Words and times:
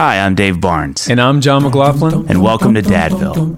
Hi, 0.00 0.18
I'm 0.18 0.34
Dave 0.34 0.62
Barnes, 0.62 1.10
And 1.10 1.20
I'm 1.20 1.42
Jon 1.42 1.62
McLaughlin. 1.62 2.24
and 2.30 2.42
welcome 2.42 2.72
to 2.72 2.80
Dadville. 2.80 3.54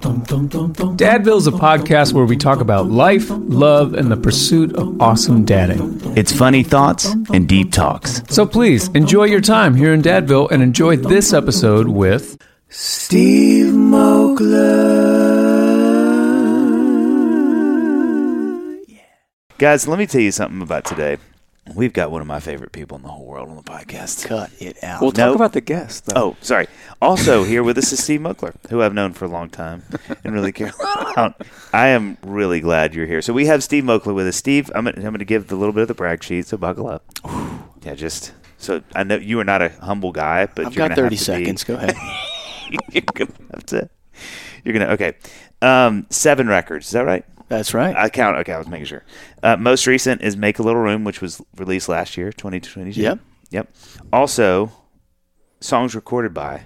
Dadville 0.97 1.37
is 1.37 1.47
a 1.47 1.51
podcast 1.51 2.11
where 2.11 2.25
we 2.25 2.35
talk 2.35 2.59
about 2.59 2.87
life, 2.91 3.29
love, 3.29 3.93
and 3.93 4.11
the 4.11 4.17
pursuit 4.17 4.75
of 4.75 5.01
awesome 5.01 5.45
dadding. 5.45 6.01
It's 6.17 6.33
funny 6.33 6.61
thoughts 6.61 7.05
and 7.31 7.47
deep 7.47 7.71
talks. 7.71 8.21
So 8.27 8.45
please 8.45 8.89
enjoy 8.89 9.23
your 9.27 9.39
time 9.39 9.73
here 9.73 9.93
in 9.93 10.01
Dadville 10.01 10.51
and 10.51 10.61
enjoy 10.61 10.97
this 10.97 11.31
episode 11.31 11.87
with 11.87 12.37
Steve 12.67 13.73
Moakler. 13.73 14.43
Guys, 19.57 19.87
let 19.87 19.97
me 19.97 20.05
tell 20.05 20.19
you 20.19 20.33
something 20.33 20.61
about 20.61 20.83
today. 20.83 21.19
We've 21.75 21.93
got 21.93 22.11
one 22.11 22.19
of 22.21 22.27
my 22.27 22.41
favorite 22.41 22.73
people 22.73 22.97
in 22.97 23.03
the 23.03 23.09
whole 23.09 23.25
world 23.25 23.49
on 23.49 23.55
the 23.55 23.63
podcast. 23.63 24.25
Cut 24.25 24.51
it 24.59 24.83
out. 24.83 25.01
We'll 25.01 25.13
talk 25.13 25.33
about 25.33 25.53
the 25.53 25.61
guest, 25.61 26.05
though. 26.07 26.13
Oh, 26.15 26.37
sorry. 26.41 26.67
Also, 27.01 27.45
here 27.45 27.63
with 27.63 27.77
us 27.77 27.93
is 27.93 28.03
Steve 28.03 28.19
Moakler, 28.19 28.53
who 28.69 28.81
I've 28.81 28.93
known 28.93 29.13
for 29.13 29.23
a 29.25 29.29
long 29.29 29.49
time 29.49 29.83
and 30.25 30.33
really 30.33 30.51
care 30.51 30.73
about. 30.79 31.41
I 31.71 31.87
am 31.87 32.17
really 32.21 32.59
glad 32.59 32.93
you're 32.93 33.05
here. 33.05 33.21
So 33.21 33.31
we 33.31 33.45
have 33.45 33.63
Steve 33.63 33.85
Moakler 33.85 34.13
with 34.13 34.27
us. 34.27 34.35
Steve, 34.35 34.69
I'm 34.75 34.83
going 34.83 34.97
I'm 34.97 35.03
going 35.03 35.19
to 35.19 35.25
give 35.25 35.51
a 35.53 35.55
little 35.55 35.71
bit 35.73 35.83
of 35.83 35.87
the 35.87 35.93
brag 35.93 36.21
sheet, 36.21 36.47
so 36.47 36.57
buckle 36.57 36.87
up. 36.87 37.05
Yeah, 37.81 37.95
just 37.95 38.33
so 38.57 38.81
I 38.93 39.03
know 39.03 39.15
you 39.15 39.39
are 39.39 39.45
not 39.45 39.61
a 39.61 39.69
humble 39.69 40.11
guy, 40.11 40.47
but 40.47 40.67
I've 40.67 40.75
you're 40.75 40.89
got 40.89 40.95
30 40.97 41.01
have 41.01 41.07
to 41.07 41.09
be- 41.11 41.17
seconds. 41.45 41.63
Go 41.63 41.75
ahead. 41.75 41.95
you're 42.91 43.03
gonna 43.13 43.31
have 43.53 43.65
to. 43.67 43.89
You're 44.65 44.73
gonna 44.73 44.91
okay. 44.93 45.13
Um, 45.61 46.07
seven 46.09 46.47
records. 46.49 46.87
Is 46.87 46.91
that 46.91 47.05
right? 47.05 47.25
That's 47.57 47.73
right. 47.73 47.95
I 47.95 48.09
count. 48.09 48.37
Okay, 48.37 48.53
I 48.53 48.57
was 48.57 48.67
making 48.67 48.85
sure. 48.85 49.03
Uh, 49.41 49.57
most 49.57 49.85
recent 49.87 50.21
is 50.21 50.35
"Make 50.35 50.59
a 50.59 50.63
Little 50.63 50.81
Room," 50.81 51.03
which 51.03 51.21
was 51.21 51.41
released 51.57 51.87
last 51.89 52.17
year, 52.17 52.31
2022. 52.31 52.99
Yep. 53.01 53.19
Yep. 53.51 53.75
Also, 54.11 54.71
songs 55.59 55.95
recorded 55.95 56.33
by. 56.33 56.63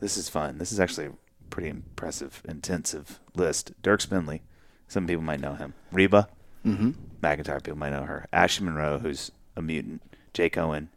This 0.00 0.16
is 0.16 0.28
fun. 0.28 0.58
This 0.58 0.72
is 0.72 0.80
actually 0.80 1.06
a 1.06 1.12
pretty 1.50 1.68
impressive, 1.68 2.42
intensive 2.48 3.20
list. 3.34 3.72
Dierks 3.82 4.08
Bentley. 4.08 4.42
Some 4.88 5.06
people 5.06 5.22
might 5.22 5.40
know 5.40 5.54
him. 5.54 5.74
Reba. 5.92 6.28
mm-hmm. 6.64 6.90
McEntire. 7.22 7.62
People 7.62 7.78
might 7.78 7.90
know 7.90 8.02
her. 8.02 8.26
Ashley 8.32 8.66
Monroe, 8.66 8.98
who's 8.98 9.30
a 9.56 9.62
mutant. 9.62 10.02
Jake 10.34 10.58
Owen. 10.58 10.88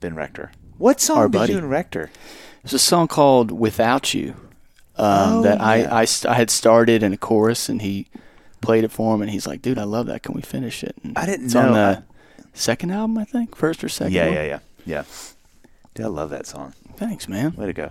Ben 0.00 0.14
Rector. 0.14 0.52
What 0.78 1.00
song 1.00 1.16
Our 1.18 1.24
did 1.28 1.32
buddy. 1.32 1.52
you 1.54 1.58
and 1.58 1.70
Rector? 1.70 2.10
There's 2.62 2.74
a 2.74 2.78
song 2.78 3.08
called 3.08 3.50
"Without 3.50 4.12
You" 4.14 4.30
um, 4.96 5.38
Oh, 5.38 5.42
that 5.42 5.58
yeah. 5.58 5.64
I, 5.64 6.00
I 6.00 6.04
st- 6.04 6.30
I 6.30 6.34
had 6.34 6.50
started 6.50 7.02
in 7.02 7.12
a 7.12 7.16
chorus, 7.16 7.68
and 7.68 7.80
he 7.82 8.08
played 8.60 8.84
it 8.84 8.90
for 8.92 9.14
him, 9.14 9.22
and 9.22 9.30
he's 9.30 9.46
like, 9.46 9.62
"Dude, 9.62 9.78
I 9.78 9.84
love 9.84 10.06
that. 10.06 10.22
Can 10.22 10.34
we 10.34 10.42
finish 10.42 10.82
it?" 10.84 10.96
And 11.02 11.16
I 11.16 11.26
didn't 11.26 11.46
it's 11.46 11.54
know. 11.54 11.68
on 11.68 11.72
the 11.72 12.02
second 12.54 12.90
album, 12.90 13.18
I 13.18 13.24
think, 13.24 13.54
first 13.56 13.82
or 13.84 13.88
second. 13.88 14.12
Yeah, 14.14 14.24
one. 14.26 14.34
yeah, 14.34 14.44
yeah, 14.44 14.58
yeah. 14.84 15.04
Dude, 15.94 16.06
I 16.06 16.08
love 16.08 16.30
that 16.30 16.46
song. 16.46 16.74
Thanks, 16.96 17.28
man. 17.28 17.54
Way 17.56 17.66
to 17.66 17.72
go. 17.72 17.90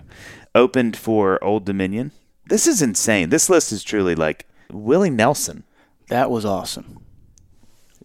Opened 0.54 0.96
for 0.96 1.42
Old 1.42 1.64
Dominion. 1.64 2.12
This 2.46 2.66
is 2.66 2.80
insane. 2.82 3.30
This 3.30 3.48
list 3.50 3.72
is 3.72 3.82
truly 3.82 4.14
like 4.14 4.46
Willie 4.70 5.10
Nelson, 5.10 5.64
That 6.08 6.30
was 6.30 6.44
awesome. 6.44 6.98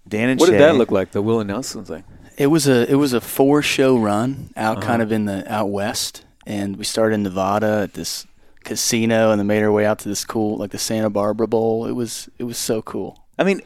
Dan 0.07 0.29
and 0.29 0.39
What 0.39 0.47
Shay. 0.47 0.53
did 0.53 0.61
that 0.61 0.75
look 0.75 0.91
like, 0.91 1.11
the 1.11 1.21
Willie 1.21 1.45
Nelson 1.45 1.85
thing? 1.85 2.03
It 2.37 2.47
was 2.47 2.67
a 2.67 2.89
it 2.89 2.95
was 2.95 3.13
a 3.13 3.21
four 3.21 3.61
show 3.61 3.97
run 3.97 4.51
out 4.57 4.77
Uh-huh. 4.77 4.87
kind 4.87 5.01
of 5.01 5.11
in 5.11 5.25
the 5.25 5.49
out 5.51 5.69
west, 5.69 6.25
and 6.47 6.77
we 6.77 6.83
started 6.83 7.15
in 7.15 7.23
Nevada 7.23 7.81
at 7.83 7.93
this 7.93 8.25
casino, 8.63 9.31
and 9.31 9.39
then 9.39 9.47
made 9.47 9.63
our 9.63 9.71
way 9.71 9.85
out 9.85 9.99
to 9.99 10.09
this 10.09 10.25
cool 10.25 10.57
like 10.57 10.71
the 10.71 10.77
Santa 10.77 11.09
Barbara 11.09 11.47
Bowl. 11.47 11.85
It 11.85 11.93
was 11.93 12.29
it 12.37 12.43
was 12.45 12.57
so 12.57 12.81
cool. 12.81 13.23
I 13.37 13.43
mean, 13.43 13.61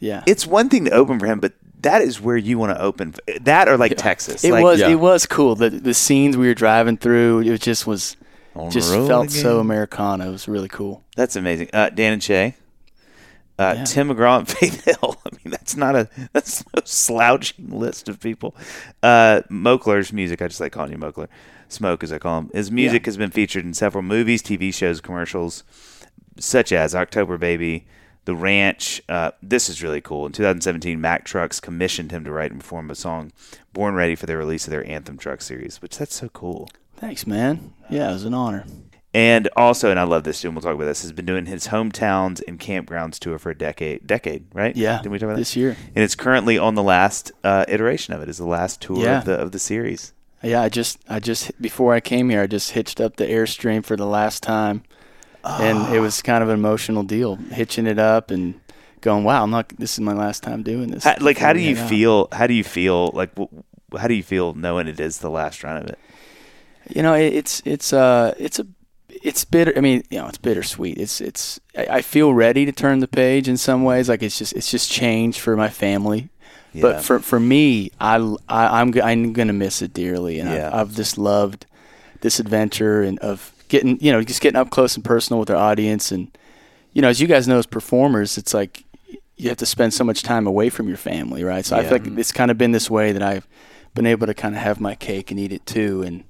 Yeah, 0.00 0.22
it's 0.26 0.46
one 0.46 0.68
thing 0.68 0.84
to 0.86 0.90
open 0.92 1.18
for 1.18 1.26
him, 1.26 1.40
but 1.40 1.52
that 1.80 2.02
is 2.02 2.20
where 2.20 2.36
you 2.36 2.58
want 2.58 2.76
to 2.76 2.82
open. 2.82 3.14
That 3.42 3.68
or 3.68 3.76
like 3.76 3.96
Texas. 3.96 4.42
It 4.44 4.52
like, 4.52 4.64
was 4.64 4.80
yeah. 4.80 4.88
it 4.88 4.96
was 4.96 5.26
cool. 5.26 5.54
The 5.54 5.70
the 5.70 5.94
scenes 5.94 6.36
we 6.36 6.48
were 6.48 6.54
driving 6.54 6.96
through, 6.96 7.40
it 7.40 7.60
just 7.60 7.86
was 7.86 8.16
On 8.54 8.70
just 8.70 8.90
the 8.90 8.98
road 8.98 9.08
felt 9.08 9.30
so 9.30 9.56
again. 9.56 9.60
Americana. 9.60 10.28
It 10.28 10.32
was 10.32 10.48
really 10.48 10.68
cool. 10.68 11.04
That's 11.16 11.36
amazing. 11.36 11.70
Uh, 11.72 11.90
Dan 11.90 12.14
and 12.14 12.22
Shay. 12.22 12.56
Uh, 13.58 13.74
Yeah. 13.76 13.84
Tim 13.84 14.08
McGraw 14.08 14.38
and 14.38 14.48
Faith 14.58 14.84
Hill. 14.84 15.16
I 15.26 15.30
mean, 15.32 15.50
that's 15.50 15.76
not 15.76 15.94
a 15.96 16.08
that's 16.32 16.64
no 16.74 16.82
slouching 16.84 17.70
list 17.70 18.08
of 18.08 18.20
people. 18.20 18.54
Uh, 19.02 19.42
Moakler's 19.50 20.12
music. 20.12 20.40
I 20.42 20.48
just 20.48 20.60
like 20.60 20.72
calling 20.72 20.92
you 20.92 20.98
Moakler. 20.98 21.28
Smoke, 21.68 22.02
as 22.02 22.12
I 22.12 22.18
call 22.18 22.38
him. 22.38 22.50
His 22.52 22.70
music 22.70 23.04
has 23.06 23.16
been 23.16 23.30
featured 23.30 23.64
in 23.64 23.74
several 23.74 24.02
movies, 24.02 24.42
TV 24.42 24.72
shows, 24.72 25.00
commercials, 25.00 25.64
such 26.38 26.72
as 26.72 26.94
October 26.94 27.36
Baby, 27.38 27.86
The 28.24 28.34
Ranch. 28.34 29.02
Uh, 29.08 29.32
this 29.42 29.68
is 29.68 29.82
really 29.82 30.00
cool. 30.00 30.26
In 30.26 30.32
2017, 30.32 31.00
Mack 31.00 31.24
Trucks 31.24 31.60
commissioned 31.60 32.10
him 32.10 32.24
to 32.24 32.32
write 32.32 32.50
and 32.52 32.60
perform 32.60 32.90
a 32.90 32.94
song, 32.94 33.32
"Born 33.72 33.94
Ready" 33.94 34.14
for 34.14 34.26
the 34.26 34.36
release 34.36 34.66
of 34.66 34.70
their 34.70 34.86
Anthem 34.86 35.18
Truck 35.18 35.42
series, 35.42 35.80
which 35.82 35.98
that's 35.98 36.14
so 36.14 36.28
cool. 36.30 36.68
Thanks, 36.96 37.26
man. 37.26 37.72
Yeah, 37.90 38.10
it 38.10 38.12
was 38.14 38.24
an 38.24 38.34
honor. 38.34 38.64
And 39.14 39.48
also, 39.56 39.90
and 39.90 39.98
I 39.98 40.02
love 40.02 40.24
this 40.24 40.42
too, 40.42 40.48
and 40.48 40.54
we'll 40.54 40.62
talk 40.62 40.74
about 40.74 40.84
this, 40.84 41.00
has 41.02 41.12
been 41.12 41.24
doing 41.24 41.46
his 41.46 41.68
hometowns 41.68 42.42
and 42.46 42.60
campgrounds 42.60 43.18
tour 43.18 43.38
for 43.38 43.50
a 43.50 43.56
decade. 43.56 44.06
Decade, 44.06 44.44
right? 44.52 44.76
Yeah, 44.76 44.98
Didn't 44.98 45.12
we 45.12 45.18
talk 45.18 45.28
about 45.28 45.38
this 45.38 45.54
that? 45.54 45.60
year. 45.60 45.76
And 45.94 46.04
it's 46.04 46.14
currently 46.14 46.58
on 46.58 46.74
the 46.74 46.82
last 46.82 47.32
uh, 47.42 47.64
iteration 47.68 48.12
of 48.14 48.20
it. 48.20 48.28
Is 48.28 48.36
the 48.36 48.44
last 48.46 48.82
tour 48.82 49.02
Yeah. 49.02 49.18
of 49.20 49.24
the 49.24 49.32
of 49.34 49.52
the 49.52 49.58
series. 49.58 50.12
Yeah, 50.42 50.62
I 50.62 50.68
just 50.68 50.98
I 51.08 51.20
just 51.20 51.60
before 51.60 51.94
I 51.94 52.00
came 52.00 52.30
here, 52.30 52.42
I 52.42 52.46
just 52.46 52.72
hitched 52.72 53.00
up 53.00 53.16
the 53.16 53.26
Airstream 53.26 53.84
for 53.84 53.96
the 53.96 54.06
last 54.06 54.42
time, 54.42 54.84
and 55.44 55.92
it 55.94 56.00
was 56.00 56.22
kind 56.22 56.42
of 56.42 56.48
an 56.48 56.54
emotional 56.54 57.02
deal, 57.02 57.36
hitching 57.36 57.86
it 57.86 57.98
up 57.98 58.30
and 58.30 58.60
going, 59.00 59.24
"Wow, 59.24 59.42
I'm 59.42 59.50
not. 59.50 59.68
This 59.78 59.94
is 59.94 60.00
my 60.00 60.12
last 60.12 60.42
time 60.42 60.62
doing 60.62 60.90
this." 60.90 61.04
How, 61.04 61.16
like, 61.20 61.38
how 61.38 61.52
do 61.52 61.60
you 61.60 61.74
head 61.74 61.84
out." 61.84 61.90
feel? 61.90 62.28
How 62.32 62.46
do 62.46 62.54
you 62.54 62.64
feel? 62.64 63.10
Like, 63.14 63.30
how 63.98 64.06
do 64.06 64.14
you 64.14 64.22
feel 64.22 64.54
knowing 64.54 64.86
it 64.86 65.00
is 65.00 65.18
the 65.18 65.30
last 65.30 65.64
run 65.64 65.76
of 65.76 65.88
it? 65.88 65.98
You 66.88 67.02
know, 67.02 67.14
it, 67.14 67.34
it's 67.34 67.62
it's 67.64 67.92
uh 67.92 68.34
it's 68.38 68.60
a 68.60 68.66
it's 69.08 69.44
bitter. 69.44 69.72
I 69.76 69.80
mean, 69.80 70.02
you 70.10 70.18
know, 70.18 70.28
it's 70.28 70.38
bittersweet. 70.38 70.98
It's 70.98 71.20
it's. 71.20 71.60
I, 71.76 71.86
I 71.86 72.02
feel 72.02 72.32
ready 72.32 72.64
to 72.64 72.72
turn 72.72 73.00
the 73.00 73.08
page 73.08 73.48
in 73.48 73.56
some 73.56 73.84
ways. 73.84 74.08
Like 74.08 74.22
it's 74.22 74.38
just 74.38 74.52
it's 74.52 74.70
just 74.70 74.90
change 74.90 75.40
for 75.40 75.56
my 75.56 75.68
family. 75.68 76.28
Yeah. 76.72 76.82
But 76.82 77.02
for 77.02 77.18
for 77.20 77.40
me, 77.40 77.90
I, 78.00 78.16
I 78.48 78.80
I'm 78.80 78.92
g- 78.92 79.00
I'm 79.02 79.32
gonna 79.32 79.52
miss 79.52 79.82
it 79.82 79.92
dearly, 79.94 80.38
and 80.40 80.50
Yeah. 80.50 80.68
I've, 80.68 80.74
I've 80.90 80.94
just 80.94 81.18
loved 81.18 81.66
this 82.20 82.38
adventure 82.40 83.02
and 83.02 83.18
of 83.20 83.52
getting 83.68 83.98
you 84.00 84.12
know 84.12 84.22
just 84.22 84.40
getting 84.40 84.58
up 84.60 84.70
close 84.70 84.94
and 84.96 85.04
personal 85.04 85.40
with 85.40 85.50
our 85.50 85.56
audience, 85.56 86.12
and 86.12 86.28
you 86.92 87.00
know 87.02 87.08
as 87.08 87.20
you 87.20 87.26
guys 87.26 87.48
know 87.48 87.58
as 87.58 87.66
performers, 87.66 88.36
it's 88.38 88.52
like 88.54 88.84
you 89.36 89.48
have 89.48 89.56
to 89.58 89.66
spend 89.66 89.94
so 89.94 90.02
much 90.04 90.22
time 90.22 90.46
away 90.46 90.68
from 90.68 90.88
your 90.88 90.96
family, 90.96 91.44
right? 91.44 91.64
So 91.64 91.76
I 91.76 91.80
Yeah. 91.82 91.88
feel 91.90 91.98
like 91.98 92.18
it's 92.18 92.32
kind 92.32 92.50
of 92.50 92.58
been 92.58 92.72
this 92.72 92.90
way 92.90 93.12
that 93.12 93.22
I've 93.22 93.46
been 93.94 94.06
able 94.06 94.26
to 94.26 94.34
kind 94.34 94.54
of 94.54 94.60
have 94.60 94.80
my 94.80 94.94
cake 94.94 95.30
and 95.30 95.38
eat 95.40 95.52
it 95.52 95.64
too, 95.64 96.02
and 96.02 96.24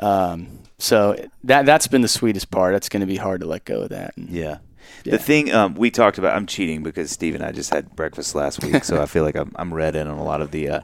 um, 0.00 0.58
so 0.78 1.16
that 1.44 1.64
that's 1.66 1.86
been 1.86 2.02
the 2.02 2.08
sweetest 2.08 2.50
part. 2.50 2.74
That's 2.74 2.88
going 2.88 3.00
to 3.00 3.06
be 3.06 3.16
hard 3.16 3.40
to 3.40 3.46
let 3.46 3.64
go 3.64 3.82
of 3.82 3.90
that. 3.90 4.16
And, 4.16 4.28
yeah. 4.30 4.58
Yeah. 5.04 5.12
The 5.12 5.18
thing 5.18 5.52
um, 5.52 5.74
we 5.74 5.90
talked 5.90 6.18
about, 6.18 6.34
I'm 6.36 6.46
cheating 6.46 6.82
because 6.82 7.10
Steve 7.10 7.34
and 7.34 7.44
I 7.44 7.52
just 7.52 7.70
had 7.72 7.94
breakfast 7.94 8.34
last 8.34 8.62
week, 8.64 8.84
so 8.84 9.00
I 9.00 9.06
feel 9.14 9.22
like 9.24 9.36
I'm, 9.36 9.52
I'm 9.56 9.72
read 9.72 9.94
in 9.96 10.06
on 10.06 10.18
a 10.18 10.24
lot 10.24 10.40
of 10.40 10.50
the 10.50 10.68
uh, 10.68 10.80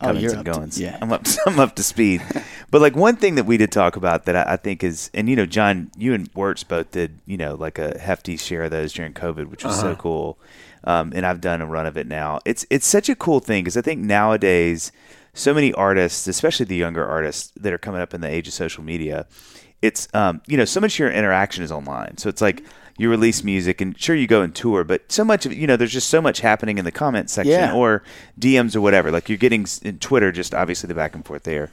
Oh, 0.00 0.08
comings 0.08 0.22
you're 0.24 0.32
and 0.32 0.40
up 0.48 0.54
to- 0.54 0.60
goings. 0.60 0.80
yeah. 0.80 0.98
I'm 1.00 1.12
up, 1.12 1.24
I'm 1.46 1.58
up 1.60 1.76
to 1.76 1.82
speed. 1.82 2.20
but 2.70 2.82
like 2.82 2.94
one 2.96 3.16
thing 3.16 3.36
that 3.36 3.44
we 3.44 3.56
did 3.56 3.70
talk 3.72 3.96
about 3.96 4.24
that 4.26 4.36
I, 4.36 4.54
I 4.54 4.56
think 4.56 4.82
is, 4.84 5.08
and 5.14 5.28
you 5.28 5.36
know, 5.36 5.46
Jon, 5.46 5.90
you 5.96 6.12
and 6.12 6.28
Wertz 6.34 6.64
both 6.64 6.90
did, 6.90 7.20
you 7.26 7.36
know, 7.36 7.54
like 7.54 7.78
a 7.78 7.98
hefty 7.98 8.36
share 8.36 8.64
of 8.64 8.70
those 8.72 8.92
during 8.92 9.14
COVID, 9.14 9.46
which 9.46 9.64
was 9.64 9.78
so 9.78 9.94
cool. 9.94 10.36
Um, 10.82 11.12
and 11.14 11.24
I've 11.24 11.40
done 11.40 11.62
a 11.62 11.66
run 11.66 11.86
of 11.86 11.96
it 11.96 12.06
now. 12.06 12.40
It's 12.44 12.66
it's 12.68 12.86
such 12.86 13.08
a 13.08 13.14
cool 13.14 13.40
thing 13.40 13.62
because 13.64 13.76
I 13.78 13.80
think 13.80 14.00
nowadays, 14.02 14.92
so 15.32 15.54
many 15.54 15.72
artists, 15.72 16.26
especially 16.26 16.66
the 16.66 16.76
younger 16.76 17.06
artists 17.06 17.52
that 17.56 17.72
are 17.72 17.78
coming 17.78 18.02
up 18.02 18.12
in 18.12 18.20
the 18.20 18.28
age 18.28 18.46
of 18.48 18.52
social 18.52 18.84
media, 18.84 19.26
it's 19.80 20.08
um, 20.12 20.42
you 20.46 20.58
know, 20.58 20.66
so 20.66 20.80
much 20.80 20.96
of 20.96 20.98
your 20.98 21.10
interaction 21.10 21.64
is 21.64 21.72
online. 21.72 22.18
So 22.18 22.28
it's 22.28 22.42
like 22.42 22.64
you 22.96 23.10
release 23.10 23.42
music 23.42 23.80
and 23.80 23.98
sure 24.00 24.14
you 24.14 24.26
go 24.26 24.42
and 24.42 24.54
tour, 24.54 24.84
but 24.84 25.10
so 25.10 25.24
much 25.24 25.46
of 25.46 25.52
you 25.52 25.66
know, 25.66 25.76
there's 25.76 25.92
just 25.92 26.08
so 26.08 26.22
much 26.22 26.40
happening 26.40 26.78
in 26.78 26.84
the 26.84 26.92
comment 26.92 27.28
section 27.28 27.52
Yeah. 27.52 27.74
or 27.74 28.02
DMs 28.38 28.76
or 28.76 28.80
whatever. 28.80 29.10
Like 29.10 29.28
you're 29.28 29.38
getting 29.38 29.66
in 29.82 29.98
Twitter, 29.98 30.30
just 30.30 30.54
obviously 30.54 30.86
the 30.86 30.94
back 30.94 31.14
and 31.14 31.24
forth 31.24 31.42
there. 31.42 31.70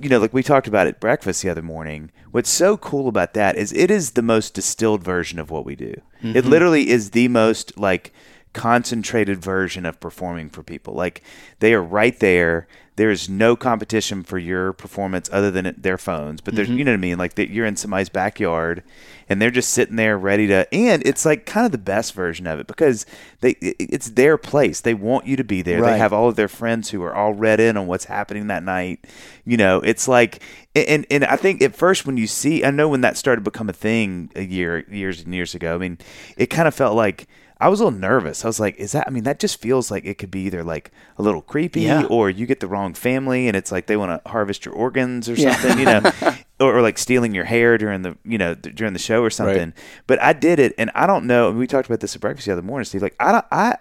You 0.00 0.08
know, 0.08 0.18
like 0.18 0.32
we 0.32 0.42
talked 0.42 0.66
about 0.66 0.86
at 0.86 1.00
breakfast 1.00 1.42
the 1.42 1.50
other 1.50 1.62
morning. 1.62 2.10
What's 2.30 2.48
so 2.48 2.78
cool 2.78 3.08
about 3.08 3.34
that 3.34 3.56
is 3.56 3.72
it 3.72 3.90
is 3.90 4.12
the 4.12 4.22
most 4.22 4.54
distilled 4.54 5.04
version 5.04 5.38
of 5.38 5.50
what 5.50 5.66
we 5.66 5.76
do. 5.76 6.00
It 6.22 6.26
mm-hmm. 6.26 6.48
literally 6.48 6.88
is 6.88 7.10
the 7.10 7.28
most 7.28 7.78
like 7.78 8.12
concentrated 8.52 9.42
version 9.42 9.86
of 9.86 10.00
performing 10.00 10.50
for 10.50 10.62
people. 10.62 10.94
Like 10.94 11.22
they 11.60 11.74
are 11.74 11.82
right 11.82 12.18
there. 12.18 12.66
There 12.96 13.10
is 13.10 13.26
no 13.26 13.56
competition 13.56 14.22
for 14.22 14.36
your 14.36 14.74
performance 14.74 15.30
other 15.32 15.50
than 15.50 15.74
their 15.78 15.96
phones. 15.96 16.42
But 16.42 16.54
there's, 16.54 16.68
mm-hmm. 16.68 16.76
you 16.76 16.84
know 16.84 16.90
what 16.90 16.98
I 16.98 17.00
mean? 17.00 17.16
Like 17.16 17.34
that 17.36 17.48
you're 17.48 17.64
in 17.64 17.76
somebody's 17.76 18.10
backyard 18.10 18.82
and 19.30 19.40
they're 19.40 19.50
just 19.50 19.70
sitting 19.70 19.96
there 19.96 20.18
ready 20.18 20.46
to, 20.48 20.72
and 20.74 21.02
it's 21.06 21.24
like 21.24 21.46
kind 21.46 21.64
of 21.64 21.72
the 21.72 21.78
best 21.78 22.12
version 22.12 22.46
of 22.46 22.60
it 22.60 22.66
because 22.66 23.06
they, 23.40 23.52
it's 23.62 24.10
their 24.10 24.36
place. 24.36 24.82
They 24.82 24.92
want 24.92 25.26
you 25.26 25.36
to 25.36 25.44
be 25.44 25.62
there. 25.62 25.80
Right. 25.80 25.92
They 25.92 25.98
have 25.98 26.12
all 26.12 26.28
of 26.28 26.36
their 26.36 26.48
friends 26.48 26.90
who 26.90 27.02
are 27.02 27.14
all 27.14 27.32
read 27.32 27.60
in 27.60 27.78
on 27.78 27.86
what's 27.86 28.04
happening 28.04 28.48
that 28.48 28.62
night. 28.62 29.06
You 29.46 29.56
know, 29.56 29.80
it's 29.80 30.06
like, 30.06 30.42
and 30.74 31.06
and 31.10 31.24
I 31.24 31.36
think 31.36 31.62
at 31.62 31.74
first 31.74 32.04
when 32.04 32.18
you 32.18 32.26
see, 32.26 32.62
I 32.62 32.70
know 32.70 32.90
when 32.90 33.00
that 33.00 33.16
started 33.16 33.42
to 33.42 33.50
become 33.50 33.70
a 33.70 33.74
thing 33.74 34.30
a 34.36 34.42
year, 34.42 34.84
years 34.90 35.22
and 35.22 35.34
years 35.34 35.54
ago. 35.54 35.74
I 35.74 35.78
mean, 35.78 35.96
it 36.36 36.46
kind 36.46 36.68
of 36.68 36.74
felt 36.74 36.94
like 36.94 37.26
I 37.62 37.68
was 37.68 37.80
a 37.80 37.84
little 37.84 37.98
nervous. 37.98 38.44
I 38.44 38.48
was 38.48 38.58
like, 38.60 38.76
is 38.76 38.92
that? 38.92 39.04
I 39.06 39.10
mean, 39.10 39.24
that 39.24 39.38
just 39.38 39.60
feels 39.60 39.90
like 39.90 40.04
it 40.04 40.18
could 40.18 40.30
be 40.30 40.40
either 40.40 40.64
like 40.64 40.90
a 41.16 41.22
little 41.22 41.40
creepy, 41.42 41.82
Yeah. 41.82 42.04
or 42.06 42.28
you 42.28 42.44
get 42.44 42.60
the 42.60 42.66
wrong 42.66 42.92
family, 42.92 43.46
and 43.48 43.56
it's 43.56 43.70
like 43.70 43.86
they 43.86 43.96
want 43.96 44.22
to 44.24 44.30
harvest 44.30 44.64
your 44.64 44.74
organs 44.74 45.28
or 45.28 45.34
Yeah. 45.34 45.54
something, 45.56 45.78
you 45.78 45.84
know, 45.84 46.02
or, 46.60 46.78
or 46.78 46.82
like 46.82 46.98
stealing 46.98 47.34
your 47.34 47.44
hair 47.44 47.78
during 47.78 48.02
the 48.02 48.16
you 48.24 48.36
know 48.36 48.54
during 48.54 48.92
the 48.92 48.98
show 48.98 49.22
or 49.22 49.30
something. 49.30 49.72
But 50.06 50.20
I 50.20 50.32
did 50.32 50.58
it, 50.58 50.74
and 50.76 50.90
I 50.94 51.06
don't 51.06 51.26
know. 51.26 51.48
and 51.50 51.58
We 51.58 51.66
talked 51.66 51.86
about 51.88 52.00
this 52.00 52.14
at 52.14 52.20
breakfast 52.20 52.46
the 52.46 52.52
other 52.52 52.62
morning, 52.62 52.84
Steve. 52.84 53.02
Like 53.02 53.16
I 53.20 53.32
don't, 53.32 53.44
I. 53.52 53.76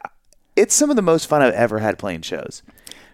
It's 0.56 0.76
some 0.76 0.90
of 0.90 0.96
the 0.96 1.02
most 1.02 1.28
fun 1.28 1.42
I've 1.42 1.54
ever 1.54 1.80
had 1.80 1.98
playing 1.98 2.22
shows. 2.22 2.62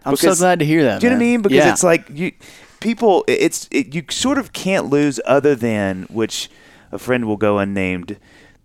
I'm 0.04 0.16
so 0.16 0.34
glad 0.36 0.60
to 0.60 0.66
hear 0.66 0.84
that. 0.84 1.00
Do 1.02 1.06
you 1.08 1.12
know 1.12 1.16
what 1.18 1.22
I 1.24 1.26
mean? 1.28 1.42
Because 1.44 1.56
Yeah. 1.58 1.72
it's 1.72 1.84
like 1.84 2.10
you 2.10 2.32
people. 2.80 3.24
It's 3.28 3.68
it, 3.72 3.94
you 3.96 4.04
sort 4.10 4.38
of 4.38 4.54
can't 4.54 4.88
lose 4.90 5.20
other 5.26 5.54
than 5.56 6.04
which 6.10 6.50
a 6.92 6.98
friend 6.98 7.26
will 7.26 7.38
go 7.38 7.58
unnamed 7.60 8.18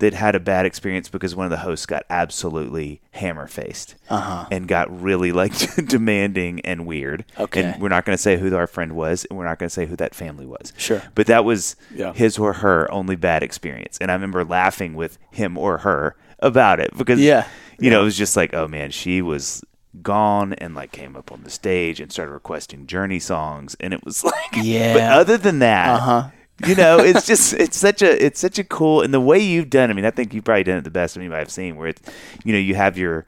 that 0.03 0.15
had 0.15 0.35
a 0.35 0.41
bad 0.41 0.67
experience 0.67 1.09
because 1.09 1.35
one 1.35 1.47
of 1.47 1.51
the 1.51 1.59
hosts 1.59 1.87
got 1.87 2.05
absolutely 2.11 3.01
hammer 3.13 3.47
faced 3.47 3.95
Uh-huh. 4.11 4.47
and 4.51 4.67
got 4.67 4.87
really 5.03 5.31
like 5.33 5.53
demanding 5.87 6.61
and 6.61 6.87
weird. 6.87 7.25
Okay. 7.39 7.63
And 7.63 7.81
we're 7.81 7.89
not 7.89 8.05
going 8.05 8.17
to 8.17 8.23
say 8.23 8.37
who 8.37 8.55
our 8.57 8.67
friend 8.67 8.93
was, 8.97 9.25
and 9.27 9.39
we're 9.39 9.45
not 9.47 9.59
going 9.59 9.69
to 9.69 9.75
say 9.75 9.87
who 9.87 9.95
that 9.97 10.15
family 10.15 10.45
was. 10.45 10.73
Sure. 10.77 11.03
But 11.15 11.27
that 11.29 11.45
was 11.45 11.77
Yeah. 11.95 12.13
his 12.13 12.39
or 12.39 12.53
her 12.55 12.91
only 12.91 13.17
bad 13.17 13.43
experience, 13.43 13.97
and 14.01 14.11
I 14.11 14.15
remember 14.15 14.45
laughing 14.45 14.95
with 14.95 15.19
him 15.31 15.57
or 15.57 15.79
her 15.79 16.17
about 16.41 16.81
it 16.81 16.91
because 16.99 17.21
Yeah. 17.21 17.47
you 17.79 17.89
know, 17.91 18.01
it 18.03 18.05
was 18.05 18.19
just 18.19 18.37
like, 18.37 18.53
oh 18.55 18.67
man, 18.69 18.91
she 18.91 19.23
was 19.23 19.63
gone 20.03 20.55
and 20.55 20.75
like 20.75 20.91
came 20.91 21.15
up 21.17 21.31
on 21.31 21.45
the 21.45 21.51
stage 21.51 22.01
and 22.01 22.11
started 22.11 22.33
requesting 22.33 22.87
Journey 22.87 23.21
songs, 23.21 23.77
and 23.79 23.95
it 23.95 24.05
was 24.05 24.25
like, 24.33 24.35
Yeah. 24.57 24.95
But 24.95 25.03
other 25.13 25.37
than 25.39 25.61
that, 25.61 25.89
Uh-huh. 26.01 26.31
You 26.67 26.75
know, 26.75 26.99
it's 26.99 27.27
just 27.27 27.53
it's 27.55 27.77
such 27.77 28.03
a 28.03 28.25
it's 28.25 28.41
such 28.41 28.59
a 28.59 28.65
cool 28.65 29.03
and 29.03 29.13
the 29.13 29.21
way 29.21 29.39
you've 29.39 29.71
done. 29.71 29.91
I 29.91 29.95
mean, 29.95 30.05
I 30.05 30.11
think 30.11 30.33
you've 30.35 30.45
probably 30.45 30.65
done 30.65 30.79
it 30.79 30.85
the 30.85 30.91
best 30.91 31.17
of 31.17 31.21
anybody 31.23 31.41
I've 31.41 31.51
seen. 31.51 31.77
Where 31.77 31.89
it's 31.89 32.03
you 32.45 32.53
know 32.53 32.59
you 32.59 32.75
have 32.75 32.97
your 32.99 33.25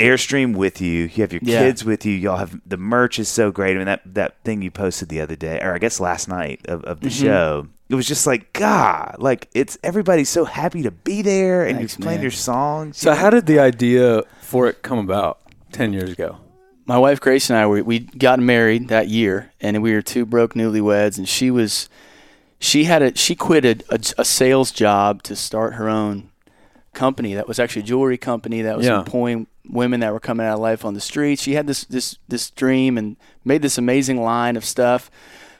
airstream 0.00 0.56
with 0.56 0.80
you, 0.80 1.02
you 1.04 1.22
have 1.22 1.32
your 1.32 1.40
Yeah. 1.44 1.60
kids 1.60 1.84
with 1.84 2.06
you. 2.06 2.12
Y'all 2.14 2.38
have 2.38 2.58
the 2.66 2.76
merch 2.76 3.18
is 3.18 3.28
so 3.28 3.50
great. 3.50 3.74
I 3.74 3.78
mean 3.78 3.86
that 3.86 4.00
that 4.14 4.36
thing 4.44 4.62
you 4.62 4.70
posted 4.70 5.08
the 5.08 5.20
other 5.20 5.36
day, 5.36 5.60
or 5.60 5.74
I 5.74 5.78
guess 5.78 6.00
last 6.00 6.28
night 6.28 6.60
of, 6.68 6.82
of 6.84 7.00
the 7.00 7.08
Mm-hmm. 7.08 7.24
show. 7.24 7.68
It 7.90 7.96
was 7.96 8.06
just 8.08 8.26
like 8.26 8.52
God, 8.54 9.16
like 9.18 9.48
it's 9.54 9.76
everybody's 9.84 10.30
so 10.30 10.46
happy 10.46 10.82
to 10.82 10.90
be 10.90 11.20
there, 11.20 11.66
and 11.66 11.76
Thanks, 11.78 11.98
you're 11.98 12.02
playing 12.04 12.18
man. 12.20 12.22
your 12.22 12.30
songs. 12.30 12.96
So 12.96 13.12
how 13.12 13.28
did 13.28 13.44
the 13.44 13.58
idea 13.58 14.22
for 14.40 14.68
it 14.68 14.82
come 14.82 14.98
about 14.98 15.38
ten 15.70 15.92
years 15.92 16.10
ago? 16.10 16.38
my 16.86 16.98
wife 16.98 17.18
Grace 17.18 17.48
and 17.48 17.58
I 17.58 17.66
we 17.66 17.80
we 17.82 17.98
got 18.00 18.38
married 18.40 18.88
that 18.88 19.08
year, 19.08 19.52
and 19.60 19.82
we 19.82 19.92
were 19.92 20.02
two 20.02 20.24
broke 20.24 20.54
newlyweds. 20.54 21.18
And 21.18 21.28
she 21.28 21.50
was, 21.50 21.88
she 22.64 22.84
had 22.84 23.02
a 23.02 23.16
she 23.16 23.34
quit 23.34 23.64
a, 23.64 23.76
a, 23.90 23.98
a 24.18 24.24
sales 24.24 24.70
job 24.72 25.22
to 25.24 25.36
start 25.36 25.74
her 25.74 25.88
own 25.88 26.30
company 26.92 27.34
that 27.34 27.46
was 27.48 27.58
actually 27.58 27.82
a 27.82 27.84
jewelry 27.86 28.16
company 28.18 28.62
that 28.62 28.76
was 28.76 28.86
Yeah. 28.86 29.00
employing 29.00 29.46
women 29.68 30.00
that 30.00 30.12
were 30.12 30.20
coming 30.20 30.46
out 30.46 30.54
of 30.54 30.60
life 30.60 30.84
on 30.84 30.94
the 30.94 31.00
streets. 31.00 31.42
She 31.42 31.54
had 31.54 31.66
this 31.66 31.84
this 31.84 32.18
this 32.28 32.50
dream 32.50 32.96
and 32.98 33.16
made 33.44 33.62
this 33.62 33.78
amazing 33.78 34.20
line 34.22 34.56
of 34.56 34.64
stuff. 34.64 35.10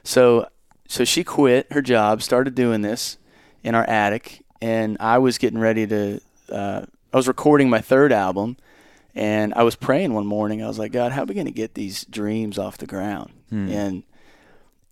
So 0.02 0.48
so 0.88 1.04
she 1.04 1.24
quit 1.24 1.72
her 1.72 1.82
job, 1.82 2.22
started 2.22 2.54
doing 2.54 2.82
this 2.82 3.18
in 3.62 3.74
our 3.74 3.84
attic, 3.84 4.42
and 4.62 4.96
I 5.00 5.18
was 5.18 5.38
getting 5.38 5.58
ready 5.58 5.86
to. 5.86 6.20
Uh, 6.50 6.82
I 7.12 7.16
was 7.16 7.26
recording 7.28 7.70
my 7.70 7.80
third 7.80 8.12
album, 8.12 8.56
and 9.14 9.54
I 9.54 9.62
was 9.62 9.76
praying 9.76 10.12
one 10.14 10.26
morning. 10.26 10.62
I 10.62 10.68
was 10.68 10.78
like, 10.78 10.92
God, 10.92 11.12
how 11.12 11.22
are 11.22 11.26
we 11.26 11.34
going 11.34 11.46
to 11.46 11.52
get 11.62 11.74
these 11.74 12.04
dreams 12.04 12.58
off 12.58 12.76
the 12.78 12.86
ground? 12.86 13.30
And 13.50 14.02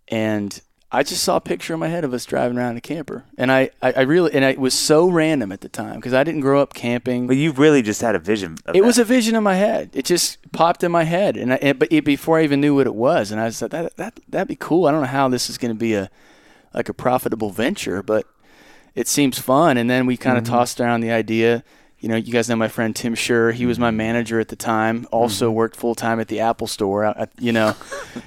and 0.07 0.59
I 0.93 1.01
just 1.01 1.23
saw 1.23 1.37
a 1.37 1.41
picture 1.41 1.73
in 1.73 1.79
my 1.79 1.87
head 1.87 2.03
of 2.03 2.13
us 2.13 2.23
driving 2.23 2.57
around 2.57 2.71
in 2.71 2.77
a 2.77 2.81
camper, 2.81 3.25
and 3.35 3.51
I, 3.51 3.71
I, 3.81 3.93
I 3.93 4.01
really 4.01 4.31
and 4.31 4.45
it 4.45 4.59
was 4.59 4.75
so 4.75 5.09
random 5.09 5.51
at 5.51 5.61
the 5.61 5.69
time 5.69 5.95
because 5.95 6.13
I 6.13 6.23
didn't 6.23 6.41
grow 6.41 6.61
up 6.61 6.75
camping. 6.75 7.25
But 7.25 7.35
you 7.35 7.51
really 7.51 7.81
just 7.81 8.01
had 8.01 8.13
a 8.13 8.19
vision. 8.19 8.57
Of 8.67 8.75
It 8.75 8.83
was 8.83 8.99
a 8.99 9.03
vision 9.03 9.35
in 9.35 9.41
my 9.41 9.55
head. 9.55 9.89
It 9.93 10.05
just 10.05 10.51
popped 10.51 10.83
in 10.83 10.91
my 10.91 11.03
head, 11.03 11.35
and, 11.35 11.53
I, 11.53 11.55
and 11.57 11.79
but 11.79 11.91
it, 11.91 12.05
before 12.05 12.37
I 12.37 12.43
even 12.43 12.61
knew 12.61 12.75
what 12.75 12.85
it 12.85 12.93
was, 12.93 13.31
and 13.31 13.41
I 13.41 13.49
said 13.49 13.71
that 13.71 13.97
that 13.97 14.19
that'd 14.29 14.47
be 14.47 14.55
cool. 14.55 14.85
I 14.85 14.91
don't 14.91 15.01
know 15.01 15.07
how 15.07 15.27
this 15.27 15.49
is 15.49 15.57
going 15.57 15.73
to 15.73 15.79
be 15.79 15.95
a 15.95 16.11
like 16.75 16.89
a 16.89 16.93
profitable 16.93 17.49
venture, 17.49 18.03
but 18.03 18.27
it 18.95 19.07
seems 19.07 19.39
fun. 19.39 19.77
And 19.77 19.89
then 19.89 20.05
we 20.05 20.17
kind 20.17 20.37
of 20.37 20.43
mm-hmm. 20.43 20.53
tossed 20.53 20.79
around 20.79 21.01
the 21.01 21.11
idea. 21.11 21.63
You 22.03 22.09
know, 22.09 22.17
you 22.17 22.33
guys 22.33 22.49
know 22.49 22.57
my 22.57 22.67
friend 22.67 22.93
Tim 22.93 23.15
Schur. 23.15 23.53
He 23.53 23.65
was 23.65 23.79
my 23.79 23.89
manager 23.89 24.37
at 24.41 24.49
the 24.49 24.57
time. 24.57 25.07
Also 25.09 25.49
worked 25.49 25.77
full 25.77 25.95
time 25.95 26.19
at 26.19 26.27
the 26.27 26.41
Apple 26.41 26.67
Store. 26.67 27.05
I, 27.05 27.11
I- 27.11 27.27
you 27.39 27.53
know, 27.53 27.75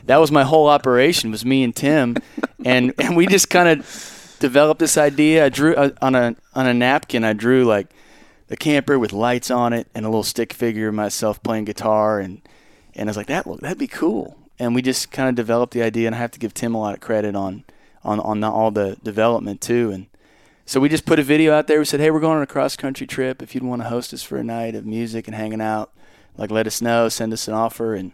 that 0.06 0.17
was 0.17 0.32
my 0.32 0.44
whole 0.44 0.67
operation. 0.67 1.31
Was 1.31 1.44
me 1.44 1.62
and 1.62 1.76
Tim, 1.76 2.17
and 2.64 2.94
and 2.99 3.17
we 3.19 3.26
just 3.26 3.50
kind 3.50 3.69
of 3.69 4.37
developed 4.40 4.78
this 4.81 4.96
idea. 4.96 5.44
I 5.44 5.49
drew 5.50 5.75
uh, 5.75 5.90
on 6.00 6.14
a 6.14 6.34
on 6.55 6.67
a 6.67 6.73
napkin. 6.73 7.23
I 7.23 7.34
drew 7.34 7.64
like 7.67 7.88
the 8.49 8.56
camper 8.56 8.99
with 8.99 9.12
lights 9.12 9.50
on 9.50 9.75
it 9.75 9.88
and 9.94 10.06
a 10.06 10.08
little 10.08 10.23
stick 10.23 10.55
figure 10.55 10.88
of 10.88 10.94
myself 10.94 11.43
playing 11.43 11.67
guitar 11.67 12.19
and 12.20 12.40
and 12.94 13.08
I 13.08 13.11
was 13.11 13.17
like 13.19 13.26
that 13.26 13.46
look 13.46 13.61
that'd 13.61 13.76
be 13.76 13.88
cool 13.88 14.38
and 14.58 14.73
we 14.75 14.82
just 14.82 15.11
kind 15.11 15.28
of 15.28 15.34
developed 15.34 15.75
the 15.75 15.82
idea 15.82 16.06
and 16.06 16.14
I 16.14 16.19
have 16.19 16.31
to 16.31 16.38
give 16.38 16.55
Tim 16.55 16.73
a 16.75 16.81
lot 16.81 16.94
of 16.94 17.00
credit 17.00 17.34
on 17.34 17.64
on 18.05 18.20
on 18.20 18.38
the, 18.40 18.49
all 18.49 18.70
the 18.70 18.96
development 19.02 19.61
too 19.61 19.90
and 19.90 20.06
so 20.66 20.80
we 20.80 20.88
just 20.88 21.06
put 21.06 21.18
a 21.18 21.22
video 21.22 21.54
out 21.54 21.66
there 21.68 21.78
we 21.78 21.84
said 21.84 22.00
hey 22.00 22.10
we're 22.10 22.20
going 22.20 22.36
on 22.36 22.42
a 22.42 22.46
cross 22.46 22.76
country 22.76 23.06
trip 23.06 23.40
if 23.42 23.54
you'd 23.54 23.64
want 23.64 23.80
to 23.82 23.88
host 23.88 24.12
us 24.12 24.22
for 24.22 24.36
a 24.36 24.44
night 24.44 24.74
of 24.74 24.84
music 24.84 25.26
and 25.28 25.34
hanging 25.34 25.60
out 25.60 25.92
like 26.36 26.50
let 26.50 26.66
us 26.66 26.82
know 26.82 27.08
send 27.08 27.32
us 27.32 27.48
an 27.48 27.54
offer 27.54 27.94
and 27.94 28.12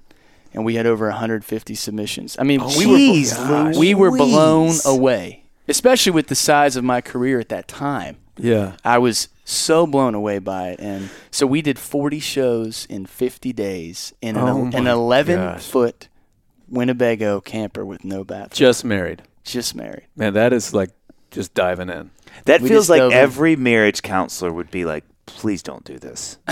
and 0.55 0.65
we 0.65 0.75
had 0.75 0.87
over 0.87 1.07
150 1.09 1.75
submissions 1.75 2.37
I 2.39 2.43
mean 2.45 2.61
we 2.61 2.85
Jeez 3.25 3.49
were 3.49 3.79
we 3.79 3.95
were 3.95 4.11
blown 4.17 4.75
away 4.85 5.45
especially 5.69 6.13
with 6.13 6.27
the 6.29 6.35
size 6.35 6.77
of 6.77 6.85
my 6.85 7.01
career 7.01 7.41
at 7.41 7.49
that 7.49 7.67
time 7.69 8.19
Yeah. 8.37 8.77
I 8.85 8.99
was 8.99 9.29
so 9.45 9.87
blown 9.87 10.15
away 10.15 10.39
by 10.39 10.69
it, 10.71 10.81
and 10.81 11.11
so 11.33 11.47
we 11.47 11.63
did 11.63 11.77
40 11.79 12.21
shows 12.21 12.87
in 12.89 13.07
50 13.07 13.53
days 13.53 14.13
in 14.23 14.37
an, 14.37 14.43
Oh 14.49 14.65
an 14.73 14.85
my 14.85 14.91
11 14.93 15.37
gosh. 15.37 15.67
foot 15.67 16.09
Winnebago 16.69 17.41
camper 17.41 17.85
with 17.85 18.05
no 18.05 18.25
bathroom. 18.25 18.51
Just 18.57 18.85
married. 18.85 19.23
Just 19.45 19.75
married. 19.75 20.07
Man, 20.17 20.35
that 20.35 20.53
is 20.53 20.73
like 20.73 20.91
just 21.31 21.55
diving 21.55 21.91
in. 21.91 22.11
That 22.47 22.61
We 22.61 22.69
feels 22.69 22.91
like 22.91 23.01
every 23.13 23.57
marriage 23.57 24.03
counselor 24.03 24.53
would 24.53 24.71
be 24.71 24.85
like, 24.85 25.05
please 25.27 25.63
don't 25.63 25.85
do 25.85 25.99
this. 25.99 26.37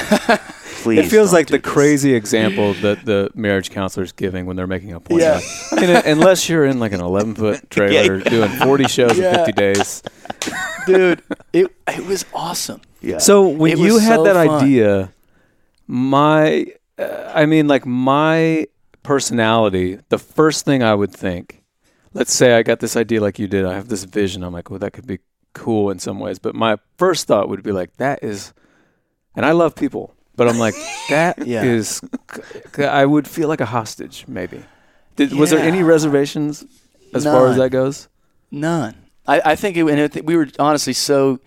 Please. 0.83 1.01
it 1.01 1.09
feels 1.11 1.33
like 1.33 1.49
the 1.49 1.59
this." 1.59 1.71
crazy 1.73 2.15
example 2.15 2.73
that 2.75 3.05
the 3.05 3.31
marriage 3.35 3.71
counselor's 3.71 4.13
giving 4.13 4.47
when 4.47 4.57
they're 4.57 4.67
making 4.69 4.93
a 4.93 5.01
point. 5.01 5.21
Yeah. 5.23 5.41
Like, 5.73 5.83
in 5.83 5.91
a- 5.91 6.03
unless 6.07 6.49
you're 6.49 6.65
in 6.65 6.79
like 6.81 6.93
an 6.93 7.01
11 7.01 7.35
foot 7.35 7.69
trailer 7.71 8.19
Yeah. 8.19 8.25
doing 8.31 8.49
40 8.51 8.85
shows 8.89 9.19
in 9.19 9.35
50 9.35 9.53
days. 9.53 10.03
Dude, 10.87 11.23
it, 11.53 11.67
it 11.89 12.07
was 12.07 12.25
awesome. 12.33 12.81
Yeah. 13.03 13.19
So 13.19 13.47
when 13.49 13.73
It 13.73 13.79
you 13.79 13.99
had 13.99 14.17
so 14.17 14.25
that 14.25 14.35
fun. 14.47 14.63
idea, 14.65 15.13
my, 15.87 16.67
uh, 16.99 17.33
I 17.35 17.47
mean, 17.47 17.67
like 17.69 17.85
my 17.85 18.67
personality, 19.03 19.99
the 20.09 20.19
first 20.19 20.65
thing 20.65 20.83
I 20.83 20.95
would 20.95 21.13
think, 21.13 21.63
let's 22.15 22.33
say 22.33 22.55
I 22.55 22.63
got 22.63 22.81
this 22.81 22.97
idea 22.97 23.21
like 23.21 23.39
you 23.39 23.49
did, 23.49 23.65
I 23.67 23.75
have 23.75 23.89
this 23.89 24.05
vision, 24.05 24.43
I'm 24.45 24.53
like, 24.53 24.71
well, 24.71 24.79
that 24.79 24.93
could 24.93 25.07
be 25.07 25.19
cool 25.53 25.91
in 25.91 25.99
some 25.99 26.19
ways. 26.21 26.39
But 26.39 26.55
my 26.55 26.79
first 26.99 27.27
thought 27.27 27.49
would 27.49 27.63
be 27.63 27.73
like, 27.73 27.97
that 27.97 28.23
is, 28.23 28.53
and 29.37 29.45
I 29.47 29.53
love 29.53 29.75
people, 29.75 30.15
but 30.37 30.49
I'm 30.49 30.59
like, 30.59 30.75
that 31.11 31.39
is, 31.47 32.01
Yeah. 32.79 32.93
I 32.93 33.05
would 33.07 33.27
feel 33.29 33.49
like 33.49 33.61
a 33.61 33.67
hostage, 33.67 34.25
maybe. 34.29 34.63
Did, 35.17 35.33
Was 35.33 35.51
there 35.51 35.59
any 35.59 35.83
reservations 35.83 36.65
as 37.15 37.25
far 37.25 37.49
as 37.49 37.57
that 37.57 37.71
goes? 37.71 38.09
None. 38.51 38.95
I, 39.27 39.41
I 39.53 39.57
think 39.57 39.77
it, 39.77 39.85
and 39.87 40.01
I 40.01 40.09
think 40.09 40.27
we 40.27 40.37
were 40.37 40.49
honestly 40.59 40.93
so. 40.95 41.41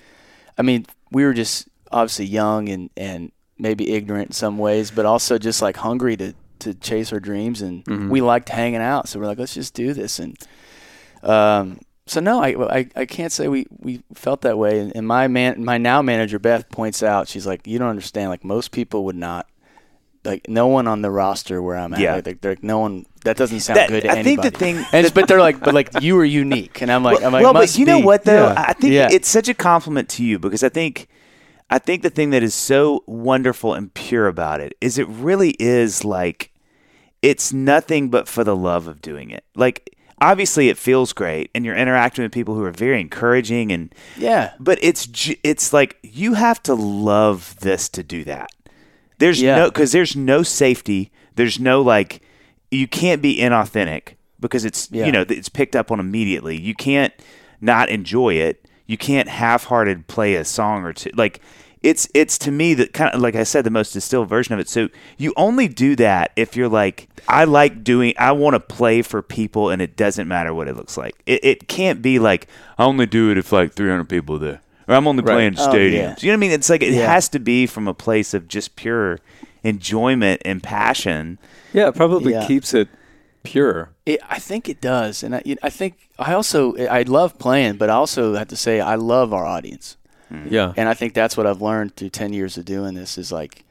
I 0.57 0.61
mean, 0.61 0.85
we 1.11 1.23
were 1.25 1.33
just 1.33 1.67
obviously 1.91 2.25
young 2.25 2.69
and, 2.69 2.89
and 2.95 3.31
maybe 3.57 3.91
ignorant 3.93 4.27
in 4.27 4.33
some 4.33 4.57
ways, 4.57 4.91
but 4.91 5.05
also 5.05 5.37
just 5.37 5.61
like 5.61 5.75
hungry 5.77 6.15
to, 6.17 6.33
to 6.59 6.73
chase 6.75 7.11
our 7.11 7.19
dreams. 7.19 7.61
And 7.61 7.83
Mm-hmm. 7.85 8.09
we 8.09 8.21
liked 8.21 8.49
hanging 8.49 8.81
out. 8.81 9.09
So 9.09 9.19
we're 9.19 9.25
like, 9.25 9.39
let's 9.39 9.53
just 9.55 9.73
do 9.73 9.93
this. 9.93 10.19
And 10.19 10.37
um, 11.23 11.79
so, 12.05 12.19
no, 12.19 12.41
I, 12.43 12.79
I, 12.79 12.89
I 12.95 13.05
can't 13.05 13.31
say 13.31 13.47
we, 13.47 13.65
we 13.79 14.03
felt 14.13 14.41
that 14.41 14.57
way. 14.57 14.79
And, 14.79 14.95
and 14.95 15.07
my 15.07 15.27
man, 15.27 15.63
my 15.63 15.77
now 15.77 16.01
manager, 16.01 16.37
Beth, 16.39 16.69
points 16.69 17.01
out, 17.03 17.27
she's 17.27 17.47
like, 17.47 17.65
you 17.65 17.79
don't 17.79 17.89
understand. 17.89 18.29
Like, 18.29 18.43
most 18.43 18.71
people 18.71 19.05
would 19.05 19.15
not. 19.15 19.47
Like 20.25 20.47
no 20.47 20.67
one 20.67 20.87
on 20.87 21.01
the 21.01 21.11
roster 21.11 21.61
where 21.61 21.75
I'm 21.77 21.93
at, 21.93 21.99
Yeah. 21.99 22.15
like, 22.25 22.39
they're, 22.39 22.53
like 22.53 22.63
no 22.63 22.79
one. 22.79 23.05
That 23.25 23.35
doesn't 23.35 23.59
sound 23.59 23.75
That- 23.77 23.89
good 23.89 24.03
to 24.03 24.09
I 24.11 24.23
think 24.23 24.41
the 24.41 24.51
thing- 24.51 24.77
and 24.77 25.05
it's- 25.05 25.11
but 25.11 25.27
they're 25.27 25.41
like, 25.41 25.59
but 25.59 25.73
like 25.73 26.01
you 26.01 26.17
are 26.17 26.23
unique, 26.23 26.81
and 26.81 26.89
I'm 26.89 27.03
like, 27.03 27.17
well, 27.17 27.27
I'm 27.27 27.33
like, 27.33 27.43
well, 27.43 27.51
but 27.53 27.77
you 27.77 27.85
know 27.85 27.99
what 27.99 28.23
though? 28.23 28.47
Yeah. 28.47 28.65
I 28.69 28.71
think 28.71 28.93
Yeah. 28.93 29.09
it's 29.11 29.27
such 29.27 29.49
a 29.49 29.53
compliment 29.53 30.07
to 30.11 30.23
you 30.23 30.39
because 30.39 30.63
I 30.63 30.69
think 30.69 31.09
I 31.69 31.77
think 31.77 32.03
the 32.03 32.09
thing 32.09 32.29
that 32.29 32.41
is 32.41 32.53
so 32.53 33.03
wonderful 33.05 33.73
and 33.73 33.93
pure 33.93 34.27
about 34.27 34.61
it 34.61 34.77
is 34.79 34.97
it 34.97 35.09
really 35.09 35.57
is 35.59 36.05
like 36.05 36.53
it's 37.21 37.51
nothing 37.51 38.09
but 38.09 38.29
for 38.29 38.45
the 38.45 38.55
love 38.55 38.87
of 38.87 39.01
doing 39.01 39.29
it. 39.29 39.43
Like 39.57 39.92
obviously 40.21 40.69
it 40.69 40.77
feels 40.77 41.13
great 41.13 41.49
and 41.53 41.65
you're 41.65 41.75
interacting 41.75 42.23
with 42.23 42.31
people 42.31 42.55
who 42.55 42.63
are 42.63 42.71
very 42.71 42.99
encouraging 43.01 43.71
and 43.71 43.93
Yeah. 44.17 44.51
but 44.59 44.79
it's 44.81 45.07
it's 45.43 45.73
like 45.73 45.97
you 46.03 46.33
have 46.35 46.61
to 46.63 46.73
love 46.73 47.55
this 47.59 47.89
to 47.89 48.03
do 48.03 48.23
that. 48.25 48.49
There's 49.19 49.41
Yeah. 49.41 49.55
no 49.57 49.65
because 49.69 49.91
there's 49.91 50.15
no 50.15 50.43
safety. 50.43 51.11
There's 51.35 51.59
no 51.59 51.81
like 51.81 52.21
you 52.71 52.87
can't 52.87 53.21
be 53.21 53.37
inauthentic 53.39 54.15
because 54.39 54.65
it's 54.65 54.89
Yeah. 54.91 55.05
you 55.05 55.11
know 55.11 55.25
it's 55.27 55.49
picked 55.49 55.75
up 55.75 55.91
on 55.91 55.99
immediately. 55.99 56.59
You 56.59 56.73
can't 56.75 57.13
not 57.61 57.89
enjoy 57.89 58.35
it. 58.35 58.67
You 58.85 58.97
can't 58.97 59.29
half-hearted 59.29 60.07
play 60.07 60.35
a 60.35 60.43
song 60.43 60.83
or 60.83 60.91
two. 60.93 61.11
Like 61.15 61.39
it's 61.83 62.07
it's 62.13 62.37
to 62.39 62.51
me 62.51 62.73
that 62.75 62.93
kind 62.93 63.13
of 63.13 63.21
like 63.21 63.35
I 63.35 63.43
said 63.43 63.63
the 63.65 63.69
most 63.69 63.91
distilled 63.93 64.29
version 64.29 64.53
of 64.53 64.59
it. 64.59 64.69
So 64.69 64.89
you 65.17 65.33
only 65.37 65.67
do 65.67 65.95
that 65.97 66.31
if 66.35 66.55
you're 66.55 66.69
like 66.69 67.07
I 67.27 67.43
like 67.43 67.83
doing 67.83 68.13
I 68.17 68.31
want 68.31 68.53
to 68.55 68.59
play 68.59 69.01
for 69.01 69.21
people 69.21 69.69
and 69.69 69.81
it 69.81 69.95
doesn't 69.95 70.27
matter 70.27 70.53
what 70.53 70.67
it 70.67 70.75
looks 70.75 70.97
like. 70.97 71.13
It 71.25 71.43
it 71.43 71.67
can't 71.67 72.01
be 72.01 72.19
like 72.19 72.47
I 72.77 72.85
only 72.85 73.05
do 73.05 73.29
it 73.31 73.37
if 73.37 73.51
like 73.51 73.73
300 73.73 74.05
people 74.09 74.35
are 74.37 74.39
there. 74.39 74.61
Or 74.87 74.95
I'm 74.95 75.07
only 75.07 75.23
playing 75.23 75.55
Oh, 75.59 75.67
stadiums. 75.69 75.93
yeah. 75.93 76.15
You 76.19 76.27
know 76.27 76.33
what 76.33 76.37
I 76.37 76.37
mean? 76.37 76.51
It's 76.51 76.69
like 76.69 76.81
it 76.81 76.93
Yeah. 76.93 77.05
has 77.11 77.29
to 77.29 77.39
be 77.39 77.65
from 77.67 77.87
a 77.87 77.93
place 77.93 78.33
of 78.33 78.47
just 78.47 78.75
pure 78.75 79.19
enjoyment 79.63 80.41
and 80.45 80.61
passion. 80.61 81.39
Yeah, 81.73 81.87
it 81.89 81.95
probably 81.95 82.33
Yeah. 82.33 82.45
keeps 82.47 82.73
it 82.73 82.89
pure. 83.43 83.89
It, 84.05 84.19
I 84.29 84.39
think 84.39 84.67
it 84.69 84.81
does, 84.81 85.23
and 85.23 85.35
I, 85.35 85.41
you 85.45 85.55
know, 85.55 85.59
I 85.63 85.69
think 85.69 86.09
I 86.19 86.33
also 86.33 86.75
I 86.87 87.03
love 87.03 87.37
playing, 87.39 87.77
but 87.77 87.89
I 87.89 87.93
also 87.93 88.35
have 88.35 88.47
to 88.49 88.55
say 88.57 88.79
I 88.81 88.95
love 88.95 89.33
our 89.33 89.45
audience, 89.45 89.97
Mm-hmm. 90.33 90.53
Yeah. 90.53 90.73
and 90.75 90.89
I 90.89 90.93
think 90.93 91.13
that's 91.13 91.37
what 91.37 91.45
I've 91.45 91.61
learned 91.61 91.95
through 91.95 92.09
ten 92.09 92.33
years 92.33 92.57
of 92.57 92.65
doing 92.65 92.95
this 92.95 93.17
is 93.17 93.31
like, 93.31 93.63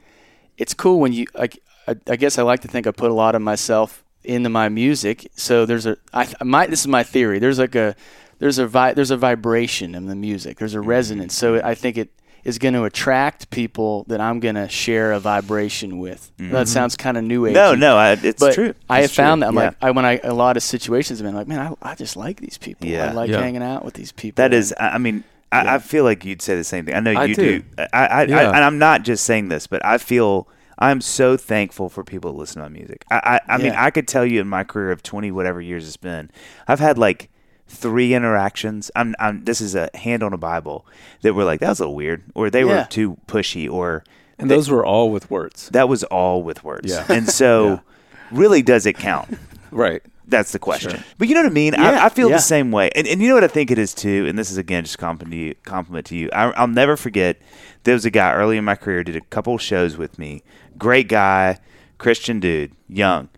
it's 0.57 0.75
cool 0.75 1.00
when 1.00 1.12
you 1.12 1.26
like. 1.35 1.62
I, 1.88 1.97
I 2.07 2.14
guess 2.14 2.38
I 2.38 2.42
like 2.42 2.61
to 2.61 2.69
think 2.69 2.87
I 2.87 2.92
put 2.92 3.11
a 3.11 3.14
lot 3.14 3.35
of 3.35 3.42
myself 3.42 4.04
into 4.25 4.49
my 4.49 4.69
music. 4.69 5.28
So 5.35 5.66
there's 5.66 5.85
a, 5.87 5.97
I, 6.12 6.28
might 6.45 6.71
this 6.71 6.81
is 6.81 6.87
my 6.87 7.02
theory. 7.02 7.40
There's 7.40 7.59
like 7.59 7.75
a 7.75 7.97
there's 8.38 8.59
a 8.59 8.66
vi- 8.66 8.95
there's 8.95 9.11
a 9.11 9.16
vibration 9.16 9.95
in 9.95 10.07
the 10.07 10.14
music. 10.14 10.59
There's 10.59 10.75
a 10.75 10.78
mm-hmm. 10.78 10.88
resonance. 10.88 11.35
So 11.35 11.61
I 11.62 11.75
think 11.75 11.97
it 11.99 12.11
is 12.45 12.59
going 12.59 12.75
to 12.75 12.85
attract 12.85 13.50
people 13.50 14.04
that 14.09 14.21
I'm 14.21 14.40
going 14.40 14.57
to 14.57 14.69
share 14.69 15.12
a 15.12 15.21
vibration 15.21 15.99
with. 15.99 16.33
That 16.38 16.45
mm-hmm. 16.45 16.64
sounds 16.64 16.97
kind 16.97 17.16
of 17.16 17.23
new 17.23 17.47
age. 17.47 17.54
No, 17.54 17.75
no, 17.75 17.97
I, 17.97 18.12
it's 18.12 18.40
but 18.40 18.54
true. 18.54 18.75
I 18.90 19.02
have 19.02 19.12
true. 19.12 19.23
found 19.23 19.42
that 19.42 19.49
I'm 19.49 19.54
Yeah. 19.54 19.61
like 19.66 19.76
I 19.81 19.90
when 19.92 20.04
I 20.04 20.19
a 20.25 20.35
lot 20.35 20.57
of 20.57 20.62
situations 20.62 21.21
have 21.21 21.26
been 21.26 21.37
like, 21.37 21.47
man, 21.47 21.76
I, 21.83 21.90
I 21.90 21.95
just 21.95 22.16
like 22.16 22.40
these 22.40 22.59
people. 22.59 22.88
Yeah. 22.88 23.11
I 23.11 23.12
like 23.12 23.31
Yeah. 23.31 23.40
hanging 23.40 23.62
out 23.62 23.85
with 23.85 23.95
these 23.95 24.12
people. 24.12 24.42
That 24.42 24.52
is, 24.52 24.75
I 24.78 24.99
mean, 24.99 25.25
I, 25.53 25.75
I 25.75 25.79
feel 25.79 26.05
like 26.05 26.25
you'd 26.25 26.43
say 26.43 26.57
the 26.57 26.65
same 26.65 26.87
thing. 26.87 26.95
I 26.95 27.01
know 27.01 27.13
I 27.13 27.25
you 27.27 27.35
do. 27.35 27.59
do. 27.61 27.65
I, 27.93 28.07
I, 28.07 28.23
Yeah. 28.25 28.37
I, 28.39 28.45
and 28.57 28.65
I'm 28.65 28.79
not 28.79 29.03
just 29.03 29.25
saying 29.25 29.49
this, 29.49 29.67
but 29.67 29.85
I 29.85 29.99
feel 29.99 30.49
I'm 30.79 31.01
so 31.01 31.37
thankful 31.37 31.89
for 31.89 32.03
people 32.03 32.33
that 32.33 32.39
listen 32.39 32.63
to 32.63 32.69
my 32.69 32.73
music. 32.73 33.05
I, 33.11 33.41
I, 33.47 33.55
I 33.55 33.59
mean, 33.59 33.73
I 33.73 33.91
could 33.91 34.09
tell 34.09 34.27
you 34.27 34.41
in 34.41 34.49
my 34.49 34.65
career 34.65 34.91
of 34.91 35.03
20 35.03 35.31
whatever 35.31 35.61
years 35.61 35.87
it's 35.87 35.97
been, 35.97 36.31
I've 36.67 36.81
had 36.81 36.99
like 36.99 37.31
three 37.69 38.15
interactions. 38.15 38.91
I'm, 38.97 39.15
I'm. 39.21 39.45
This 39.45 39.61
is 39.61 39.75
a 39.75 39.91
hand 39.95 40.23
on 40.23 40.33
a 40.33 40.39
Bible 40.39 40.87
that 41.23 41.35
were 41.35 41.45
like 41.45 41.61
that 41.61 41.69
was 41.69 41.81
a 41.81 41.85
little 41.85 41.95
weird, 41.95 42.25
or 42.35 42.51
they 42.51 42.65
were 42.65 42.87
too 42.91 43.17
pushy, 43.27 43.71
or 43.71 44.03
And 44.39 44.51
those 44.51 44.71
were 44.71 44.85
all 44.85 45.11
with 45.11 45.31
Wertz. 45.31 45.69
that 45.71 45.89
was 45.89 46.03
all 46.05 46.43
with 46.43 46.65
Wertz. 46.65 46.89
Yeah. 46.91 47.07
And 47.09 47.29
so, 47.29 47.81
really, 48.33 48.63
does 48.63 48.87
it 48.87 48.95
count? 48.95 49.39
Right. 49.71 50.03
That's 50.33 50.51
the 50.51 50.59
question. 50.59 51.05
But 51.19 51.29
you 51.29 51.35
know 51.35 51.43
what 51.43 51.51
I 51.51 51.55
mean? 51.55 51.75
Yeah, 51.75 52.03
I, 52.03 52.07
I 52.07 52.09
feel 52.09 52.29
yeah. 52.29 52.37
the 52.37 52.43
same 52.43 52.73
way. 52.73 52.91
And, 52.97 53.07
and 53.07 53.21
you 53.21 53.29
know 53.29 53.35
what 53.35 53.45
I 53.45 53.49
think 53.49 53.71
it 53.71 53.79
is 53.79 53.93
too? 53.95 54.27
And 54.27 54.39
this 54.39 54.51
is, 54.51 54.57
again, 54.57 54.83
just 54.83 54.99
compliment 54.99 55.33
to 55.33 55.39
you. 55.39 55.55
Compliment 55.62 56.07
to 56.07 56.17
you. 56.17 56.31
I, 56.33 56.51
I'll 56.53 56.67
never 56.67 56.97
forget 56.97 57.37
there 57.85 57.95
was 57.95 58.05
a 58.05 58.11
guy 58.11 58.33
early 58.33 58.57
in 58.57 58.65
my 58.65 58.75
career 58.75 59.05
did 59.05 59.15
a 59.15 59.21
couple 59.21 59.57
shows 59.59 59.97
with 59.97 60.19
me. 60.19 60.43
Great 60.79 61.09
guy, 61.09 61.59
Christian 61.99 62.41
dude, 62.41 62.73
young. 62.89 63.29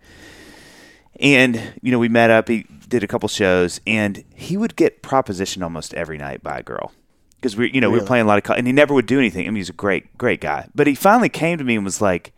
And, 1.19 1.73
you 1.81 1.91
know, 1.91 1.99
we 1.99 2.09
met 2.09 2.29
up. 2.31 2.47
He 2.47 2.65
did 2.87 3.03
a 3.03 3.07
couple 3.07 3.27
shows. 3.29 3.81
And 3.85 4.23
he 4.33 4.55
would 4.55 4.75
get 4.75 5.03
propositioned 5.03 5.63
almost 5.63 5.93
every 5.93 6.17
night 6.17 6.41
by 6.41 6.59
a 6.59 6.63
girl. 6.63 6.93
Because 7.35 7.57
we, 7.57 7.71
you 7.73 7.81
know, 7.81 7.91
we 7.91 7.99
were 7.99 8.05
playing 8.05 8.25
a 8.25 8.27
lot 8.27 8.43
of, 8.43 8.57
and 8.57 8.65
he 8.65 8.73
never 8.73 8.93
would 8.93 9.05
do 9.05 9.19
anything. 9.19 9.45
I 9.45 9.49
mean, 9.49 9.57
he's 9.57 9.69
a 9.69 9.73
great, 9.73 10.17
great 10.17 10.41
guy. 10.41 10.69
But 10.73 10.87
he 10.87 10.95
finally 10.95 11.29
came 11.29 11.57
to 11.57 11.63
me 11.63 11.75
and 11.75 11.83
was 11.83 12.01
like, 12.01 12.33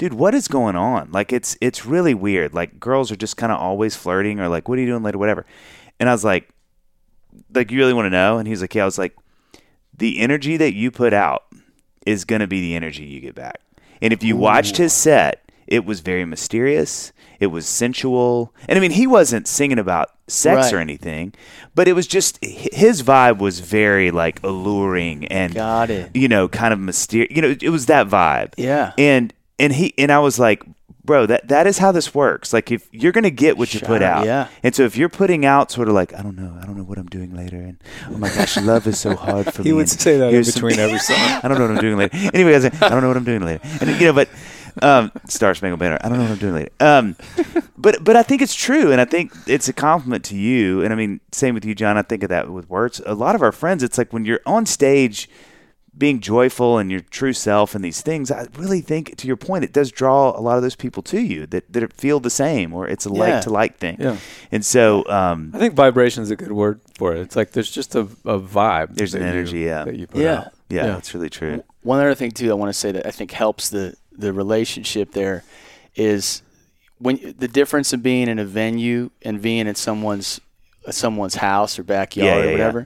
dude, 0.00 0.14
what 0.14 0.34
is 0.34 0.48
going 0.48 0.76
on? 0.76 1.12
Like 1.12 1.30
it's 1.30 1.58
it's 1.60 1.84
really 1.84 2.14
weird. 2.14 2.54
Like 2.54 2.80
girls 2.80 3.12
are 3.12 3.16
just 3.16 3.36
kind 3.36 3.52
of 3.52 3.60
always 3.60 3.94
flirting 3.94 4.40
or 4.40 4.48
like, 4.48 4.66
what 4.66 4.78
are 4.78 4.80
you 4.80 4.86
doing 4.86 5.02
later, 5.02 5.18
whatever. 5.18 5.44
And 6.00 6.08
I 6.08 6.12
was 6.12 6.24
like, 6.24 6.48
like 7.54 7.70
you 7.70 7.78
really 7.78 7.92
want 7.92 8.06
to 8.06 8.10
know? 8.10 8.38
And 8.38 8.48
he's 8.48 8.62
like, 8.62 8.74
yeah. 8.74 8.82
I 8.82 8.86
was 8.86 8.96
like, 8.96 9.14
the 9.96 10.18
energy 10.18 10.56
that 10.56 10.72
you 10.72 10.90
put 10.90 11.12
out 11.12 11.44
is 12.06 12.24
gonna 12.24 12.46
be 12.46 12.62
the 12.62 12.74
energy 12.74 13.04
you 13.04 13.20
get 13.20 13.34
back. 13.34 13.60
And 14.00 14.14
if 14.14 14.24
you 14.24 14.38
watched 14.38 14.78
his 14.78 14.94
set, 14.94 15.44
it 15.66 15.84
was 15.84 16.00
very 16.00 16.24
mysterious. 16.24 17.12
It 17.38 17.48
was 17.48 17.66
sensual, 17.66 18.54
and 18.68 18.78
I 18.78 18.80
mean, 18.80 18.90
he 18.90 19.06
wasn't 19.06 19.48
singing 19.48 19.78
about 19.78 20.10
sex 20.28 20.74
or 20.74 20.78
anything, 20.78 21.32
but 21.74 21.88
it 21.88 21.94
was 21.94 22.06
just 22.06 22.38
his 22.42 23.02
vibe 23.02 23.38
was 23.38 23.60
very 23.60 24.10
like 24.10 24.42
alluring 24.42 25.26
and 25.28 25.54
Got 25.54 25.88
it. 25.90 26.10
you 26.14 26.28
know, 26.28 26.48
kind 26.48 26.72
of 26.74 26.80
mysterious. 26.80 27.34
You 27.34 27.42
know, 27.42 27.56
it 27.60 27.70
was 27.70 27.86
that 27.86 28.08
vibe. 28.08 28.52
Yeah. 28.58 28.92
And 28.98 29.32
and 29.60 29.72
he 29.72 29.94
and 29.98 30.10
I 30.10 30.18
was 30.18 30.38
like, 30.38 30.64
bro, 31.04 31.26
that 31.26 31.48
that 31.48 31.66
is 31.66 31.78
how 31.78 31.92
this 31.92 32.14
works. 32.14 32.52
Like 32.52 32.70
if 32.72 32.88
you're 32.92 33.12
gonna 33.12 33.30
get 33.30 33.56
what 33.58 33.72
you 33.74 33.80
put 33.80 34.02
out. 34.02 34.24
yeah. 34.26 34.48
And 34.62 34.74
so 34.74 34.82
if 34.84 34.96
you're 34.96 35.08
putting 35.08 35.44
out 35.44 35.70
sort 35.70 35.88
of 35.88 35.94
like, 35.94 36.12
I 36.14 36.22
don't 36.22 36.36
know, 36.36 36.56
I 36.60 36.66
don't 36.66 36.76
know 36.76 36.82
what 36.84 36.98
I'm 36.98 37.06
doing 37.08 37.34
later, 37.34 37.56
and 37.58 37.76
oh 38.08 38.18
my 38.18 38.28
gosh, 38.28 38.56
love 38.56 38.86
is 38.86 38.98
so 38.98 39.14
hard 39.14 39.52
for 39.52 39.62
me. 39.62 39.68
He 39.68 39.72
would 39.72 39.88
say 39.88 40.18
that 40.18 40.26
in 40.28 40.32
here's 40.34 40.52
some- 40.54 40.66
between 40.66 40.80
every 40.80 40.98
song. 41.08 41.16
I 41.18 41.42
don't 41.48 41.58
know 41.58 41.66
what 41.68 41.76
I'm 41.76 41.80
doing 41.80 41.96
later. 41.96 42.16
Anyway, 42.34 42.52
I, 42.52 42.54
was 42.56 42.64
like, 42.64 42.82
I 42.82 42.88
don't 42.88 43.02
know 43.02 43.08
what 43.08 43.16
I'm 43.16 43.24
doing 43.24 43.42
later. 43.42 43.60
And 43.80 44.00
you 44.00 44.06
know, 44.06 44.12
but 44.12 44.28
um, 44.82 45.10
Star 45.26 45.54
Spangled 45.54 45.80
Banner. 45.80 45.98
I 46.00 46.08
don't 46.08 46.18
know 46.18 46.24
what 46.24 46.32
I'm 46.32 46.38
doing 46.38 46.54
later. 46.54 46.70
Um, 46.80 47.16
but 47.76 48.02
but 48.04 48.16
I 48.16 48.22
think 48.22 48.40
it's 48.42 48.54
true, 48.54 48.92
and 48.92 49.00
I 49.00 49.04
think 49.04 49.32
it's 49.46 49.68
a 49.68 49.72
compliment 49.72 50.24
to 50.26 50.36
you. 50.36 50.82
And 50.82 50.92
I 50.92 50.96
mean, 50.96 51.20
same 51.32 51.54
with 51.54 51.64
you, 51.64 51.74
Jon. 51.74 51.96
I 51.96 52.02
think 52.02 52.22
of 52.22 52.28
that 52.28 52.50
with 52.50 52.68
Wertz. 52.70 53.00
A 53.04 53.14
lot 53.14 53.34
of 53.34 53.42
our 53.42 53.52
friends, 53.52 53.82
it's 53.82 53.98
like 53.98 54.12
when 54.12 54.24
you're 54.24 54.40
on 54.46 54.66
stage, 54.66 55.28
being 55.96 56.20
joyful 56.20 56.78
and 56.78 56.90
your 56.90 57.00
true 57.00 57.32
self 57.32 57.74
and 57.74 57.84
these 57.84 58.00
things. 58.00 58.30
I 58.30 58.46
really 58.56 58.80
think, 58.80 59.16
to 59.16 59.26
your 59.26 59.36
point, 59.36 59.64
it 59.64 59.72
does 59.72 59.90
draw 59.90 60.30
a 60.38 60.40
lot 60.40 60.56
of 60.56 60.62
those 60.62 60.76
people 60.76 61.02
to 61.04 61.20
you 61.20 61.46
that 61.46 61.72
that 61.72 61.92
feel 61.92 62.20
the 62.20 62.30
same, 62.30 62.72
or 62.72 62.86
it's 62.88 63.06
a 63.06 63.10
Yeah. 63.10 63.18
like 63.18 63.40
to 63.42 63.50
like 63.50 63.78
thing. 63.78 63.96
Yeah. 63.98 64.16
And 64.52 64.64
so, 64.64 65.06
um, 65.08 65.50
I 65.54 65.58
think 65.58 65.74
vibration 65.74 66.22
is 66.22 66.30
a 66.30 66.36
good 66.36 66.52
word 66.52 66.80
for 66.96 67.14
it. 67.14 67.20
It's 67.20 67.36
like 67.36 67.52
there's 67.52 67.70
just 67.70 67.94
a, 67.94 68.00
a 68.24 68.38
vibe. 68.38 68.94
There's 68.94 69.14
an 69.14 69.20
that 69.20 69.26
you- 69.26 69.32
energy, 69.32 69.58
yeah. 69.60 69.84
That 69.84 69.96
you 69.96 70.06
put 70.06 70.22
Yeah. 70.22 70.38
out. 70.38 70.52
yeah, 70.68 70.86
Yeah. 70.86 70.92
that's 70.94 71.12
really 71.14 71.30
true. 71.30 71.62
One 71.82 71.98
other 71.98 72.14
thing 72.14 72.30
too, 72.30 72.50
I 72.50 72.54
want 72.54 72.70
to 72.70 72.78
say 72.78 72.92
that 72.92 73.06
I 73.06 73.10
think 73.10 73.32
helps 73.32 73.68
the 73.70 73.94
the 74.12 74.32
relationship 74.32 75.12
there 75.12 75.44
is 75.96 76.42
when 76.98 77.34
the 77.38 77.48
difference 77.48 77.92
of 77.92 78.02
being 78.02 78.28
in 78.28 78.38
a 78.38 78.44
venue 78.44 79.10
and 79.22 79.40
being 79.42 79.66
in 79.66 79.74
someone's 79.74 80.40
someone's 80.90 81.36
house 81.36 81.78
or 81.78 81.82
backyard 81.82 82.26
Yeah, 82.44 82.50
yeah, 82.50 82.54
or 82.54 82.58
yeah. 82.80 82.84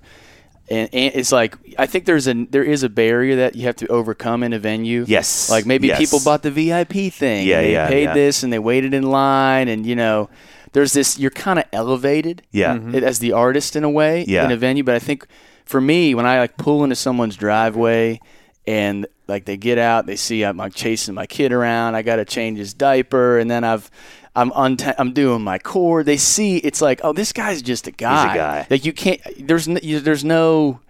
Whatever. 0.69 0.81
And, 0.83 0.95
and 0.95 1.15
it's 1.15 1.33
like 1.33 1.57
I 1.79 1.87
think 1.87 2.05
there's 2.07 2.27
a 2.27 2.35
there 2.47 2.65
is 2.65 2.83
a 2.83 2.89
barrier 2.89 3.37
that 3.37 3.55
you 3.57 3.63
have 3.67 3.77
to 3.77 3.87
overcome 3.89 4.43
in 4.43 4.53
a 4.53 4.59
venue. 4.59 5.05
Yes. 5.07 5.51
like 5.51 5.67
maybe 5.67 5.89
Yes. 5.89 5.99
people 5.99 6.21
bought 6.25 6.43
the 6.43 6.51
VIP 6.51 7.13
thing. 7.13 7.47
Yeah, 7.47 7.59
and 7.59 7.67
they 7.67 7.73
yeah, 7.73 7.89
paid 7.89 8.03
yeah. 8.05 8.15
this 8.15 8.43
and 8.43 8.53
they 8.53 8.59
waited 8.59 8.95
in 8.95 9.03
line, 9.05 9.69
and 9.69 9.85
you 9.85 9.95
know, 9.97 10.31
there's 10.73 10.93
this. 10.93 11.19
You're 11.19 11.31
kind 11.31 11.59
of 11.59 11.67
elevated 11.73 12.43
Yeah. 12.51 12.75
Mm-hmm. 12.77 12.95
it- 12.95 13.03
as 13.05 13.19
the 13.19 13.33
artist 13.33 13.77
in 13.77 13.85
a 13.85 13.91
way 13.91 14.25
Yeah. 14.27 14.45
in 14.47 14.53
a 14.53 14.57
venue. 14.57 14.83
But 14.85 14.95
I 14.95 14.99
think 15.01 15.27
for 15.65 15.81
me, 15.81 16.15
when 16.15 16.27
I 16.27 16.39
like 16.39 16.57
pull 16.57 16.83
into 16.85 16.97
someone's 16.97 17.37
driveway 17.37 18.21
and 18.67 19.07
like 19.29 19.45
they 19.45 19.57
get 19.57 19.79
out, 19.79 20.07
they 20.07 20.17
see 20.17 20.43
I'm 20.45 20.57
like 20.57 20.75
chasing 20.75 21.15
my 21.15 21.27
kid 21.27 21.53
around. 21.53 21.95
I 21.95 22.03
got 22.03 22.17
to 22.17 22.25
change 22.25 22.59
his 22.59 22.73
diaper, 22.75 23.39
and 23.39 23.51
then 23.51 23.65
I've 23.65 23.91
I'm 24.37 24.51
unta- 24.51 24.95
I'm 24.99 25.13
doing 25.13 25.43
my 25.43 25.59
core. 25.59 26.03
They 26.03 26.17
see 26.17 26.57
it's 26.59 26.81
like, 26.81 27.01
oh, 27.05 27.13
this 27.13 27.33
guy's 27.33 27.63
just 27.63 27.87
a 27.87 27.91
guy. 27.93 28.27
He's 28.27 28.35
a 28.35 28.39
guy. 28.39 28.67
Like 28.71 28.85
you 28.85 28.93
can't. 28.93 29.21
There's 29.47 29.69
no, 29.69 29.79
you, 29.83 30.01
there's 30.01 30.25
no. 30.25 30.81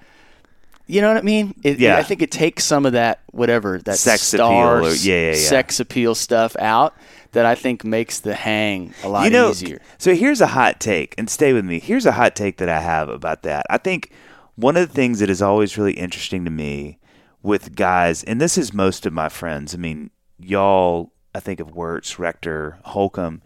You 0.86 1.00
know 1.00 1.08
what 1.08 1.16
I 1.16 1.22
mean? 1.22 1.54
It, 1.62 1.78
Yeah. 1.78 1.96
I 1.96 2.02
think 2.02 2.20
it 2.20 2.30
takes 2.30 2.62
some 2.64 2.84
of 2.84 2.92
that 2.92 3.20
whatever 3.30 3.78
that 3.84 3.96
Sex 3.96 4.22
star, 4.22 4.78
appeal 4.78 4.90
or- 4.90 4.94
yeah, 4.94 5.14
yeah, 5.14 5.26
yeah. 5.28 5.34
sex 5.34 5.80
appeal 5.80 6.14
stuff 6.14 6.56
out 6.58 6.94
that 7.32 7.46
I 7.46 7.54
think 7.54 7.84
makes 7.84 8.20
the 8.20 8.34
hang 8.34 8.92
a 9.02 9.08
lot 9.08 9.24
you 9.24 9.30
know, 9.30 9.50
easier. 9.50 9.80
So 9.98 10.14
here's 10.14 10.40
a 10.42 10.48
hot 10.48 10.80
take, 10.80 11.14
and 11.18 11.28
stay 11.28 11.52
with 11.52 11.64
me. 11.64 11.80
Here's 11.80 12.06
a 12.06 12.12
hot 12.12 12.36
take 12.36 12.58
that 12.58 12.68
I 12.68 12.80
have 12.80 13.08
about 13.08 13.42
that. 13.44 13.64
I 13.70 13.78
think 13.78 14.10
one 14.56 14.76
of 14.76 14.86
the 14.86 14.94
things 14.94 15.20
that 15.20 15.30
is 15.30 15.40
always 15.42 15.76
really 15.78 15.94
interesting 15.94 16.44
to 16.44 16.50
me 16.50 16.98
with 17.42 17.74
guys, 17.74 18.22
and 18.22 18.40
this 18.40 18.56
is 18.58 18.72
most 18.74 19.04
of 19.06 19.12
my 19.12 19.28
friends. 19.30 19.74
I 19.74 19.78
mean, 19.78 20.10
y'all. 20.38 21.12
I 21.34 21.40
think 21.40 21.60
of 21.60 21.74
Wertz, 21.74 22.18
Rector, 22.18 22.78
Holcomb. 22.84 23.42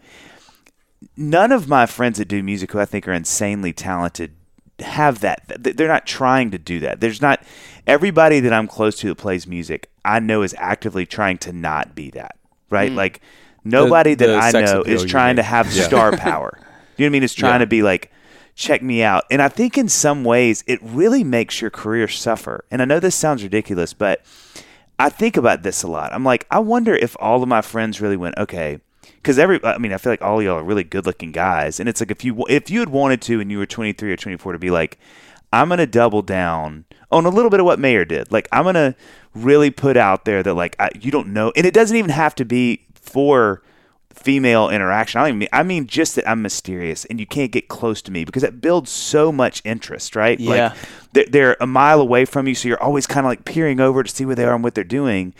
None 1.15 1.51
of 1.51 1.67
my 1.67 1.85
friends 1.85 2.17
that 2.17 2.27
do 2.27 2.43
music 2.43 2.71
who 2.71 2.79
I 2.79 2.85
think 2.85 3.07
are 3.07 3.13
insanely 3.13 3.73
talented 3.73 4.33
have 4.79 5.19
that. 5.21 5.43
They're 5.77 5.87
not 5.87 6.05
trying 6.05 6.51
to 6.51 6.57
do 6.57 6.79
that. 6.81 6.99
There's 6.99 7.21
not 7.21 7.41
everybody 7.87 8.39
that 8.41 8.53
I'm 8.53 8.67
close 8.67 8.97
to 8.99 9.07
that 9.07 9.15
plays 9.15 9.47
music. 9.47 9.89
I 10.05 10.19
know 10.19 10.41
is 10.41 10.55
actively 10.57 11.05
trying 11.05 11.37
to 11.39 11.51
not 11.53 11.95
be 11.95 12.09
that. 12.11 12.37
Right? 12.69 12.89
Hmm. 12.91 12.95
Like 12.97 13.21
nobody 13.63 14.13
The- 14.13 14.27
that 14.27 14.51
the 14.53 14.59
I 14.59 14.61
know 14.65 14.83
is 14.83 15.03
trying 15.05 15.37
to 15.37 15.43
have 15.43 15.71
Yeah. 15.73 15.83
star 15.83 16.15
power. 16.17 16.51
You 16.97 17.05
know 17.05 17.05
what 17.05 17.05
I 17.05 17.09
mean? 17.09 17.23
It's 17.23 17.33
trying 17.33 17.53
Yeah. 17.55 17.57
to 17.59 17.67
be 17.67 17.81
like 17.81 18.11
check 18.55 18.81
me 18.81 19.01
out. 19.01 19.23
And 19.31 19.41
I 19.41 19.47
think 19.47 19.77
in 19.77 19.87
some 19.87 20.23
ways 20.25 20.63
it 20.67 20.79
really 20.83 21.23
makes 21.23 21.61
your 21.61 21.69
career 21.71 22.07
suffer. 22.09 22.65
And 22.69 22.81
I 22.81 22.85
know 22.85 22.99
this 22.99 23.15
sounds 23.15 23.41
ridiculous, 23.41 23.93
but 23.93 24.21
I 24.99 25.09
think 25.09 25.37
about 25.37 25.63
this 25.63 25.81
a 25.81 25.87
lot. 25.87 26.13
I'm 26.13 26.25
like, 26.25 26.45
I 26.51 26.59
wonder 26.59 26.93
if 26.93 27.15
all 27.19 27.41
of 27.41 27.47
my 27.47 27.61
friends 27.61 28.01
really 28.01 28.17
went, 28.17 28.37
okay, 28.37 28.81
because 29.01 29.39
every, 29.39 29.63
I 29.63 29.77
mean, 29.77 29.93
I 29.93 29.97
feel 29.97 30.11
like 30.11 30.21
all 30.21 30.41
y'all 30.41 30.59
are 30.59 30.63
really 30.63 30.83
good 30.83 31.05
looking 31.05 31.31
guys, 31.31 31.79
and 31.79 31.87
it's 31.87 32.01
like 32.01 32.11
if 32.11 32.23
you 32.25 32.45
if 32.49 32.69
you 32.69 32.81
had 32.81 32.89
wanted 32.89 33.21
to 33.23 33.39
and 33.39 33.49
you 33.49 33.57
were 33.57 33.65
23 33.65 34.11
or 34.11 34.17
24 34.17 34.53
to 34.53 34.59
be 34.59 34.69
like, 34.69 34.99
I'm 35.51 35.69
gonna 35.69 35.87
double 35.87 36.21
down 36.21 36.85
on 37.11 37.25
a 37.25 37.29
little 37.29 37.49
bit 37.49 37.59
of 37.59 37.65
what 37.65 37.79
Mayer 37.79 38.05
did. 38.05 38.31
Like 38.31 38.47
I'm 38.51 38.65
gonna 38.65 38.95
really 39.33 39.71
put 39.71 39.97
out 39.97 40.25
there 40.25 40.43
that 40.43 40.53
like 40.53 40.75
I, 40.79 40.89
you 40.99 41.11
don't 41.11 41.29
know, 41.29 41.51
and 41.55 41.65
it 41.65 41.73
doesn't 41.73 41.95
even 41.95 42.11
have 42.11 42.35
to 42.35 42.45
be 42.45 42.85
for 42.93 43.63
female 44.19 44.69
interaction. 44.69 45.19
I 45.19 45.23
don't 45.23 45.29
even 45.29 45.39
mean, 45.39 45.49
I 45.51 45.63
mean 45.63 45.87
just 45.87 46.15
that 46.15 46.29
I'm 46.29 46.41
mysterious 46.41 47.05
and 47.05 47.19
you 47.19 47.25
can't 47.25 47.51
get 47.51 47.67
close 47.67 48.01
to 48.03 48.11
me 48.11 48.25
because 48.25 48.43
it 48.43 48.61
builds 48.61 48.91
so 48.91 49.31
much 49.31 49.61
interest, 49.65 50.15
right? 50.15 50.39
Yeah. 50.39 50.49
Like 50.49 50.77
they're, 51.13 51.25
they're 51.29 51.57
a 51.59 51.67
mile 51.67 52.01
away 52.01 52.25
from 52.25 52.47
you, 52.47 52.55
so 52.55 52.67
you're 52.67 52.81
always 52.81 53.07
kind 53.07 53.25
of 53.25 53.29
like 53.29 53.45
peering 53.45 53.79
over 53.79 54.03
to 54.03 54.09
see 54.09 54.25
where 54.25 54.35
they 54.35 54.45
are 54.45 54.53
and 54.53 54.63
what 54.63 54.75
they're 54.75 54.83
doing. 54.83 55.33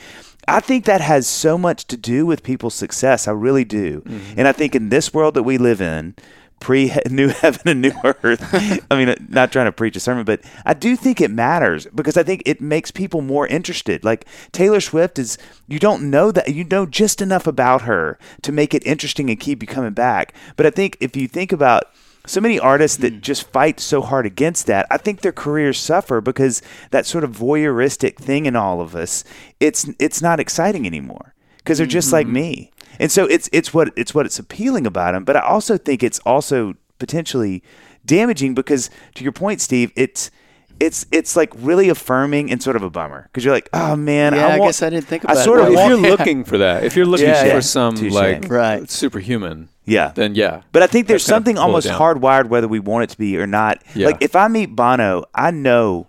I 0.48 0.62
think 0.62 0.86
that 0.86 1.02
has 1.02 1.28
so 1.28 1.58
much 1.58 1.86
to 1.88 1.98
do 1.98 2.26
with 2.26 2.42
people's 2.42 2.74
success. 2.74 3.28
I 3.28 3.32
really 3.32 3.66
do. 3.66 4.02
Mm-hmm. 4.02 4.40
And 4.40 4.48
I 4.48 4.52
think 4.52 4.74
in 4.74 4.90
this 4.90 5.14
world 5.14 5.36
that 5.36 5.44
we 5.44 5.58
live 5.58 5.82
in, 5.82 6.16
pre 6.60 6.92
new 7.10 7.30
heaven 7.30 7.62
and 7.66 7.82
new 7.82 7.94
earth. 8.04 8.84
I 8.92 8.98
mean, 8.98 9.16
not 9.30 9.52
trying 9.52 9.66
to 9.66 9.72
preach 9.72 9.96
a 9.96 10.00
sermon, 10.00 10.26
but 10.26 10.42
I 10.66 10.74
do 10.74 10.96
think 10.96 11.22
it 11.22 11.32
matters 11.32 11.88
because 11.94 12.18
I 12.18 12.24
think 12.24 12.44
it 12.46 12.62
makes 12.62 12.92
people 12.92 13.22
more 13.22 13.48
interested. 13.48 14.04
Like 14.04 14.26
Taylor 14.52 14.82
Swift 14.82 15.20
is, 15.20 15.38
you 15.68 15.80
don't 15.80 16.10
know 16.10 16.32
that 16.32 16.54
you 16.54 16.64
know 16.64 16.86
just 16.86 17.22
enough 17.22 17.48
about 17.48 17.84
her 17.84 18.18
to 18.42 18.52
make 18.52 18.74
it 18.74 18.86
interesting 18.86 19.30
and 19.30 19.40
keep 19.40 19.62
you 19.62 19.68
coming 19.68 19.94
back. 19.94 20.34
But 20.56 20.66
I 20.66 20.70
think 20.70 20.98
if 21.00 21.16
you 21.16 21.28
think 21.28 21.52
about 21.52 21.86
so 22.26 22.42
many 22.42 22.60
artists 22.60 22.98
that 22.98 23.14
hmm. 23.14 23.20
just 23.20 23.50
fight 23.52 23.80
so 23.80 24.02
hard 24.02 24.26
against 24.26 24.68
that, 24.68 24.86
I 24.92 24.98
think 24.98 25.22
their 25.22 25.32
careers 25.32 25.80
suffer 25.80 26.22
because 26.22 26.62
that 26.92 27.06
sort 27.06 27.24
of 27.24 27.32
voyeuristic 27.32 28.18
thing 28.18 28.46
in 28.46 28.56
all 28.56 28.82
of 28.82 28.96
us, 28.96 29.24
it's 29.60 29.90
it's 30.00 30.22
not 30.22 30.40
exciting 30.40 30.86
anymore 30.86 31.34
because 31.58 31.78
they're 31.78 31.88
just 31.88 32.12
like 32.12 32.26
mm-hmm. 32.26 32.34
me. 32.34 32.72
And 33.00 33.12
so 33.12 33.26
it's 33.26 33.50
it's 33.52 33.74
what 33.74 33.92
it's 33.96 34.14
what 34.16 34.26
it's 34.26 34.40
appealing 34.40 34.88
about 34.88 35.16
him, 35.16 35.24
but 35.24 35.36
I 35.36 35.42
also 35.42 35.78
think 35.78 36.04
it's 36.04 36.20
also 36.20 36.74
potentially 36.98 37.64
damaging 38.06 38.54
because 38.54 38.90
to 39.16 39.24
your 39.24 39.32
point, 39.34 39.62
Steve, 39.62 39.92
it's 39.96 40.32
it's 40.80 41.06
it's 41.12 41.36
like 41.36 41.52
really 41.58 41.90
affirming 41.90 42.50
and 42.52 42.64
sort 42.64 42.76
of 42.78 42.84
a 42.84 42.90
bummer 42.90 43.24
because 43.24 43.44
you're 43.44 43.54
like, 43.54 43.70
oh 43.74 43.96
man, 43.96 44.34
Yeah, 44.34 44.48
I, 44.48 44.52
I 44.54 44.60
guess 44.60 44.82
I 44.82 44.90
didn't 44.90 45.08
think 45.08 45.24
about 45.26 45.38
it 45.38 45.44
sort 45.44 45.60
that 45.60 45.68
of 45.68 45.74
if 45.74 45.78
want, 45.78 45.90
you're 46.02 46.12
looking 46.18 46.44
for 46.46 46.58
that, 46.60 46.84
if 46.86 46.96
you're 46.96 47.06
looking 47.06 47.28
Yeah, 47.28 47.42
for 47.42 47.48
yeah. 47.48 47.60
some 47.60 47.96
Touche. 47.96 48.14
like 48.14 48.50
Right. 48.50 48.90
superhuman, 48.90 49.68
yeah, 49.86 50.12
then 50.16 50.36
yeah. 50.36 50.62
But 50.72 50.84
I 50.84 50.88
think 50.88 51.08
there's 51.08 51.26
That 51.26 51.32
kind 51.34 51.42
of 51.42 51.46
something 51.48 51.58
almost 51.58 51.88
hardwired 51.88 52.48
whether 52.48 52.68
we 52.68 52.80
want 52.80 53.04
it 53.04 53.10
to 53.12 53.18
be 53.18 53.38
or 53.38 53.46
not. 53.48 53.84
Yeah. 53.94 54.08
Like 54.08 54.18
if 54.22 54.36
I 54.38 54.48
meet 54.48 54.76
Bono, 54.76 55.26
I 55.36 55.52
know 55.52 56.08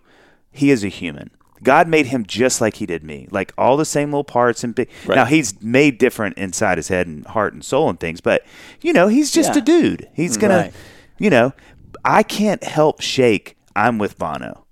he 0.52 0.70
is 0.70 0.84
a 0.84 0.88
human. 0.88 1.30
God 1.62 1.88
made 1.88 2.06
him 2.06 2.24
just 2.24 2.60
like 2.60 2.74
he 2.76 2.86
did 2.86 3.04
me, 3.04 3.28
like 3.30 3.52
all 3.58 3.76
the 3.76 3.84
same 3.84 4.10
little 4.10 4.24
parts 4.24 4.64
and 4.64 4.74
big. 4.74 4.88
Right. 5.06 5.16
Now 5.16 5.24
he's 5.26 5.60
made 5.62 5.98
different 5.98 6.38
inside 6.38 6.78
his 6.78 6.88
head 6.88 7.06
and 7.06 7.26
heart 7.26 7.52
and 7.52 7.64
soul 7.64 7.88
and 7.90 8.00
things, 8.00 8.20
but 8.20 8.44
you 8.80 8.92
know 8.92 9.08
he's 9.08 9.30
just 9.30 9.54
Yeah. 9.54 9.58
a 9.58 9.64
dude. 9.64 10.08
He's 10.14 10.36
gonna, 10.36 10.56
Right. 10.56 10.72
you 11.18 11.28
know, 11.30 11.52
I 12.04 12.22
can't 12.22 12.64
help 12.64 13.00
shake. 13.00 13.56
I'm 13.76 13.98
with 13.98 14.18
Bono, 14.18 14.64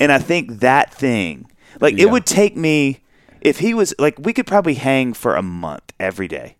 and 0.00 0.10
I 0.12 0.18
think 0.18 0.60
that 0.60 0.94
thing, 0.94 1.46
like 1.80 1.96
Yeah. 1.98 2.04
it 2.04 2.10
would 2.10 2.26
take 2.26 2.56
me 2.56 3.00
if 3.40 3.58
he 3.58 3.74
was 3.74 3.92
like 3.98 4.14
we 4.18 4.32
could 4.32 4.46
probably 4.46 4.74
hang 4.74 5.12
for 5.14 5.34
a 5.36 5.42
month 5.42 5.92
every 6.00 6.28
day, 6.28 6.56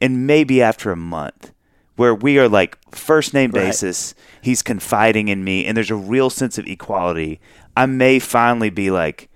and 0.00 0.26
maybe 0.26 0.60
after 0.60 0.90
a 0.92 0.96
month 0.96 1.52
where 1.96 2.14
we 2.14 2.38
are 2.38 2.48
like 2.48 2.76
first 2.94 3.34
name 3.34 3.50
Right. 3.52 3.66
basis. 3.66 4.14
He's 4.40 4.62
confiding 4.62 5.28
in 5.28 5.42
me, 5.42 5.64
and 5.66 5.76
there's 5.76 5.90
a 5.90 5.96
real 5.96 6.30
sense 6.30 6.58
of 6.58 6.66
equality. 6.66 7.40
I 7.82 7.86
may 7.86 8.18
finally 8.18 8.70
be 8.70 8.90
like, 8.90 9.28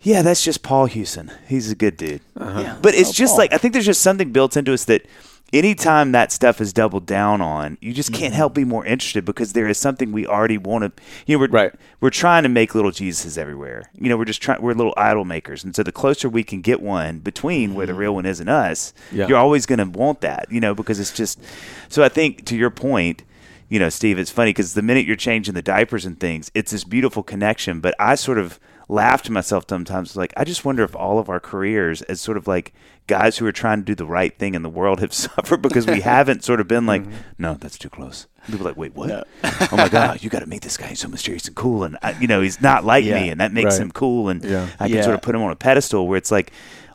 yeah, 0.00 0.22
that's 0.22 0.42
just 0.42 0.62
Paul 0.62 0.86
Hewson. 0.86 1.30
He's 1.46 1.70
a 1.70 1.74
good 1.74 1.96
dude. 1.96 2.22
Yeah. 2.38 2.78
But 2.80 2.94
it's 2.94 3.10
Oh, 3.10 3.12
just 3.12 3.32
Paul. 3.32 3.38
like 3.38 3.52
I 3.52 3.58
think 3.58 3.72
there's 3.74 3.86
just 3.86 4.02
something 4.02 4.32
built 4.32 4.56
into 4.56 4.72
us 4.72 4.84
that 4.86 5.04
anytime 5.52 6.12
that 6.12 6.30
stuff 6.32 6.60
is 6.60 6.72
doubled 6.72 7.04
down 7.06 7.40
on, 7.40 7.76
you 7.80 7.92
just 7.92 8.10
Mm-hmm. 8.12 8.20
can't 8.20 8.34
help 8.34 8.54
be 8.54 8.64
more 8.64 8.86
interested 8.86 9.24
because 9.24 9.52
there 9.52 9.68
is 9.68 9.76
something 9.78 10.10
we 10.12 10.26
already 10.26 10.56
want 10.56 10.84
to. 10.96 11.02
You 11.26 11.36
know, 11.36 11.40
we're 11.40 11.48
Right. 11.50 11.72
we're 12.00 12.08
trying 12.10 12.44
to 12.44 12.48
make 12.48 12.74
little 12.74 12.92
Jesuses 12.92 13.36
everywhere. 13.36 13.90
You 13.98 14.08
know, 14.08 14.16
we're 14.16 14.24
just 14.24 14.40
trying. 14.40 14.62
We're 14.62 14.72
little 14.74 14.94
idol 14.96 15.24
makers, 15.26 15.64
and 15.64 15.74
so 15.76 15.82
the 15.82 15.92
closer 15.92 16.28
we 16.30 16.44
can 16.44 16.60
get 16.62 16.80
one 16.80 17.18
between 17.18 17.74
where 17.74 17.86
the 17.86 17.94
real 17.94 18.14
one 18.14 18.24
is 18.26 18.40
and 18.40 18.48
us, 18.48 18.94
Yeah. 19.12 19.26
you're 19.26 19.38
always 19.38 19.66
going 19.66 19.80
to 19.80 19.98
want 19.98 20.22
that. 20.22 20.46
You 20.50 20.60
know, 20.60 20.74
because 20.74 20.98
it's 20.98 21.12
just. 21.12 21.38
So 21.90 22.02
I 22.02 22.08
think 22.08 22.46
to 22.46 22.56
your 22.56 22.70
point. 22.70 23.22
You 23.70 23.78
know, 23.78 23.88
Steve, 23.88 24.18
it's 24.18 24.32
funny 24.32 24.50
because 24.50 24.74
the 24.74 24.82
minute 24.82 25.06
you're 25.06 25.14
changing 25.16 25.54
the 25.54 25.62
diapers 25.62 26.04
and 26.04 26.18
things, 26.18 26.50
it's 26.54 26.72
this 26.72 26.82
beautiful 26.84 27.22
connection. 27.22 27.80
But 27.80 27.94
I 28.00 28.16
sort 28.16 28.36
of 28.36 28.58
laugh 28.88 29.22
to 29.22 29.32
myself 29.32 29.64
sometimes, 29.68 30.16
like, 30.16 30.34
I 30.36 30.42
just 30.42 30.64
wonder 30.64 30.82
if 30.82 30.96
all 30.96 31.20
of 31.20 31.28
our 31.30 31.38
careers, 31.38 32.02
as 32.02 32.20
sort 32.20 32.36
of 32.36 32.48
like 32.48 32.72
guys 33.06 33.38
who 33.38 33.46
are 33.46 33.52
trying 33.52 33.78
to 33.78 33.84
do 33.84 33.94
the 33.94 34.04
right 34.06 34.36
thing 34.36 34.56
in 34.56 34.62
the 34.62 34.68
world, 34.68 34.98
have 34.98 35.12
suffered 35.14 35.62
because 35.62 35.86
we 35.86 36.00
haven't 36.00 36.42
sort 36.42 36.60
of 36.60 36.66
been 36.66 36.84
like, 36.84 37.02
mm-hmm. 37.02 37.14
no, 37.38 37.54
that's 37.54 37.78
too 37.78 37.88
close. 37.88 38.26
People 38.46 38.62
are 38.62 38.70
like, 38.70 38.76
wait, 38.76 38.96
what? 38.96 39.08
No. 39.08 39.22
oh 39.44 39.68
my 39.76 39.88
God, 39.88 40.20
you 40.24 40.30
got 40.30 40.40
to 40.40 40.46
meet 40.46 40.62
this 40.62 40.76
guy. 40.76 40.88
He's 40.88 40.98
so 40.98 41.08
mysterious 41.08 41.46
and 41.46 41.54
cool. 41.54 41.84
And, 41.84 41.96
I, 42.02 42.18
you 42.18 42.26
know, 42.26 42.40
he's 42.40 42.60
not 42.60 42.84
like 42.84 43.04
Yeah. 43.04 43.22
me, 43.22 43.28
and 43.28 43.40
that 43.40 43.52
makes 43.52 43.74
Right. 43.74 43.82
him 43.82 43.92
cool. 43.92 44.30
And 44.30 44.42
Yeah. 44.44 44.66
I 44.80 44.88
can 44.88 44.96
Yeah. 44.96 45.02
sort 45.02 45.14
of 45.14 45.22
put 45.22 45.36
him 45.36 45.42
on 45.42 45.52
a 45.52 45.56
pedestal 45.56 46.08
where 46.08 46.18
it's 46.18 46.32
like, 46.32 46.50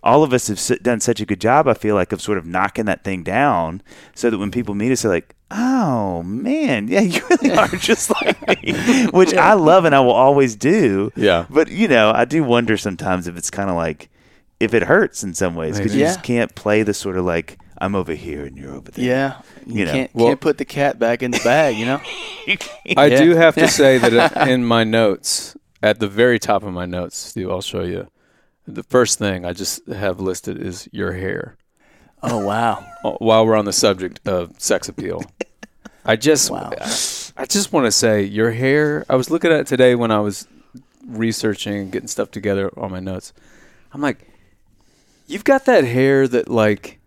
all 0.05 0.23
of 0.23 0.31
us 0.33 0.47
have 0.47 0.83
done 0.83 0.99
such 1.01 1.19
a 1.19 1.25
good 1.25 1.41
job, 1.41 1.67
I 1.67 1.73
feel 1.73 1.95
like, 1.95 2.11
of 2.13 2.21
sort 2.21 2.37
of 2.37 2.45
knocking 2.45 2.85
that 2.85 3.03
thing 3.03 3.23
down 3.23 3.81
so 4.13 4.29
that 4.29 4.37
when 4.37 4.51
people 4.51 4.75
meet 4.75 4.91
us, 4.91 5.01
they're 5.01 5.11
like, 5.11 5.35
oh, 5.51 6.21
man, 6.23 6.87
yeah, 6.87 6.99
you 7.13 7.21
really 7.29 7.51
are 7.51 7.67
just 7.79 8.09
like 8.11 8.63
me, 8.63 9.07
which 9.07 9.33
I 9.33 9.53
love 9.53 9.83
and 9.83 9.95
I 9.95 9.99
will 9.99 10.11
always 10.11 10.55
do. 10.55 11.11
Yeah. 11.15 11.47
But, 11.49 11.69
you 11.69 11.87
know, 11.87 12.11
I 12.15 12.23
do 12.25 12.43
wonder 12.43 12.77
sometimes 12.77 13.27
if 13.27 13.35
it's 13.35 13.49
kind 13.49 13.69
of 13.69 13.75
like, 13.75 14.09
if 14.59 14.73
it 14.73 14.83
hurts 14.83 15.23
in 15.23 15.33
some 15.33 15.55
ways 15.55 15.77
because 15.77 15.93
you 15.93 16.01
Maybe. 16.03 16.13
just 16.13 16.23
can't 16.23 16.53
play 16.55 16.83
the 16.83 16.93
sort 16.93 17.17
of 17.17 17.25
like, 17.25 17.57
I'm 17.79 17.93
over 17.95 18.13
here 18.13 18.45
and 18.45 18.55
you're 18.55 18.73
over 18.73 18.89
there. 18.91 19.03
Yeah. 19.05 19.41
You, 19.65 19.79
You 19.79 19.85
know. 19.85 19.91
can't 19.91 20.11
Well- 20.15 20.27
can't 20.27 20.39
put 20.39 20.57
the 20.59 20.65
cat 20.65 20.97
back 20.99 21.21
in 21.23 21.31
the 21.31 21.41
bag, 21.43 21.75
you 21.77 21.85
know? 21.85 21.99
I 22.95 23.07
Yeah. 23.07 23.17
do 23.23 23.31
have 23.35 23.55
to 23.55 23.67
say 23.67 23.97
that 23.97 24.47
in 24.47 24.63
my 24.63 24.83
notes, 24.85 25.57
at 25.83 25.99
the 25.99 26.07
very 26.07 26.39
top 26.39 26.63
of 26.63 26.71
my 26.73 26.85
notes, 26.85 27.17
Steve, 27.17 27.49
I'll 27.49 27.61
show 27.61 27.81
you. 27.83 28.07
The 28.67 28.83
first 28.83 29.19
thing 29.19 29.45
I 29.45 29.53
just 29.53 29.85
have 29.87 30.19
listed 30.19 30.61
is 30.61 30.89
your 30.91 31.13
hair. 31.13 31.57
Oh 32.23 32.43
wow. 32.45 32.85
Uh, 33.05 33.11
While 33.19 33.45
we're 33.45 33.55
on 33.55 33.65
the 33.65 33.73
subject 33.73 34.19
of 34.27 34.59
sex 34.59 34.89
appeal, 34.89 35.21
I 36.03 36.15
just, 36.15 36.49
Wow. 36.49 36.71
I 37.37 37.45
just 37.45 37.71
want 37.71 37.85
to 37.85 37.91
say 37.91 38.23
your 38.23 38.49
hair. 38.49 39.05
I 39.07 39.15
was 39.15 39.29
looking 39.29 39.51
at 39.51 39.59
it 39.59 39.67
today 39.67 39.93
when 39.93 40.09
I 40.09 40.19
was 40.21 40.47
researching 41.05 41.75
and 41.75 41.91
getting 41.91 42.07
stuff 42.07 42.31
together 42.31 42.71
on 42.79 42.89
my 42.91 42.99
notes. 42.99 43.31
I'm 43.93 44.01
like, 44.01 44.27
you've 45.27 45.43
got 45.43 45.65
that 45.65 45.83
hair 45.83 46.27
that 46.27 46.49
like, 46.49 46.99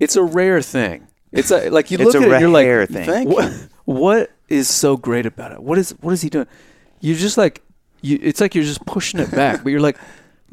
it's 0.00 0.16
a 0.16 0.22
rare 0.24 0.60
thing. 0.62 1.06
It's 1.30 1.52
a, 1.52 1.70
like 1.70 1.92
you 1.92 1.98
look 1.98 2.14
a 2.16 2.18
at 2.18 2.24
it, 2.24 2.40
you're 2.40 2.48
like, 2.50 2.66
rare 2.66 2.86
thing. 2.86 3.28
What, 3.28 3.52
what 3.84 4.30
is 4.48 4.68
so 4.68 4.96
great 4.96 5.26
about 5.26 5.52
it? 5.52 5.62
What 5.62 5.78
is 5.78 5.90
what 6.00 6.12
is 6.12 6.22
he 6.22 6.28
doing? 6.28 6.48
You're 7.00 7.16
just 7.16 7.38
like 7.38 7.62
you. 8.02 8.18
It's 8.20 8.40
like 8.40 8.56
you're 8.56 8.64
just 8.64 8.84
pushing 8.84 9.20
it 9.20 9.30
back, 9.30 9.62
but 9.62 9.70
you're 9.70 9.80
like. 9.80 9.96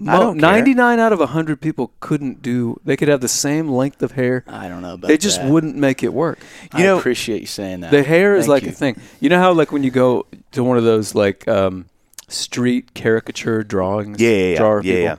I 0.05 0.17
don't 0.19 0.39
care. 0.39 0.51
99 0.51 0.99
out 0.99 1.11
of 1.13 1.19
100 1.19 1.59
people 1.61 1.91
couldn't 1.99 2.41
do 2.41 2.79
they 2.85 2.95
could 2.97 3.07
have 3.07 3.21
the 3.21 3.27
same 3.27 3.67
length 3.69 4.03
of 4.03 4.11
hair 4.11 4.43
I 4.47 4.67
don't 4.67 4.81
know 4.81 4.93
about 4.93 5.07
they 5.07 5.17
just 5.17 5.41
that. 5.41 5.49
wouldn't 5.49 5.75
make 5.75 6.03
it 6.03 6.13
work 6.13 6.39
I 6.71 6.79
You 6.79 6.83
know- 6.85 6.97
appreciate 6.99 7.41
you 7.41 7.47
saying 7.47 7.79
that. 7.81 7.91
the 7.91 8.03
hair 8.03 8.35
is 8.35 8.45
Thank 8.45 8.49
like 8.49 8.63
you. 8.63 8.69
a 8.69 8.73
thing 8.73 9.01
you 9.19 9.29
know 9.29 9.39
how 9.39 9.53
like 9.53 9.71
when 9.71 9.83
you 9.83 9.91
go 9.91 10.25
to 10.51 10.63
one 10.63 10.77
of 10.77 10.83
those 10.83 11.15
like 11.15 11.47
um, 11.47 11.85
street 12.27 12.93
caricature 12.93 13.63
drawings 13.63 14.19
Yeah, 14.19 14.29
yeah, 14.29 14.35
yeah. 14.51 14.57
drawer 14.57 14.81
Yeah, 14.83 14.93
people, 14.93 15.03
yeah. 15.03 15.15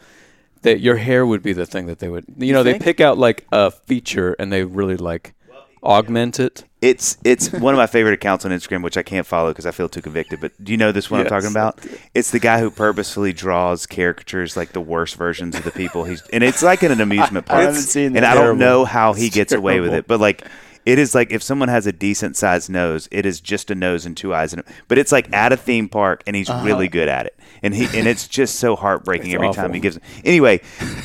that 0.62 0.80
your 0.80 0.96
hair 0.96 1.26
would 1.26 1.42
be 1.42 1.52
the 1.52 1.66
thing 1.66 1.86
that 1.86 1.98
they 1.98 2.08
would 2.08 2.24
you 2.36 2.52
know 2.52 2.62
they 2.62 2.72
think? 2.72 2.84
pick 2.84 3.00
out 3.00 3.18
like 3.18 3.46
a 3.52 3.70
feature 3.70 4.36
and 4.38 4.52
they 4.52 4.64
really 4.64 4.96
like 4.96 5.34
augment 5.82 6.40
it 6.40 6.64
It's 6.80 7.18
it's 7.24 7.52
one 7.52 7.74
of 7.74 7.78
my 7.78 7.86
favorite 7.86 8.14
accounts 8.14 8.44
on 8.44 8.50
Instagram, 8.50 8.82
which 8.82 8.96
I 8.96 9.02
can't 9.02 9.26
follow 9.26 9.50
because 9.50 9.66
I 9.66 9.70
feel 9.70 9.88
too 9.88 10.02
convicted. 10.02 10.40
But 10.40 10.52
do 10.62 10.72
you 10.72 10.78
know 10.78 10.92
this 10.92 11.10
one 11.10 11.20
I'm 11.20 11.26
talking 11.26 11.50
about? 11.50 11.84
It's 12.14 12.30
the 12.30 12.38
guy 12.38 12.60
who 12.60 12.70
purposefully 12.70 13.32
draws 13.32 13.86
caricatures 13.86 14.56
like 14.56 14.72
the 14.72 14.80
worst 14.80 15.16
versions 15.16 15.56
of 15.56 15.64
the 15.64 15.70
people 15.72 16.04
he's, 16.04 16.22
and 16.28 16.44
it's 16.44 16.62
like 16.62 16.82
in 16.82 16.92
an 16.92 17.00
amusement 17.00 17.46
I 17.48 17.52
park. 17.52 17.64
haven't 17.66 17.82
seen 17.82 18.06
and 18.06 18.16
that. 18.16 18.24
I 18.24 18.34
don't 18.34 18.58
know 18.58 18.84
how 18.84 19.12
he 19.12 19.28
gets 19.28 19.52
away 19.52 19.80
with 19.80 19.92
it, 19.94 20.06
but 20.06 20.20
like. 20.20 20.44
It 20.88 20.98
is 20.98 21.14
like 21.14 21.32
if 21.32 21.42
someone 21.42 21.68
has 21.68 21.86
a 21.86 21.92
decent 21.92 22.34
sized 22.34 22.70
nose, 22.70 23.10
it 23.10 23.26
is 23.26 23.42
just 23.42 23.70
a 23.70 23.74
nose 23.74 24.06
and 24.06 24.16
two 24.16 24.32
eyes, 24.34 24.54
and 24.54 24.62
but 24.88 24.96
it's 24.96 25.12
like 25.12 25.30
at 25.34 25.52
a 25.52 25.56
theme 25.58 25.86
park, 25.86 26.22
and 26.26 26.34
he's 26.34 26.48
really 26.48 26.88
good 26.88 27.08
at 27.08 27.26
it, 27.26 27.38
and 27.62 27.74
he 27.74 27.84
and 27.98 28.08
it's 28.08 28.26
just 28.26 28.54
so 28.54 28.74
heartbreaking 28.74 29.34
every 29.34 29.48
awful. 29.48 29.64
time 29.64 29.74
he 29.74 29.80
gives. 29.80 29.98
Anyway, 30.24 30.62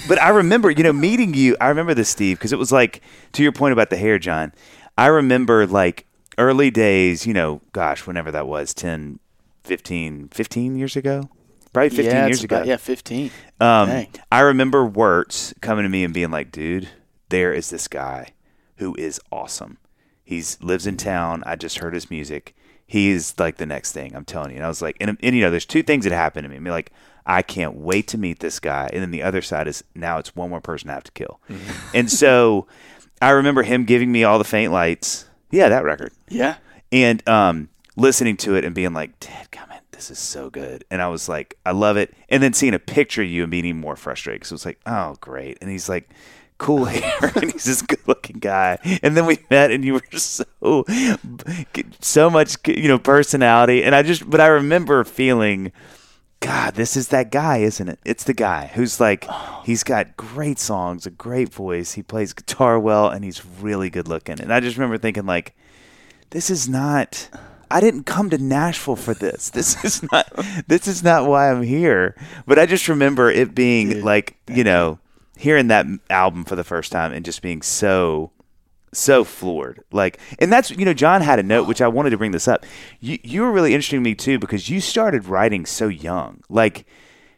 but 0.07 0.21
I 0.21 0.29
remember, 0.29 0.71
you 0.71 0.83
know, 0.83 0.93
meeting 0.93 1.33
you. 1.33 1.57
I 1.59 1.67
remember 1.67 1.93
this, 1.93 2.07
Steve, 2.07 2.37
because 2.37 2.53
it 2.53 2.57
was 2.57 2.71
like 2.71 3.01
to 3.33 3.43
your 3.43 3.51
point 3.51 3.73
about 3.73 3.89
the 3.89 3.97
hair, 3.97 4.17
Jon. 4.17 4.53
I 4.97 5.07
remember 5.07 5.67
like 5.67 6.05
early 6.37 6.71
days, 6.71 7.27
you 7.27 7.33
know, 7.33 7.59
gosh, 7.73 8.07
whenever 8.07 8.31
that 8.31 8.47
was, 8.47 8.73
10, 8.73 9.19
15, 9.65 10.29
15 10.29 10.77
years 10.77 10.95
ago? 10.95 11.29
Probably 11.73 11.89
15 11.89 12.05
yeah, 12.05 12.25
years 12.27 12.41
ago. 12.41 12.55
about- 12.55 12.67
yeah, 12.67 12.77
15. 12.77 13.31
Um, 13.59 14.07
I 14.31 14.39
remember 14.39 14.85
Wertz 14.85 15.53
coming 15.59 15.83
to 15.83 15.89
me 15.89 16.05
and 16.05 16.13
being 16.13 16.31
like, 16.31 16.53
dude, 16.53 16.87
there 17.27 17.51
is 17.51 17.69
this 17.69 17.89
guy 17.89 18.29
who 18.83 18.93
is 18.97 19.19
awesome. 19.31 19.77
He's 20.25 20.61
lives 20.61 20.85
in 20.85 20.97
town. 20.97 21.41
I 21.45 21.55
just 21.55 21.79
heard 21.79 21.93
his 21.93 22.11
music. 22.11 22.53
he's 22.85 23.33
like 23.39 23.57
the 23.57 23.65
next 23.65 23.93
thing. 23.93 24.15
I'm 24.15 24.25
telling 24.25 24.51
you. 24.51 24.57
And 24.57 24.65
I 24.65 24.67
was 24.67 24.81
like, 24.81 24.97
and, 24.99 25.17
and 25.21 25.35
you 25.35 25.41
know, 25.41 25.49
there's 25.49 25.65
two 25.65 25.83
things 25.83 26.03
that 26.03 26.13
happened 26.13 26.45
to 26.45 26.49
me. 26.49 26.57
I 26.57 26.59
mean, 26.59 26.71
like, 26.71 26.91
I 27.25 27.41
can't 27.41 27.75
wait 27.75 28.07
to 28.09 28.17
meet 28.17 28.39
this 28.39 28.59
guy. 28.59 28.89
And 28.91 29.01
then 29.01 29.11
the 29.11 29.23
other 29.23 29.41
side 29.41 29.67
is 29.67 29.83
now 29.95 30.17
it's 30.17 30.35
one 30.35 30.49
more 30.49 30.59
person 30.61 30.89
I 30.89 30.93
have 30.93 31.03
to 31.05 31.11
kill. 31.13 31.39
And 31.93 32.11
so 32.11 32.67
I 33.21 33.29
remember 33.29 33.63
him 33.63 33.85
giving 33.85 34.11
me 34.11 34.25
all 34.25 34.37
the 34.37 34.43
faint 34.43 34.73
lights. 34.73 35.25
Yeah, 35.49 35.69
that 35.69 35.85
record. 35.85 36.11
Yeah. 36.27 36.57
And 36.91 37.27
um, 37.27 37.69
listening 37.95 38.37
to 38.37 38.55
it 38.55 38.65
and 38.65 38.75
being 38.75 38.93
like, 38.93 39.17
Dad, 39.19 39.49
come 39.51 39.71
in. 39.71 39.79
This 39.91 40.11
is 40.11 40.19
so 40.19 40.49
good. 40.49 40.83
And 40.91 41.01
I 41.01 41.07
was 41.07 41.29
like, 41.29 41.57
I 41.65 41.71
love 41.71 41.95
it. 41.95 42.13
And 42.27 42.43
then 42.43 42.51
seeing 42.53 42.73
a 42.73 42.79
picture 42.79 43.21
of 43.21 43.29
you 43.29 43.43
and 43.43 43.51
being 43.51 43.65
even 43.65 43.79
more 43.79 43.95
frustrated 43.95 44.41
because 44.41 44.51
it's 44.51 44.65
like, 44.65 44.79
oh, 44.85 45.15
great. 45.21 45.57
And 45.61 45.71
he's 45.71 45.87
like, 45.87 46.09
cool 46.63 46.85
hair 46.85 47.31
and 47.35 47.51
he's 47.51 47.65
this 47.65 47.81
good 47.81 47.99
looking 48.07 48.39
guy. 48.39 48.79
And 49.03 49.17
then 49.17 49.25
we 49.25 49.39
met 49.49 49.69
and 49.69 49.83
you 49.83 49.93
were 49.93 50.03
so 50.17 50.85
so 51.99 52.29
much 52.29 52.55
you 52.65 52.87
know 52.87 52.97
personality. 52.97 53.83
And 53.83 53.93
i 53.93 54.01
just 54.01 54.27
but 54.29 54.39
i 54.39 54.47
remember 54.47 55.03
feeling 55.03 55.71
god 56.39 56.75
this 56.75 56.97
is 56.97 57.09
that 57.09 57.31
guy 57.31 57.57
isn't 57.57 57.89
it? 57.89 57.99
It's 58.05 58.23
the 58.23 58.33
guy 58.33 58.71
who's 58.73 58.99
like 58.99 59.27
he's 59.65 59.83
got 59.83 60.15
great 60.15 60.57
songs 60.57 61.05
a 61.05 61.11
great 61.11 61.53
voice. 61.53 61.93
He 61.93 62.01
plays 62.01 62.33
guitar 62.33 62.79
well 62.79 63.09
and 63.09 63.23
he's 63.25 63.45
really 63.45 63.89
good 63.89 64.07
looking. 64.07 64.39
And 64.39 64.53
i 64.53 64.59
just 64.59 64.77
remember 64.77 64.97
thinking 64.97 65.25
like 65.25 65.55
this 66.29 66.49
is 66.49 66.69
not 66.69 67.29
I 67.69 67.79
didn't 67.81 68.03
come 68.03 68.29
to 68.29 68.37
Nashville 68.37 68.95
for 68.95 69.15
this. 69.15 69.49
This 69.49 69.83
is 69.83 70.01
not 70.11 70.31
this 70.67 70.87
is 70.87 71.03
not 71.03 71.27
why 71.27 71.51
I'm 71.51 71.63
here. 71.63 72.15
But 72.47 72.57
I 72.57 72.65
just 72.67 72.87
remember 72.87 73.29
it 73.29 73.53
being 73.53 74.03
like, 74.03 74.37
you 74.47 74.63
know, 74.63 74.99
hearing 75.43 75.67
that 75.67 75.85
album 76.09 76.43
for 76.45 76.55
the 76.55 76.63
first 76.63 76.91
time 76.91 77.11
and 77.11 77.23
just 77.25 77.41
being 77.41 77.61
so 77.61 78.31
so 78.93 79.23
floored. 79.23 79.81
Like 79.91 80.19
and 80.39 80.51
that's 80.51 80.71
you 80.71 80.85
know, 80.85 80.93
Jon 80.93 81.21
had 81.21 81.39
a 81.39 81.43
note 81.43 81.67
which 81.67 81.81
I 81.81 81.87
wanted 81.87 82.11
to 82.11 82.17
bring 82.17 82.31
this 82.31 82.47
up. 82.47 82.65
You 82.99 83.17
you 83.23 83.41
were 83.41 83.51
really 83.51 83.73
interesting 83.73 83.99
to 83.99 84.03
me 84.09 84.15
too 84.15 84.39
because 84.39 84.69
you 84.69 84.79
started 84.81 85.25
writing 85.25 85.65
so 85.65 85.87
young. 85.87 86.41
Like 86.49 86.85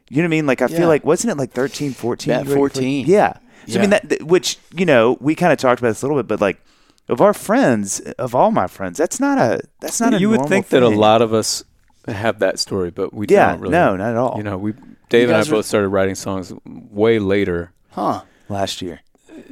you 0.09 0.17
know 0.17 0.23
what 0.23 0.27
I 0.27 0.37
mean? 0.37 0.45
Like 0.47 0.61
I 0.61 0.67
Yeah. 0.67 0.77
feel 0.77 0.87
like 0.87 1.03
wasn't 1.05 1.31
it 1.31 1.37
like 1.37 1.51
13, 1.51 1.91
14? 1.93 2.33
About 2.33 2.47
14. 2.53 3.05
Yeah. 3.07 3.33
So 3.67 3.79
I 3.79 3.81
mean 3.81 3.89
that 3.89 4.07
th- 4.09 4.21
which, 4.21 4.59
you 4.75 4.85
know, 4.85 5.17
we 5.19 5.33
kind 5.33 5.51
of 5.51 5.57
talked 5.57 5.79
about 5.79 5.89
this 5.89 6.03
a 6.03 6.05
little 6.05 6.21
bit, 6.21 6.27
but 6.27 6.39
like 6.41 6.61
of 7.09 7.21
our 7.21 7.33
friends, 7.33 7.99
of 8.19 8.35
all 8.35 8.51
my 8.51 8.67
friends, 8.67 8.97
that's 8.97 9.19
not 9.19 9.37
a 9.39 9.61
that's 9.79 9.99
not 9.99 10.13
a 10.13 10.19
you 10.19 10.29
would 10.29 10.35
normal 10.41 10.49
think 10.49 10.69
that 10.69 10.83
a 10.83 10.89
lot 10.89 11.21
of 11.23 11.33
us 11.33 11.63
have 12.07 12.37
that 12.39 12.59
story, 12.59 12.91
but 12.91 13.13
we 13.13 13.25
Yeah, 13.29 13.51
don't 13.53 13.61
really. 13.61 13.71
no, 13.71 13.95
not 13.95 14.09
at 14.11 14.17
all. 14.17 14.33
You 14.37 14.43
know, 14.43 14.57
we 14.57 14.73
Dave 15.09 15.29
and 15.29 15.37
I 15.37 15.39
guys 15.39 15.49
are- 15.49 15.55
both 15.55 15.65
started 15.65 15.87
writing 15.89 16.13
songs 16.15 16.53
way 16.65 17.17
later, 17.17 17.71
Huh. 17.95 18.21
last 18.49 18.81
year. 18.81 19.01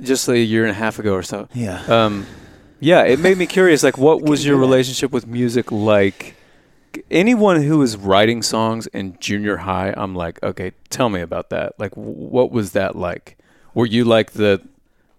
just 0.02 0.28
like 0.28 0.36
a 0.38 0.40
year 0.40 0.64
and 0.64 0.72
a 0.72 0.76
half 0.76 1.00
ago 1.00 1.14
or 1.14 1.24
so. 1.24 1.48
Yeah. 1.54 1.82
Um, 1.88 2.26
yeah, 2.80 3.04
it 3.04 3.20
made 3.20 3.38
me 3.38 3.46
curious. 3.46 3.84
Like, 3.84 3.98
what 3.98 4.22
was 4.22 4.46
your 4.46 4.58
relationship 4.58 5.12
with 5.12 5.26
music 5.26 5.72
like? 5.72 6.36
Anyone 7.10 7.64
who 7.64 7.80
was 7.80 7.98
writing 7.98 8.42
songs 8.44 8.86
in 8.88 9.18
junior 9.20 9.58
high, 9.58 9.94
I'm 9.98 10.14
like, 10.16 10.42
okay, 10.44 10.74
tell 10.90 11.10
me 11.10 11.22
about 11.22 11.50
that. 11.50 11.74
Like, 11.80 11.94
what 11.96 12.52
was 12.52 12.74
that 12.74 12.96
like? 12.96 13.38
Were 13.74 13.86
you 13.88 14.06
like 14.06 14.32
the? 14.34 14.62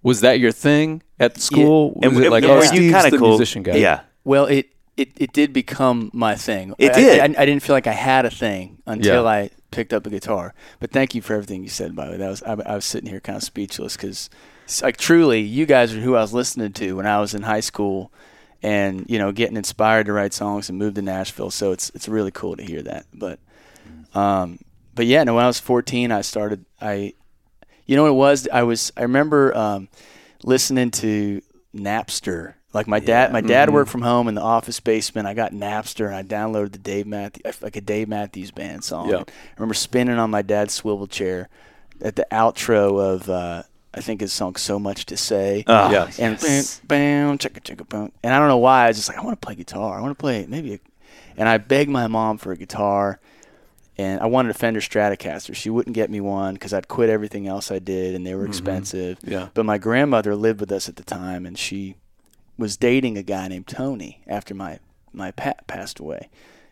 Was 0.03 0.21
that 0.21 0.39
your 0.39 0.53
thing 0.53 1.03
at 1.19 1.41
school? 1.41 1.99
And 2.03 2.15
was 2.15 2.27
it 2.27 2.31
like, 2.31 2.45
and 2.45 2.53
oh, 2.53 2.57
were 2.57 2.63
you 2.63 2.69
Steve's 2.69 2.95
kinda 2.95 3.11
the 3.11 3.19
cool? 3.19 3.29
musician 3.31 3.63
guy? 3.63 3.77
Yeah. 3.77 4.03
Well, 4.23 4.45
it, 4.47 4.67
it, 4.97 5.09
it 5.17 5.33
did 5.33 5.53
become 5.53 6.11
my 6.13 6.35
thing. 6.37 6.75
It 6.79 6.93
I- 6.93 6.95
did. 6.95 7.21
I, 7.21 7.43
I, 7.43 7.47
didn't 7.47 7.63
feel 7.63 7.75
like 7.75 7.87
I 7.87 7.93
had 7.93 8.25
a 8.27 8.31
thing 8.31 8.79
until 8.87 9.25
Yeah. 9.25 9.29
I 9.31 9.51
picked 9.75 9.93
up 9.93 10.07
a 10.07 10.11
guitar. 10.11 10.55
But 10.81 10.91
thank 10.91 11.15
you 11.15 11.21
for 11.21 11.35
everything 11.35 11.63
you 11.63 11.69
said. 11.69 11.95
By 11.97 12.07
the 12.07 12.13
way, 12.13 12.17
that 12.19 12.31
was 12.31 12.43
I, 12.45 12.53
I 12.53 12.75
was 12.77 12.85
sitting 12.85 13.11
here 13.11 13.21
kind 13.21 13.37
of 13.37 13.43
speechless 13.43 13.97
because, 13.97 14.31
like, 14.83 14.97
truly, 14.97 15.41
you 15.41 15.67
guys 15.67 15.95
are 15.95 16.01
who 16.01 16.15
I 16.15 16.21
was 16.21 16.33
listening 16.33 16.73
to 16.75 16.97
when 16.97 17.07
I 17.07 17.21
was 17.21 17.35
in 17.35 17.43
high 17.43 17.61
school, 17.61 18.13
and 18.63 19.05
you 19.09 19.19
know, 19.19 19.33
getting 19.33 19.57
inspired 19.57 20.07
to 20.07 20.13
write 20.13 20.33
songs 20.33 20.69
and 20.69 20.79
move 20.79 20.95
to 20.95 21.03
Nashville. 21.03 21.51
So 21.51 21.73
it's 21.73 21.91
it's 21.91 22.09
really 22.09 22.31
cool 22.31 22.57
to 22.57 22.63
hear 22.63 22.83
that. 22.83 23.07
But, 23.13 23.41
um, 24.15 24.61
but 24.95 25.07
yeah, 25.07 25.25
no, 25.25 25.35
when 25.35 25.45
I 25.45 25.49
was 25.49 25.61
14, 25.61 26.13
I 26.13 26.21
started. 26.21 26.65
I, 26.81 27.15
you 27.87 27.97
know 27.97 28.05
what 28.05 28.11
it 28.11 28.13
was? 28.15 28.49
I 28.53 28.63
was. 28.63 28.93
I 28.97 29.03
remember 29.03 29.57
um, 29.57 29.89
listening 30.45 30.93
to 30.93 31.43
Napster. 31.75 32.55
Like 32.75 32.87
my 32.89 32.99
dad, 33.01 33.33
my 33.33 33.41
dad 33.41 33.67
Mm-hmm. 33.69 33.75
worked 33.75 33.91
from 33.91 34.03
home 34.03 34.27
in 34.29 34.35
the 34.35 34.43
office 34.43 34.81
basement. 34.81 35.27
I 35.29 35.33
got 35.35 35.53
Napster 35.53 36.07
and 36.07 36.15
I 36.17 36.23
downloaded 36.25 36.73
the 36.73 36.79
Dave 36.79 37.07
Matthews, 37.07 37.63
like 37.63 37.77
a 37.77 37.81
Dave 37.81 38.09
Matthews 38.09 38.51
Band 38.51 38.83
song. 38.85 39.09
Yeah. 39.09 39.19
I 39.21 39.25
remember 39.57 39.75
spinning 39.75 40.19
on 40.19 40.31
my 40.31 40.43
dad's 40.43 40.75
swivel 40.75 41.07
chair 41.07 41.49
at 42.03 42.17
the 42.17 42.27
outro 42.33 43.01
of 43.01 43.31
uh, 43.31 43.63
I 43.95 44.01
think 44.01 44.21
his 44.21 44.33
song 44.33 44.57
"So 44.57 44.81
Much 44.81 45.07
to 45.07 45.17
Say." 45.17 45.63
Oh, 45.69 45.91
Yeah. 45.91 46.11
and 46.19 46.37
bam, 46.41 46.65
bam, 46.89 47.39
chicka, 47.39 47.61
chicka, 47.63 47.89
boom. 47.89 48.11
And 48.25 48.35
I 48.35 48.41
don't 48.41 48.49
know 48.49 48.59
why. 48.59 48.85
I 48.85 48.89
was 48.89 48.97
just 48.97 49.09
like, 49.09 49.19
I 49.19 49.23
want 49.23 49.41
to 49.41 49.47
play 49.47 49.55
guitar. 49.55 49.97
I 49.97 50.03
want 50.03 50.11
to 50.11 50.21
play 50.21 50.45
maybe. 50.49 50.75
A, 50.75 50.81
and 51.37 51.49
I 51.49 51.59
begged 51.59 51.91
my 51.91 52.09
mom 52.09 52.39
for 52.39 52.51
a 52.51 52.57
guitar, 52.57 53.21
and 53.97 54.21
I 54.21 54.27
wanted 54.27 54.51
a 54.51 54.55
Fender 54.55 54.81
Stratocaster. 54.81 55.55
She 55.55 55.71
wouldn't 55.71 55.95
get 55.95 56.11
me 56.11 56.21
one 56.21 56.55
because 56.55 56.73
I'd 56.75 56.89
quit 56.89 57.09
everything 57.09 57.47
else 57.47 57.71
I 57.71 57.79
did, 57.79 58.17
and 58.17 58.27
they 58.27 58.35
were 58.35 58.47
expensive. 58.47 59.19
Yeah. 59.23 59.49
But 59.55 59.65
my 59.65 59.79
grandmother 59.79 60.35
lived 60.35 60.59
with 60.61 60.73
us 60.73 60.89
at 60.89 60.97
the 60.97 61.05
time, 61.05 61.47
and 61.47 61.57
she 61.57 61.95
was 62.57 62.77
dating 62.77 63.19
a 63.19 63.23
guy 63.23 63.49
named 63.49 63.67
Tony 63.67 64.23
after 64.27 64.55
my 64.55 64.79
my 65.13 65.31
pat 65.31 65.67
passed 65.67 65.99
away. 65.99 66.29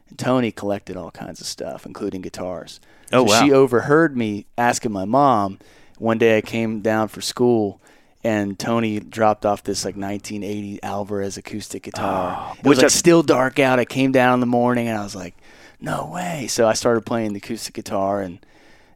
And 0.09 0.18
Tony 0.18 0.51
collected 0.51 0.97
all 0.97 1.11
kinds 1.11 1.40
of 1.40 1.47
stuff, 1.47 1.87
including 1.87 2.21
guitars. 2.23 2.81
Oh, 3.12 3.25
so 3.27 3.33
wow. 3.33 3.40
She 3.45 3.53
overheard 3.53 4.16
me 4.16 4.47
asking 4.59 4.92
my 4.92 5.05
mom. 5.05 5.59
One 5.99 6.18
day 6.18 6.37
I 6.37 6.40
came 6.40 6.81
down 6.81 7.09
for 7.09 7.21
school, 7.21 7.81
and 8.25 8.59
Tony 8.59 8.99
dropped 8.99 9.47
off 9.47 9.62
this 9.62 9.85
like 9.85 9.95
1980 9.97 10.83
Alvarez 10.83 11.37
acoustic 11.37 11.85
guitar. 11.85 12.37
Oh, 12.37 12.53
it 12.55 12.59
was 12.64 12.68
which 12.68 12.79
like 12.79 12.85
I- 12.87 12.88
still 12.88 13.23
dark 13.23 13.59
out. 13.59 13.79
I 13.79 13.85
came 13.85 14.11
down 14.12 14.35
in 14.35 14.40
the 14.40 14.47
morning, 14.47 14.88
and 14.88 14.99
I 14.99 15.05
was 15.05 15.14
like, 15.14 15.37
"No 15.81 16.11
way!" 16.12 16.47
So 16.49 16.66
I 16.66 16.73
started 16.73 17.07
playing 17.07 17.33
the 17.33 17.38
acoustic 17.38 17.75
guitar 17.75 18.21
and 18.21 18.45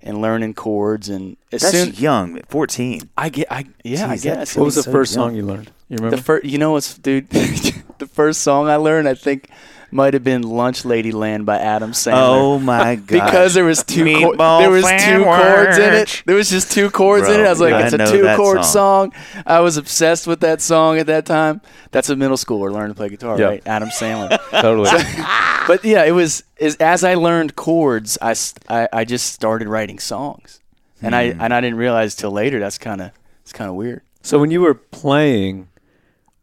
and 0.02 0.20
learning 0.20 0.54
chords. 0.54 1.09
And 1.09 1.37
as 1.52 1.62
That's 1.62 1.74
soon 1.76 1.94
young, 1.94 2.40
14. 2.48 3.09
I 3.16 3.28
get, 3.28 3.50
I 3.50 3.66
yeah, 3.85 4.09
I 4.11 4.16
Jeez, 4.16 4.22
that 4.22 4.38
guess. 4.38 4.56
What 4.56 4.64
was 4.64 4.74
the 4.76 4.82
so 4.82 4.92
first 4.92 5.14
young. 5.14 5.28
song 5.30 5.37
you 5.37 5.42
learned? 5.42 5.70
You 5.88 5.96
remember? 5.96 6.16
The 6.16 6.22
first, 6.22 6.44
you 6.44 6.59
know 6.59 6.72
what's, 6.72 6.96
dude? 6.98 7.28
the 7.98 8.09
first 8.12 8.40
song 8.40 8.68
I 8.68 8.76
learned, 8.76 9.09
I 9.09 9.14
think, 9.14 9.48
might 9.90 10.14
have 10.14 10.25
been 10.25 10.42
"Lunch 10.42 10.85
Lady 10.85 11.12
Land" 11.12 11.46
by 11.46 11.59
Adam 11.59 11.92
Sandler. 11.92 12.12
Oh 12.14 12.59
my 12.59 12.96
god. 12.96 13.07
because 13.07 13.55
there 13.55 13.64
was 13.64 13.83
two 13.85 14.05
chor- 14.05 14.35
Meatball 14.35 14.61
there 14.61 14.70
was 14.70 14.85
two 14.85 15.25
chords 15.25 15.79
in 15.79 15.94
it. 15.94 16.22
There 16.27 16.37
was 16.37 16.51
just 16.51 16.72
two 16.72 16.90
chords 16.90 17.29
in 17.29 17.40
it. 17.40 17.44
I 17.46 17.51
was 17.51 17.61
like, 17.61 17.72
I 17.75 17.83
it's 17.85 17.92
a 17.92 17.99
two 18.11 18.25
chord 18.37 18.64
song. 18.64 19.12
song. 19.12 19.42
I 19.46 19.61
was 19.61 19.77
obsessed 19.77 20.27
with 20.27 20.40
that 20.40 20.61
song 20.61 20.99
at 20.99 21.07
that 21.07 21.27
time. 21.27 21.61
That's 21.92 22.11
a 22.11 22.16
middle 22.16 22.37
schooler 22.37 22.72
learning 22.72 22.90
to 22.90 22.94
play 22.94 23.09
guitar, 23.09 23.38
Yeah. 23.38 23.46
right? 23.46 23.62
Adam 23.66 23.88
Sandler. 23.90 24.38
totally. 24.61 24.90
but 25.66 25.85
yeah, 25.85 26.05
it 26.05 26.12
was 26.12 26.42
is 26.59 26.77
as 26.77 27.05
I 27.05 27.14
learned 27.14 27.57
chords, 27.57 28.18
I 28.20 29.05
just 29.05 29.33
started 29.33 29.68
writing 29.68 29.99
songs, 29.99 30.61
and 31.03 31.14
I 31.14 31.33
Hmm. 31.33 31.40
and 31.40 31.55
I 31.55 31.61
didn't 31.61 31.79
realize 31.79 32.14
till 32.14 32.31
later. 32.33 32.59
That's 32.59 32.79
kind 32.79 33.01
of 33.01 33.11
it's 33.42 33.53
kind 33.53 33.70
of 33.70 33.77
weird. 33.77 34.03
So 34.22 34.40
when 34.40 34.51
you 34.51 34.61
were 34.61 34.75
playing, 34.75 35.68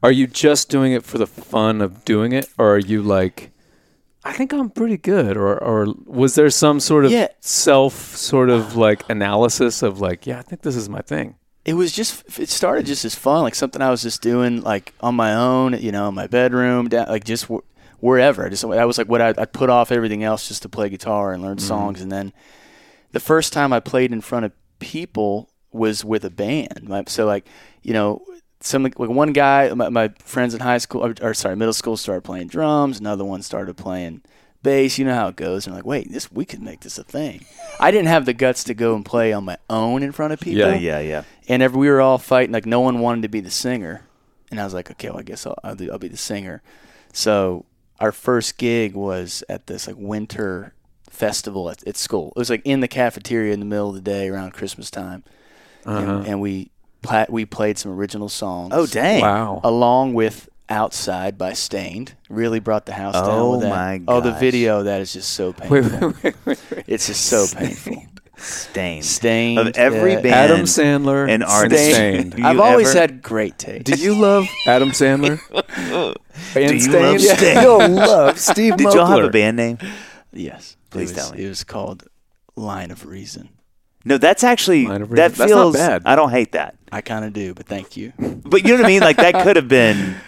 are 0.03 0.11
you 0.11 0.27
just 0.27 0.69
doing 0.69 0.91
it 0.91 1.03
for 1.03 1.17
the 1.17 1.25
fun 1.27 1.81
of 1.81 2.03
doing 2.05 2.31
it, 2.33 2.47
or 2.57 2.75
are 2.75 2.79
you 2.79 3.01
like, 3.01 3.51
I 4.23 4.33
think 4.33 4.53
I'm 4.53 4.69
pretty 4.69 4.97
good, 4.97 5.35
or 5.37 5.57
or 5.57 5.87
was 6.05 6.35
there 6.35 6.49
some 6.49 6.79
sort 6.79 7.05
of 7.05 7.11
Yeah. 7.11 7.27
self 7.39 7.93
sort 8.15 8.49
of 8.49 8.75
like 8.75 9.09
analysis 9.09 9.81
of 9.81 9.99
like, 9.99 10.27
yeah, 10.27 10.39
I 10.39 10.41
think 10.43 10.61
this 10.61 10.75
is 10.75 10.87
my 10.89 11.01
thing. 11.01 11.35
it 11.65 11.73
was 11.75 11.91
just 11.93 12.37
it 12.39 12.49
started 12.49 12.85
just 12.85 13.05
as 13.05 13.15
fun 13.15 13.41
like 13.41 13.55
something 13.55 13.81
i 13.81 13.89
was 13.89 14.01
just 14.03 14.21
doing 14.21 14.59
like 14.63 14.91
on 14.99 15.15
my 15.15 15.33
own 15.33 15.71
you 15.79 15.93
know 15.93 16.09
in 16.09 16.13
my 16.13 16.27
bedroom 16.27 16.89
down, 16.89 17.07
like 17.07 17.23
just 17.23 17.45
wh- 17.45 17.63
wherever 18.03 18.45
I 18.45 18.49
just 18.49 18.67
that 18.67 18.83
was 18.91 18.97
like 18.97 19.07
what 19.07 19.21
I'd, 19.21 19.39
I'd 19.39 19.53
put 19.53 19.69
off 19.69 19.89
everything 19.89 20.25
else 20.25 20.49
just 20.49 20.61
to 20.63 20.69
play 20.69 20.89
guitar 20.89 21.31
and 21.31 21.41
learn 21.41 21.55
mm-hmm. 21.55 21.73
songs 21.73 22.01
and 22.01 22.11
then 22.11 22.33
the 23.13 23.21
first 23.21 23.53
time 23.53 23.71
i 23.71 23.79
played 23.79 24.11
in 24.11 24.19
front 24.19 24.43
of 24.45 24.51
people 24.79 25.49
was 25.71 26.03
with 26.03 26.25
a 26.25 26.29
band 26.29 26.83
so 27.07 27.25
like 27.25 27.45
you 27.81 27.93
know 27.93 28.21
some 28.63 28.83
like 28.83 28.97
one 28.97 29.33
guy 29.33 29.71
my, 29.73 29.89
my 29.89 30.07
friends 30.23 30.53
in 30.53 30.61
high 30.61 30.77
school 30.77 31.05
or, 31.05 31.13
or 31.21 31.33
sorry 31.33 31.55
middle 31.55 31.73
school 31.73 31.97
started 31.97 32.21
playing 32.21 32.47
drums 32.47 32.99
another 32.99 33.25
one 33.25 33.41
started 33.41 33.75
playing 33.75 34.21
bass 34.63 34.97
you 34.97 35.03
know 35.03 35.13
how 35.13 35.27
it 35.27 35.35
goes 35.35 35.67
and 35.67 35.73
I'm 35.73 35.79
like 35.79 35.85
wait 35.85 36.09
this 36.09 36.31
we 36.31 36.45
could 36.45 36.61
make 36.61 36.79
this 36.79 36.97
a 36.97 37.03
thing. 37.03 37.45
I 37.79 37.91
didn't 37.91 38.07
have 38.07 38.25
the 38.25 38.33
guts 38.33 38.63
to 38.65 38.73
go 38.73 38.95
and 38.95 39.05
play 39.05 39.33
on 39.33 39.43
my 39.43 39.57
own 39.69 40.01
in 40.01 40.13
front 40.13 40.31
of 40.31 40.39
people. 40.39 40.59
Yeah, 40.59 40.75
Yeah, 40.75 40.99
yeah. 40.99 41.23
and 41.49 41.61
every, 41.61 41.77
we 41.77 41.89
were 41.89 41.99
all 41.99 42.17
fighting 42.17 42.53
like 42.53 42.65
no 42.65 42.79
one 42.79 42.99
wanted 42.99 43.23
to 43.23 43.27
be 43.27 43.41
the 43.41 43.51
singer. 43.51 44.01
And 44.49 44.61
i 44.61 44.63
was 44.63 44.73
like 44.73 44.89
okay 44.91 45.09
well 45.09 45.19
i 45.19 45.23
guess 45.23 45.45
i'll, 45.45 45.57
I'll, 45.63 45.75
do, 45.75 45.91
I'll 45.91 45.99
be 45.99 46.07
the 46.07 46.17
singer. 46.17 46.61
So 47.11 47.65
our 47.99 48.13
first 48.13 48.57
gig 48.57 48.95
was 48.95 49.43
at 49.49 49.67
this 49.67 49.87
like 49.87 49.97
winter 49.99 50.73
festival 51.09 51.69
at, 51.69 51.85
at 51.85 51.97
school. 51.97 52.31
It 52.35 52.39
was 52.39 52.49
like 52.49 52.61
in 52.63 52.79
the 52.79 52.87
cafeteria 52.87 53.53
in 53.53 53.59
the 53.59 53.65
middle 53.65 53.89
of 53.89 53.95
the 53.95 54.01
day 54.01 54.29
around 54.29 54.53
christmas 54.53 54.89
time. 54.89 55.25
And, 55.85 56.09
uh-huh. 56.09 56.23
and 56.27 56.39
we 56.39 56.71
pla- 57.03 57.25
we 57.29 57.45
played 57.45 57.77
some 57.77 57.91
original 57.91 58.29
songs 58.29 58.71
Oh, 58.73 58.85
dang. 58.87 59.21
Wow. 59.21 59.61
along 59.63 60.13
with 60.15 60.49
outside 60.69 61.37
by 61.37 61.53
staind 61.53 62.15
really 62.29 62.59
brought 62.59 62.85
the 62.85 62.93
house 62.93 63.13
down 63.13 63.25
Oh, 63.29 63.51
with 63.51 63.61
that. 63.61 63.69
my 63.69 63.97
god. 63.99 64.13
oh 64.13 64.21
the 64.21 64.31
gosh. 64.31 64.39
video 64.39 64.83
that 64.83 65.01
is 65.01 65.13
just 65.13 65.29
so 65.31 65.53
painful 65.53 65.77
Wait, 65.81 65.83
wait, 66.01 66.23
wait, 66.23 66.35
wait, 66.45 66.59
wait. 66.71 66.83
it's 66.87 67.07
just 67.07 67.25
so 67.25 67.45
painful 67.55 68.03
Staind. 68.35 69.05
Staind, 69.05 69.59
Of 69.59 69.77
every 69.77 70.13
yeah. 70.13 70.21
band. 70.21 70.33
Adam 70.35 70.61
Sandler 70.61 71.21
and 71.23 71.31
and 71.31 71.43
artist. 71.43 71.91
Staind. 71.91 72.31
Do 72.35 72.41
you 72.41 72.47
I've 72.47 72.59
always 72.59 72.89
ever- 72.89 72.99
had 72.99 73.21
great 73.21 73.57
taste. 73.59 73.85
Do 73.85 73.93
you 73.95 74.15
love 74.15 74.47
Adam 74.67 74.89
Sandler? 74.89 75.39
and 75.53 76.15
Do 76.69 76.75
you 76.75 76.91
love 76.91 77.21
Staind? 77.21 77.37
Staind? 77.37 77.61
You'll 77.61 77.87
love 77.89 78.39
Steve 78.39 78.75
Did 78.75 78.91
y'all 78.93 79.05
have 79.05 79.19
a 79.23 79.27
Moakler. 79.27 79.31
band 79.31 79.57
name? 79.57 79.77
Yes. 80.33 80.75
Please 80.89 81.11
it 81.11 81.15
was, 81.15 81.25
tell 81.27 81.35
me. 81.37 81.45
It 81.45 81.47
was 81.49 81.63
called 81.63 82.03
Line 82.57 82.91
of 82.91 83.05
Reason. 83.05 83.49
No, 84.05 84.17
that's 84.17 84.43
actually 84.43 84.85
that 84.87 84.99
Reason. 85.01 85.15
That's 85.15 85.39
not 85.39 85.47
feels. 85.47 85.75
bad. 85.75 86.01
I 86.05 86.15
don't 86.15 86.29
hate 86.31 86.51
that, 86.53 86.75
I 86.91 87.01
kind 87.01 87.23
of 87.25 87.31
do, 87.33 87.53
but 87.53 87.65
thank 87.65 87.95
you. 87.97 88.11
but 88.17 88.63
you 88.63 88.69
know 88.69 88.75
what 88.77 88.85
I 88.85 88.87
mean. 88.89 89.01
Like 89.01 89.17
that 89.17 89.43
could 89.43 89.55
have 89.55 89.67
been. 89.67 90.15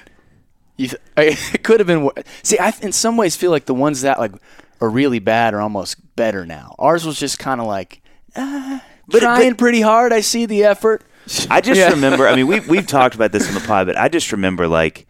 You 0.77 0.89
th- 0.89 1.01
it 1.15 1.63
could 1.63 1.79
have 1.79 1.87
been. 1.87 2.01
wor- 2.03 2.13
See, 2.43 2.59
I 2.59 2.73
in 2.81 2.91
some 2.91 3.15
ways 3.15 3.37
feel 3.37 3.49
like 3.49 3.65
the 3.65 3.73
ones 3.73 4.01
that 4.01 4.19
like 4.19 4.33
are 4.81 4.89
really 4.89 5.19
bad 5.19 5.53
are 5.53 5.61
almost 5.61 5.95
better 6.17 6.45
now. 6.45 6.75
Ours 6.77 7.05
was 7.05 7.17
just 7.17 7.39
kind 7.39 7.61
of 7.61 7.67
like 7.67 8.01
ah, 8.35 8.83
But- 9.07 9.21
trying 9.21 9.51
but- 9.51 9.57
pretty 9.57 9.79
hard. 9.79 10.11
I 10.11 10.19
see 10.19 10.45
the 10.45 10.65
effort. 10.65 11.03
I 11.49 11.61
just 11.61 11.79
Yeah. 11.79 11.91
remember. 11.91 12.27
I 12.27 12.35
mean, 12.35 12.47
we 12.47 12.59
we've 12.59 12.85
talked 12.85 13.15
about 13.15 13.31
this 13.31 13.47
on 13.47 13.53
the 13.53 13.61
pod, 13.65 13.87
but 13.87 13.97
I 13.97 14.09
just 14.09 14.33
remember 14.33 14.67
like 14.67 15.07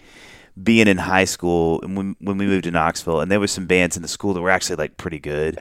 being 0.62 0.88
in 0.88 0.98
high 0.98 1.26
school 1.26 1.82
and 1.82 1.98
when 1.98 2.16
when 2.20 2.38
we 2.38 2.46
moved 2.46 2.66
to 2.66 2.72
Knoxville, 2.72 3.22
and 3.22 3.32
there 3.32 3.40
was 3.40 3.52
some 3.52 3.66
bands 3.66 3.96
in 3.96 4.04
the 4.04 4.08
school 4.08 4.36
that 4.36 4.42
were 4.42 4.52
actually 4.52 4.76
like 4.76 4.98
pretty 4.98 5.18
good, 5.18 5.58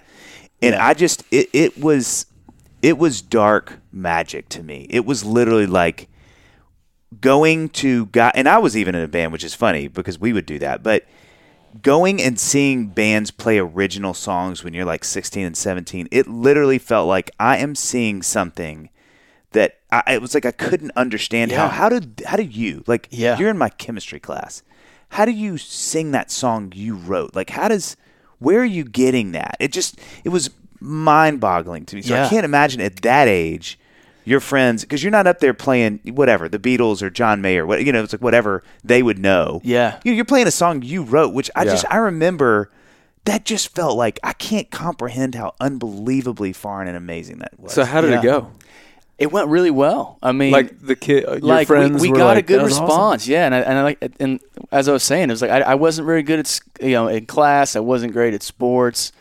and 0.60 0.74
Yeah. 0.74 0.86
I 0.86 0.92
just 0.92 1.24
it 1.30 1.48
it 1.54 1.78
was 1.78 2.26
it 2.84 2.98
was 2.98 3.22
dark 3.22 3.78
magic 3.90 4.48
to 4.50 4.62
me. 4.62 4.86
It 4.90 5.06
was 5.06 5.24
literally 5.24 5.66
like 5.66 6.08
going 7.20 7.68
to 7.70 8.06
guy, 8.06 8.30
and 8.34 8.48
I 8.48 8.58
was 8.58 8.76
even 8.76 8.94
in 8.94 9.02
a 9.02 9.08
band, 9.08 9.32
which 9.32 9.44
is 9.44 9.54
funny 9.54 9.88
because 9.88 10.18
we 10.18 10.32
would 10.32 10.46
do 10.46 10.58
that, 10.58 10.82
but 10.82 11.04
going 11.82 12.20
and 12.22 12.38
seeing 12.38 12.86
bands 12.88 13.30
play 13.30 13.58
original 13.58 14.14
songs 14.14 14.62
when 14.62 14.74
you're 14.74 14.84
like 14.84 15.02
16 15.02 15.44
and 15.44 15.56
17 15.56 16.06
it 16.12 16.28
literally 16.28 16.78
felt 16.78 17.08
like 17.08 17.32
i 17.40 17.56
am 17.56 17.74
seeing 17.74 18.22
something 18.22 18.88
that 19.50 19.80
I, 19.90 20.14
it 20.14 20.22
was 20.22 20.34
like 20.34 20.46
i 20.46 20.52
couldn't 20.52 20.92
understand 20.94 21.50
how 21.50 21.64
Yeah. 21.64 21.70
how 21.70 21.88
did 21.88 22.22
how 22.28 22.36
do 22.36 22.44
you 22.44 22.84
like 22.86 23.08
Yeah. 23.10 23.36
you're 23.38 23.50
in 23.50 23.58
my 23.58 23.70
chemistry 23.70 24.20
class 24.20 24.62
how 25.08 25.24
do 25.24 25.32
you 25.32 25.58
sing 25.58 26.12
that 26.12 26.30
song 26.30 26.70
you 26.76 26.94
wrote 26.94 27.34
like 27.34 27.50
how 27.50 27.66
does 27.66 27.96
where 28.38 28.60
are 28.60 28.64
you 28.64 28.84
getting 28.84 29.32
that 29.32 29.56
it 29.58 29.72
just 29.72 29.98
it 30.22 30.28
was 30.28 30.50
mind 30.84 31.40
boggling 31.40 31.84
to 31.86 31.96
me 31.96 32.02
so 32.02 32.14
i 32.14 32.28
can't 32.28 32.44
imagine 32.44 32.80
at 32.80 32.96
that 33.02 33.26
age 33.28 33.78
your 34.26 34.40
friends 34.40 34.82
because 34.82 35.02
you're 35.02 35.10
not 35.10 35.26
up 35.26 35.40
there 35.40 35.54
playing 35.54 35.98
whatever 36.12 36.48
the 36.48 36.58
beatles 36.58 37.00
or 37.02 37.08
john 37.10 37.40
mayer 37.40 37.66
what 37.66 37.84
you 37.84 37.90
know 37.92 38.02
it's 38.02 38.12
like 38.12 38.22
whatever 38.22 38.62
they 38.84 39.02
would 39.02 39.18
know 39.18 39.60
Yeah. 39.64 39.98
you 40.04 40.12
know, 40.12 40.16
you're 40.16 40.24
playing 40.24 40.46
a 40.46 40.50
song 40.50 40.82
you 40.82 41.02
wrote, 41.02 41.32
which 41.34 41.50
I 41.56 41.64
Yeah. 41.64 41.70
just 41.72 41.84
I 41.90 41.96
remember. 41.96 42.70
That 43.26 43.46
just 43.46 43.74
felt 43.74 43.96
like 43.96 44.20
I 44.22 44.34
can't 44.34 44.70
comprehend 44.70 45.34
how 45.34 45.54
unbelievably 45.58 46.52
foreign 46.52 46.88
and 46.88 46.96
amazing 46.96 47.38
that 47.38 47.58
was. 47.58 47.72
So 47.72 47.84
how 47.84 48.02
did 48.02 48.10
Yeah. 48.10 48.18
it 48.18 48.22
go? 48.22 48.50
It 49.18 49.32
went 49.32 49.48
really 49.48 49.70
well. 49.70 50.18
I 50.22 50.32
mean, 50.32 50.52
Like 50.52 50.78
the 50.84 50.94
kid, 50.96 51.24
uh, 51.24 51.32
your 51.32 51.40
like 51.40 51.68
we- 51.70 51.74
friends 51.76 52.02
we, 52.02 52.10
were 52.10 52.16
got 52.16 52.26
like, 52.26 52.38
a 52.38 52.42
good 52.42 52.58
"That 52.60 52.64
was 52.64 52.74
awesome." 52.74 52.86
response. 52.86 53.26
Yeah, 53.28 53.46
and 53.46 53.54
I, 53.54 53.58
and 53.60 53.78
I 53.78 53.82
like 53.82 54.12
and 54.20 54.40
as 54.72 54.88
I 54.88 54.92
was 54.92 55.02
saying, 55.04 55.30
it 55.30 55.32
was 55.32 55.40
like 55.40 55.50
I, 55.52 55.60
I 55.60 55.74
wasn't 55.74 56.04
very 56.06 56.22
good 56.22 56.38
at 56.40 56.60
you 56.82 56.90
know 56.90 57.08
in 57.08 57.24
class. 57.26 57.76
I 57.76 57.80
wasn't 57.80 58.12
great 58.12 58.34
at 58.34 58.42
sports, 58.42 59.12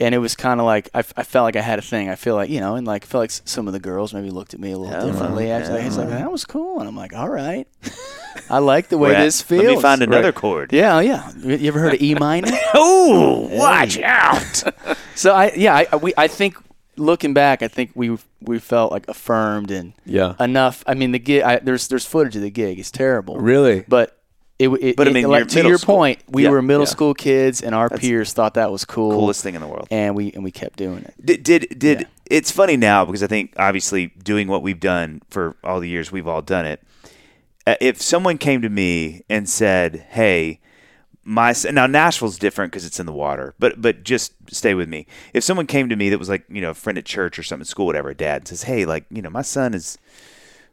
and 0.00 0.14
it 0.14 0.18
was 0.18 0.34
kind 0.36 0.60
of 0.60 0.66
like 0.66 0.88
I, 0.94 1.00
f- 1.00 1.12
I 1.16 1.22
felt 1.22 1.44
like 1.44 1.56
I 1.56 1.60
had 1.60 1.78
a 1.78 1.82
thing. 1.82 2.08
I 2.08 2.14
feel 2.14 2.34
like 2.34 2.50
you 2.50 2.60
know, 2.60 2.76
and 2.76 2.86
like 2.86 3.04
I 3.04 3.06
feel 3.06 3.20
like 3.20 3.30
s- 3.30 3.42
some 3.44 3.66
of 3.66 3.72
the 3.72 3.80
girls 3.80 4.14
maybe 4.14 4.30
looked 4.30 4.54
at 4.54 4.60
me 4.60 4.72
a 4.72 4.78
little 4.78 4.94
Oh, 4.94 5.10
differently. 5.10 5.52
I 5.52 5.60
was 5.60 5.70
like, 5.70 5.84
it's 5.84 5.96
like 5.96 6.08
that 6.10 6.30
was 6.30 6.44
cool, 6.44 6.78
and 6.80 6.88
I'm 6.88 6.96
like, 6.96 7.14
all 7.14 7.28
right, 7.28 7.66
I 8.50 8.58
like 8.58 8.88
the 8.88 8.98
way 8.98 9.10
We're 9.10 9.20
this 9.22 9.42
feels. 9.42 9.64
Let 9.64 9.76
me 9.76 9.82
find 9.82 10.02
another 10.02 10.28
Right. 10.28 10.34
chord. 10.34 10.72
Yeah, 10.72 10.96
oh, 10.96 11.00
yeah. 11.00 11.30
You 11.42 11.68
ever 11.68 11.80
heard 11.80 11.94
of 11.94 12.02
E 12.02 12.14
minor? 12.14 12.50
Oh, 12.74 13.48
watch 13.52 13.98
out! 13.98 14.62
so 15.14 15.34
I 15.34 15.52
yeah 15.56 15.74
I 15.74 15.86
I- 15.92 15.96
we 15.96 16.12
I 16.16 16.28
think 16.28 16.56
looking 16.96 17.32
back, 17.34 17.62
I 17.62 17.68
think 17.68 17.92
we 17.94 18.16
we 18.40 18.58
felt 18.58 18.92
like 18.92 19.08
affirmed 19.08 19.70
and 19.70 19.92
Yeah. 20.04 20.34
enough. 20.38 20.84
I 20.86 20.94
mean, 20.94 21.12
the 21.12 21.18
gig. 21.18 21.42
I, 21.42 21.58
there's 21.58 21.88
there's 21.88 22.04
footage 22.06 22.36
of 22.36 22.42
the 22.42 22.50
gig. 22.50 22.78
It's 22.78 22.90
terrible. 22.90 23.38
Really? 23.38 23.84
But 23.88 24.17
it. 24.58 24.68
it 24.68 24.96
But 24.96 25.06
I 25.06 25.10
it- 25.10 25.14
mean, 25.14 25.28
like, 25.28 25.48
to 25.48 25.62
your 25.66 25.78
school. 25.78 25.96
point, 25.96 26.18
we 26.28 26.44
Yeah, 26.44 26.50
were 26.50 26.62
middle 26.62 26.82
yeah. 26.82 26.86
school 26.90 27.14
kids, 27.14 27.62
and 27.62 27.74
our 27.74 27.88
peers 27.90 28.32
thought 28.32 28.54
that 28.54 28.70
was 28.72 28.84
cool. 28.84 29.12
Coolest 29.12 29.42
thing 29.42 29.54
in 29.54 29.60
the 29.60 29.66
world. 29.68 29.88
And 29.90 30.14
we 30.14 30.32
and 30.32 30.42
we 30.44 30.50
kept 30.50 30.76
doing 30.78 30.98
it. 31.04 31.14
Did 31.24 31.42
did, 31.42 31.78
did 31.78 32.00
Yeah. 32.00 32.06
it's 32.30 32.50
funny 32.50 32.76
now 32.76 33.04
because 33.04 33.22
I 33.22 33.26
think 33.26 33.52
obviously 33.56 34.08
doing 34.22 34.48
what 34.48 34.62
we've 34.62 34.80
done 34.80 35.22
for 35.30 35.56
all 35.62 35.80
the 35.80 35.88
years 35.88 36.10
we've 36.12 36.26
all 36.28 36.42
done 36.42 36.66
it. 36.66 36.82
Uh, 37.66 37.74
If 37.80 38.00
someone 38.00 38.38
came 38.38 38.62
to 38.62 38.68
me 38.68 39.22
and 39.28 39.48
said, 39.48 40.06
"Hey," 40.10 40.60
my 41.22 41.54
now 41.70 41.86
Nashville's 41.86 42.38
different 42.38 42.72
because 42.72 42.86
it's 42.86 42.98
in 42.98 43.04
the 43.06 43.12
water, 43.12 43.54
but 43.58 43.80
but 43.82 44.02
just 44.02 44.32
stay 44.50 44.72
with 44.74 44.88
me. 44.88 45.06
If 45.34 45.44
someone 45.44 45.66
came 45.66 45.88
to 45.90 45.96
me 45.96 46.08
that 46.08 46.18
was 46.18 46.30
like 46.30 46.44
you 46.48 46.62
know 46.62 46.70
a 46.70 46.74
friend 46.74 46.96
at 46.96 47.04
church 47.04 47.38
or 47.38 47.42
something 47.42 47.66
school, 47.66 47.84
whatever, 47.86 48.08
a 48.10 48.14
dad 48.14 48.40
and 48.42 48.48
says, 48.48 48.62
"Hey, 48.62 48.86
like 48.86 49.04
you 49.10 49.20
know 49.20 49.28
my 49.30 49.42
son 49.42 49.74
is 49.74 49.98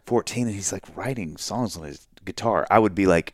14 0.05 0.47
and 0.47 0.55
he's 0.55 0.71
like 0.71 0.83
writing 0.95 1.35
songs 1.37 1.75
on 1.75 1.83
his 1.83 2.07
guitar," 2.23 2.65
I 2.71 2.79
would 2.79 2.95
be 2.95 3.05
like, 3.05 3.33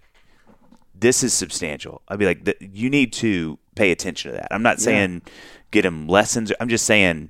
"This 1.02 1.22
is 1.22 1.34
substantial." 1.34 2.02
I'd 2.08 2.18
be 2.18 2.26
like, 2.26 2.58
"You 2.62 2.90
need 2.90 3.14
to 3.14 3.60
pay 3.76 3.92
attention 3.92 4.32
to 4.32 4.38
that." 4.38 4.48
I'm 4.52 4.64
not 4.64 4.80
saying 4.80 5.22
get 5.72 5.86
him 5.86 6.08
lessons. 6.08 6.52
I'm 6.60 6.70
just 6.70 6.86
saying 6.86 7.30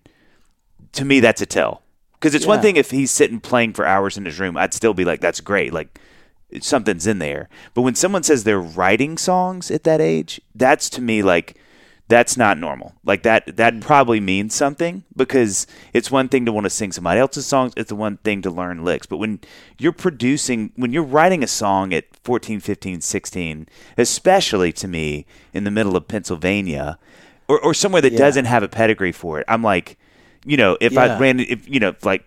to 0.94 1.06
me 1.06 1.20
that's 1.20 1.42
a 1.42 1.46
tell 1.46 1.82
because 2.14 2.36
it's 2.36 2.46
one 2.46 2.62
thing 2.62 2.76
if 2.76 2.92
he's 2.92 3.12
sitting 3.12 3.40
playing 3.40 3.74
for 3.74 3.86
hours 3.86 4.18
in 4.18 4.26
his 4.26 4.40
room 4.40 4.58
i'd 4.58 4.74
still 4.74 4.94
be 4.94 5.06
like 5.06 5.22
that's 5.22 5.40
great 5.40 5.74
like 5.74 6.00
something's 6.60 7.08
in 7.08 7.20
there 7.20 7.48
but 7.74 7.82
when 7.82 7.96
someone 7.96 8.24
says 8.24 8.44
they're 8.44 8.60
writing 8.60 9.18
songs 9.18 9.72
at 9.72 9.84
that 9.84 10.02
age 10.02 10.42
that's 10.56 10.90
to 10.90 11.02
me 11.02 11.22
like 11.22 11.58
that's 12.12 12.36
not 12.36 12.58
normal 12.58 12.94
like 13.06 13.24
that 13.24 13.56
that 13.56 13.74
mm. 13.74 13.80
probably 13.80 14.20
means 14.20 14.54
something 14.54 15.02
because 15.16 15.66
it's 15.94 16.12
one 16.12 16.28
thing 16.28 16.46
to 16.46 16.52
want 16.52 16.66
to 16.66 16.70
sing 16.70 16.92
somebody 16.92 17.18
else's 17.22 17.46
songs 17.46 17.72
it's 17.78 17.88
the 17.88 17.96
one 17.96 18.18
thing 18.18 18.42
to 18.42 18.52
learn 18.52 18.84
licks 18.84 19.08
but 19.08 19.16
when 19.16 19.40
you're 19.78 19.94
producing 19.94 20.74
when 20.76 20.92
you're 20.92 21.04
writing 21.04 21.42
a 21.42 21.48
song 21.48 21.94
at 21.94 22.04
14 22.18 22.60
15 22.60 23.00
16 23.00 23.66
especially 23.98 24.74
to 24.74 24.90
me 24.90 25.26
in 25.54 25.64
the 25.64 25.72
middle 25.72 25.96
of 25.96 26.06
pennsylvania 26.10 27.00
or, 27.48 27.58
or 27.62 27.74
somewhere 27.74 28.02
that 28.02 28.12
Yeah. 28.12 28.18
doesn't 28.18 28.46
have 28.46 28.62
a 28.62 28.68
pedigree 28.68 29.14
for 29.14 29.40
it 29.40 29.46
i'm 29.48 29.64
like 29.64 29.98
you 30.44 30.58
know 30.58 30.78
if 30.82 30.98
i 30.98 31.18
ran 31.18 31.40
if 31.40 31.66
you 31.70 31.80
know 31.80 31.96
like 32.04 32.26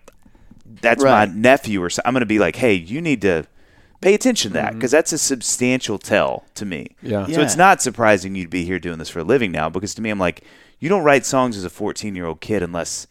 that's 0.81 1.03
Right. 1.03 1.29
my 1.29 1.35
nephew 1.35 1.83
or 1.83 1.91
something 1.91 2.07
i'm 2.07 2.13
going 2.15 2.21
to 2.21 2.25
be 2.25 2.39
like 2.39 2.55
hey 2.55 2.73
you 2.73 3.01
need 3.01 3.21
to 3.21 3.45
pay 4.05 4.13
attention 4.13 4.51
to 4.51 4.53
that 4.53 4.73
because 4.73 4.91
that's 4.91 5.11
a 5.13 5.17
substantial 5.17 5.97
tell 5.97 6.43
to 6.53 6.63
me 6.63 6.95
Yeah. 7.01 7.25
so 7.25 7.41
it's 7.41 7.53
Mm-hmm. 7.53 7.57
Not 7.59 7.81
surprising 7.81 8.35
you'd 8.35 8.51
be 8.51 8.63
here 8.63 8.77
doing 8.79 8.99
this 8.99 9.09
for 9.09 9.19
a 9.19 9.23
living 9.23 9.51
now 9.51 9.67
because 9.69 9.95
to 9.95 10.01
me 10.03 10.11
i'm 10.11 10.19
like 10.19 10.43
you 10.79 10.89
don't 10.89 11.03
write 11.03 11.25
songs 11.25 11.57
as 11.57 11.63
a 11.63 11.69
14 11.71 12.15
year 12.15 12.25
old 12.27 12.39
kid 12.39 12.61
unless 12.61 13.07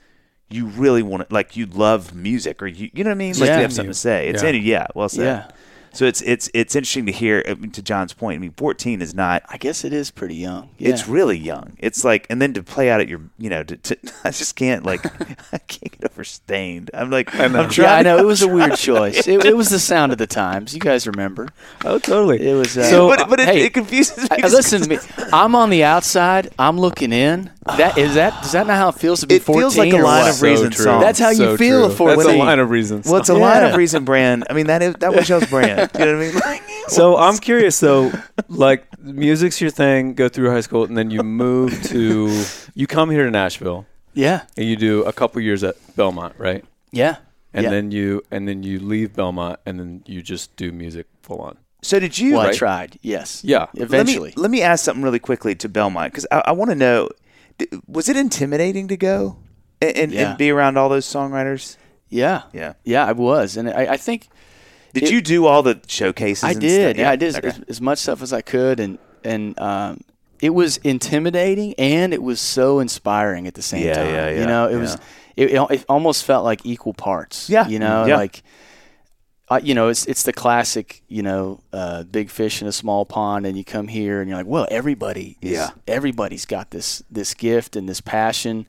you 0.50 0.66
really 0.66 1.02
want 1.02 1.28
to 1.28 1.35
like 1.35 1.57
you 1.57 1.66
love 1.66 2.14
music 2.14 2.62
or 2.62 2.68
you 2.68 2.90
you 2.94 3.02
know 3.02 3.11
what 3.11 3.14
i 3.16 3.18
mean 3.18 3.35
like 3.40 3.48
Yeah. 3.48 3.57
you 3.57 3.62
have 3.62 3.72
something 3.72 3.90
to 3.90 3.98
say 3.98 4.28
it's 4.28 4.42
Yeah. 4.42 4.50
in 4.50 4.54
you 4.54 4.61
yeah 4.61 4.87
well 4.94 5.09
said 5.09 5.24
Yeah. 5.24 5.50
So 5.94 6.04
it's 6.04 6.20
it's 6.22 6.50
it's 6.52 6.74
interesting 6.76 7.07
to 7.07 7.12
hear 7.12 7.42
I 7.48 7.54
mean, 7.54 7.70
to 7.72 7.83
jon's 7.83 8.12
point 8.12 8.37
i 8.37 8.38
mean 8.38 8.52
14 8.52 9.00
is 9.00 9.14
not 9.14 9.42
I 9.48 9.57
guess 9.57 9.85
it 9.85 9.92
is 9.92 10.11
pretty 10.11 10.35
young. 10.35 10.70
Yeah. 10.78 10.90
it's 10.90 11.07
really 11.09 11.38
young. 11.38 11.76
It's 11.78 12.04
like, 12.04 12.26
and 12.28 12.42
then 12.42 12.52
to 12.54 12.62
play 12.62 12.90
out 12.90 13.00
at 13.00 13.09
your, 13.09 13.20
you 13.38 13.48
know, 13.50 13.62
to, 13.62 13.76
to 13.76 13.96
I 14.24 14.30
just 14.30 14.57
can't 14.57 14.85
like, 14.85 15.04
I 15.52 15.59
can't 15.59 15.98
get 15.98 16.11
over 16.11 16.24
staind. 16.24 16.90
I'm 16.92 17.11
like, 17.11 17.35
I'm 17.35 17.52
trying. 17.70 17.87
yeah, 17.87 17.94
I 17.94 18.02
know 18.02 18.16
to- 18.16 18.22
it 18.22 18.26
was 18.26 18.42
a 18.42 18.48
weird 18.48 18.74
choice. 18.76 19.26
It, 19.28 19.44
it 19.44 19.57
was 19.57 19.68
the 19.70 19.78
sound 19.78 20.12
of 20.12 20.18
the 20.18 20.26
times. 20.26 20.74
You 20.74 20.80
guys 20.80 21.07
remember? 21.07 21.48
Oh, 21.85 21.98
totally. 21.98 22.46
It 22.48 22.54
was. 22.54 22.76
Uh, 22.76 22.85
So- 22.85 23.09
but 23.09 23.28
but 23.28 23.38
it, 23.40 23.46
hey, 23.48 23.64
it 23.66 23.74
confuses 23.74 24.28
me. 24.28 24.37
I- 24.42 24.48
listen 24.48 24.83
to 24.83 24.88
me. 24.88 24.98
I'm 25.33 25.54
on 25.54 25.70
the 25.70 25.85
outside. 25.85 26.50
I'm 26.59 26.78
looking 26.78 27.12
in. 27.12 27.50
That 27.66 27.96
is 27.96 28.14
that. 28.14 28.42
Does 28.42 28.52
that 28.52 28.66
not 28.66 28.76
how 28.76 28.88
it 28.90 28.96
feels 28.96 29.20
to 29.20 29.26
be 29.26 29.37
It 29.37 29.42
14? 29.42 29.61
feels 29.61 29.78
like 29.78 29.92
a 29.92 29.96
or 29.96 30.02
line 30.02 30.24
what? 30.24 30.35
of 30.35 30.42
reason 30.42 30.70
true. 30.70 30.85
song. 30.85 31.00
That's 31.00 31.18
how 31.18 31.30
you 31.30 31.57
feel 31.57 31.83
true. 31.85 31.90
at 31.90 31.96
14. 31.96 32.16
That's 32.18 32.28
a 32.35 32.38
line 32.38 32.59
of 32.59 32.70
reasons. 32.70 33.07
Well, 33.07 33.16
it's 33.20 33.28
a 33.30 33.35
line 33.35 33.62
of 33.64 33.76
reason 33.76 34.04
brand. 34.04 34.44
I 34.50 34.52
mean, 34.52 34.66
that 34.66 34.83
is 34.83 34.94
that 34.96 35.14
was 35.14 35.28
y'all's 35.28 35.46
brand. 35.46 35.83
You 35.94 36.04
know 36.06 36.16
what 36.16 36.24
I 36.24 36.26
mean? 36.26 36.34
Like, 36.34 36.62
So 36.88 37.16
I'm 37.16 37.38
curious 37.38 37.80
though, 37.80 38.12
like 38.48 38.86
music's 39.00 39.60
your 39.60 39.70
thing, 39.70 40.14
go 40.14 40.28
through 40.28 40.50
high 40.50 40.60
school, 40.60 40.84
and 40.84 40.96
then 40.96 41.10
you 41.10 41.22
move 41.22 41.82
to, 41.84 42.44
you 42.74 42.86
come 42.86 43.10
here 43.10 43.24
to 43.24 43.30
Nashville, 43.30 43.86
Yeah. 44.12 44.42
and 44.56 44.66
you 44.68 44.76
do 44.76 45.02
a 45.04 45.12
couple 45.12 45.40
years 45.40 45.64
at 45.64 45.76
Belmont, 45.96 46.34
right? 46.38 46.64
Yeah. 46.92 47.16
And 47.54 47.64
yeah. 47.64 47.70
then 47.70 47.90
you 47.90 48.22
and 48.30 48.46
then 48.48 48.62
you 48.64 48.80
leave 48.80 49.14
Belmont, 49.14 49.60
and 49.64 49.78
then 49.78 50.02
you 50.06 50.20
just 50.22 50.54
do 50.56 50.72
music 50.72 51.06
full 51.22 51.38
on. 51.40 51.56
so 51.82 51.98
did 52.00 52.18
you? 52.18 52.34
well, 52.34 52.48
I 52.48 52.52
tried. 52.52 52.98
Yes. 53.00 53.42
Yeah. 53.44 53.66
Eventually. 53.74 54.30
Let 54.30 54.36
me, 54.36 54.42
let 54.42 54.50
me 54.50 54.62
ask 54.62 54.84
something 54.84 55.02
really 55.04 55.20
quickly 55.20 55.54
to 55.54 55.68
Belmont 55.68 56.12
because 56.12 56.26
I, 56.32 56.42
I 56.46 56.52
want 56.52 56.70
to 56.70 56.74
know: 56.74 57.08
was 57.86 58.08
it 58.08 58.16
intimidating 58.16 58.88
to 58.88 58.96
go 58.96 59.36
and, 59.80 59.96
and, 59.96 60.12
Yeah. 60.12 60.30
and 60.30 60.38
be 60.38 60.50
around 60.50 60.76
all 60.76 60.88
those 60.88 61.06
songwriters? 61.06 61.76
yeah. 62.10 62.42
Yeah. 62.52 62.74
Yeah, 62.84 63.06
I 63.06 63.12
was, 63.12 63.56
and 63.56 63.68
I, 63.70 63.92
I 63.92 63.96
think 63.96 64.28
Did 64.94 65.02
It- 65.04 65.11
you 65.12 65.20
do 65.20 65.46
all 65.46 65.62
the 65.62 65.78
showcases? 65.87 66.42
I 66.44 66.52
and 66.52 66.61
did. 66.61 66.96
Stuff? 66.96 67.00
Yeah, 67.02 67.11
I 67.11 67.16
did 67.16 67.28
as, 67.28 67.37
Okay. 67.37 67.48
as, 67.48 67.59
as 67.68 67.80
much 67.80 67.98
stuff 67.98 68.22
as 68.22 68.33
I 68.33 68.40
could, 68.40 68.80
and 68.80 68.98
and 69.24 69.59
um, 69.59 70.00
it 70.40 70.50
was 70.50 70.76
intimidating 70.78 71.74
and 71.78 72.12
it 72.14 72.22
was 72.22 72.40
so 72.40 72.78
inspiring 72.80 73.46
at 73.46 73.54
the 73.54 73.62
same 73.62 73.85
Yeah, 73.85 73.94
time. 73.94 74.07
yeah, 74.07 74.28
yeah, 74.30 74.40
You 74.40 74.46
know, 74.46 74.68
it 74.68 74.76
was 74.76 74.94
it, 75.37 75.50
it, 75.50 75.70
it 75.70 75.85
almost 75.88 76.24
felt 76.24 76.44
like 76.44 76.61
equal 76.64 76.94
parts. 76.94 77.48
Yeah, 77.50 77.66
You 77.68 77.78
know, 77.78 78.07
yeah. 78.07 78.16
like. 78.16 78.42
Uh, 79.50 79.61
you 79.62 79.74
know, 79.74 79.88
it's 79.88 80.07
it's 80.07 80.22
the 80.22 80.33
classic, 80.33 81.02
you 81.07 81.22
know, 81.22 81.61
uh, 81.70 82.02
big 82.04 82.30
fish 82.30 82.62
in 82.62 82.66
a 82.66 82.72
small 82.72 83.04
pond, 83.04 83.44
and 83.44 83.59
you 83.59 83.62
come 83.64 83.88
here 83.88 84.20
and 84.22 84.28
you're 84.28 84.38
like, 84.38 84.46
well, 84.46 84.66
everybody, 84.70 85.37
is, 85.42 85.52
Yeah. 85.52 85.68
everybody's 85.87 86.46
got 86.46 86.70
this 86.70 87.02
this 87.11 87.35
gift 87.35 87.76
and 87.76 87.87
this 87.87 88.00
passion, 88.00 88.64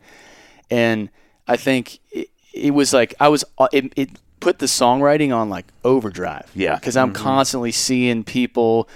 and 0.69 1.09
I 1.47 1.55
think 1.55 1.99
it, 2.11 2.27
it 2.53 2.71
was 2.73 2.91
like 2.93 3.13
I 3.21 3.29
was 3.29 3.45
uh, 3.57 3.69
it, 3.71 3.93
it 3.95 4.09
put 4.45 4.59
the 4.59 4.67
songwriting 4.67 5.35
on 5.35 5.49
like 5.49 5.65
overdrive. 5.83 6.51
Yeah. 6.53 6.75
because 6.75 6.95
I'm 6.95 7.11
mm-hmm. 7.11 7.23
constantly 7.23 7.71
seeing 7.71 8.23
people, 8.23 8.87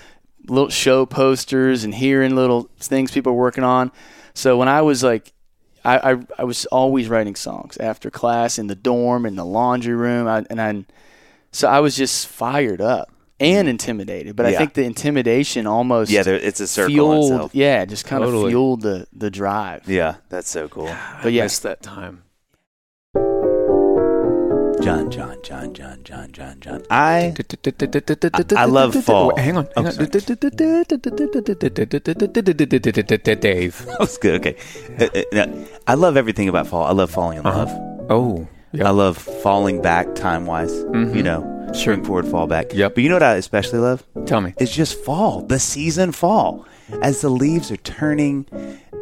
little 0.46 0.70
show 0.70 1.08
posters 1.08 1.84
and 1.84 1.96
hearing 1.96 2.36
little 2.36 2.70
things 2.78 3.10
people 3.10 3.32
are 3.32 3.36
working 3.36 3.64
on. 3.64 3.92
So 4.36 4.60
when 4.60 4.68
I 4.68 4.84
was 4.84 5.04
like, 5.04 5.34
I 5.84 6.12
I, 6.12 6.18
I 6.38 6.44
was 6.44 6.68
always 6.68 7.10
writing 7.10 7.36
songs 7.36 7.78
after 7.78 8.12
class 8.12 8.60
in 8.60 8.68
the 8.68 8.76
dorm 8.76 9.26
in 9.26 9.38
the 9.38 9.46
laundry 9.46 9.96
room, 9.96 10.28
I, 10.28 10.46
and 10.52 10.62
I 10.62 10.86
so 11.52 11.68
I 11.68 11.80
was 11.80 11.98
just 11.98 12.28
fired 12.28 12.80
up 12.80 13.12
and 13.40 13.62
mm-hmm. 13.62 13.70
intimidated. 13.70 14.36
But 14.36 14.46
I 14.46 14.56
think 14.56 14.76
the 14.76 14.84
intimidation 14.84 15.66
almost 15.66 16.12
Yeah, 16.12 16.22
there, 16.22 16.36
it's 16.36 16.60
a 16.60 16.68
circle 16.68 16.94
fueled, 16.94 17.32
itself. 17.32 17.56
yeah, 17.56 17.86
just 17.86 18.06
kind 18.06 18.24
of 18.24 18.30
fueled 18.50 18.82
the 18.82 19.08
the 19.14 19.32
drive. 19.32 19.90
Yeah, 19.90 20.18
that's 20.30 20.52
so 20.52 20.70
cool. 20.70 20.96
But 21.24 21.34
I 21.34 21.42
missed 21.42 21.64
that 21.64 21.82
time. 21.82 22.22
John, 24.82 25.12
John, 25.12 25.38
John, 25.44 25.74
John, 25.74 26.00
John, 26.04 26.32
John, 26.32 26.60
John. 26.62 26.84
I 26.90 27.34
I 28.56 28.66
love 28.66 28.96
fall. 29.04 29.36
Hang 29.36 29.58
on. 29.58 29.68
Hang 29.76 29.88
on. 29.88 29.96
Dave. 33.40 33.86
that 33.86 33.98
was 34.00 34.18
good. 34.18 34.36
Okay, 34.40 34.56
Uh, 35.00 35.38
uh, 35.40 35.48
I 35.88 35.94
love 35.96 36.18
everything 36.18 36.48
about 36.50 36.68
fall. 36.68 36.84
I 36.86 36.92
love 36.92 37.12
falling 37.12 37.40
in 37.40 37.46
Uh-huh. 37.46 37.66
love. 37.66 38.06
Oh, 38.10 38.48
I 38.84 38.90
love 38.92 39.18
falling 39.18 39.82
back 39.82 40.16
time 40.16 40.46
wise. 40.46 40.74
You 40.94 41.24
know, 41.24 41.42
Sure. 41.74 41.94
spring 41.94 42.04
forward, 42.06 42.28
fall 42.28 42.48
back. 42.48 42.74
Yep. 42.74 42.96
But 42.96 43.04
you 43.04 43.10
know 43.10 43.16
what 43.16 43.24
I 43.24 43.36
especially 43.36 43.80
love? 43.80 44.04
tell 44.26 44.42
me. 44.42 44.54
It's 44.58 44.72
just 44.74 44.98
fall, 45.04 45.42
the 45.42 45.60
season 45.60 46.12
fall. 46.12 46.66
As 47.02 47.22
the 47.22 47.30
leaves 47.30 47.72
are 47.72 47.78
turning, 47.78 48.46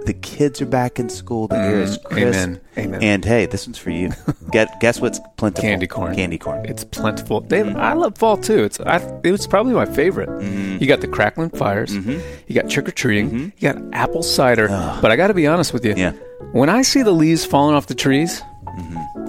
the 0.05 0.13
kids 0.13 0.61
are 0.61 0.65
back 0.65 0.99
in 0.99 1.09
school, 1.09 1.47
the 1.47 1.57
air 1.57 1.81
is 1.81 1.97
mm-hmm. 1.97 2.07
crisp. 2.07 2.39
Amen. 2.39 2.61
Amen. 2.77 3.03
And 3.03 3.25
hey, 3.25 3.45
this 3.45 3.67
one's 3.67 3.77
for 3.77 3.89
you. 3.89 4.11
Get, 4.51 4.79
guess 4.79 5.01
what's 5.01 5.19
plentiful? 5.37 5.69
Candy 5.69 5.87
corn. 5.87 6.15
Candy 6.15 6.37
corn. 6.37 6.65
It's 6.65 6.83
plentiful. 6.83 7.41
Dave, 7.41 7.65
mm-hmm. 7.65 7.77
I 7.77 7.93
love 7.93 8.17
fall 8.17 8.37
too. 8.37 8.63
It's 8.63 8.79
I, 8.79 8.97
it 9.23 9.31
was 9.31 9.47
probably 9.47 9.73
my 9.73 9.85
favorite. 9.85 10.29
Mm-hmm. 10.29 10.77
You 10.79 10.87
got 10.87 11.01
the 11.01 11.07
crackling 11.07 11.49
fires. 11.49 11.93
You 11.95 12.21
got 12.53 12.69
trick 12.69 12.87
or 12.87 12.91
treating. 12.91 13.51
You 13.57 13.73
got 13.73 13.77
apple 13.93 14.23
cider. 14.23 14.67
But 15.01 15.11
I 15.11 15.15
got 15.15 15.27
to 15.27 15.33
be 15.33 15.47
honest 15.47 15.73
with 15.73 15.85
you. 15.85 15.93
Yeah. 15.95 16.13
When 16.51 16.69
I 16.69 16.81
see 16.81 17.01
the 17.01 17.11
leaves 17.11 17.45
falling 17.45 17.75
off 17.75 17.87
the 17.87 17.95
trees, 17.95 18.41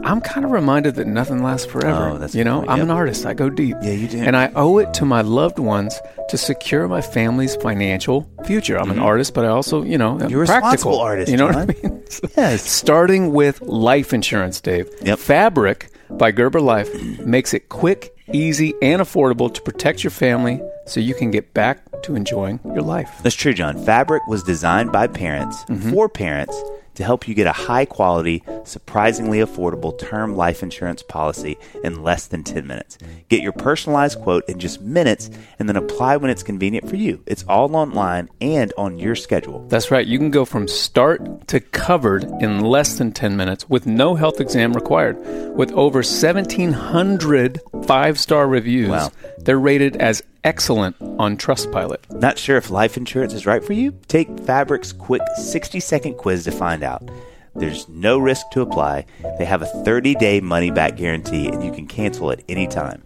I'm 0.05 0.21
kind 0.21 0.45
of 0.45 0.53
reminded 0.53 0.95
that 0.97 1.07
nothing 1.07 1.43
lasts 1.43 1.67
forever. 1.67 2.19
Oh, 2.23 2.27
you 2.33 2.45
know, 2.45 2.59
point. 2.59 2.71
I'm 2.71 2.79
Yep. 2.79 2.85
an 2.85 2.91
artist. 2.91 3.27
I 3.27 3.35
go 3.35 3.51
deep. 3.51 3.77
Yeah, 3.83 3.93
you 3.93 4.09
do. 4.09 4.19
And 4.23 4.37
I 4.37 4.51
owe 4.55 4.79
it 4.79 4.95
to 4.95 5.05
my 5.05 5.21
loved 5.23 5.59
ones 5.59 6.01
to 6.29 6.39
secure 6.39 6.87
my 6.89 7.01
family's 7.01 7.57
financial 7.57 8.29
future. 8.45 8.79
I'm 8.79 8.91
an 8.91 8.99
artist, 8.99 9.35
but 9.35 9.45
I 9.45 9.49
also, 9.49 9.83
you 9.83 9.99
know, 9.99 10.13
I'm 10.13 10.19
Mm-hmm. 10.21 10.31
You're 10.31 10.43
a 10.45 10.47
practical. 10.47 10.99
artist, 11.01 11.31
You 11.31 11.37
know 11.39 11.51
John. 11.53 11.67
what 11.67 11.77
I 11.85 11.89
mean? 11.89 12.03
Yes. 12.37 12.63
Starting 12.71 13.33
with 13.33 13.61
life 13.63 14.13
insurance, 14.15 14.61
Dave. 14.61 14.89
Yep. 15.03 15.19
Fabric 15.19 15.91
by 16.11 16.31
Gerber 16.31 16.61
Life 16.61 16.89
makes 17.21 17.53
it 17.53 17.69
quick, 17.69 18.15
easy, 18.33 18.75
and 18.81 19.03
affordable 19.03 19.53
to 19.53 19.61
protect 19.63 20.03
your 20.05 20.11
family 20.11 20.61
so 20.87 21.01
you 21.01 21.15
can 21.15 21.31
get 21.31 21.53
back 21.53 21.83
to 22.03 22.15
enjoying 22.15 22.61
your 22.65 22.81
life. 22.83 23.11
That's 23.23 23.35
true, 23.35 23.53
John. 23.53 23.77
Fabric 23.85 24.27
was 24.27 24.43
designed 24.43 24.91
by 24.93 25.07
parents 25.07 25.65
for 25.91 26.09
parents 26.09 26.59
to 26.99 27.05
help 27.05 27.29
you 27.29 27.35
get 27.35 27.47
a 27.47 27.53
high 27.53 27.85
quality, 27.85 28.43
surprisingly 28.65 29.39
affordable 29.39 29.97
term 29.97 30.35
life 30.35 30.65
insurance 30.65 31.01
policy 31.01 31.57
in 31.85 32.03
less 32.03 32.27
than 32.27 32.43
10 32.43 32.67
minutes. 32.67 32.99
Get 33.29 33.41
your 33.41 33.53
personalized 33.53 34.19
quote 34.21 34.45
in 34.49 34.59
just 34.59 34.81
minutes 34.81 35.31
and 35.61 35.69
then 35.69 35.77
apply 35.77 36.17
when 36.17 36.29
it's 36.29 36.43
convenient 36.43 36.89
for 36.89 36.97
you. 36.97 37.23
It's 37.25 37.45
all 37.49 37.77
online 37.77 38.29
and 38.41 38.73
on 38.77 38.99
your 38.99 39.15
schedule. 39.15 39.65
That's 39.69 39.93
right. 39.93 40.05
You 40.09 40.19
can 40.19 40.33
go 40.33 40.45
from 40.45 40.67
start 40.67 41.47
to 41.47 41.61
covered 41.61 42.25
in 42.41 42.63
less 42.63 42.99
than 42.99 43.13
10 43.13 43.37
minutes 43.37 43.69
with 43.69 43.87
no 43.87 44.17
health 44.17 44.41
exam 44.41 44.73
required. 44.73 45.17
With 45.57 45.71
over 45.73 45.99
1,700 45.99 47.61
five 47.87 48.19
star 48.19 48.49
reviews, 48.49 48.89
Wow. 48.91 49.11
They're 49.49 49.59
rated 49.59 49.97
as 49.97 50.23
excellent 50.45 50.95
on 51.01 51.39
Trustpilot. 51.39 52.21
Not 52.21 52.37
sure 52.37 52.59
if 52.59 52.69
life 52.69 52.99
insurance 52.99 53.33
is 53.33 53.47
right 53.47 53.65
for 53.65 53.73
you? 53.73 53.99
Take 54.07 54.29
Fabric's 54.41 54.93
quick 54.93 55.23
60 55.39 55.81
second 55.81 56.19
quiz 56.19 56.45
to 56.45 56.51
find 56.51 56.83
out. 56.83 57.11
There's 57.55 57.89
no 57.89 58.19
risk 58.19 58.51
to 58.51 58.61
apply. 58.61 59.07
They 59.39 59.47
have 59.47 59.63
a 59.63 59.83
30 59.87 60.17
day 60.17 60.43
money 60.43 60.71
back 60.71 60.99
guarantee 60.99 61.49
and 61.49 61.65
you 61.65 61.73
can 61.73 61.87
cancel 61.87 62.31
at 62.31 62.43
any 62.47 62.67
time. 62.67 63.03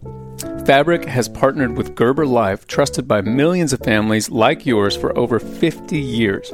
Fabric 0.65 1.05
has 1.05 1.29
partnered 1.29 1.77
with 1.77 1.95
Gerber 1.95 2.25
Life, 2.25 2.67
trusted 2.67 3.07
by 3.07 3.21
millions 3.21 3.71
of 3.71 3.79
families 3.79 4.29
like 4.29 4.65
yours 4.65 4.97
for 4.97 5.17
over 5.17 5.39
50 5.39 5.97
years. 5.97 6.51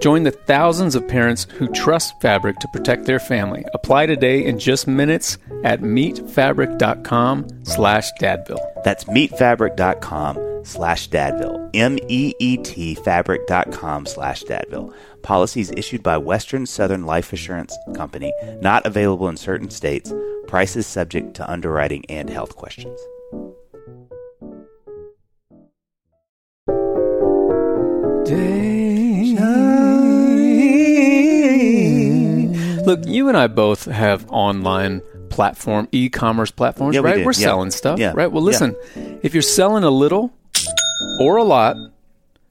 Join 0.00 0.22
the 0.22 0.30
thousands 0.30 0.94
of 0.94 1.06
parents 1.06 1.46
who 1.58 1.68
trust 1.68 2.20
Fabric 2.20 2.58
to 2.58 2.68
protect 2.68 3.04
their 3.04 3.20
family. 3.20 3.64
Apply 3.74 4.06
today 4.06 4.44
in 4.44 4.58
just 4.58 4.88
minutes 4.88 5.36
at 5.62 5.80
meetfabric.com 5.82 7.64
slash 7.64 8.10
dadville. 8.18 8.82
That's 8.82 9.04
meetfabric.com 9.04 10.64
slash 10.64 11.08
dadville. 11.10 11.70
M-E-E-T 11.74 12.94
fabric.com 12.96 14.06
slash 14.06 14.42
dadville. 14.44 14.94
Policies 15.22 15.70
issued 15.76 16.02
by 16.02 16.16
Western 16.16 16.64
Southern 16.64 17.04
Life 17.04 17.32
Assurance 17.32 17.76
Company, 17.94 18.32
not 18.62 18.86
available 18.86 19.28
in 19.28 19.36
certain 19.36 19.68
states. 19.68 20.12
Prices 20.46 20.86
subject 20.86 21.34
to 21.34 21.50
underwriting 21.50 22.04
and 22.08 22.30
health 22.30 22.56
questions. 22.56 22.98
Look, 32.90 33.06
you 33.06 33.28
and 33.28 33.36
I 33.36 33.46
both 33.46 33.84
have 33.84 34.26
online 34.30 35.00
platform, 35.28 35.86
e-commerce 35.92 36.50
platforms, 36.50 36.96
Yeah, 36.96 37.02
right? 37.02 37.18
do. 37.18 37.24
We're 37.24 37.30
Yeah. 37.30 37.46
selling 37.46 37.70
stuff, 37.70 38.00
Yeah. 38.00 38.12
right? 38.16 38.30
Well, 38.32 38.42
listen, 38.42 38.74
if 39.22 39.32
you're 39.32 39.42
selling 39.42 39.84
a 39.84 39.90
little 39.90 40.32
or 41.20 41.36
a 41.36 41.44
lot, 41.44 41.76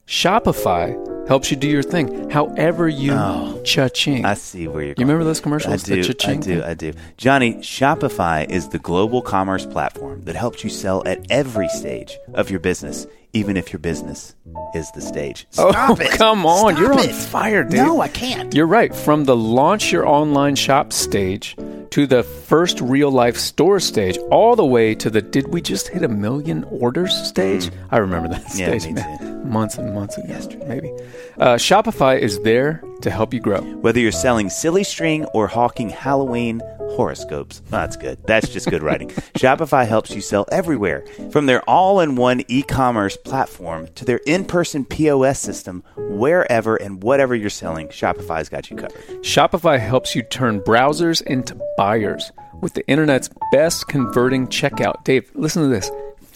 Shopify 0.06 0.96
helps 1.28 1.50
you 1.50 1.58
do 1.58 1.68
your 1.68 1.82
thing. 1.82 2.30
However 2.30 2.88
you 2.88 3.12
oh, 3.12 3.60
cha-ching. 3.64 4.24
I 4.24 4.32
see 4.32 4.66
where 4.66 4.82
you're 4.82 4.94
going. 4.94 5.06
You 5.06 5.12
remember 5.12 5.24
those 5.24 5.40
commercials? 5.40 5.84
I 5.84 5.94
do. 5.94 6.02
I 6.24 6.34
do. 6.36 6.62
I 6.64 6.72
do. 6.74 6.92
Johnny, 7.18 7.56
Shopify 7.56 8.48
is 8.48 8.68
the 8.68 8.78
global 8.78 9.20
commerce 9.20 9.66
platform 9.66 10.22
that 10.22 10.36
helps 10.36 10.64
you 10.64 10.70
sell 10.70 11.02
at 11.06 11.18
every 11.30 11.68
stage 11.68 12.16
of 12.32 12.50
your 12.50 12.60
business, 12.60 13.06
even 13.32 13.56
if 13.56 13.72
your 13.72 13.80
business 13.80 14.34
is 14.74 14.90
the 14.92 15.00
stage. 15.00 15.46
Oh, 15.58 15.96
it. 16.00 16.10
come 16.18 16.46
on. 16.46 16.74
Stop 16.74 16.80
You're 16.82 16.92
on 16.94 17.08
it. 17.08 17.12
fire, 17.12 17.62
dude. 17.64 17.74
No, 17.74 18.00
I 18.00 18.08
can't. 18.08 18.54
You're 18.54 18.66
right. 18.66 18.94
From 18.94 19.24
the 19.24 19.36
launch 19.36 19.92
your 19.92 20.06
online 20.06 20.56
shop 20.56 20.92
stage 20.92 21.56
to 21.90 22.06
the 22.06 22.22
first 22.22 22.80
real 22.80 23.10
life 23.10 23.36
store 23.36 23.80
stage, 23.80 24.16
all 24.30 24.54
the 24.56 24.64
way 24.64 24.94
to 24.94 25.10
the 25.10 25.20
did 25.20 25.48
we 25.48 25.60
just 25.60 25.88
hit 25.88 26.02
a 26.02 26.08
million 26.08 26.64
orders 26.64 27.14
stage? 27.28 27.70
I 27.90 27.98
remember 27.98 28.28
that 28.28 28.40
Mm. 28.44 28.58
Yeah, 28.58 28.66
stage 28.78 28.86
me 28.86 28.92
man. 28.94 29.18
too. 29.18 29.44
months 29.44 29.76
and 29.76 29.94
months 29.94 30.16
ago, 30.16 30.64
maybe. 30.66 30.90
Uh, 31.38 31.56
Shopify 31.56 32.18
is 32.18 32.38
there 32.40 32.82
to 33.02 33.10
help 33.10 33.32
you 33.34 33.40
grow. 33.40 33.60
Whether 33.60 33.98
you're 34.00 34.12
selling 34.12 34.50
silly 34.50 34.84
string 34.84 35.24
or 35.26 35.46
hawking 35.48 35.88
Halloween 35.90 36.60
horoscopes, 36.90 37.62
oh, 37.66 37.70
that's 37.70 37.96
good. 37.96 38.18
That's 38.26 38.48
just 38.48 38.68
good 38.68 38.82
writing. 38.82 39.08
Shopify 39.34 39.86
helps 39.86 40.10
you 40.10 40.20
sell 40.20 40.46
everywhere, 40.52 41.04
from 41.30 41.46
their 41.46 41.62
all-in-one 41.62 42.42
e-commerce 42.48 43.16
platform 43.16 43.88
to 43.94 44.04
their 44.04 44.20
in-person 44.26 44.84
POS 44.84 45.38
system. 45.40 45.82
Wherever 45.96 46.76
and 46.76 47.02
whatever 47.02 47.34
you're 47.34 47.48
selling, 47.48 47.88
Shopify's 47.88 48.48
got 48.48 48.70
you 48.70 48.76
covered. 48.76 49.00
Shopify 49.22 49.78
helps 49.78 50.14
you 50.14 50.22
turn 50.22 50.60
browsers 50.60 51.22
into 51.22 51.54
buyers 51.80 52.30
with 52.60 52.74
the 52.74 52.86
internet's 52.88 53.30
best 53.52 53.88
converting 53.88 54.46
checkout. 54.48 55.02
Dave, 55.02 55.30
listen 55.34 55.62
to 55.62 55.68
this. 55.68 55.90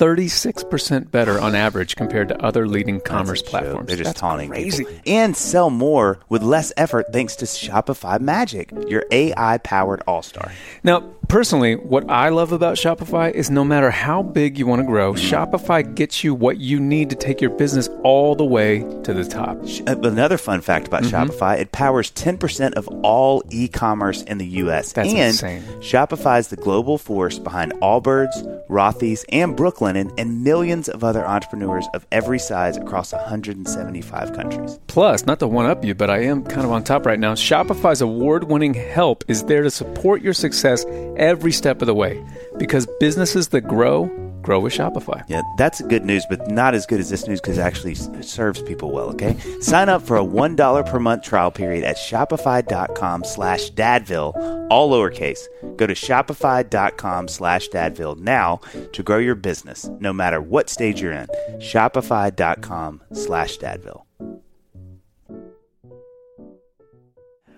36% 0.08 1.10
better 1.10 1.40
on 1.40 1.54
average 1.54 1.96
compared 1.96 2.28
to 2.28 2.42
other 2.44 2.66
leading 2.68 3.00
commerce 3.00 3.40
That's 3.42 3.48
a 3.48 3.52
joke. 3.52 3.60
platforms. 3.62 3.86
They're 3.88 3.96
just 3.96 4.08
That's 4.08 4.20
taunting 4.20 4.50
crazy. 4.50 4.84
people. 4.84 5.00
And 5.06 5.36
sell 5.36 5.70
more 5.70 6.18
with 6.28 6.42
less 6.42 6.72
effort 6.76 7.06
thanks 7.12 7.36
to 7.36 7.44
Shopify 7.46 8.20
Magic, 8.20 8.70
your 8.88 9.04
AI-powered 9.10 10.02
all-star. 10.06 10.52
Now, 10.82 11.00
personally, 11.28 11.76
what 11.76 12.08
I 12.10 12.28
love 12.28 12.52
about 12.52 12.76
Shopify 12.76 13.30
is 13.32 13.50
no 13.50 13.64
matter 13.64 13.90
how 13.90 14.22
big 14.22 14.58
you 14.58 14.66
want 14.66 14.80
to 14.82 14.86
grow, 14.86 15.14
Shopify 15.14 15.94
gets 15.94 16.22
you 16.22 16.34
what 16.34 16.58
you 16.58 16.78
need 16.80 17.10
to 17.10 17.16
take 17.16 17.40
your 17.40 17.50
business 17.50 17.88
all 18.02 18.34
the 18.34 18.44
way 18.44 18.80
to 19.04 19.12
the 19.14 19.24
top. 19.24 19.56
Uh, 19.86 19.96
Another 20.14 20.38
fun 20.38 20.60
fact 20.60 20.86
about 20.86 21.02
Mm-hmm. 21.04 21.30
Shopify, 21.30 21.58
it 21.58 21.72
powers 21.72 22.10
10% 22.12 22.74
of 22.74 22.86
all 23.02 23.42
e-commerce 23.50 24.22
in 24.22 24.38
the 24.38 24.46
US. 24.62 24.92
That's 24.92 25.08
and 25.08 25.18
insane. 25.18 25.62
Shopify 25.80 26.38
is 26.38 26.48
the 26.48 26.56
global 26.56 26.98
force 26.98 27.38
behind 27.38 27.72
Allbirds, 27.74 28.66
Rothy's, 28.68 29.24
and 29.30 29.56
And 29.96 30.44
millions 30.44 30.88
of 30.88 31.04
other 31.04 31.26
entrepreneurs 31.26 31.86
of 31.94 32.06
every 32.12 32.38
size 32.38 32.76
across 32.76 33.12
175 33.12 34.32
countries. 34.32 34.78
Plus, 34.86 35.26
not 35.26 35.38
to 35.40 35.46
one 35.46 35.66
up 35.66 35.84
you, 35.84 35.94
but 35.94 36.10
I 36.10 36.24
am 36.24 36.44
kind 36.44 36.64
of 36.64 36.72
on 36.72 36.84
top 36.84 37.06
right 37.06 37.18
now. 37.18 37.34
Shopify's 37.34 38.00
award 38.00 38.44
winning 38.44 38.74
help 38.74 39.24
is 39.28 39.44
there 39.44 39.62
to 39.62 39.70
support 39.70 40.22
your 40.22 40.34
success 40.34 40.84
every 41.16 41.52
step 41.52 41.82
of 41.82 41.86
the 41.86 41.94
way 41.94 42.24
because 42.58 42.86
businesses 43.00 43.48
that 43.48 43.62
grow 43.62 44.10
grow 44.44 44.60
with 44.60 44.72
Shopify. 44.72 45.24
Yeah, 45.28 45.42
that's 45.56 45.80
good 45.82 46.04
news, 46.04 46.24
but 46.28 46.48
not 46.48 46.74
as 46.74 46.86
good 46.86 47.00
as 47.00 47.10
this 47.10 47.26
news 47.26 47.40
because 47.40 47.58
it 47.58 47.62
actually 47.62 47.94
serves 47.94 48.62
people 48.62 48.92
well, 48.92 49.08
okay? 49.10 49.36
Sign 49.60 49.88
up 49.88 50.02
for 50.02 50.16
a 50.16 50.24
$1 50.24 50.86
per 50.86 51.00
month 51.00 51.24
trial 51.24 51.50
period 51.50 51.82
at 51.82 51.96
shopify.com 51.96 53.24
slash 53.24 53.70
dadville, 53.72 54.68
all 54.70 54.90
lowercase. 54.90 55.40
Go 55.76 55.86
to 55.86 55.94
shopify.com 55.94 57.28
slash 57.28 57.68
dadville 57.70 58.18
now 58.18 58.60
to 58.92 59.02
grow 59.02 59.18
your 59.18 59.34
business, 59.34 59.88
no 59.98 60.12
matter 60.12 60.40
what 60.40 60.68
stage 60.70 61.00
you're 61.00 61.12
in. 61.12 61.26
Shopify.com 61.56 63.02
slash 63.12 63.58
dadville. 63.58 64.02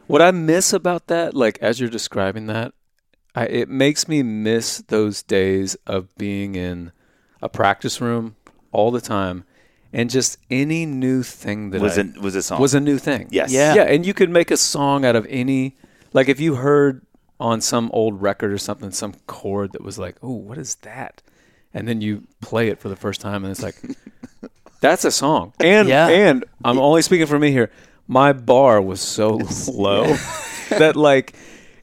What 0.06 0.22
I 0.22 0.30
miss 0.30 0.72
about 0.72 1.08
that, 1.08 1.34
like 1.34 1.58
as 1.60 1.80
you're 1.80 1.90
describing 1.90 2.46
that, 2.46 2.72
I, 3.36 3.44
it 3.44 3.68
makes 3.68 4.08
me 4.08 4.22
miss 4.22 4.78
those 4.88 5.22
days 5.22 5.76
of 5.86 6.14
being 6.16 6.54
in 6.54 6.90
a 7.42 7.48
practice 7.48 8.00
room 8.00 8.34
all 8.72 8.90
the 8.90 9.00
time, 9.00 9.44
and 9.92 10.08
just 10.10 10.38
any 10.50 10.86
new 10.86 11.22
thing 11.22 11.70
that 11.70 11.80
Was 11.82 11.98
I, 11.98 12.02
it 12.02 12.18
was 12.20 12.34
a 12.34 12.42
song? 12.42 12.60
was 12.60 12.74
a 12.74 12.80
new 12.80 12.98
thing. 12.98 13.28
Yes. 13.30 13.52
Yeah. 13.52 13.74
yeah, 13.74 13.82
and 13.82 14.04
you 14.06 14.14
could 14.14 14.30
make 14.30 14.50
a 14.50 14.56
song 14.56 15.04
out 15.04 15.16
of 15.16 15.26
any. 15.28 15.76
Like 16.14 16.28
if 16.30 16.40
you 16.40 16.54
heard 16.56 17.02
on 17.38 17.60
some 17.60 17.90
old 17.92 18.22
record 18.22 18.52
or 18.52 18.58
something, 18.58 18.90
some 18.90 19.12
chord 19.26 19.72
that 19.72 19.82
was 19.82 19.98
like, 19.98 20.16
"Oh, 20.22 20.32
what 20.32 20.56
is 20.58 20.76
that?" 20.76 21.22
and 21.74 21.86
then 21.86 22.00
you 22.00 22.22
play 22.40 22.68
it 22.68 22.78
for 22.78 22.88
the 22.88 22.96
first 22.96 23.20
time, 23.20 23.44
and 23.44 23.50
it's 23.50 23.62
like, 23.62 23.76
"That's 24.80 25.04
a 25.04 25.10
song." 25.10 25.52
And 25.60 25.88
Yeah. 25.88 26.08
and 26.08 26.44
I'm 26.64 26.78
only 26.78 27.02
speaking 27.02 27.26
for 27.26 27.38
me 27.38 27.50
here. 27.52 27.70
My 28.08 28.32
bar 28.32 28.80
was 28.80 29.00
so 29.02 29.40
low 29.68 30.16
that 30.70 30.96
like. 30.96 31.34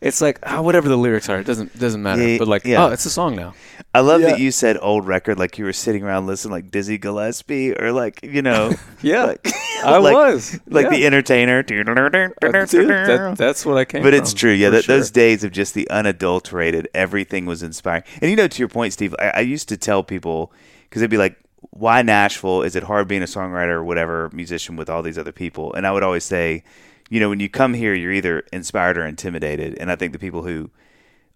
It's 0.04 0.22
like 0.22 0.39
ah, 0.43 0.62
whatever 0.62 0.89
the 0.89 0.97
lyrics 0.97 1.30
are, 1.30 1.39
it 1.39 1.45
doesn't 1.47 1.80
doesn't 1.80 2.04
matter. 2.04 2.28
Yeah, 2.28 2.38
but 2.38 2.47
like, 2.47 2.66
yeah. 2.66 2.86
oh, 2.86 2.89
it's 2.89 3.06
a 3.06 3.10
song 3.10 3.36
now. 3.36 3.54
I 3.95 4.01
love 4.01 4.22
Yeah. 4.22 4.32
that 4.32 4.39
you 4.39 4.51
said 4.51 4.78
old 4.82 5.08
record 5.08 5.39
like 5.39 5.58
you 5.58 5.66
were 5.66 5.74
sitting 5.74 6.04
around 6.04 6.28
listening 6.28 6.51
like 6.51 6.72
Dizzy 6.72 6.97
Gillespie 6.97 7.74
or 7.80 7.91
like, 7.91 8.20
you 8.24 8.41
know. 8.41 8.74
Yeah, 9.01 9.26
like, 9.26 9.45
I 9.84 9.97
like- 9.99 10.14
was 10.16 10.60
Like 10.68 10.86
yeah. 10.86 10.89
the 10.91 11.06
entertainer. 11.06 11.62
That- 11.64 13.36
that's 13.38 13.66
what 13.66 13.78
I 13.78 13.86
came. 13.86 14.01
but 14.04 14.14
it's 14.14 14.34
true. 14.34 14.51
Yeah, 14.51 14.70
that, 14.70 14.86
sure. 14.86 14.95
those 14.97 15.12
days 15.12 15.43
of 15.43 15.51
just 15.51 15.74
the 15.74 15.89
unadulterated, 15.89 16.88
everything 16.93 17.45
was 17.45 17.64
inspiring. 17.64 18.04
And 18.22 18.30
you 18.32 18.38
know, 18.38 18.47
to 18.47 18.60
your 18.60 18.70
point, 18.70 18.93
Steve, 18.93 19.14
I, 19.20 19.30
I 19.36 19.39
used 19.41 19.68
to 19.70 19.78
tell 19.78 20.04
people 20.04 20.51
because 20.89 21.01
they'd 21.01 21.10
be 21.10 21.18
like, 21.18 21.38
"Why 21.72 22.01
Nashville? 22.01 22.62
Is 22.62 22.76
it 22.76 22.84
hard 22.84 23.08
being 23.08 23.22
a 23.24 23.26
songwriter 23.26 23.72
or 23.72 23.84
whatever 23.84 24.30
musician 24.34 24.76
with 24.76 24.89
all 24.89 25.01
these 25.01 25.18
other 25.18 25.32
people?" 25.34 25.74
And 25.74 25.86
I 25.86 25.91
would 25.91 26.04
always 26.04 26.24
say, 26.24 26.64
you 27.10 27.20
know, 27.20 27.30
when 27.30 27.39
you 27.39 27.49
come 27.49 27.74
here, 27.74 27.93
you're 27.93 28.12
either 28.12 28.43
inspired 28.51 28.97
or 28.97 29.06
intimidated. 29.06 29.78
And 29.80 29.91
I 29.91 29.95
think 29.95 30.14
the 30.14 30.20
people 30.20 30.43
who 30.43 30.72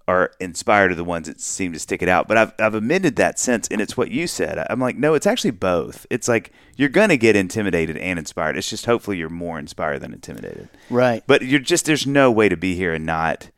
are 0.08 0.32
inspired 0.40 0.92
are 0.92 0.96
the 0.96 1.04
ones 1.04 1.28
that 1.28 1.42
seem 1.42 1.74
to 1.74 1.80
stick 1.80 2.02
it 2.02 2.08
out. 2.08 2.28
But 2.28 2.38
I've 2.38 2.54
I've 2.60 2.74
amended 2.74 3.18
that 3.18 3.38
sense, 3.38 3.68
and 3.68 3.82
it's 3.82 3.98
what 3.98 4.10
you 4.10 4.26
said. 4.26 4.66
I'm 4.70 4.80
like, 4.80 4.96
no, 4.96 5.14
it's 5.14 5.28
actually 5.28 5.52
both. 5.52 6.06
It's 6.10 6.28
like 6.28 6.52
you're 6.76 6.90
gonna 6.90 7.18
get 7.18 7.36
intimidated 7.36 7.98
and 7.98 8.18
inspired. 8.18 8.58
It's 8.58 8.70
just 8.70 8.86
hopefully 8.86 9.18
you're 9.18 9.30
more 9.30 9.60
inspired 9.60 10.00
than 10.00 10.14
intimidated. 10.14 10.70
Right. 10.90 11.24
But 11.28 11.42
you're 11.42 11.60
just 11.60 11.86
there's 11.86 12.08
no 12.08 12.32
way 12.32 12.48
to 12.48 12.58
be 12.58 12.76
here 12.76 12.94
and 12.94 13.06
not 13.06 13.52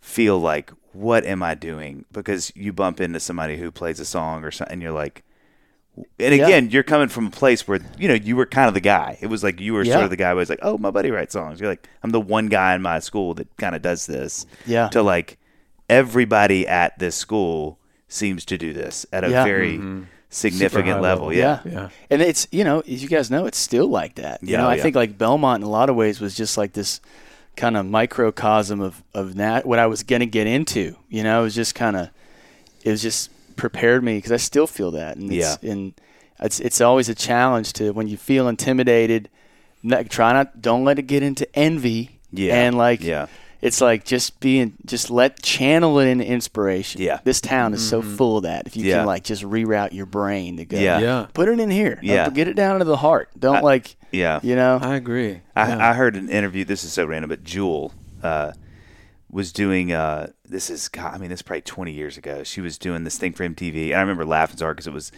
feel 0.00 0.38
like 0.38 0.72
what 0.92 1.24
am 1.24 1.42
I 1.42 1.54
doing? 1.54 2.04
Because 2.12 2.52
you 2.54 2.72
bump 2.72 3.00
into 3.00 3.20
somebody 3.20 3.56
who 3.56 3.70
plays 3.70 4.00
a 4.00 4.04
song 4.04 4.44
or 4.44 4.50
something, 4.50 4.74
and 4.74 4.82
you're 4.82 4.92
like, 4.92 5.24
and 5.96 6.34
Yeah. 6.34 6.46
again, 6.46 6.70
you're 6.70 6.82
coming 6.82 7.08
from 7.08 7.26
a 7.26 7.30
place 7.30 7.68
where 7.68 7.80
you 7.98 8.08
know 8.08 8.14
you 8.14 8.34
were 8.36 8.46
kind 8.46 8.68
of 8.68 8.74
the 8.74 8.80
guy. 8.80 9.18
It 9.20 9.26
was 9.26 9.42
like 9.44 9.60
you 9.60 9.74
were 9.74 9.82
Yeah. 9.84 9.94
sort 9.94 10.04
of 10.04 10.10
the 10.10 10.16
guy 10.16 10.30
who 10.30 10.36
was 10.36 10.48
like, 10.50 10.60
oh, 10.62 10.78
my 10.78 10.90
buddy 10.90 11.10
writes 11.10 11.32
songs. 11.34 11.60
You're 11.60 11.68
like, 11.70 11.88
I'm 12.02 12.10
the 12.10 12.20
one 12.20 12.46
guy 12.46 12.74
in 12.74 12.82
my 12.82 12.98
school 12.98 13.34
that 13.34 13.48
kind 13.58 13.74
of 13.74 13.82
does 13.82 14.06
this. 14.06 14.46
Yeah. 14.66 14.88
To 14.88 15.02
like 15.02 15.38
everybody 15.88 16.66
at 16.66 16.98
this 16.98 17.14
school 17.14 17.78
seems 18.08 18.44
to 18.46 18.58
do 18.58 18.72
this 18.72 19.04
at 19.12 19.24
a 19.24 19.30
Yeah. 19.30 19.44
very 19.44 19.74
mm-hmm. 19.74 20.02
significant 20.30 20.86
Super 20.86 20.94
high 20.94 21.00
level. 21.00 21.26
level. 21.26 21.32
Yeah. 21.38 21.60
Yeah. 21.64 21.72
Yeah. 21.72 21.88
And 22.10 22.22
it's, 22.22 22.46
you 22.50 22.64
know, 22.64 22.80
as 22.80 23.02
you 23.02 23.08
guys 23.08 23.30
know, 23.30 23.46
it's 23.46 23.58
still 23.58 23.88
like 23.88 24.14
that. 24.16 24.42
You 24.42 24.52
Yeah, 24.52 24.58
know, 24.62 24.68
I 24.68 24.76
yeah. 24.76 24.82
think 24.82 24.96
like 24.96 25.18
Belmont 25.18 25.62
in 25.62 25.66
a 25.66 25.70
lot 25.70 25.90
of 25.90 25.96
ways 25.96 26.20
was 26.20 26.34
just 26.34 26.56
like 26.56 26.72
this 26.72 27.00
kind 27.56 27.76
of 27.76 27.84
microcosm 27.84 28.80
of, 28.80 29.02
of 29.14 29.34
that, 29.36 29.66
what 29.66 29.78
I 29.78 29.86
was 29.86 30.02
going 30.02 30.20
to 30.20 30.26
get 30.26 30.46
into. 30.46 30.96
You 31.10 31.22
know, 31.22 31.40
it 31.40 31.44
was 31.44 31.54
just 31.54 31.74
kind 31.74 31.96
of, 31.96 32.08
it 32.82 32.90
was 32.90 33.02
just 33.02 33.30
prepared 33.56 34.02
me 34.04 34.16
because 34.16 34.32
I 34.32 34.36
still 34.38 34.66
feel 34.66 34.90
that. 34.92 35.16
And 35.16 35.32
it's, 35.32 35.56
and 35.62 35.94
it's, 36.40 36.60
it's 36.60 36.80
always 36.80 37.08
a 37.08 37.14
challenge 37.14 37.72
to 37.74 37.92
when 37.92 38.08
you 38.08 38.16
feel 38.16 38.48
intimidated, 38.48 39.28
not, 39.82 40.08
try 40.10 40.32
not, 40.32 40.60
don't 40.60 40.84
let 40.84 40.98
it 40.98 41.02
get 41.02 41.22
into 41.22 41.46
envy. 41.56 42.18
Yeah. 42.32 42.54
And 42.54 42.76
like, 42.78 43.02
Yeah. 43.02 43.26
it's 43.60 43.80
like 43.80 44.04
just 44.04 44.40
being, 44.40 44.74
just 44.86 45.10
let 45.10 45.42
channel 45.42 45.98
it 45.98 46.06
into 46.06 46.24
inspiration. 46.26 47.00
Yeah. 47.02 47.20
This 47.24 47.40
town 47.40 47.74
is 47.74 47.86
so 47.88 48.00
full 48.02 48.38
of 48.38 48.42
that. 48.44 48.66
If 48.66 48.76
you 48.76 48.84
Yeah. 48.86 48.98
can 48.98 49.06
like 49.06 49.24
just 49.24 49.42
reroute 49.42 49.92
your 49.92 50.06
brain 50.06 50.56
to 50.56 50.64
go, 50.64 50.78
Yeah. 50.78 50.98
Yeah. 51.00 51.26
put 51.34 51.48
it 51.48 51.60
in 51.60 51.70
here. 51.70 51.98
Yeah. 52.02 52.24
Don't- 52.24 52.34
get 52.34 52.48
it 52.48 52.54
down 52.54 52.78
to 52.78 52.84
the 52.84 52.96
heart. 52.96 53.28
Don't 53.38 53.62
like, 53.62 53.96
Yeah. 54.10 54.40
you 54.42 54.56
know. 54.56 54.78
I 54.80 54.96
agree. 54.96 55.40
I, 55.54 55.68
Yeah. 55.68 55.90
I 55.90 55.92
heard 55.92 56.16
an 56.16 56.28
interview. 56.28 56.64
This 56.64 56.84
is 56.84 56.92
so 56.92 57.04
random, 57.04 57.28
but 57.28 57.44
Jewel 57.44 57.92
uh, 58.22 58.52
was 59.32 59.50
doing. 59.50 59.92
Uh, 59.92 60.30
this 60.44 60.70
is, 60.70 60.88
God, 60.88 61.14
I 61.14 61.18
mean, 61.18 61.30
this 61.30 61.38
is 61.38 61.42
probably 61.42 61.62
20 61.62 61.90
years 61.90 62.16
ago. 62.16 62.44
She 62.44 62.60
was 62.60 62.78
doing 62.78 63.02
this 63.02 63.18
thing 63.18 63.32
for 63.32 63.48
MTV, 63.48 63.86
and 63.86 63.94
I 63.94 64.00
remember 64.00 64.24
laughing 64.24 64.58
so 64.58 64.66
hard 64.66 64.76
because 64.76 64.86
it 64.86 64.92
was. 64.92 65.10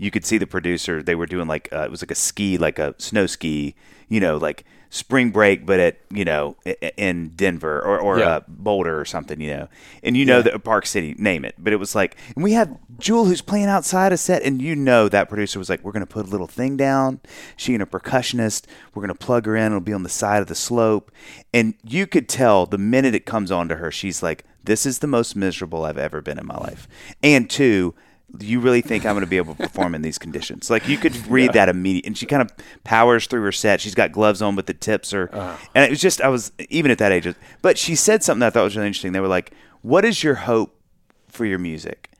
You 0.00 0.12
could 0.12 0.24
see 0.24 0.38
the 0.38 0.46
producer. 0.46 1.02
They 1.02 1.16
were 1.16 1.26
doing 1.26 1.48
like 1.48 1.68
uh, 1.72 1.80
it 1.80 1.90
was 1.90 2.02
like 2.02 2.12
a 2.12 2.16
ski, 2.16 2.56
like 2.56 2.78
a 2.78 2.94
snow 2.98 3.26
ski. 3.26 3.74
You 4.08 4.20
know, 4.20 4.36
like 4.36 4.64
spring 4.90 5.30
break, 5.30 5.66
but 5.66 5.78
at 5.80 5.98
you 6.10 6.24
know 6.24 6.56
in 6.96 7.28
Denver 7.36 7.80
or 7.80 7.98
or 7.98 8.18
Yeah. 8.18 8.28
uh, 8.28 8.40
Boulder 8.48 8.98
or 9.00 9.04
something. 9.04 9.40
You 9.40 9.50
know, 9.56 9.68
and 10.02 10.16
you 10.16 10.24
know 10.24 10.42
that 10.42 10.64
Park 10.64 10.86
City, 10.86 11.14
name 11.18 11.44
it. 11.44 11.54
But 11.58 11.72
it 11.72 11.76
was 11.76 11.94
like, 11.94 12.16
and 12.34 12.42
we 12.42 12.52
have 12.52 12.76
Jewel 12.98 13.24
who's 13.26 13.40
playing 13.42 13.66
outside 13.66 14.12
a 14.12 14.16
set, 14.16 14.42
and 14.42 14.60
you 14.62 14.74
know 14.74 15.08
that 15.08 15.28
producer 15.28 15.58
was 15.58 15.68
like, 15.68 15.82
we're 15.84 15.92
gonna 15.92 16.06
put 16.06 16.26
a 16.26 16.30
little 16.30 16.46
thing 16.46 16.76
down. 16.76 17.20
She 17.56 17.74
and 17.74 17.82
a 17.82 17.86
percussionist. 17.86 18.64
We're 18.94 19.02
gonna 19.02 19.14
plug 19.14 19.46
her 19.46 19.56
in. 19.56 19.66
It'll 19.66 19.80
be 19.80 19.92
on 19.92 20.02
the 20.02 20.08
side 20.08 20.40
of 20.42 20.48
the 20.48 20.54
slope, 20.54 21.10
and 21.52 21.74
you 21.84 22.06
could 22.06 22.28
tell 22.28 22.66
the 22.66 22.78
minute 22.78 23.14
it 23.14 23.26
comes 23.26 23.50
on 23.50 23.68
to 23.68 23.76
her, 23.76 23.90
she's 23.90 24.22
like, 24.22 24.44
this 24.64 24.84
is 24.84 24.98
the 24.98 25.06
most 25.06 25.36
miserable 25.36 25.84
I've 25.84 25.96
ever 25.98 26.20
been 26.20 26.38
in 26.38 26.46
my 26.46 26.56
life. 26.58 26.86
And 27.22 27.48
two. 27.48 27.94
You 28.38 28.60
really 28.60 28.82
think 28.82 29.06
I'm 29.06 29.14
going 29.14 29.24
to 29.24 29.30
be 29.30 29.38
able 29.38 29.54
to 29.54 29.62
perform 29.62 29.94
in 29.94 30.02
these 30.02 30.18
conditions? 30.18 30.68
Like 30.70 30.86
you 30.86 30.98
could 30.98 31.16
read 31.30 31.54
that 31.54 31.68
immediately, 31.68 32.08
and 32.08 32.18
she 32.18 32.26
kind 32.26 32.42
of 32.42 32.50
powers 32.84 33.26
through 33.26 33.42
her 33.42 33.52
set. 33.52 33.80
She's 33.80 33.94
got 33.94 34.12
gloves 34.12 34.42
on, 34.42 34.54
but 34.54 34.66
the 34.66 34.74
tips 34.74 35.14
are, 35.14 35.30
uh-huh. 35.32 35.56
and 35.74 35.84
it 35.84 35.90
was 35.90 36.00
just 36.00 36.20
I 36.20 36.28
was 36.28 36.52
even 36.68 36.90
at 36.90 36.98
that 36.98 37.10
age. 37.12 37.34
But 37.62 37.78
she 37.78 37.94
said 37.94 38.22
something 38.22 38.40
that 38.40 38.48
I 38.48 38.50
thought 38.50 38.64
was 38.64 38.76
really 38.76 38.88
interesting. 38.88 39.12
They 39.12 39.20
were 39.20 39.28
like, 39.28 39.52
"What 39.82 40.04
is 40.04 40.22
your 40.22 40.34
hope 40.34 40.78
for 41.28 41.46
your 41.46 41.58
music?" 41.58 42.10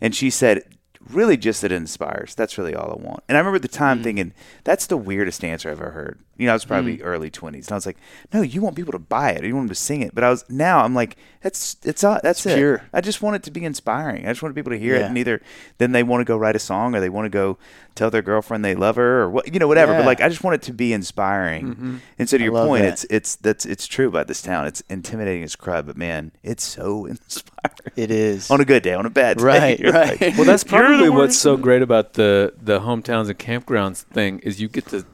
And 0.00 0.14
she 0.14 0.30
said, 0.30 0.62
"Really, 1.10 1.36
just 1.36 1.62
that 1.62 1.72
it 1.72 1.76
inspires. 1.76 2.34
That's 2.34 2.58
really 2.58 2.74
all 2.74 2.90
I 2.90 3.02
want." 3.02 3.24
And 3.28 3.36
I 3.36 3.40
remember 3.40 3.56
at 3.56 3.62
the 3.62 3.68
time 3.68 4.00
mm. 4.00 4.02
thinking, 4.04 4.32
"That's 4.64 4.86
the 4.86 4.96
weirdest 4.96 5.44
answer 5.44 5.70
I've 5.70 5.80
ever 5.80 5.90
heard." 5.90 6.18
You 6.36 6.46
know, 6.46 6.52
I 6.52 6.54
was 6.54 6.64
probably 6.64 6.98
mm. 6.98 7.02
early 7.04 7.30
twenties, 7.30 7.66
and 7.66 7.72
I 7.72 7.76
was 7.76 7.86
like, 7.86 7.96
"No, 8.32 8.42
you 8.42 8.60
want 8.60 8.76
people 8.76 8.92
to 8.92 8.98
buy 8.98 9.32
it. 9.32 9.44
You 9.44 9.54
want 9.54 9.68
them 9.68 9.74
to 9.74 9.80
sing 9.80 10.02
it." 10.02 10.14
But 10.14 10.24
I 10.24 10.30
was 10.30 10.44
now 10.48 10.84
I'm 10.84 10.94
like, 10.94 11.16
"That's 11.42 11.76
it's 11.82 12.02
that's 12.02 12.46
it. 12.46 12.56
pure. 12.56 12.82
I 12.92 13.00
just 13.00 13.22
want 13.22 13.36
it 13.36 13.42
to 13.44 13.50
be 13.50 13.64
inspiring. 13.64 14.24
I 14.26 14.30
just 14.30 14.42
want 14.42 14.54
people 14.54 14.72
to 14.72 14.78
hear 14.78 14.94
it, 14.94 15.00
Yeah. 15.00 15.06
and 15.06 15.18
either 15.18 15.42
then 15.78 15.92
they 15.92 16.02
want 16.02 16.20
to 16.20 16.24
go 16.24 16.36
write 16.36 16.56
a 16.56 16.60
song, 16.60 16.94
or 16.94 17.00
they 17.00 17.08
want 17.08 17.26
to 17.26 17.30
go 17.30 17.58
tell 17.94 18.10
their 18.10 18.22
girlfriend 18.22 18.64
they 18.64 18.76
love 18.76 18.94
her, 18.96 19.22
or 19.22 19.30
what 19.30 19.52
you 19.52 19.58
know, 19.58 19.66
whatever. 19.66 19.92
But 19.94 20.06
like, 20.06 20.20
I 20.20 20.28
just 20.28 20.44
want 20.44 20.54
it 20.54 20.62
to 20.62 20.72
be 20.72 20.92
inspiring. 20.92 21.68
Mm-hmm. 21.74 21.96
And 22.20 22.28
so 22.28 22.38
to 22.38 22.42
I 22.44 22.46
your 22.46 22.66
point, 22.66 22.84
that. 22.84 22.92
it's 22.92 23.06
it's 23.10 23.36
that's 23.36 23.66
it's 23.66 23.86
true 23.86 24.06
about 24.08 24.28
this 24.28 24.40
town. 24.40 24.66
It's 24.66 24.82
intimidating 24.88 25.42
as 25.42 25.56
crud, 25.56 25.86
but 25.86 25.96
man, 25.96 26.30
it's 26.44 26.64
so 26.64 27.04
inspiring. 27.32 27.48
It 27.96 28.10
is. 28.12 28.50
On 28.50 28.60
a 28.60 28.64
good 28.64 28.82
day, 28.84 28.94
on 28.94 29.06
a 29.06 29.10
bad 29.10 29.38
day, 29.38 29.44
Right, 29.44 29.80
right. 29.84 30.20
like, 30.20 30.36
Well, 30.36 30.44
that's 30.44 30.64
"You're 30.70 30.97
the 30.98 31.04
probably 31.04 31.20
what's 31.20 31.38
so 31.38 31.56
great 31.56 31.82
about 31.82 32.14
the 32.14 32.52
the 32.60 32.80
hometowns 32.80 33.28
and 33.28 33.38
campgrounds 33.38 34.02
thing 34.02 34.38
is 34.40 34.60
you 34.60 34.68
get 34.68 34.86
to 34.88 35.04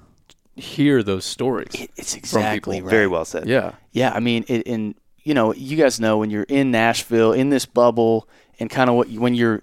hear 0.56 1.02
those 1.02 1.24
stories. 1.24 1.68
It- 1.74 1.90
it's 1.96 2.14
exactly 2.14 2.80
right. 2.80 2.90
Very 2.90 3.06
well 3.06 3.24
said. 3.24 3.46
Yeah. 3.48 3.72
Yeah, 3.92 4.12
I 4.14 4.20
mean, 4.20 4.44
it, 4.48 4.66
and 4.66 4.94
you 5.22 5.34
know, 5.34 5.52
you 5.54 5.76
guys 5.76 5.98
know 5.98 6.18
when 6.18 6.30
you're 6.30 6.44
in 6.44 6.70
Nashville 6.70 7.32
in 7.32 7.48
this 7.50 7.66
bubble, 7.66 8.28
and 8.60 8.68
kind 8.70 8.90
of 8.90 8.96
what 8.96 9.08
when 9.10 9.34
you're, 9.34 9.62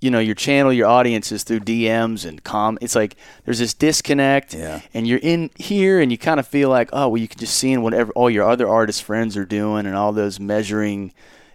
you 0.00 0.10
know, 0.10 0.18
your 0.18 0.34
channel 0.34 0.72
your 0.72 0.88
audience 0.88 1.30
is 1.32 1.42
through 1.44 1.60
DMs 1.60 2.26
and 2.26 2.42
com. 2.42 2.76
It's 2.80 2.94
like 2.96 3.16
there's 3.44 3.60
this 3.60 3.72
disconnect, 3.72 4.52
Yeah. 4.54 4.80
and 4.92 5.06
you're 5.06 5.20
in 5.22 5.50
here, 5.56 6.00
and 6.00 6.10
you 6.10 6.18
kind 6.18 6.40
of 6.40 6.46
feel 6.46 6.68
like, 6.70 6.90
oh, 6.92 7.08
well, 7.08 7.18
you 7.18 7.28
can 7.28 7.38
just 7.38 7.54
see 7.56 7.72
in 7.72 7.82
whatever 7.82 8.10
all 8.12 8.28
your 8.28 8.48
other 8.48 8.68
artist 8.68 9.02
friends 9.04 9.36
are 9.36 9.44
doing, 9.46 9.86
and 9.86 9.94
all 9.94 10.12
those 10.12 10.40
measuring. 10.40 11.12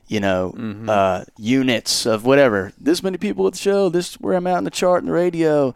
You 0.07 0.19
know, 0.19 0.53
uh, 0.87 1.23
units 1.37 2.05
of 2.05 2.25
whatever. 2.25 2.71
This 2.79 3.01
many 3.01 3.17
people 3.17 3.47
at 3.47 3.53
the 3.53 3.59
show. 3.59 3.89
This 3.89 4.13
where 4.15 4.35
I'm 4.35 4.45
out 4.45 4.59
in 4.59 4.63
the 4.63 4.69
chart 4.71 5.01
and 5.01 5.09
the 5.09 5.13
radio, 5.13 5.73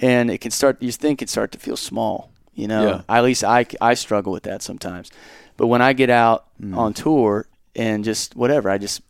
and 0.00 0.28
it 0.30 0.38
can 0.38 0.50
start. 0.50 0.82
You 0.82 0.90
think 0.90 1.22
it 1.22 1.28
start 1.28 1.52
to 1.52 1.58
feel 1.58 1.76
small. 1.76 2.30
You 2.54 2.66
know, 2.66 2.88
Yeah. 2.88 3.02
at 3.16 3.22
least 3.24 3.44
I, 3.44 3.64
I 3.80 3.94
struggle 3.94 4.32
with 4.32 4.42
that 4.42 4.62
sometimes. 4.62 5.10
But 5.56 5.68
when 5.68 5.82
I 5.82 5.92
get 5.92 6.10
out 6.10 6.46
Mm. 6.60 6.76
on 6.76 6.92
tour 6.94 7.46
and 7.76 8.04
just 8.04 8.34
whatever, 8.36 8.68
I 8.68 8.76
just 8.76 9.02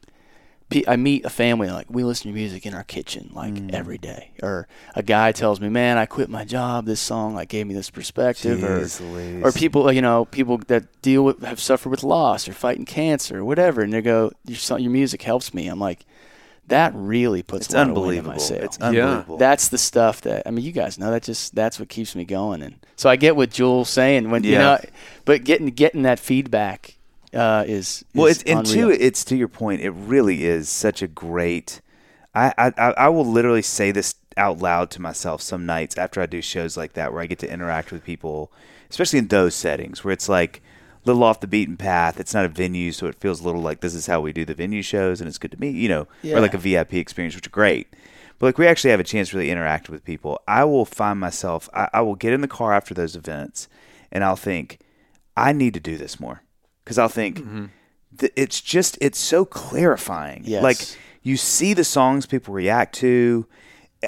I 0.87 0.97
meet 0.97 1.25
a 1.25 1.31
family 1.31 1.69
like 1.69 1.87
we 1.91 2.05
listen 2.05 2.31
to 2.31 2.35
music 2.35 2.65
in 2.65 2.75
our 2.75 2.85
kitchen 2.85 3.31
like 3.35 3.55
Mm. 3.55 3.75
every 3.75 3.99
day, 3.99 4.31
or 4.43 4.69
a 4.95 5.03
guy 5.03 5.33
tells 5.33 5.61
me, 5.61 5.69
"Man, 5.69 5.99
I 5.99 6.07
quit 6.07 6.29
my 6.29 6.45
job. 6.45 6.87
This 6.87 7.01
song 7.01 7.35
like 7.35 7.49
gave 7.49 7.67
me 7.67 7.75
this 7.75 7.91
perspective," 7.91 8.61
Jeez 8.61 9.01
or 9.01 9.05
Louise. 9.05 9.43
or 9.45 9.51
people 9.53 9.91
you 9.93 10.01
know 10.03 10.27
people 10.27 10.59
that 10.69 10.85
deal 11.03 11.25
with 11.25 11.43
have 11.43 11.59
suffered 11.61 11.91
with 11.91 12.05
loss 12.05 12.49
or 12.49 12.53
fighting 12.53 12.85
cancer 12.85 13.39
or 13.41 13.45
whatever, 13.45 13.83
and 13.83 13.93
they 13.93 14.01
go, 14.03 14.31
"Your 14.47 14.59
song, 14.59 14.81
your 14.81 14.93
music 14.93 15.23
helps 15.23 15.53
me." 15.55 15.67
I'm 15.69 15.81
like. 15.81 16.05
that 16.69 16.93
really 16.95 17.43
puts 17.43 17.67
It's 17.67 17.75
a 17.75 17.79
lot 17.79 17.83
of 17.83 17.89
in 17.89 17.95
my 17.95 17.99
unbelievable. 18.01 18.39
sail. 18.39 18.63
It's 18.63 18.79
unbelievable. 18.79 19.39
that's 19.39 19.67
the 19.71 19.79
stuff 19.79 20.21
that 20.21 20.45
I 20.47 20.53
mean, 20.53 20.65
you 20.65 20.71
guys 20.71 21.01
know 21.01 21.11
that 21.11 21.25
just 21.25 21.53
that's 21.53 21.81
what 21.81 21.89
keeps 21.89 22.15
me 22.15 22.25
going. 22.25 22.63
And 22.63 22.77
so 22.95 23.11
I 23.11 23.17
get 23.17 23.35
what 23.35 23.51
Jewel's 23.51 23.91
saying 23.91 24.31
when 24.31 24.45
you 24.45 24.53
know, 24.53 24.79
but 25.25 25.43
getting 25.43 25.67
getting 25.71 26.03
that 26.03 26.21
feedback 26.21 26.95
uh, 27.35 27.65
is, 27.67 28.05
Well, 28.15 28.27
is 28.27 28.43
it's 28.43 28.51
and 28.51 28.67
two, 28.67 28.91
it's 28.91 29.25
to 29.27 29.37
your 29.37 29.49
point. 29.49 29.81
It 29.83 29.91
really 29.91 30.45
is 30.45 30.69
such 30.69 31.03
a 31.03 31.09
great. 31.09 31.81
I, 32.35 32.53
I 32.59 32.73
I 32.79 32.91
I 32.93 33.09
will 33.09 33.25
literally 33.25 33.63
say 33.63 33.91
this 33.91 34.15
out 34.37 34.59
loud 34.59 34.91
to 34.93 35.03
myself 35.03 35.43
some 35.43 35.67
nights 35.67 35.99
after 35.99 36.21
I 36.21 36.27
do 36.27 36.41
shows 36.41 36.77
like 36.77 36.93
that 36.95 37.13
where 37.13 37.23
I 37.23 37.27
get 37.27 37.39
to 37.41 37.53
interact 37.53 37.91
with 37.93 38.05
people, 38.05 38.53
especially 38.89 39.19
in 39.19 39.29
those 39.29 39.55
settings 39.55 40.05
where 40.05 40.13
it's 40.13 40.29
like 40.29 40.63
a 41.05 41.07
little 41.09 41.25
off 41.25 41.41
the 41.41 41.47
beaten 41.49 41.77
path. 41.77 42.21
It's 42.21 42.35
not 42.35 42.45
a 42.45 42.49
venue, 42.49 42.93
so 42.93 43.07
it 43.07 43.21
feels 43.21 43.41
a 43.41 43.45
little 43.45 43.61
like 43.63 43.81
this 43.81 43.95
is 43.95 44.07
how 44.07 44.21
we 44.21 44.33
do 44.33 44.45
the 44.45 44.55
venue 44.55 44.83
shows, 44.83 45.21
and 45.21 45.27
it's 45.29 45.39
good 45.39 45.51
to 45.53 45.61
meet 45.61 45.75
you 45.75 45.89
know, 45.89 46.07
Yeah. 46.23 46.37
or 46.37 46.41
like 46.41 46.55
a 46.55 46.59
VIP 46.59 46.95
experience, 46.95 47.35
which 47.35 47.47
are 47.47 47.51
great. 47.51 47.89
But 48.39 48.47
like 48.47 48.59
we 48.59 48.67
actually 48.67 48.91
have 48.91 49.01
a 49.01 49.05
chance 49.05 49.31
to 49.31 49.37
really 49.37 49.51
interact 49.51 49.89
with 49.91 50.05
people. 50.05 50.41
I 50.49 50.65
will 50.65 50.85
find 50.87 51.19
myself. 51.21 51.69
I, 51.75 51.89
I 51.93 52.01
will 52.01 52.15
get 52.15 52.33
in 52.33 52.41
the 52.41 52.49
car 52.49 52.73
after 52.73 52.95
those 52.95 53.15
events, 53.17 53.69
and 54.11 54.25
I'll 54.25 54.37
think, 54.37 54.79
I 55.37 55.53
need 55.53 55.75
to 55.75 55.81
do 55.81 55.97
this 55.97 56.19
more 56.21 56.43
because 56.85 56.99
I'll 56.99 57.09
think 57.09 57.43
th- 58.19 58.33
it's 58.37 58.61
just 58.61 58.99
it's 59.01 59.19
so 59.19 59.45
clarifying. 59.45 60.43
Yes. 60.45 60.63
Like 60.63 60.79
you 61.23 61.37
see 61.37 61.75
the 61.75 61.85
songs 61.85 62.27
people 62.27 62.55
react 62.55 62.95
to. 62.97 63.47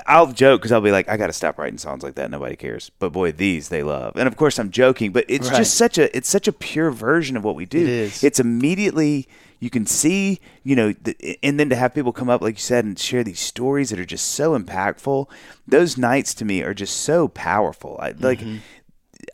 I'll 0.06 0.32
joke 0.32 0.62
because 0.62 0.72
I'll 0.72 0.80
be 0.80 0.90
like, 0.90 1.06
I 1.10 1.18
got 1.18 1.26
to 1.26 1.34
stop 1.34 1.58
writing 1.58 1.76
songs 1.76 2.02
like 2.02 2.14
that. 2.14 2.30
Nobody 2.30 2.56
cares. 2.56 2.90
But 2.98 3.12
boy, 3.12 3.30
these 3.32 3.68
they 3.68 3.82
love. 3.82 4.16
And 4.16 4.26
of 4.26 4.36
course, 4.36 4.58
I'm 4.58 4.70
joking, 4.70 5.12
but 5.12 5.26
it's 5.28 5.48
Right. 5.50 5.58
just 5.58 5.74
such 5.74 5.98
a 5.98 6.14
it's 6.16 6.30
such 6.30 6.48
a 6.48 6.52
pure 6.52 6.90
version 6.90 7.36
of 7.36 7.44
what 7.44 7.56
we 7.56 7.66
do. 7.66 7.78
It 7.82 7.88
is. 7.88 8.24
It's 8.24 8.40
immediately 8.40 9.28
you 9.60 9.68
can 9.68 9.84
see, 9.86 10.40
you 10.64 10.74
know, 10.74 10.92
the, 11.02 11.38
and 11.42 11.60
then 11.60 11.68
to 11.68 11.76
have 11.76 11.94
people 11.94 12.10
come 12.12 12.30
up 12.30 12.40
like 12.40 12.54
you 12.54 12.60
said 12.62 12.84
and 12.86 12.98
share 12.98 13.22
these 13.22 13.38
stories 13.38 13.90
that 13.90 13.98
are 14.00 14.06
just 14.06 14.30
so 14.30 14.58
impactful. 14.58 15.28
Those 15.68 15.98
nights 15.98 16.32
to 16.34 16.46
me 16.46 16.62
are 16.62 16.74
just 16.74 16.96
so 16.96 17.28
powerful. 17.28 17.98
I 18.00 18.12
like. 18.18 18.38
Mm-hmm. 18.40 18.56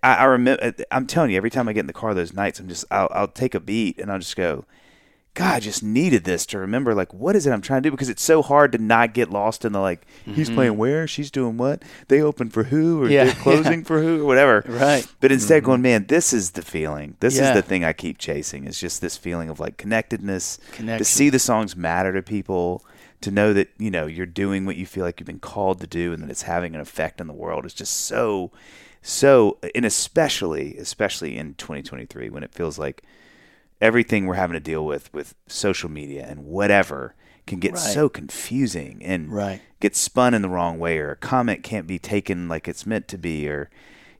I, 0.02 0.14
I 0.16 0.24
remember. 0.24 0.72
I'm 0.90 1.06
telling 1.06 1.30
you, 1.30 1.36
every 1.36 1.50
time 1.50 1.68
I 1.68 1.72
get 1.72 1.80
in 1.80 1.86
the 1.86 1.92
car 1.92 2.14
those 2.14 2.32
nights, 2.32 2.60
I'm 2.60 2.68
just 2.68 2.84
I'll, 2.90 3.08
I'll 3.12 3.28
take 3.28 3.54
a 3.54 3.60
beat 3.60 3.98
and 3.98 4.10
I'll 4.12 4.18
just 4.18 4.36
go, 4.36 4.64
God, 5.34 5.54
I 5.54 5.60
just 5.60 5.82
needed 5.84 6.24
this 6.24 6.44
to 6.46 6.58
remember. 6.58 6.94
Like, 6.94 7.14
what 7.14 7.36
is 7.36 7.46
it 7.46 7.52
I'm 7.52 7.60
trying 7.60 7.82
to 7.82 7.88
do? 7.88 7.90
Because 7.92 8.08
it's 8.08 8.22
so 8.22 8.42
hard 8.42 8.72
to 8.72 8.78
not 8.78 9.14
get 9.14 9.30
lost 9.30 9.64
in 9.64 9.72
the 9.72 9.78
like. 9.80 10.04
He's 10.24 10.50
playing 10.50 10.76
where? 10.76 11.06
She's 11.06 11.30
doing 11.30 11.56
what? 11.56 11.82
They 12.08 12.20
open 12.20 12.48
for 12.50 12.64
who? 12.64 13.02
Or 13.02 13.04
Mm-hmm. 13.04 13.12
Yeah, 13.12 13.24
they're 13.24 13.34
closing 13.42 13.84
for 13.84 14.00
who? 14.02 14.22
Or 14.22 14.24
whatever. 14.26 14.64
Right. 14.66 15.06
But 15.20 15.30
instead, 15.30 15.62
going, 15.64 15.80
man, 15.82 16.06
this 16.06 16.32
is 16.32 16.52
the 16.52 16.62
feeling. 16.62 17.16
This 17.20 17.36
Yeah. 17.36 17.50
is 17.50 17.54
the 17.54 17.62
thing 17.62 17.84
I 17.84 17.92
keep 17.92 18.18
chasing. 18.18 18.66
It's 18.66 18.80
just 18.80 19.00
this 19.00 19.16
feeling 19.16 19.48
of 19.48 19.60
like 19.60 19.76
connectedness. 19.76 20.58
Connection. 20.72 20.98
To 20.98 21.04
see 21.04 21.30
the 21.30 21.38
songs 21.38 21.76
matter 21.76 22.12
to 22.12 22.22
people. 22.22 22.84
To 23.22 23.32
know 23.32 23.52
that 23.52 23.68
you 23.78 23.90
know 23.90 24.06
you're 24.06 24.26
doing 24.26 24.64
what 24.64 24.76
you 24.76 24.86
feel 24.86 25.04
like 25.04 25.18
you've 25.18 25.26
been 25.26 25.40
called 25.40 25.80
to 25.80 25.88
do, 25.88 26.12
and 26.12 26.22
that 26.22 26.30
it's 26.30 26.42
having 26.42 26.76
an 26.76 26.80
effect 26.80 27.20
in 27.20 27.26
the 27.26 27.32
world 27.32 27.66
is 27.66 27.74
just 27.74 27.92
so, 28.06 28.52
so, 29.08 29.56
and 29.74 29.86
especially, 29.86 30.76
especially 30.76 31.38
in 31.38 31.54
2023 31.54 32.28
when 32.28 32.42
it 32.42 32.52
feels 32.52 32.78
like 32.78 33.02
everything 33.80 34.26
we're 34.26 34.34
having 34.34 34.52
to 34.54 34.60
deal 34.60 34.84
with 34.84 35.10
with 35.14 35.34
social 35.46 35.88
media 35.88 36.26
and 36.28 36.44
whatever 36.44 37.14
can 37.46 37.58
get 37.58 37.72
Right. 37.72 37.80
so 37.80 38.08
confusing 38.10 39.00
and 39.02 39.32
Right. 39.32 39.62
get 39.80 39.96
spun 39.96 40.34
in 40.34 40.42
the 40.42 40.48
wrong 40.48 40.78
way 40.78 40.98
or 40.98 41.12
a 41.12 41.16
comment 41.16 41.62
can't 41.62 41.86
be 41.86 41.98
taken 41.98 42.48
like 42.48 42.68
it's 42.68 42.84
meant 42.84 43.08
to 43.08 43.16
be 43.16 43.48
or 43.48 43.70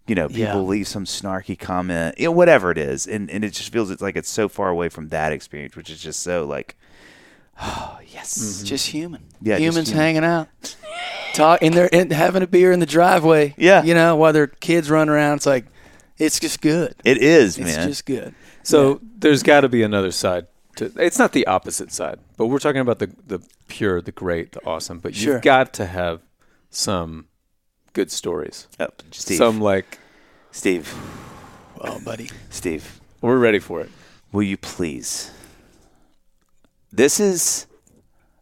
you 0.07 0.15
know 0.15 0.29
people 0.29 0.41
Yeah. 0.41 0.55
leave 0.61 0.89
some 0.89 1.05
snarky 1.05 1.59
comment 1.59 2.15
you 2.19 2.27
know 2.27 2.31
whatever 2.33 2.71
it 2.71 2.79
is 2.79 3.07
and 3.07 3.29
and 3.31 3.45
it 3.45 3.53
just 3.53 3.71
feels 3.73 3.91
it's 3.91 4.01
like 4.01 4.17
it's 4.17 4.31
so 4.31 4.49
far 4.49 4.71
away 4.71 4.89
from 4.89 5.09
that 5.09 5.33
experience 5.33 5.77
which 5.77 5.91
is 5.91 6.01
just 6.01 6.23
so 6.23 6.47
like 6.47 6.77
oh 7.61 7.99
yes 8.07 8.37
It's 8.39 8.63
just 8.63 8.87
human. 8.87 9.25
Yeah, 9.43 9.59
humans 9.59 9.89
human. 9.91 10.05
hanging 10.05 10.25
out, 10.25 10.49
talk 11.39 11.63
in 11.63 11.73
there, 11.73 11.89
and 11.93 12.13
having 12.13 12.43
a 12.43 12.47
beer 12.47 12.73
in 12.73 12.81
the 12.81 12.87
driveway. 12.87 13.55
Yeah. 13.57 13.83
you 13.83 13.95
know, 13.95 14.17
while 14.17 14.33
their 14.33 14.47
kids 14.49 14.91
run 14.91 15.09
around. 15.09 15.37
It's 15.39 15.47
like, 15.47 15.65
it's 16.19 16.39
just 16.41 16.61
good. 16.61 16.95
it 17.05 17.19
is 17.19 17.59
man. 17.59 17.69
It's 17.69 17.87
just 17.87 18.07
good. 18.07 18.35
So 18.63 19.01
there's 19.19 19.43
got 19.43 19.61
to 19.63 19.69
be 19.69 19.83
another 19.83 20.11
side. 20.11 20.47
To, 20.77 20.93
it's 20.97 21.19
not 21.19 21.33
the 21.33 21.47
opposite 21.47 21.91
side, 21.93 22.19
but 22.37 22.47
we're 22.47 22.59
talking 22.59 22.81
about 22.81 22.99
the 22.99 23.11
the 23.27 23.41
pure, 23.69 24.01
the 24.01 24.13
great, 24.13 24.53
the 24.53 24.61
awesome. 24.67 24.99
But 24.99 25.15
Sure. 25.15 25.35
you've 25.35 25.43
got 25.43 25.73
to 25.75 25.87
have 25.87 26.21
some 26.71 27.27
good 27.95 28.11
stories. 28.13 28.69
oh, 28.79 28.89
Steve 29.11 29.39
Some 29.39 29.61
like 29.61 29.99
Steve 30.53 30.93
Oh, 31.81 31.99
buddy. 32.01 32.31
Steve 32.51 33.01
we're 33.21 33.39
ready 33.39 33.59
for 33.59 33.81
it. 33.81 33.91
will 34.33 34.43
you 34.45 34.57
please 34.57 35.31
this 36.93 37.19
is 37.21 37.67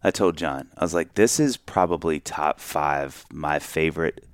i 0.06 0.10
told 0.10 0.36
john 0.36 0.68
i 0.78 0.84
was 0.84 0.94
like 0.94 1.14
this 1.14 1.38
is 1.40 1.56
probably 1.56 2.18
top 2.20 2.60
five 2.60 3.24
my 3.32 3.58
favorite 3.58 4.24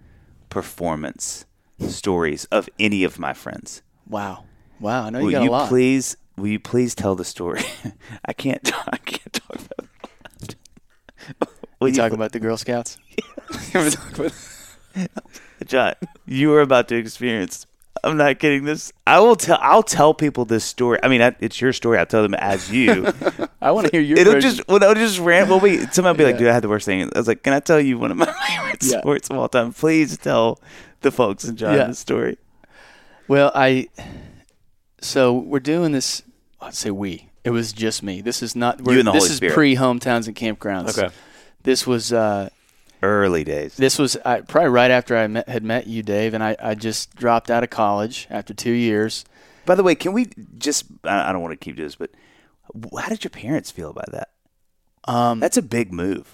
performance 0.51 1.45
stories 1.89 2.45
of 2.47 2.69
any 2.79 3.03
of 3.05 3.19
my 3.19 3.33
friends 3.33 3.83
Wow. 4.09 4.45
Wow. 4.79 5.05
I 5.07 5.11
know 5.11 5.19
you 5.21 5.25
will 5.27 5.33
got 5.33 5.43
you 5.45 5.51
a 5.51 5.53
lot. 5.53 5.69
please 5.69 6.17
will 6.37 6.49
you 6.49 6.61
please 6.61 6.95
tell 6.95 7.15
the 7.15 7.25
story 7.25 7.63
i 8.25 8.33
can't 8.33 8.63
talk, 8.63 8.89
i 8.93 8.97
can't 8.99 9.33
talk 9.33 9.57
about 9.57 9.89
it 10.43 10.55
Will 11.81 11.89
you 11.89 11.95
you 11.95 12.01
talking 12.01 12.15
about 12.15 12.31
the 12.33 12.39
Girl 12.39 12.57
Scouts? 12.57 12.97
John, 15.67 15.95
you 16.27 16.53
are 16.55 16.61
about 16.61 16.87
to 16.89 16.97
experience. 16.97 17.67
I'm 18.05 18.17
not 18.17 18.39
kidding. 18.41 18.65
This 18.65 18.93
I 19.07 19.21
will 19.21 19.37
tell. 19.37 19.59
I'll 19.61 19.83
tell 19.85 20.13
people 20.15 20.45
this 20.45 20.65
story. 20.65 20.99
I 21.03 21.09
mean, 21.09 21.23
I, 21.23 21.37
it's 21.41 21.61
your 21.61 21.73
story. 21.73 21.99
I'll 21.99 22.07
tell 22.07 22.23
them 22.23 22.35
as 22.35 22.71
you. 22.71 23.07
I 23.63 23.71
want 23.71 23.87
to 23.87 23.93
hear 23.93 24.01
your. 24.01 24.19
It'll 24.19 24.33
version. 24.35 24.51
just 24.57 24.69
well, 24.69 24.83
it'll 24.83 24.95
just 24.95 25.21
rant. 25.21 25.49
Well, 25.49 25.61
wait. 25.61 25.95
Somebody 25.95 26.13
will 26.13 26.15
be 26.19 26.25
like, 26.33 26.39
"Dude, 26.39 26.49
I 26.49 26.53
had 26.53 26.63
the 26.65 26.69
worst 26.69 26.85
thing." 26.87 27.03
I 27.15 27.19
was 27.19 27.29
like, 27.29 27.43
"Can 27.45 27.53
I 27.53 27.61
tell 27.61 27.81
you 27.81 27.99
one 27.99 28.11
of 28.11 28.17
my 28.17 28.27
favorite 28.49 28.83
Yeah. 28.83 28.99
sports 29.01 29.31
of 29.31 29.37
all 29.39 29.49
time? 29.49 29.73
Please 29.73 30.19
tell 30.19 30.59
the 31.03 31.11
folks 31.13 31.45
in 31.45 31.57
John 31.57 31.75
Yeah. 31.77 31.87
the 31.87 31.95
story." 31.95 32.39
Well, 33.29 33.53
I. 33.55 33.89
So 35.01 35.33
we're 35.35 35.61
doing 35.61 35.93
this. 35.93 36.23
I'd 36.61 36.75
say 36.75 36.91
we. 36.91 37.29
It 37.45 37.51
was 37.51 37.73
just 37.73 38.03
me. 38.03 38.21
This 38.21 38.43
is 38.43 38.55
not. 38.55 38.81
we're- 38.81 38.99
and 39.01 39.07
the 39.09 39.13
this 39.13 39.23
Holy 39.25 39.31
is 39.31 39.37
Spirit. 39.37 39.55
pre 39.55 39.77
hometowns 39.77 40.27
and 40.27 40.37
campgrounds. 40.37 40.99
Okay. 40.99 41.13
This 41.63 41.87
was. 41.87 42.13
uh 42.13 42.49
Early 43.03 43.43
days. 43.45 43.77
This 43.77 43.99
was 43.99 44.17
uh, 44.25 44.43
probably 44.47 44.71
right 44.71 44.91
after 44.91 45.17
I 45.17 45.27
met, 45.27 45.49
had 45.49 45.65
met 45.65 45.87
you, 45.87 46.03
Dave, 46.03 46.35
and 46.35 46.43
I, 46.43 46.57
I 46.63 46.75
just 46.75 47.17
dropped 47.17 47.51
out 47.51 47.65
of 47.65 47.71
college 47.71 48.27
after 48.31 48.55
two 48.55 48.71
years. 48.73 49.25
By 49.67 49.75
the 49.75 49.83
way, 49.83 49.95
can 49.95 50.13
we 50.13 50.29
just? 50.59 50.85
I 51.05 51.31
I 51.31 51.33
don't 51.33 51.43
want 51.43 51.53
to 51.53 51.63
keep 51.65 51.77
this, 51.77 51.97
but 51.97 52.11
how 52.99 53.09
did 53.09 53.25
your 53.25 53.31
parents 53.31 53.71
feel 53.71 53.91
about 53.91 54.13
that? 54.13 54.29
Um, 55.05 55.41
That's 55.41 55.57
a 55.57 55.63
big 55.63 55.93
move. 55.93 56.29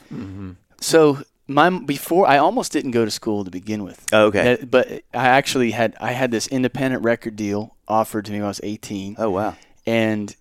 so 0.80 1.18
my 1.46 1.70
before 1.70 2.26
I 2.28 2.36
almost 2.36 2.70
didn't 2.72 2.90
go 2.90 3.04
to 3.04 3.10
school 3.10 3.44
to 3.44 3.50
begin 3.50 3.82
with. 3.82 4.04
Oh, 4.12 4.26
okay. 4.26 4.58
But 4.62 4.88
I 5.14 5.28
actually 5.28 5.70
had 5.70 5.96
I 6.00 6.12
had 6.12 6.30
this 6.30 6.46
independent 6.48 7.02
record 7.02 7.34
deal 7.36 7.76
offered 7.88 8.26
to 8.26 8.32
me 8.32 8.38
when 8.38 8.44
I 8.44 8.48
was 8.48 8.60
18. 8.62 9.16
Oh 9.18 9.30
wow. 9.30 9.56
and 9.86 10.34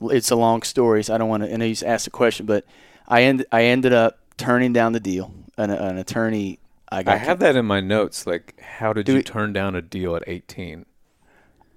it's 0.00 0.30
a 0.30 0.36
long 0.36 0.62
story, 0.62 1.02
so 1.02 1.14
I 1.14 1.18
don't 1.18 1.28
want 1.28 1.42
to. 1.42 1.46
And 1.46 1.54
I 1.62 1.66
know 1.66 1.70
you 1.72 1.76
asked 1.84 2.06
a 2.06 2.10
question, 2.10 2.46
but 2.46 2.64
I 3.08 3.22
end 3.24 3.44
I 3.50 3.64
ended 3.64 3.92
up 3.92 4.20
turning 4.36 4.72
down 4.72 4.92
the 4.92 5.00
deal. 5.00 5.32
An, 5.58 5.70
an 5.70 5.96
attorney, 5.98 6.58
I 6.90 7.02
got. 7.02 7.14
I 7.14 7.18
have 7.18 7.38
that 7.40 7.56
in 7.56 7.64
my 7.66 7.80
notes. 7.80 8.26
Like, 8.26 8.60
how 8.60 8.92
did 8.92 9.06
Do 9.06 9.12
you 9.12 9.18
we- 9.18 9.22
turn 9.24 9.52
down 9.52 9.74
a 9.74 9.82
deal 9.82 10.14
at 10.16 10.22
18? 10.26 10.84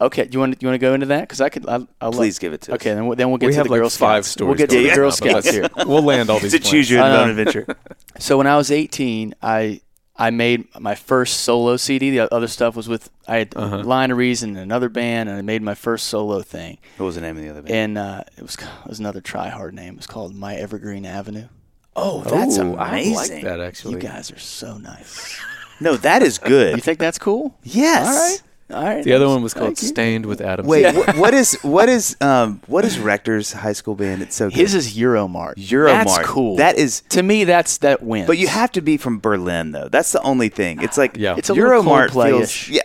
Okay, 0.01 0.23
do 0.25 0.35
you 0.35 0.39
want 0.39 0.53
to, 0.53 0.57
you 0.61 0.67
want 0.69 0.75
to 0.75 0.85
go 0.85 0.93
into 0.93 1.07
that? 1.07 1.21
Because 1.21 1.41
I 1.41 1.49
could. 1.49 1.67
I'll, 1.67 1.85
I'll 1.99 2.11
Please 2.13 2.37
let, 2.37 2.41
give 2.41 2.53
it 2.53 2.61
to 2.61 2.71
us. 2.71 2.75
Okay, 2.75 2.93
then 2.93 3.05
we'll, 3.07 3.17
then 3.17 3.27
we'll 3.29 3.37
get 3.37 3.47
we 3.47 3.51
to 3.51 3.57
have 3.57 3.65
the 3.65 3.71
like 3.71 3.79
Girl 3.81 3.89
five 3.89 4.23
Scouts. 4.23 4.27
stories. 4.29 4.47
We'll 4.47 4.57
get 4.57 4.69
to 4.69 4.75
going 4.75 4.85
the 4.85 4.91
on 4.91 4.95
Girl 4.95 5.09
now, 5.09 5.33
but 5.33 5.43
Scouts 5.43 5.51
here. 5.51 5.67
We'll 5.87 6.03
land 6.03 6.29
all 6.29 6.39
these. 6.39 6.53
It's 6.53 6.65
a 6.67 6.71
choose 6.71 6.89
your 6.89 7.01
I 7.03 7.09
know. 7.09 7.23
own 7.23 7.29
adventure. 7.31 7.65
So 8.17 8.37
when 8.37 8.47
I 8.47 8.55
was 8.55 8.71
18, 8.71 9.35
I 9.41 9.81
I 10.15 10.29
made 10.31 10.67
my 10.79 10.95
first 10.95 11.41
solo 11.41 11.75
CD. 11.75 12.11
The 12.11 12.33
other 12.33 12.47
stuff 12.47 12.77
was 12.77 12.87
with 12.87 13.09
I 13.27 13.39
had 13.39 13.55
Uh-huh. 13.57 13.83
Line 13.83 14.11
of 14.11 14.17
Reason, 14.17 14.49
and 14.51 14.59
another 14.59 14.87
band, 14.87 15.27
and 15.27 15.37
I 15.37 15.41
made 15.41 15.61
my 15.61 15.75
first 15.75 16.07
solo 16.07 16.41
thing. 16.43 16.77
What 16.95 17.05
was 17.07 17.15
the 17.15 17.21
name 17.21 17.35
of 17.35 17.43
the 17.43 17.49
other 17.49 17.61
band? 17.61 17.73
And 17.75 17.97
uh, 17.97 18.23
it 18.37 18.41
was 18.41 18.55
it 18.55 18.87
was 18.87 18.99
another 18.99 19.19
try 19.19 19.49
hard 19.49 19.73
name. 19.73 19.95
It 19.95 19.97
was 19.97 20.07
called 20.07 20.33
My 20.33 20.55
Evergreen 20.55 21.05
Avenue. 21.05 21.47
Oh, 21.95 22.21
that's 22.23 22.57
Ooh, 22.57 22.75
I 22.75 22.89
amazing. 22.99 23.35
like 23.35 23.43
that 23.43 23.59
actually. 23.59 23.95
You 23.95 23.99
guys 23.99 24.31
are 24.31 24.39
so 24.39 24.77
nice. 24.77 25.39
No, 25.79 25.95
that 25.97 26.21
is 26.23 26.37
good. 26.37 26.75
You 26.75 26.81
think 26.81 26.99
that's 26.99 27.17
cool? 27.19 27.55
yes. 27.63 28.07
All 28.07 28.13
right. 28.13 28.41
All 28.71 28.83
right. 28.83 29.03
The 29.03 29.13
other 29.13 29.27
one 29.27 29.41
was 29.41 29.55
called 29.55 29.69
Thank 29.69 29.81
you. 29.81 29.87
"Stained 29.87 30.25
with 30.27 30.41
Adam." 30.41 30.67
Wait, 30.67 30.85
Sandler. 30.85 31.15
wh- 31.15 31.19
what 31.19 31.33
is 31.33 31.55
what 31.63 31.89
is 31.89 32.15
um 32.21 32.61
what 32.67 32.85
is 32.85 32.99
Rector's 32.99 33.51
high 33.51 33.73
school 33.73 33.95
band? 33.95 34.21
It's 34.21 34.35
so 34.35 34.49
good. 34.49 34.57
His 34.59 34.75
is 34.75 34.95
Euromart. 34.95 35.55
Euromart. 35.55 36.05
That's 36.05 36.19
cool. 36.27 36.55
That 36.57 36.77
is, 36.77 37.01
to 37.09 37.23
me. 37.23 37.45
That's 37.45 37.79
that 37.79 38.03
wins. 38.03 38.27
but 38.27 38.37
you 38.37 38.47
have 38.47 38.71
to 38.73 38.81
be 38.81 38.97
from 38.97 39.19
Berlin 39.19 39.71
though. 39.71 39.87
That's 39.89 40.11
the 40.11 40.21
only 40.21 40.49
thing. 40.49 40.83
It's 40.83 40.99
like 40.99 41.17
Yeah. 41.17 41.35
It's 41.35 41.49
a 41.49 41.53
little 41.55 41.81
Euromart 41.81 42.09
Coldplay-ish. 42.09 42.65
feels. 42.67 42.81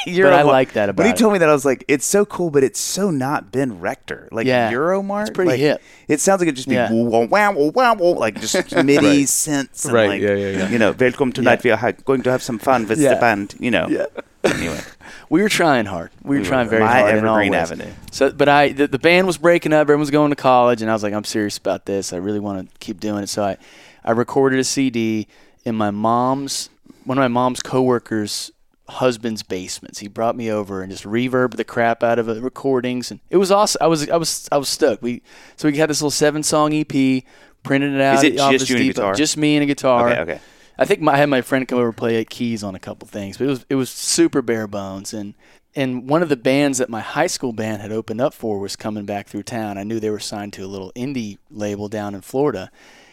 Yeah, 0.06 0.24
But 0.24 0.32
I 0.32 0.42
like 0.42 0.72
that 0.72 0.88
about. 0.88 1.02
When 1.04 1.12
he 1.12 1.18
told 1.18 1.32
me 1.32 1.38
that, 1.40 1.48
I 1.48 1.52
was 1.52 1.64
like, 1.64 1.84
it's 1.88 2.06
so 2.06 2.24
cool, 2.24 2.50
but 2.50 2.62
it's 2.64 2.78
so 2.80 3.10
not 3.10 3.50
Ben 3.52 3.80
Rector. 3.80 4.28
Like 4.32 4.46
Yeah. 4.46 4.72
Euromart, 4.72 5.22
It's 5.22 5.30
pretty 5.30 5.50
like, 5.50 5.60
hip. 5.60 5.82
It 6.06 6.20
sounds 6.20 6.40
like 6.40 6.46
it'd 6.48 6.56
just 6.56 6.68
be 6.68 6.74
Yeah. 6.76 6.90
wow, 6.92 7.24
wow, 7.26 7.52
wow, 7.52 7.70
wow, 7.74 7.94
wow, 7.94 8.18
like 8.18 8.40
just 8.40 8.54
MIDI 8.74 9.24
synths, 9.24 9.84
and 9.84 9.92
Right, 9.94 10.08
Like, 10.08 10.22
yeah, 10.22 10.34
yeah, 10.34 10.50
yeah. 10.58 10.68
You 10.70 10.78
know, 10.78 10.92
welcome 10.98 11.32
tonight. 11.32 11.62
We 11.64 11.70
are 11.72 11.76
ha- 11.76 11.92
going 12.04 12.22
to 12.22 12.30
have 12.30 12.42
some 12.42 12.58
fun 12.58 12.86
with 12.86 12.98
Yeah. 13.00 13.14
the 13.14 13.20
band. 13.20 13.54
You 13.58 13.70
know, 13.70 13.88
Yeah. 13.88 14.06
Anyway, 14.44 14.80
We 15.30 15.42
were 15.42 15.48
trying 15.48 15.84
hard. 15.86 16.10
We 16.22 16.36
were 16.36 16.42
We 16.42 16.48
trying 16.48 16.66
were. 16.66 16.70
very 16.70 16.84
My 16.84 17.00
hard. 17.00 17.14
in 17.16 17.24
all 17.26 17.36
Evergreen 17.36 17.52
ways. 17.52 17.70
Avenue. 17.72 17.90
So, 18.12 18.30
but 18.30 18.48
I 18.48 18.68
the, 18.72 18.86
the 18.86 18.98
band 18.98 19.26
was 19.26 19.36
breaking 19.36 19.72
up. 19.72 19.80
Everyone 19.82 20.00
was 20.00 20.10
going 20.10 20.30
to 20.30 20.36
college, 20.36 20.80
and 20.80 20.90
I 20.90 20.94
was 20.94 21.02
like, 21.02 21.12
I'm 21.12 21.24
serious 21.24 21.58
about 21.58 21.84
this. 21.86 22.12
I 22.12 22.16
really 22.18 22.38
want 22.40 22.70
to 22.70 22.78
keep 22.78 23.00
doing 23.00 23.24
it. 23.24 23.28
So 23.28 23.42
I, 23.44 23.56
I 24.04 24.12
recorded 24.12 24.58
a 24.60 24.64
CD 24.64 25.26
in 25.64 25.74
my 25.74 25.90
mom's 25.90 26.70
one 27.04 27.18
of 27.18 27.22
my 27.22 27.28
mom's 27.28 27.60
coworkers' 27.62 28.50
husband's 28.88 29.42
basements. 29.42 29.98
He 29.98 30.08
brought 30.08 30.36
me 30.36 30.50
over 30.50 30.82
and 30.82 30.90
just 30.90 31.04
reverb 31.04 31.56
the 31.56 31.64
crap 31.64 32.02
out 32.02 32.18
of 32.18 32.26
the 32.26 32.40
recordings, 32.40 33.10
and 33.10 33.20
it 33.30 33.36
was 33.36 33.50
awesome. 33.50 33.78
I 33.82 33.86
was 33.86 34.08
I 34.08 34.16
was 34.16 34.48
I 34.50 34.56
was 34.56 34.68
stoked. 34.68 35.02
We 35.02 35.22
so 35.56 35.68
we 35.68 35.76
had 35.76 35.90
this 35.90 36.00
little 36.00 36.10
seven 36.10 36.42
song 36.42 36.72
EP, 36.72 37.24
printed 37.62 37.94
it 37.94 38.00
out. 38.00 38.16
Is 38.16 38.24
it 38.24 38.36
just 38.36 38.68
you 38.68 38.76
and 38.76 38.84
a 38.84 38.88
guitar? 38.88 39.14
Just 39.14 39.36
me 39.36 39.56
and 39.56 39.62
a 39.62 39.66
guitar. 39.66 40.08
Okay, 40.10 40.20
okay. 40.20 40.40
I 40.78 40.84
think 40.84 41.00
my, 41.00 41.14
I 41.14 41.16
had 41.16 41.28
my 41.28 41.42
friend 41.42 41.66
come 41.66 41.78
over 41.78 41.88
and 41.88 41.96
play 41.96 42.24
keys 42.24 42.62
on 42.62 42.74
a 42.74 42.78
couple 42.78 43.08
things, 43.08 43.36
but 43.36 43.44
it 43.44 43.50
was 43.50 43.66
it 43.68 43.74
was 43.74 43.90
super 43.90 44.42
bare 44.42 44.66
bones. 44.66 45.12
And 45.12 45.34
and 45.74 46.08
one 46.08 46.22
of 46.22 46.28
the 46.28 46.36
bands 46.36 46.78
that 46.78 46.88
my 46.88 47.00
high 47.00 47.26
school 47.26 47.52
band 47.52 47.82
had 47.82 47.92
opened 47.92 48.20
up 48.20 48.32
for 48.32 48.58
was 48.58 48.76
coming 48.76 49.04
back 49.04 49.26
through 49.26 49.42
town. 49.42 49.76
I 49.76 49.82
knew 49.82 50.00
they 50.00 50.10
were 50.10 50.18
signed 50.18 50.52
to 50.54 50.64
a 50.64 50.66
little 50.66 50.92
indie 50.92 51.38
label 51.50 51.88
down 51.88 52.14
in 52.14 52.20
Florida, 52.20 52.70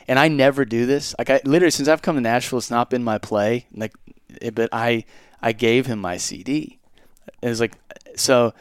and 0.07 0.19
I 0.19 0.28
never 0.28 0.63
do 0.63 0.86
this. 0.86 1.15
Like 1.17 1.30
I 1.30 1.41
literally 1.43 1.71
since 1.71 1.88
I've 1.88 2.01
come 2.01 2.15
to 2.15 2.21
Nashville, 2.21 2.59
it's 2.59 2.71
not 2.71 2.89
been 2.89 3.03
my 3.03 3.17
play. 3.17 3.65
Like, 3.73 3.93
it, 4.41 4.53
but 4.53 4.69
I 4.71 5.05
I 5.41 5.51
gave 5.51 5.86
him 5.86 5.99
my 5.99 6.17
CD. 6.17 6.79
It 7.41 7.49
was 7.49 7.59
like 7.59 7.73
so. 8.15 8.53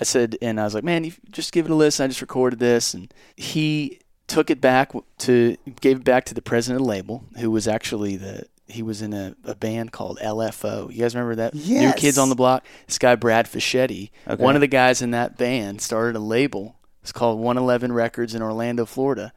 I 0.00 0.04
said, 0.04 0.36
and 0.40 0.60
I 0.60 0.64
was 0.64 0.74
like, 0.74 0.84
man, 0.84 1.02
you 1.02 1.12
just 1.32 1.50
give 1.52 1.64
it 1.66 1.72
a 1.72 1.74
listen. 1.74 2.04
I 2.04 2.08
just 2.08 2.20
recorded 2.20 2.60
this, 2.60 2.94
and 2.94 3.12
he 3.36 3.98
took 4.28 4.48
it 4.50 4.60
back 4.60 4.92
to 5.18 5.56
gave 5.80 5.98
it 5.98 6.04
back 6.04 6.24
to 6.26 6.34
the 6.34 6.42
president 6.42 6.80
of 6.80 6.86
the 6.86 6.90
label, 6.90 7.24
who 7.38 7.50
was 7.50 7.66
actually 7.66 8.16
the 8.16 8.44
he 8.68 8.82
was 8.82 9.00
in 9.02 9.12
a, 9.14 9.34
a 9.44 9.54
band 9.54 9.90
called 9.92 10.18
LFO. 10.22 10.92
You 10.92 11.00
guys 11.00 11.14
remember 11.14 11.36
that? 11.36 11.54
Yes. 11.54 11.82
New 11.82 11.92
Kids 12.00 12.18
on 12.18 12.28
the 12.28 12.34
Block. 12.34 12.64
This 12.86 12.98
guy 12.98 13.14
Brad 13.16 13.46
Fischetti, 13.46 14.10
Okay. 14.28 14.42
one 14.42 14.54
of 14.54 14.60
the 14.60 14.66
guys 14.66 15.00
in 15.02 15.10
that 15.12 15.38
band, 15.38 15.80
started 15.80 16.16
a 16.16 16.20
label. 16.20 16.76
It's 17.02 17.10
called 17.10 17.38
111 17.38 17.92
Records 17.92 18.34
in 18.34 18.42
Orlando, 18.42 18.84
Florida. 18.84 19.32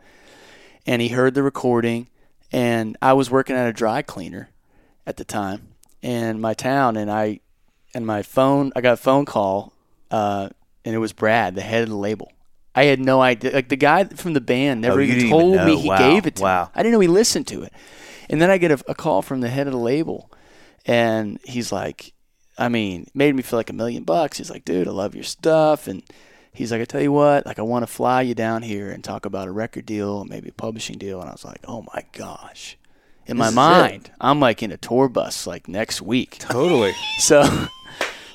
And 0.86 1.02
he 1.02 1.08
heard 1.10 1.34
the 1.34 1.44
recording, 1.44 2.10
and 2.52 2.98
I 3.02 3.14
was 3.14 3.32
working 3.32 3.56
at 3.56 3.68
a 3.70 3.74
dry 3.74 4.02
cleaner 4.02 4.50
at 5.08 5.16
the 5.16 5.24
time 5.24 5.70
in 6.02 6.40
my 6.42 6.54
town, 6.54 6.98
and 6.98 7.12
I 7.12 7.40
and 7.94 8.06
my 8.06 8.22
phone 8.24 8.72
I 8.76 8.82
got 8.82 8.94
a 8.94 8.98
phone 8.98 9.26
call, 9.26 9.74
uh, 10.10 10.50
and 10.86 10.96
it 10.96 11.00
was 11.00 11.14
Brad, 11.14 11.56
the 11.56 11.62
head 11.62 11.84
of 11.84 11.90
the 11.90 11.96
label. 11.96 12.32
I 12.74 12.86
had 12.86 13.00
no 13.00 13.22
idea. 13.22 13.52
Like 13.52 13.70
the 13.70 13.76
guy 13.76 14.06
from 14.06 14.34
the 14.34 14.42
band 14.42 14.82
never 14.82 15.00
Oh, 15.00 15.04
even 15.04 15.16
didn't 15.18 15.30
even 15.30 15.40
told 15.40 15.66
me 15.66 15.76
he 15.78 15.90
Wow. 15.90 15.98
gave 15.98 16.26
it 16.26 16.36
to 16.38 16.44
Wow. 16.44 16.64
me. 16.66 16.70
I 16.76 16.84
didn't 16.84 16.94
know 16.94 17.00
he 17.02 17.08
listened 17.08 17.48
to 17.48 17.64
it. 17.64 17.74
And 18.30 18.42
then 18.42 18.50
I 18.50 18.58
get 18.58 18.72
a, 18.72 18.82
a 18.88 18.96
call 18.96 19.22
from 19.22 19.42
the 19.42 19.50
head 19.50 19.68
of 19.68 19.74
the 19.74 19.80
label, 19.80 20.32
and 20.86 21.40
he's 21.44 21.72
like, 21.72 22.14
I 22.58 22.70
mean, 22.70 23.08
made 23.14 23.36
me 23.36 23.42
feel 23.42 23.60
like 23.60 23.70
a 23.70 23.74
million 23.74 24.04
bucks. 24.04 24.38
He's 24.38 24.50
like, 24.50 24.64
dude, 24.66 24.88
I 24.88 24.92
love 24.92 25.16
your 25.16 25.24
stuff, 25.26 25.88
and 25.88 26.02
he's 26.54 26.72
like, 26.72 26.82
I 26.82 26.86
tell 26.86 27.02
you 27.02 27.12
what, 27.12 27.46
like 27.46 27.60
I 27.60 27.64
want 27.64 27.84
to 27.84 27.88
fly 27.92 28.22
you 28.22 28.34
down 28.36 28.62
here 28.62 28.90
and 28.90 29.04
talk 29.04 29.26
about 29.26 29.48
a 29.48 29.52
record 29.52 29.86
deal, 29.86 30.24
maybe 30.24 30.50
a 30.50 30.54
publishing 30.54 30.98
deal. 30.98 31.20
And 31.20 31.30
I 31.30 31.34
was 31.34 31.44
like, 31.46 31.60
oh 31.68 31.86
my 31.94 32.04
gosh. 32.14 32.78
In 33.32 33.38
my 33.38 33.48
is 33.48 33.54
it. 33.54 33.56
mind, 33.56 34.12
I'm 34.20 34.40
like 34.40 34.62
in 34.62 34.72
a 34.72 34.78
tour 34.78 35.10
bus 35.10 35.48
like 35.48 35.68
next 35.68 36.02
week. 36.02 36.38
Totally. 36.40 36.94
So, 37.20 37.68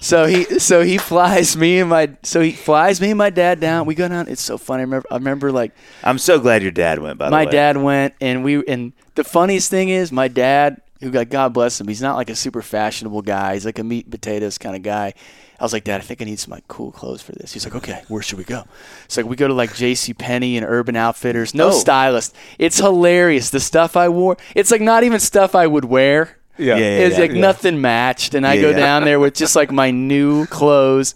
so 0.01 0.27
he 0.27 0.45
so 0.61 0.83
he 0.83 0.99
flies 0.99 1.57
me 1.57 1.81
and 1.81 1.91
my 1.91 2.11
so 2.23 2.41
he 2.41 2.53
flies 2.53 3.01
me 3.01 3.11
and 3.11 3.19
my 3.19 3.31
dad 3.31 3.59
down. 3.61 3.87
We 3.87 3.95
go 3.95 4.09
down. 4.09 4.29
It's 4.29 4.43
so 4.43 4.59
funny. 4.59 4.81
I 4.81 4.85
remember 4.85 5.07
I 5.11 5.15
remember 5.17 5.51
like 5.51 5.73
I'm 6.05 6.19
so 6.19 6.39
glad 6.39 6.63
your 6.63 6.71
dad 6.71 7.01
went. 7.01 7.19
By 7.19 7.31
my 7.31 7.45
the 7.45 7.47
way, 7.47 7.53
dad 7.53 7.77
went 7.77 8.15
and 8.21 8.45
we 8.45 8.65
and 8.67 8.93
the 9.17 9.25
funniest 9.25 9.71
thing 9.71 9.89
is 9.89 10.13
my 10.13 10.29
dad 10.29 10.81
who 11.01 11.11
got 11.11 11.29
God 11.29 11.53
bless 11.53 11.81
him. 11.81 11.89
He's 11.89 12.03
not 12.03 12.17
like 12.17 12.31
a 12.31 12.37
super 12.37 12.63
fashionable 12.63 13.23
guy. 13.23 13.55
He's 13.55 13.67
like 13.67 13.79
a 13.79 13.85
meat 13.85 14.05
and 14.07 14.13
potatoes 14.13 14.59
kind 14.59 14.77
of 14.77 14.83
guy. 14.83 15.15
I 15.59 15.65
was 15.65 15.73
like, 15.73 15.85
Dad, 15.85 16.01
I 16.01 16.05
think 16.05 16.21
I 16.21 16.25
need 16.25 16.39
some 16.39 16.51
like 16.53 16.69
cool 16.69 16.93
clothes 16.93 17.23
for 17.23 17.33
this. 17.33 17.53
He's 17.53 17.65
like, 17.65 17.75
Okay, 17.77 18.03
where 18.09 18.23
should 18.23 18.39
we 18.39 18.45
go? 18.45 18.65
It's 19.07 19.17
like 19.17 19.27
we 19.27 19.37
go 19.37 19.49
to 19.49 19.55
like 19.55 19.75
J.C. 19.75 20.13
Penney 20.15 20.57
and 20.57 20.67
Urban 20.67 20.97
Outfitters. 20.97 21.55
No 21.55 21.69
Oh. 21.69 21.71
stylist. 21.73 22.35
It's 22.59 22.79
hilarious. 22.79 23.51
The 23.51 23.61
stuff 23.61 23.97
I 23.97 24.09
wore. 24.09 24.37
It's 24.55 24.71
like 24.71 24.81
not 24.83 25.03
even 25.05 25.19
stuff 25.21 25.55
I 25.55 25.67
would 25.67 25.85
wear. 25.87 26.37
Yeah. 26.59 26.77
Yeah, 26.77 26.79
yeah, 26.79 27.07
it's 27.07 27.19
like 27.19 27.33
yeah. 27.33 27.41
nothing 27.41 27.81
matched, 27.83 28.35
and 28.35 28.47
I 28.47 28.55
Yeah, 28.55 28.63
go 28.63 28.71
yeah. 28.71 28.77
down 28.79 29.05
there 29.05 29.21
with 29.21 29.35
just 29.35 29.55
like 29.57 29.71
my 29.71 29.91
new 29.91 30.47
clothes, 30.59 31.15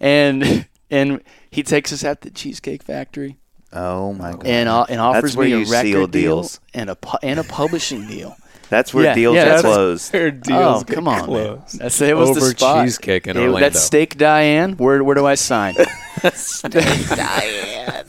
and 0.00 0.66
and 0.90 1.22
he 1.50 1.62
takes 1.62 1.92
us 1.92 2.04
out 2.04 2.20
to 2.22 2.28
the 2.28 2.34
Cheesecake 2.34 2.82
Factory 2.82 3.36
Oh 3.72 4.12
my 4.12 4.32
god. 4.32 4.46
and 4.46 4.68
uh, 4.68 4.86
and 4.88 5.00
offers 5.00 5.36
me 5.36 5.52
a 5.52 5.58
record 5.64 5.82
deal 5.84 6.06
deals. 6.08 6.60
and 6.74 6.90
a 6.90 6.96
pu- 6.96 7.18
and 7.22 7.38
a 7.38 7.44
publishing 7.44 8.06
deal. 8.08 8.36
That's 8.70 8.94
where 8.94 9.04
Yeah, 9.04 9.14
deals 9.14 9.34
yeah, 9.34 9.42
are 9.42 9.44
that's- 9.46 9.62
closed. 9.62 10.12
Their 10.12 10.30
deals 10.30 10.82
oh, 10.82 10.84
get 10.84 10.94
come 10.94 11.08
on, 11.08 11.18
man. 11.18 11.24
closed. 11.26 11.78
That's 11.80 12.00
it 12.00 12.16
was 12.16 12.34
the 12.34 12.40
spot. 12.56 12.84
cheesecake 12.86 13.26
in 13.26 13.36
It- 13.36 13.40
Orlando. 13.40 13.60
That's 13.60 13.80
Steak 13.82 14.16
Diane. 14.16 14.74
Where 14.78 15.02
where 15.04 15.14
do 15.16 15.26
I 15.26 15.34
sign? 15.34 15.74
Steak 16.32 17.08
Diane. 17.08 18.04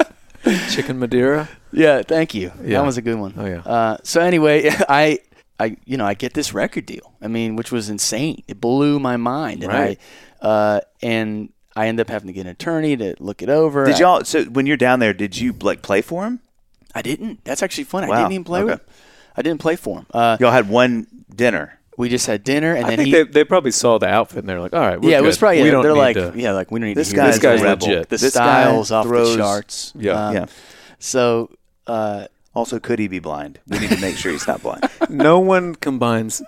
Chicken 0.71 0.99
Madeira. 0.99 1.49
yeah, 1.71 2.01
thank 2.01 2.33
you. 2.33 2.51
Yeah. 2.63 2.79
That 2.79 2.85
was 2.85 2.97
a 2.97 3.01
good 3.01 3.17
one. 3.19 3.33
Oh, 3.37 3.45
yeah. 3.45 3.59
Uh, 3.59 3.97
so 4.03 4.21
anyway, 4.21 4.69
I 4.89 5.19
I 5.59 5.77
you 5.85 5.97
know 5.97 6.05
I 6.05 6.13
get 6.13 6.33
this 6.33 6.53
record 6.53 6.85
deal. 6.85 7.13
I 7.21 7.27
mean, 7.27 7.55
which 7.55 7.71
was 7.71 7.89
insane. 7.89 8.43
It 8.47 8.59
blew 8.61 8.99
my 8.99 9.17
mind. 9.17 9.63
And 9.63 9.71
Right. 9.73 9.99
I 10.41 10.45
uh, 10.47 10.79
and 11.01 11.49
I 11.75 11.87
end 11.87 11.99
up 11.99 12.09
having 12.09 12.27
to 12.27 12.33
get 12.33 12.41
an 12.41 12.51
attorney 12.51 12.97
to 12.97 13.15
look 13.19 13.41
it 13.41 13.49
over. 13.49 13.85
Did 13.85 13.95
I- 13.95 13.99
y'all? 13.99 14.23
So 14.23 14.43
when 14.45 14.65
you're 14.65 14.77
down 14.77 14.99
there, 14.99 15.13
did 15.13 15.37
you 15.37 15.53
like 15.61 15.81
play 15.81 16.01
for 16.01 16.25
him? 16.25 16.39
I 16.93 17.01
didn't. 17.01 17.43
That's 17.45 17.63
actually 17.63 17.85
fun. 17.85 18.03
I 18.03 18.07
Wow. 18.09 18.17
didn't 18.17 18.31
even 18.33 18.43
play 18.43 18.63
with 18.63 18.73
him. 18.73 18.81
I 19.35 19.41
didn't 19.41 19.59
play 19.61 19.75
for 19.75 19.99
him. 19.99 20.05
Uh, 20.13 20.37
Y'all 20.39 20.51
had 20.51 20.69
one 20.69 21.07
dinner. 21.33 21.79
we 21.97 22.09
just 22.09 22.27
had 22.27 22.43
dinner, 22.43 22.73
and 22.75 22.85
I 22.85 22.89
then 22.89 22.97
think 22.97 23.05
he. 23.07 23.11
they, 23.13 23.23
they 23.23 23.43
probably 23.43 23.71
saw 23.71 23.97
the 23.97 24.07
outfit 24.07 24.39
and 24.39 24.49
they're 24.49 24.59
like, 24.59 24.73
all 24.73 24.79
right, 24.79 24.99
we're 24.99 25.11
yeah, 25.11 25.17
it 25.19 25.23
was 25.23 25.37
probably. 25.37 25.59
we 25.61 25.65
Yeah, 25.67 25.71
don't 25.71 25.83
they're 25.83 25.93
like, 25.93 26.15
to- 26.15 26.33
yeah, 26.35 26.51
like 26.51 26.71
we 26.71 26.79
don't 26.79 26.87
need 26.89 26.97
This 26.97 27.09
to 27.09 27.15
hear 27.15 27.23
guy's 27.25 27.35
this 27.35 27.43
guy's 27.43 27.61
guy. 27.61 27.69
legit. 27.71 28.09
The 28.09 28.17
This 28.17 28.21
guy 28.23 28.29
styles 28.63 28.91
off 28.91 29.05
throws- 29.05 29.31
the 29.35 29.41
charts. 29.41 29.93
Yeah. 29.95 30.27
Um, 30.27 30.35
yeah. 30.35 30.45
So, 30.99 31.49
uh, 31.87 32.27
Also, 32.53 32.79
could 32.79 32.99
he 32.99 33.07
be 33.07 33.19
blind? 33.19 33.59
We 33.67 33.79
need 33.79 33.89
to 33.91 34.01
make 34.01 34.17
sure 34.17 34.31
he's 34.31 34.47
not 34.47 34.61
blind. 34.61 34.83
no 35.09 35.39
one 35.39 35.75
combines 35.75 36.41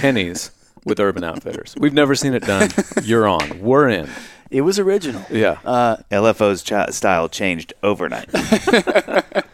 Penney's 0.00 0.50
with 0.84 1.00
Urban 1.00 1.24
Outfitters. 1.24 1.74
We've 1.78 1.94
never 1.94 2.14
seen 2.14 2.34
it 2.34 2.42
done. 2.44 2.70
You're 3.02 3.26
on. 3.26 3.60
We're 3.60 3.88
in. 3.88 4.08
it 4.50 4.60
was 4.60 4.78
original. 4.78 5.24
Yeah. 5.30 5.58
Uh, 5.64 5.96
LFO's 6.12 6.62
ch- 6.62 6.92
style 6.94 7.28
changed 7.28 7.72
overnight. 7.82 8.28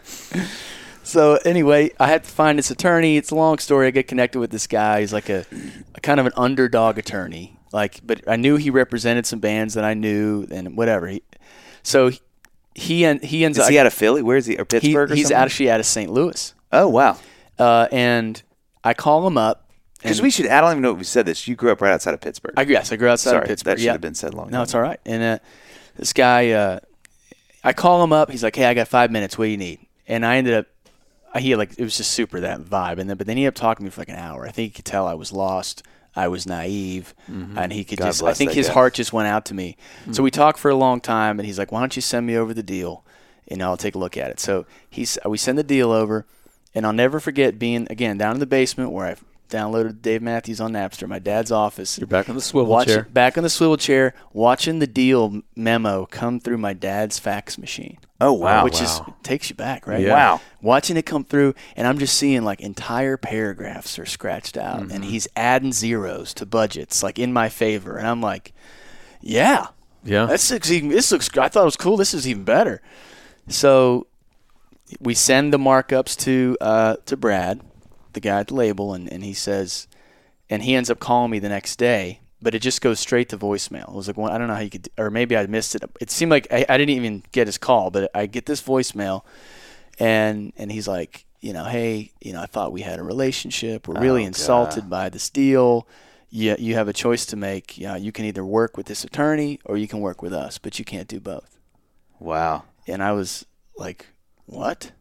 So 1.13 1.35
anyway, 1.45 1.91
I 1.99 2.07
had 2.07 2.23
to 2.23 2.29
find 2.29 2.57
this 2.57 2.71
attorney. 2.71 3.17
It's 3.17 3.29
a 3.29 3.35
long 3.35 3.59
story. 3.59 3.85
I 3.85 3.91
get 3.91 4.07
connected 4.07 4.39
with 4.39 4.49
this 4.49 4.65
guy. 4.65 5.01
He's 5.01 5.13
like 5.13 5.29
a, 5.29 5.45
a 5.93 6.01
kind 6.01 6.19
of 6.19 6.25
an 6.25 6.31
underdog 6.35 6.97
attorney. 6.97 7.55
Like, 7.71 7.99
but 8.03 8.27
I 8.27 8.35
knew 8.35 8.55
he 8.55 8.71
represented 8.71 9.27
some 9.27 9.37
bands 9.39 9.75
that 9.75 9.83
I 9.83 9.93
knew 9.93 10.47
and 10.49 10.75
whatever. 10.75 11.05
He, 11.07 11.21
so 11.83 12.07
he 12.09 12.19
he, 12.73 13.05
en- 13.05 13.19
he 13.19 13.45
ends 13.45 13.59
Is 13.59 13.65
up. 13.65 13.69
he 13.69 13.77
out 13.77 13.85
of 13.85 13.93
Philly? 13.93 14.23
Where 14.23 14.37
is 14.37 14.47
he? 14.47 14.55
Or 14.55 14.61
he- 14.61 14.65
Pittsburgh? 14.65 15.11
or 15.11 15.15
he's 15.15 15.25
something? 15.27 15.37
actually 15.37 15.69
out 15.69 15.79
of 15.79 15.85
St. 15.85 16.11
Louis. 16.11 16.55
Oh 16.71 16.87
wow. 16.87 17.19
Uh, 17.59 17.87
and 17.91 18.41
I 18.83 18.95
call 18.95 19.27
him 19.27 19.37
up. 19.37 19.69
Because 20.01 20.19
we 20.19 20.31
should. 20.31 20.47
I 20.47 20.61
don't 20.61 20.71
even 20.71 20.81
know 20.81 20.93
if 20.93 20.97
we 20.97 21.03
said 21.03 21.27
this. 21.27 21.47
You 21.47 21.55
grew 21.55 21.71
up 21.71 21.79
right 21.79 21.93
outside 21.93 22.15
of 22.15 22.21
Pittsburgh. 22.21 22.55
I 22.57 22.63
yes, 22.63 22.91
I 22.91 22.95
grew 22.95 23.09
outside 23.09 23.29
Sorry, 23.29 23.43
of 23.43 23.47
Pittsburgh. 23.49 23.75
that 23.75 23.79
should 23.79 23.85
yeah. 23.85 23.91
have 23.91 24.01
been 24.01 24.15
said 24.15 24.33
long 24.33 24.49
No, 24.49 24.57
ago. 24.57 24.63
it's 24.63 24.73
all 24.73 24.81
right. 24.81 24.99
And 25.05 25.21
uh, 25.21 25.39
this 25.95 26.11
guy, 26.11 26.49
uh, 26.51 26.79
I 27.63 27.73
call 27.73 28.03
him 28.03 28.11
up. 28.11 28.31
He's 28.31 28.41
like, 28.43 28.55
"Hey, 28.55 28.65
I 28.65 28.73
got 28.73 28.87
five 28.87 29.11
minutes. 29.11 29.37
What 29.37 29.45
do 29.45 29.51
you 29.51 29.57
need?" 29.57 29.79
And 30.07 30.25
I 30.25 30.35
ended 30.37 30.55
up, 30.55 30.65
he 31.39 31.55
like 31.55 31.77
it 31.77 31.83
was 31.83 31.97
just 31.97 32.11
super 32.11 32.39
that 32.41 32.61
vibe. 32.61 32.99
And 32.99 33.09
then, 33.09 33.17
but 33.17 33.27
then 33.27 33.37
he 33.37 33.43
ended 33.45 33.57
up 33.57 33.61
talking 33.61 33.83
to 33.83 33.85
me 33.85 33.89
for 33.89 34.01
like 34.01 34.09
an 34.09 34.15
hour. 34.15 34.45
I 34.45 34.51
think 34.51 34.71
he 34.71 34.75
could 34.75 34.85
tell 34.85 35.07
I 35.07 35.13
was 35.13 35.31
lost. 35.31 35.83
I 36.15 36.27
was 36.27 36.45
naive, 36.45 37.15
and 37.27 37.73
he 37.73 37.83
could 37.83 37.97
Mm-hmm. 37.97 38.03
God 38.03 38.09
just. 38.09 38.23
I 38.23 38.33
think 38.33 38.51
his 38.51 38.67
guy. 38.67 38.73
heart 38.73 38.93
just 38.93 39.13
went 39.13 39.27
out 39.27 39.45
to 39.45 39.55
me. 39.55 39.77
So 40.11 40.21
we 40.21 40.29
talked 40.29 40.59
for 40.59 40.69
a 40.69 40.75
long 40.75 41.01
time, 41.01 41.39
and 41.39 41.45
he's 41.47 41.57
like, 41.57 41.71
"Why 41.71 41.79
don't 41.79 41.95
you 41.95 42.03
send 42.03 42.27
me 42.27 42.37
over 42.37 42.53
the 42.53 42.61
deal, 42.61 43.03
and 43.47 43.63
I'll 43.63 43.77
take 43.77 43.95
a 43.95 43.97
look 43.97 44.15
at 44.15 44.29
it." 44.29 44.39
So 44.39 44.67
he's 44.87 45.17
we 45.25 45.39
send 45.39 45.57
the 45.57 45.63
deal 45.63 45.91
over, 45.91 46.27
and 46.75 46.85
I'll 46.85 46.93
never 46.93 47.19
forget 47.19 47.57
being 47.57 47.87
again 47.89 48.19
down 48.19 48.35
in 48.35 48.39
the 48.39 48.45
basement 48.45 48.91
where 48.91 49.07
I 49.07 49.15
downloaded 49.49 50.01
Dave 50.01 50.21
Matthews 50.21 50.59
on 50.59 50.73
Napster, 50.73 51.07
my 51.07 51.19
dad's 51.19 51.51
office. 51.51 51.97
You're 51.99 52.07
back 52.07 52.27
on 52.29 52.35
the 52.35 52.41
swivel 52.41 52.71
Watch, 52.71 52.87
chair. 52.87 53.07
Back 53.11 53.37
on 53.37 53.43
the 53.43 53.49
swivel 53.49 53.77
chair, 53.77 54.13
watching 54.31 54.79
the 54.79 54.87
deal 54.87 55.41
memo 55.55 56.05
come 56.07 56.39
through 56.39 56.57
my 56.57 56.73
dad's 56.73 57.19
fax 57.19 57.57
machine. 57.57 57.97
Oh 58.19 58.33
wow. 58.33 58.63
Which 58.63 58.81
is 58.81 59.01
takes 59.21 59.49
you 59.49 59.55
back, 59.55 59.85
right? 59.85 60.01
Yeah. 60.01 60.13
Wow. 60.13 60.41
Watching 60.61 60.97
it 60.97 61.05
come 61.05 61.23
through, 61.23 61.53
and 61.75 61.85
I'm 61.87 61.99
just 61.99 62.17
seeing 62.17 62.43
like 62.43 62.61
entire 62.61 63.17
paragraphs 63.17 63.99
are 63.99 64.05
scratched 64.05 64.57
out, 64.57 64.79
Mm-hmm. 64.81 64.91
and 64.91 65.05
he's 65.05 65.27
adding 65.35 65.71
zeros 65.73 66.33
to 66.35 66.45
budgets, 66.45 67.03
like 67.03 67.19
in 67.19 67.33
my 67.33 67.49
favor, 67.49 67.97
and 67.97 68.07
I'm 68.07 68.21
like, 68.21 68.53
yeah, 69.21 69.67
Yeah. 70.03 70.25
this 70.25 70.49
looks 70.51 70.71
even. 70.71 70.89
This 70.89 71.11
looks. 71.11 71.29
I 71.37 71.49
thought 71.49 71.61
it 71.61 71.65
was 71.65 71.77
cool. 71.77 71.97
This 71.97 72.13
is 72.13 72.27
even 72.27 72.43
better. 72.43 72.81
So 73.49 74.07
we 74.99 75.13
send 75.13 75.51
the 75.51 75.57
markups 75.57 76.15
to 76.23 76.57
uh, 76.61 76.95
to 77.05 77.17
Brad, 77.17 77.61
the 78.13 78.19
guy 78.19 78.39
at 78.39 78.47
the 78.47 78.55
label, 78.55 78.93
and, 78.93 79.11
and 79.11 79.23
he 79.23 79.33
says, 79.33 79.87
and 80.49 80.63
he 80.63 80.75
ends 80.75 80.89
up 80.89 80.99
calling 80.99 81.31
me 81.31 81.39
the 81.39 81.49
next 81.49 81.77
day, 81.77 82.19
but 82.41 82.53
it 82.53 82.59
just 82.59 82.81
goes 82.81 82.99
straight 82.99 83.29
to 83.29 83.37
voicemail. 83.37 83.89
It 83.89 83.95
was 83.95 84.07
like, 84.07 84.17
well, 84.17 84.31
I 84.31 84.37
don't 84.37 84.47
know 84.47 84.55
how 84.55 84.59
you 84.61 84.69
could, 84.69 84.89
or 84.97 85.09
maybe 85.09 85.35
I 85.37 85.45
missed 85.47 85.75
it. 85.75 85.83
It 86.01 86.11
seemed 86.11 86.31
like 86.31 86.47
I, 86.51 86.65
I 86.69 86.77
didn't 86.77 86.95
even 86.95 87.23
get 87.31 87.47
his 87.47 87.57
call, 87.57 87.89
but 87.91 88.11
I 88.13 88.25
get 88.25 88.45
this 88.45 88.61
voicemail, 88.61 89.23
and 89.99 90.53
and 90.57 90.71
he's 90.71 90.87
like, 90.87 91.25
you 91.41 91.53
know, 91.53 91.65
hey, 91.65 92.11
you 92.21 92.33
know, 92.33 92.41
I 92.41 92.45
thought 92.45 92.71
we 92.71 92.81
had 92.81 92.99
a 92.99 93.03
relationship. 93.03 93.87
We're 93.87 93.99
really 94.01 94.23
Oh, 94.23 94.27
insulted 94.27 94.89
by 94.89 95.09
this 95.09 95.29
deal. 95.29 95.87
you 96.29 96.55
you 96.59 96.75
have 96.75 96.87
a 96.87 96.93
choice 96.93 97.25
to 97.27 97.35
make. 97.35 97.77
You, 97.77 97.87
know, 97.87 97.95
you 97.95 98.11
can 98.11 98.25
either 98.25 98.45
work 98.45 98.75
with 98.77 98.87
this 98.87 99.03
attorney 99.03 99.59
or 99.65 99.77
you 99.77 99.87
can 99.87 99.99
work 99.99 100.21
with 100.21 100.33
us, 100.33 100.57
but 100.57 100.79
you 100.79 100.85
can't 100.85 101.07
do 101.07 101.19
both. 101.19 101.57
Wow. 102.19 102.63
And 102.87 103.01
I 103.03 103.11
was 103.11 103.45
like, 103.77 104.07
what? 104.45 104.91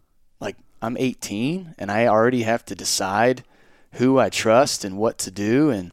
Like 0.43 0.57
I'm 0.83 0.97
18 0.99 1.77
and 1.79 1.91
I 1.91 2.07
already 2.07 2.43
have 2.43 2.65
to 2.67 2.75
decide 2.75 3.45
who 3.93 4.19
I 4.19 4.29
trust 4.29 4.85
and 4.85 4.99
what 4.99 5.17
to 5.19 5.31
do. 5.31 5.71
And 5.71 5.93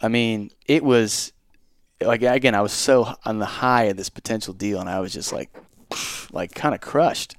I 0.00 0.08
mean, 0.08 0.50
it 0.66 0.84
was 0.84 1.32
like 2.00 2.22
again, 2.22 2.54
I 2.54 2.60
was 2.60 2.72
so 2.72 3.14
on 3.24 3.38
the 3.38 3.46
high 3.46 3.84
of 3.84 3.96
this 3.96 4.08
potential 4.08 4.54
deal, 4.54 4.80
and 4.80 4.88
I 4.88 5.00
was 5.00 5.12
just 5.12 5.32
like, 5.32 5.50
like 6.32 6.54
kind 6.54 6.74
of 6.74 6.80
crushed. 6.80 7.36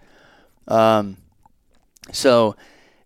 Um, 0.67 1.17
so 2.11 2.55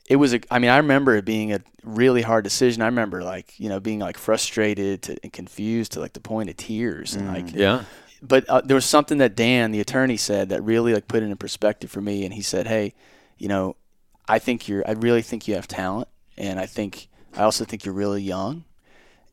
it 0.09 0.15
was 0.15 0.33
a. 0.33 0.41
I 0.49 0.59
mean, 0.59 0.71
I 0.71 0.77
remember 0.77 1.15
it 1.15 1.25
being 1.25 1.53
a 1.53 1.61
really 1.83 2.21
hard 2.21 2.43
decision. 2.43 2.81
I 2.81 2.87
remember 2.87 3.23
like 3.23 3.59
you 3.59 3.69
know 3.69 3.79
being 3.79 3.99
like 3.99 4.17
frustrated 4.17 5.03
to, 5.03 5.17
and 5.23 5.31
confused 5.31 5.93
to 5.93 5.99
like 5.99 6.13
the 6.13 6.19
point 6.19 6.49
of 6.49 6.57
tears, 6.57 7.15
and 7.15 7.27
like 7.27 7.53
Yeah. 7.53 7.83
But 8.23 8.47
uh, 8.49 8.61
there 8.61 8.75
was 8.75 8.85
something 8.85 9.17
that 9.17 9.35
Dan, 9.35 9.71
the 9.71 9.81
attorney, 9.81 10.17
said 10.17 10.49
that 10.49 10.63
really 10.63 10.93
like 10.93 11.07
put 11.07 11.21
it 11.21 11.25
in 11.25 11.35
perspective 11.35 11.91
for 11.91 12.01
me. 12.01 12.23
And 12.23 12.33
he 12.33 12.41
said, 12.41 12.67
"Hey, 12.67 12.93
you 13.37 13.47
know, 13.47 13.75
I 14.27 14.39
think 14.39 14.67
you're. 14.67 14.87
I 14.87 14.93
really 14.93 15.21
think 15.21 15.47
you 15.47 15.55
have 15.55 15.67
talent, 15.67 16.07
and 16.37 16.59
I 16.59 16.65
think 16.65 17.09
I 17.35 17.43
also 17.43 17.65
think 17.65 17.85
you're 17.85 17.93
really 17.93 18.21
young. 18.21 18.63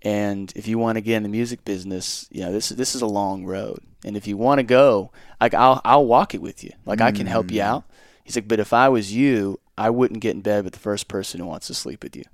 And 0.02 0.52
if 0.56 0.66
you 0.66 0.78
want 0.78 0.96
to 0.96 1.02
get 1.02 1.16
in 1.16 1.22
the 1.22 1.28
music 1.28 1.64
business, 1.64 2.26
you 2.30 2.40
know, 2.40 2.52
this 2.52 2.70
is 2.70 2.76
this 2.76 2.94
is 2.94 3.02
a 3.02 3.06
long 3.06 3.44
road. 3.44 3.78
And 4.04 4.16
if 4.16 4.26
you 4.26 4.36
want 4.36 4.58
to 4.58 4.64
go, 4.64 5.12
like 5.40 5.54
I'll 5.54 5.80
I'll 5.84 6.06
walk 6.06 6.34
it 6.34 6.42
with 6.42 6.64
you. 6.64 6.72
Like 6.84 7.00
I 7.00 7.12
can 7.12 7.26
help 7.26 7.50
you 7.50 7.62
out." 7.62 7.84
He's 8.24 8.36
like, 8.36 8.48
"But 8.48 8.60
if 8.60 8.72
I 8.72 8.88
was 8.88 9.14
you, 9.14 9.60
I 9.78 9.90
wouldn't 9.90 10.20
get 10.20 10.34
in 10.34 10.40
bed 10.40 10.64
with 10.64 10.72
the 10.72 10.78
first 10.80 11.06
person 11.06 11.40
who 11.40 11.46
wants 11.46 11.68
to 11.68 11.74
sleep 11.74 12.02
with 12.02 12.16
you." 12.16 12.24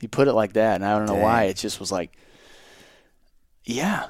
He 0.00 0.08
put 0.08 0.28
it 0.28 0.32
like 0.32 0.54
that, 0.54 0.76
and 0.76 0.84
I 0.84 0.96
don't 0.96 1.06
know 1.06 1.16
why. 1.22 1.44
It 1.44 1.56
just 1.56 1.80
was 1.80 1.92
like, 1.92 2.16
"Yeah." 3.64 4.06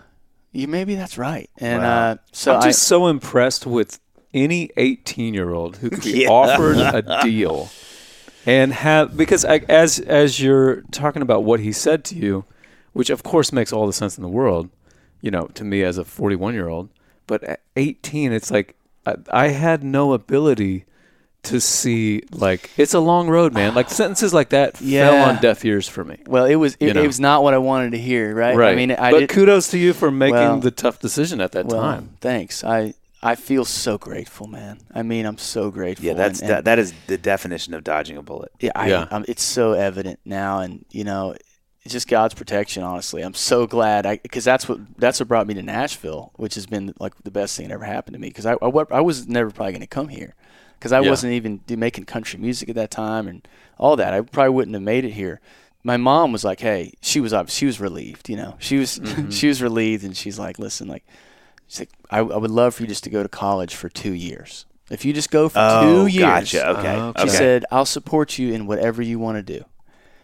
You 0.53 0.67
maybe 0.67 0.95
that's 0.97 1.17
right, 1.17 1.49
and 1.59 1.83
Wow. 1.83 2.11
uh, 2.13 2.17
so 2.33 2.55
I'm 2.55 2.61
I, 2.61 2.69
just 2.69 2.83
so 2.83 3.07
impressed 3.07 3.67
with 3.67 4.01
any 4.35 4.71
18 4.77 5.33
year 5.35 5.53
old 5.53 5.77
who 5.79 5.91
could 5.91 6.03
be 6.03 6.23
Yeah. 6.23 6.31
offered 6.31 6.77
a 6.79 7.03
deal 7.23 7.71
and 8.47 8.73
have 8.73 9.17
because 9.17 9.45
I, 9.45 9.57
as 9.69 9.99
as 10.01 10.41
you're 10.41 10.83
talking 10.91 11.23
about 11.23 11.45
what 11.45 11.61
he 11.61 11.73
said 11.73 12.05
to 12.07 12.17
you, 12.17 12.45
which 12.93 13.11
of 13.11 13.23
course 13.23 13.53
makes 13.53 13.73
all 13.73 13.87
the 13.87 13.93
sense 13.93 14.17
in 14.19 14.23
the 14.23 14.29
world, 14.29 14.71
you 15.21 15.31
know, 15.31 15.47
to 15.55 15.65
me 15.65 15.83
as 15.83 15.99
a 15.99 16.05
41 16.05 16.55
year 16.55 16.69
old, 16.69 16.89
but 17.27 17.45
at 17.45 17.61
18, 17.77 18.33
it's 18.33 18.51
like 18.51 18.77
I, 19.07 19.17
I 19.31 19.49
had 19.49 19.85
no 19.85 20.13
ability 20.13 20.85
to 21.43 21.61
see 21.61 22.23
like 22.33 22.71
it's 22.77 22.95
a 22.95 23.01
long 23.01 23.29
road, 23.29 23.53
man. 23.55 23.75
Like 23.75 23.91
sentences 23.91 24.35
like 24.35 24.51
that 24.51 24.77
fell 24.77 24.87
Yeah. 24.89 25.29
on 25.29 25.41
deaf 25.41 25.65
ears 25.65 25.89
for 25.89 26.05
me. 26.05 26.19
Well, 26.27 26.45
it 26.45 26.57
was 26.57 26.75
it, 26.81 26.89
You 26.89 26.95
know. 26.95 27.03
it 27.03 27.07
was 27.07 27.21
not 27.21 27.43
what 27.43 27.55
I 27.55 27.59
wanted 27.59 27.93
to 27.93 27.99
hear, 27.99 28.35
right? 28.35 28.55
Right. 28.57 28.73
I 28.73 28.77
mean, 28.77 28.93
I 28.93 29.11
but 29.11 29.21
did, 29.21 29.29
kudos 29.31 29.69
to 29.71 29.79
you 29.79 29.93
for 29.93 30.11
making 30.11 30.35
Well- 30.35 30.61
the 30.61 30.71
tough 30.71 30.99
decision 30.99 31.41
at 31.41 31.53
that 31.53 31.67
well, 31.67 31.81
time. 31.81 32.17
Thanks. 32.21 32.63
I 32.65 32.95
I 33.23 33.35
feel 33.35 33.67
so 33.67 33.99
grateful, 33.99 34.47
man. 34.47 34.79
I 34.95 35.03
mean, 35.03 35.27
I'm 35.27 35.37
so 35.39 35.71
grateful. 35.71 36.07
Yeah, 36.07 36.15
that's 36.15 36.41
and, 36.41 36.51
and, 36.51 36.65
that 36.65 36.79
is 36.79 36.95
the 37.07 37.19
definition 37.19 37.75
of 37.75 37.85
dodging 37.85 38.17
a 38.17 38.23
bullet. 38.23 38.51
yeah, 38.61 38.73
I, 38.75 38.89
Yeah. 38.89 39.07
Um, 39.11 39.25
it's 39.29 39.43
so 39.43 39.73
evident 39.73 40.21
now, 40.25 40.61
and 40.61 40.85
you 40.91 41.05
know, 41.05 41.35
it's 41.83 41.93
just 41.93 42.09
God's 42.09 42.35
protection. 42.35 42.83
Honestly, 42.83 43.23
I'm 43.23 43.35
so 43.35 43.67
glad 43.67 44.07
because 44.23 44.45
that's 44.45 44.69
what 44.69 44.79
that's 44.99 45.21
what 45.21 45.29
brought 45.29 45.47
me 45.47 45.55
to 45.55 45.63
Nashville, 45.63 46.33
which 46.37 46.55
has 46.55 46.67
been 46.67 46.95
like 46.99 47.15
the 47.25 47.31
best 47.31 47.57
thing 47.57 47.69
that 47.69 47.75
ever 47.75 47.85
happened 47.85 48.15
to 48.15 48.21
me. 48.21 48.29
Because 48.29 48.47
I, 48.47 48.53
I 48.55 48.85
I 48.91 49.01
was 49.01 49.27
never 49.29 49.51
probably 49.51 49.73
going 49.73 49.81
to 49.83 49.87
come 49.87 50.09
here 50.09 50.35
because 50.81 50.93
I 50.93 51.01
Yeah. 51.01 51.11
wasn't 51.11 51.35
even 51.35 51.61
making 51.69 52.07
country 52.07 52.41
music 52.41 52.69
at 52.71 52.75
that 52.75 52.91
time 52.91 53.29
and 53.29 53.47
all 53.79 53.95
that. 53.97 54.13
I 54.15 54.23
probably 54.23 54.51
wouldn't 54.51 54.75
have 54.75 54.83
made 54.83 55.05
it 55.05 55.13
here. 55.13 55.41
My 55.85 55.97
mom 55.97 56.33
was 56.33 56.43
like, 56.45 56.61
"Hey," 56.61 56.95
she 57.01 57.21
was 57.21 57.33
she 57.49 57.67
was 57.67 57.79
relieved. 57.79 58.29
You 58.29 58.37
know, 58.37 58.57
she 58.59 58.79
was 58.79 58.99
mm-hmm. 59.03 59.31
she 59.31 59.47
was 59.49 59.63
relieved, 59.63 60.03
and 60.05 60.17
she's 60.17 60.39
like, 60.39 60.59
"Listen, 60.59 60.89
like." 60.89 61.05
She's 61.69 61.83
like, 61.83 61.91
I, 62.11 62.19
I 62.19 62.37
would 62.37 62.51
love 62.51 62.75
for 62.75 62.83
you 62.83 62.89
just 62.89 63.05
to 63.05 63.11
go 63.11 63.23
to 63.23 63.29
college 63.29 63.77
for 63.77 63.89
two 63.89 64.11
years. 64.13 64.67
If 64.91 65.05
you 65.05 65.13
just 65.13 65.31
go 65.31 65.49
for 65.49 65.61
Oh, 65.61 65.83
two 65.83 66.07
years, 66.09 66.21
gotcha. 66.53 66.69
Okay. 66.71 66.97
Okay. 66.97 67.21
she 67.21 67.29
okay. 67.29 67.37
said, 67.37 67.65
I'll 67.71 67.87
support 67.87 68.39
you 68.41 68.53
in 68.53 68.67
whatever 68.67 69.03
you 69.03 69.21
want 69.21 69.37
to 69.37 69.43
do. 69.59 69.65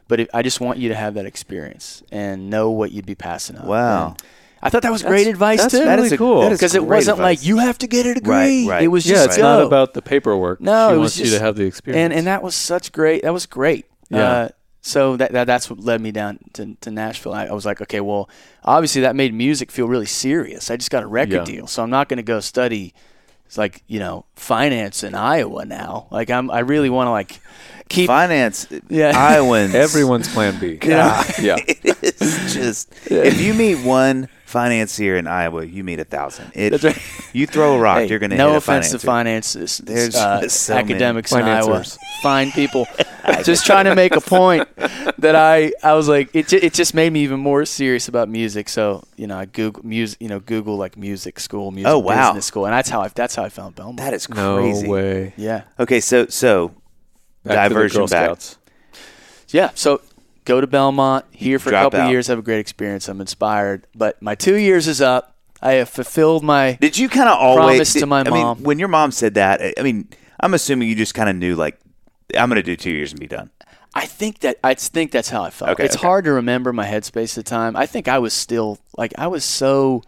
But 0.09 0.19
it, 0.19 0.31
I 0.35 0.43
just 0.43 0.61
want 0.61 0.81
you 0.81 0.89
to 0.89 0.97
have 0.97 1.15
that 1.15 1.25
experience 1.25 2.03
and 2.11 2.51
know 2.51 2.73
what 2.73 2.91
you'd 2.91 3.07
be 3.07 3.15
passing 3.15 3.57
up. 3.59 3.65
Wow. 3.65 4.09
And 4.09 4.23
I 4.67 4.71
thought 4.71 4.83
that 4.83 4.93
was 4.93 5.03
great 5.03 5.27
advice 5.27 5.61
that's 5.63 5.73
too. 5.73 5.79
really 5.81 5.89
That 5.97 5.99
is 6.01 6.13
a- 6.13 6.17
cool. 6.19 6.49
because 6.51 6.75
it 6.75 6.85
wasn't 6.85 7.19
advice. 7.19 7.39
like 7.41 7.47
you 7.47 7.59
have 7.59 7.79
to 7.79 7.87
get 7.87 8.07
a 8.07 8.15
degree. 8.15 8.67
Right, 8.67 8.67
right. 8.69 8.83
It 8.83 8.89
was 8.89 9.05
just 9.05 9.13
Yeah, 9.15 9.27
just 9.27 9.29
it's 9.29 9.37
go. 9.39 9.43
not 9.43 9.63
about 9.67 9.95
the 9.95 10.03
paperwork. 10.03 10.61
No, 10.61 10.89
she 10.91 10.95
it 10.95 10.99
was 10.99 11.19
wants 11.19 11.19
you 11.33 11.39
to 11.39 11.45
have 11.45 11.57
the 11.57 11.65
experience. 11.65 12.03
and 12.05 12.13
and 12.13 12.27
that 12.27 12.43
was 12.43 12.55
such 12.55 12.93
great. 12.93 13.23
That 13.23 13.33
was 13.33 13.47
great. 13.47 13.87
Yeah. 14.11 14.31
Uh, 14.31 14.49
so 14.83 15.17
that, 15.17 15.33
that 15.33 15.47
that's 15.49 15.69
what 15.69 15.81
led 15.81 16.01
me 16.01 16.13
down 16.13 16.39
to, 16.53 16.77
to 16.83 16.91
Nashville. 16.93 17.33
I, 17.35 17.47
I 17.47 17.53
was 17.53 17.67
like, 17.67 17.81
okay, 17.83 18.01
well, 18.01 18.31
obviously 18.65 19.01
that 19.03 19.17
made 19.17 19.35
music 19.35 19.73
feel 19.73 19.89
really 19.89 20.07
serious. 20.07 20.71
I 20.71 20.77
just 20.77 20.93
got 20.93 21.03
a 21.03 21.09
record 21.09 21.33
Yeah. 21.35 21.45
deal, 21.45 21.67
so 21.67 21.83
I'm 21.83 21.91
not 21.91 22.09
going 22.09 22.19
to 22.19 22.23
go 22.23 22.39
study. 22.39 22.95
It's 23.47 23.59
like 23.59 23.83
you 23.89 23.99
know 23.99 24.27
finance 24.37 25.03
in 25.03 25.15
Iowa 25.15 25.65
now. 25.65 26.07
Like 26.11 26.31
I'm, 26.31 26.51
I 26.51 26.61
really 26.61 26.91
want 26.91 27.07
to 27.09 27.11
like 27.13 27.41
keep. 27.89 28.07
Finance, 28.07 28.67
Yeah. 28.89 29.13
Iowans. 29.15 29.75
Everyone's 29.75 30.29
plan 30.33 30.59
B. 30.59 30.79
Yeah. 30.85 31.25
yeah. 31.41 31.57
it's 31.67 32.55
just 32.55 32.93
if 33.11 33.41
you 33.41 33.55
meet 33.55 33.85
one 33.85 34.29
financier 34.45 35.17
in 35.17 35.27
Iowa, 35.27 35.65
you 35.65 35.83
meet 35.83 35.99
a 35.99 36.05
thousand. 36.05 36.53
It, 36.55 36.71
That's 36.71 36.85
right. 36.85 36.99
You 37.33 37.47
throw 37.47 37.75
a 37.75 37.79
rock, 37.81 37.99
Hey, 37.99 38.09
you're 38.09 38.21
going 38.21 38.31
to 38.31 38.37
no 38.37 38.49
hit 38.49 38.55
a 38.55 38.59
offense 38.59 38.91
to 38.93 38.99
finances. 39.01 39.79
There's 39.79 40.15
uh, 40.15 40.41
just 40.43 40.63
so 40.63 40.75
many 40.75 40.93
academics 40.95 41.33
in 41.33 41.43
Iowa, 41.43 41.63
financiers. 41.67 41.99
fine 42.23 42.53
people. 42.53 42.87
just 43.43 43.67
trying 43.67 43.85
to 43.87 43.95
make 43.97 44.15
a 44.15 44.21
point 44.21 44.69
that 45.19 45.35
I 45.35 45.73
I 45.83 45.95
was 45.95 46.09
like 46.09 46.35
it. 46.35 46.53
It 46.53 46.73
just 46.75 46.95
made 46.95 47.13
me 47.13 47.21
even 47.25 47.41
more 47.41 47.65
serious 47.65 48.07
about 48.09 48.29
music. 48.29 48.69
So 48.69 49.03
you 49.17 49.27
know, 49.27 49.37
I 49.37 49.47
Google 49.47 49.85
music. 49.85 50.21
You 50.23 50.29
know, 50.29 50.39
Google 50.41 50.77
like 50.77 50.97
music 50.97 51.41
school, 51.41 51.71
music 51.73 51.91
Oh, 51.91 51.99
wow. 51.99 52.29
business 52.31 52.47
school, 52.47 52.67
and 52.67 52.73
that's 52.73 52.89
how 52.89 53.03
I 53.03 53.09
that's 53.09 53.35
how 53.35 53.43
I 53.43 53.49
found 53.49 53.75
Belmont. 53.75 53.99
That 53.99 54.15
is 54.15 54.27
crazy. 54.29 54.41
No 54.43 54.57
crazy. 54.59 54.89
way. 54.89 55.35
yeah, 55.37 55.63
Okay, 55.81 56.01
so 56.01 56.27
so 56.29 56.73
Back 57.55 57.69
to 57.69 57.75
diversion 57.75 58.07
back. 58.07 58.39
Yeah. 59.49 59.71
So 59.75 60.01
go 60.45 60.61
to 60.61 60.67
Belmont 60.67 61.25
here 61.31 61.59
for 61.59 61.71
Drop 61.71 61.83
a 61.83 61.85
couple 61.87 62.01
out. 62.07 62.11
years, 62.11 62.27
have 62.29 62.39
a 62.39 62.43
great 62.43 62.59
experience. 62.61 63.09
I'm 63.09 63.21
inspired, 63.21 63.87
but 63.95 64.21
my 64.23 64.35
two 64.35 64.57
years 64.57 64.89
is 64.89 65.01
up. 65.01 65.35
I 65.63 65.73
have 65.73 65.89
fulfilled 65.89 66.45
my. 66.45 66.77
Did 66.81 66.99
you 66.99 67.09
kind 67.09 67.29
of 67.29 67.39
always 67.39 67.65
Promise 67.77 67.93
to 67.95 67.99
did- 68.01 68.07
my 68.07 68.21
I 68.21 68.25
mom. 68.25 68.59
mean, 68.59 68.65
when 68.65 68.79
your 68.79 68.89
mom 68.89 69.11
said 69.11 69.35
that, 69.35 69.61
I- 69.79 69.83
mean, 69.83 70.09
I'm 70.41 70.53
assuming 70.55 70.89
you 70.89 70.95
just 70.95 71.15
kind 71.15 71.29
of 71.31 71.37
knew 71.37 71.55
like 71.57 71.79
I'm 72.37 72.49
going 72.49 72.57
to 72.57 72.63
do 72.63 72.77
2 72.77 72.91
years 72.91 73.13
and 73.13 73.21
be 73.21 73.27
done. 73.27 73.51
I 73.95 74.05
think 74.05 74.41
that 74.41 74.59
I 74.63 74.75
think 74.75 75.11
that's 75.13 75.31
how 75.31 75.43
I 75.43 75.49
felt. 75.51 75.71
Okay, 75.71 75.85
it's 75.87 75.97
okay. 75.97 76.07
hard 76.07 76.25
to 76.27 76.33
remember 76.33 76.71
my 76.75 76.85
headspace 76.87 77.39
at 77.39 77.45
the 77.47 77.49
time. 77.49 77.75
I 77.77 77.87
think 77.87 78.09
I 78.09 78.19
was 78.19 78.35
still 78.35 78.79
like 78.99 79.15
I 79.17 79.27
was 79.29 79.45
so. 79.45 80.03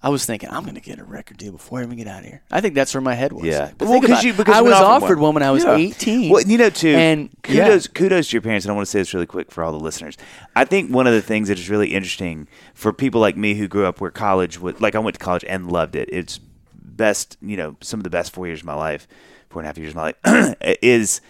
I 0.00 0.10
was 0.10 0.24
thinking 0.24 0.48
I'm 0.50 0.62
going 0.62 0.76
to 0.76 0.80
get 0.80 1.00
a 1.00 1.04
record 1.04 1.38
deal 1.38 1.50
before 1.52 1.80
I 1.80 1.82
even 1.82 1.96
get 1.96 2.06
out 2.06 2.20
of 2.20 2.26
here. 2.26 2.40
I 2.52 2.60
think 2.60 2.74
that's 2.74 2.94
where 2.94 3.00
my 3.00 3.14
head 3.14 3.32
was. 3.32 3.44
Yeah. 3.44 3.72
but 3.76 3.86
Well, 3.88 3.94
think 3.94 4.04
'cause 4.04 4.10
about, 4.10 4.24
you- 4.24 4.32
because 4.32 4.54
I 4.54 4.60
was 4.60 4.72
offered 4.74 5.18
one 5.18 5.34
when 5.34 5.42
I 5.42 5.50
was 5.50 5.64
Yeah. 5.64 5.74
18. 5.74 6.30
Well, 6.30 6.42
you 6.42 6.56
know, 6.56 6.70
too. 6.70 6.94
And 6.94 7.30
kudos, 7.42 7.86
yeah. 7.86 7.92
kudos 7.94 8.28
to 8.28 8.32
your 8.34 8.42
parents, 8.42 8.64
and 8.64 8.70
I 8.72 8.76
want 8.76 8.86
to 8.86 8.90
say 8.90 9.00
this 9.00 9.12
really 9.12 9.26
quick 9.26 9.50
for 9.50 9.64
all 9.64 9.72
the 9.72 9.80
listeners. 9.80 10.16
I 10.54 10.64
think 10.64 10.92
one 10.92 11.06
of 11.08 11.14
the 11.14 11.22
things 11.22 11.48
that 11.48 11.58
is 11.58 11.68
really 11.68 11.88
interesting 11.94 12.46
for 12.74 12.92
people 12.92 13.20
like 13.20 13.36
me 13.36 13.54
who 13.54 13.66
grew 13.66 13.86
up 13.86 14.00
where 14.00 14.10
college, 14.12 14.60
was, 14.60 14.80
like 14.80 14.94
I 14.94 15.00
went 15.00 15.18
to 15.18 15.24
college 15.24 15.44
and 15.48 15.70
loved 15.70 15.96
it. 15.96 16.08
It's 16.12 16.38
best, 16.74 17.36
you 17.42 17.56
know, 17.56 17.76
some 17.80 17.98
of 17.98 18.04
the 18.04 18.10
best 18.10 18.32
four 18.32 18.46
years 18.46 18.60
of 18.60 18.66
my 18.66 18.74
life, 18.74 19.08
four 19.50 19.60
and 19.62 19.66
a 19.66 19.68
half 19.68 19.78
years 19.78 19.90
of 19.90 19.96
my 19.96 20.14
life, 20.24 20.56
is 20.82 21.20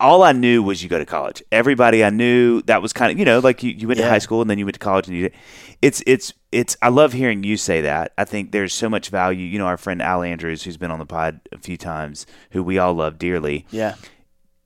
all 0.00 0.22
I 0.22 0.32
knew 0.32 0.62
was 0.62 0.82
you 0.82 0.88
go 0.88 0.98
to 0.98 1.06
college. 1.06 1.42
Everybody 1.52 2.04
I 2.04 2.10
knew 2.10 2.62
that 2.62 2.82
was 2.82 2.92
kind 2.92 3.12
of 3.12 3.18
you 3.18 3.24
know 3.24 3.38
like 3.38 3.62
you, 3.62 3.70
you 3.70 3.86
went 3.88 3.98
to 3.98 4.08
high 4.08 4.18
school 4.18 4.40
and 4.40 4.50
then 4.50 4.58
you 4.58 4.64
went 4.66 4.74
to 4.74 4.80
college 4.80 5.06
and 5.08 5.16
you 5.16 5.22
did. 5.24 5.34
it's 5.82 6.02
it's 6.06 6.32
it's 6.52 6.76
I 6.82 6.88
love 6.88 7.12
hearing 7.12 7.44
you 7.44 7.56
say 7.56 7.80
that. 7.82 8.12
I 8.18 8.24
think 8.24 8.52
there's 8.52 8.72
so 8.72 8.88
much 8.88 9.08
value. 9.08 9.44
You 9.46 9.58
know, 9.58 9.66
our 9.66 9.76
friend 9.76 10.02
Al 10.02 10.22
Andrews, 10.22 10.62
who's 10.64 10.76
been 10.76 10.90
on 10.90 10.98
the 10.98 11.06
pod 11.06 11.40
a 11.52 11.58
few 11.58 11.76
times, 11.76 12.26
who 12.50 12.62
we 12.62 12.78
all 12.78 12.94
love 12.94 13.18
dearly. 13.18 13.66
yeah, 13.70 13.94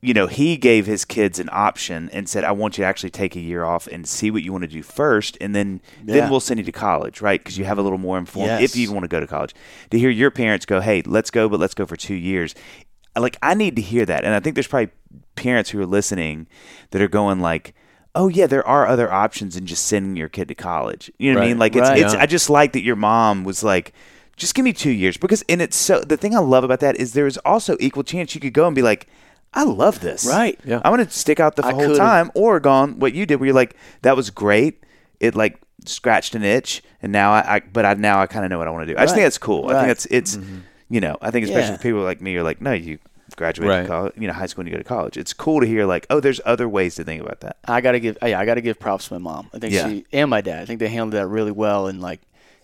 You 0.01 0.15
know, 0.15 0.27
he 0.29 0.57
gave 0.57 0.87
his 0.87 1.05
kids 1.05 1.39
an 1.39 1.49
option 1.53 2.09
and 2.13 2.29
said, 2.29 2.45
"I 2.45 2.53
want 2.53 2.79
you 2.79 2.83
to 2.83 2.89
actually 2.89 3.11
take 3.11 3.37
a 3.37 3.41
year 3.41 3.65
off 3.65 3.87
and 3.87 4.07
see 4.07 4.31
what 4.31 4.43
you 4.43 4.53
want 4.53 4.63
to 4.63 4.69
do 4.69 4.83
first, 4.83 5.37
and 5.41 5.55
then 5.55 5.81
Yeah. 6.05 6.15
then 6.15 6.31
we'll 6.31 6.41
send 6.41 6.59
you 6.59 6.65
to 6.65 6.73
college, 6.73 7.21
right? 7.21 7.41
Because 7.41 7.59
you 7.59 7.65
have 7.65 7.79
a 7.79 7.83
little 7.83 7.99
more 7.99 8.17
informed 8.19 8.49
Yes. 8.49 8.63
if 8.63 8.77
you 8.77 8.83
even 8.85 8.95
want 8.95 9.05
to 9.05 9.09
go 9.09 9.21
to 9.21 9.27
college." 9.27 9.55
To 9.91 9.99
hear 9.99 10.11
your 10.11 10.31
parents 10.31 10.65
go, 10.67 10.81
"Hey, 10.81 11.03
let's 11.05 11.31
go, 11.31 11.49
but 11.51 11.59
let's 11.61 11.75
go 11.75 11.85
for 11.87 11.97
two 11.97 12.15
years," 12.15 12.55
like 13.17 13.37
I 13.43 13.55
need 13.55 13.75
to 13.77 13.83
hear 13.83 14.05
that, 14.07 14.25
and 14.25 14.33
I 14.35 14.39
think 14.41 14.55
there's 14.55 14.69
probably 14.69 14.91
parents 15.41 15.71
who 15.71 15.81
are 15.81 15.87
listening 15.87 16.47
that 16.91 17.01
are 17.03 17.09
going 17.09 17.41
like. 17.41 17.75
Oh 18.15 18.27
yeah, 18.29 18.47
there 18.49 18.67
are 18.67 18.87
other 18.87 19.13
options 19.13 19.55
than 19.55 19.67
just 19.67 19.85
sending 19.85 20.17
your 20.17 20.29
kid 20.29 20.49
to 20.49 20.55
college. 20.55 21.09
You 21.19 21.33
know 21.33 21.39
what 21.39 21.45
I 21.45 21.49
mean? 21.49 21.59
Like 21.59 21.77
it's, 21.77 21.89
Right. 21.89 21.99
it's 22.03 22.15
Yeah. 22.15 22.23
I 22.23 22.27
just 22.27 22.51
like 22.51 22.73
that 22.73 22.83
your 22.83 22.97
mom 22.97 23.45
was 23.45 23.63
like, 23.63 23.93
just 24.35 24.55
give 24.57 24.65
me 24.65 24.73
two 24.73 24.91
years 24.91 25.17
because 25.17 25.45
and 25.49 25.63
it's 25.63 25.77
so 25.77 26.01
the 26.01 26.17
thing 26.17 26.35
I 26.35 26.41
love 26.41 26.65
about 26.65 26.81
that 26.81 26.97
is 26.97 27.13
there 27.13 27.27
is 27.29 27.37
also 27.45 27.77
equal 27.79 28.03
chance 28.03 28.35
you 28.35 28.41
could 28.41 28.55
go 28.55 28.67
and 28.67 28.75
be 28.75 28.83
like, 28.83 29.07
I 29.55 29.63
love 29.63 30.01
this. 30.01 30.27
Right. 30.27 30.59
Yeah. 30.65 30.81
I'm 30.85 30.91
gonna 30.93 31.09
stick 31.11 31.39
out 31.39 31.55
the 31.55 31.65
I 31.67 31.71
whole 31.73 31.81
could've- 31.81 31.97
time, 31.99 32.33
or 32.35 32.59
gone 32.59 32.99
what 32.99 33.13
you 33.15 33.25
did, 33.25 33.37
where 33.39 33.47
you're 33.49 33.55
like, 33.55 33.77
that 34.03 34.17
was 34.17 34.31
great. 34.31 34.83
It 35.21 35.37
like 35.37 35.61
scratched 35.85 36.35
an 36.35 36.43
itch, 36.43 36.83
and 37.03 37.13
now 37.13 37.31
I, 37.33 37.57
I 37.57 37.61
but 37.61 37.85
I 37.85 37.95
now 37.95 38.21
I 38.21 38.27
kind 38.27 38.45
of 38.45 38.51
know 38.51 38.59
what 38.59 38.67
I 38.67 38.71
want 38.73 38.89
to 38.89 38.95
do. 38.95 38.99
I 38.99 39.05
just 39.05 39.15
think 39.15 39.27
that's 39.27 39.39
cool. 39.39 39.69
I 39.69 39.75
think 39.75 39.87
that's 39.89 40.07
it's, 40.07 40.37
mm-hmm. 40.39 40.59
you 40.89 41.01
know, 41.01 41.17
I 41.21 41.31
think 41.31 41.45
especially 41.47 41.73
Yeah. 41.75 41.83
people 41.83 42.01
like 42.01 42.21
me, 42.21 42.35
are 42.37 42.43
like, 42.43 42.61
no, 42.61 42.73
you 42.73 42.99
graduate 43.39 43.69
Right. 43.69 43.87
college, 43.87 44.13
you 44.19 44.27
know, 44.27 44.35
high 44.35 44.45
school 44.47 44.61
and 44.63 44.69
you 44.69 44.75
go 44.77 44.83
to 44.83 44.85
college. 44.89 45.17
It's 45.17 45.33
cool 45.33 45.61
to 45.61 45.67
hear 45.67 45.87
like, 45.87 46.07
oh, 46.11 46.21
there's 46.21 46.41
other 46.45 46.69
ways 46.69 46.97
to 46.97 47.05
think 47.05 47.23
about 47.23 47.41
that. 47.41 47.57
I 47.67 47.81
gotta 47.81 48.01
give 48.01 48.19
yeah, 48.23 48.39
I 48.39 48.45
gotta 48.45 48.61
give 48.61 48.79
props 48.79 49.09
to 49.09 49.15
my 49.15 49.19
mom. 49.19 49.49
I 49.55 49.59
think 49.59 49.73
Yeah. 49.73 49.89
she 49.89 50.05
and 50.13 50.29
my 50.29 50.41
dad. 50.43 50.61
I 50.61 50.65
think 50.67 50.81
they 50.81 50.89
handled 50.89 51.13
that 51.13 51.27
really 51.29 51.53
well. 51.53 51.87
And 51.87 52.01
like, 52.03 52.21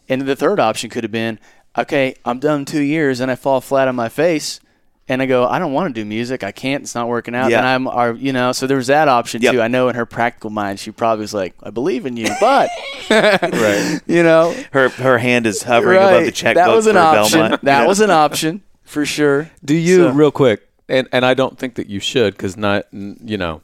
and 0.09 0.21
the 0.23 0.37
third 0.37 0.61
option 0.61 0.91
could 0.91 1.05
have 1.05 1.13
been, 1.13 1.39
okay, 1.79 2.17
I'm 2.27 2.39
done 2.41 2.65
two 2.67 2.83
years 2.83 3.21
and 3.21 3.31
I 3.31 3.37
fall 3.37 3.61
flat 3.63 3.89
on 3.89 3.97
my 3.97 4.09
face, 4.11 4.61
and 5.09 5.21
I 5.21 5.27
go, 5.27 5.47
I 5.47 5.59
don't 5.59 5.73
want 5.75 5.95
to 5.95 6.01
do 6.01 6.05
music. 6.07 6.43
I 6.43 6.51
can't. 6.51 6.83
It's 6.83 6.95
not 6.95 7.09
working 7.09 7.35
out. 7.35 7.51
Yeah. 7.51 7.59
And 7.59 7.67
I'm, 7.67 7.87
are 7.89 8.13
you 8.15 8.33
know, 8.33 8.53
so 8.53 8.67
there 8.67 8.79
was 8.79 8.87
that 8.87 9.07
option 9.07 9.43
Yep. 9.43 9.53
too. 9.53 9.61
I 9.61 9.69
know 9.69 9.89
in 9.91 9.97
her 9.97 10.07
practical 10.07 10.49
mind, 10.51 10.81
she 10.81 10.91
probably 10.93 11.23
was 11.23 11.35
like, 11.35 11.55
I 11.63 11.69
believe 11.71 12.07
in 12.07 12.17
you, 12.17 12.29
but 12.41 12.71
Right. 13.11 14.01
you 14.07 14.23
know, 14.23 14.55
Her 14.73 14.89
her 14.89 15.19
hand 15.19 15.47
is 15.47 15.63
hovering 15.63 15.99
above 15.99 16.11
the 16.21 16.25
right, 16.27 16.35
checkbook 16.35 16.65
that 16.65 16.75
was 16.75 16.87
an 16.87 16.97
option. 16.97 17.41
Belmont. 17.41 17.65
That 17.65 17.83
Yeah. 17.83 17.87
was 17.87 18.01
an 18.01 18.11
option 18.11 18.63
for 18.85 19.05
sure. 19.07 19.51
Do 19.65 19.75
you 19.75 19.97
So- 20.05 20.11
real 20.13 20.31
quick? 20.31 20.69
And 20.89 21.09
and 21.13 21.25
I 21.25 21.33
don't 21.35 21.59
think 21.59 21.77
that 21.77 21.89
you 21.89 21.99
should 22.01 22.35
because 22.35 22.57
not 22.57 22.85
you 22.93 23.39
know, 23.39 23.63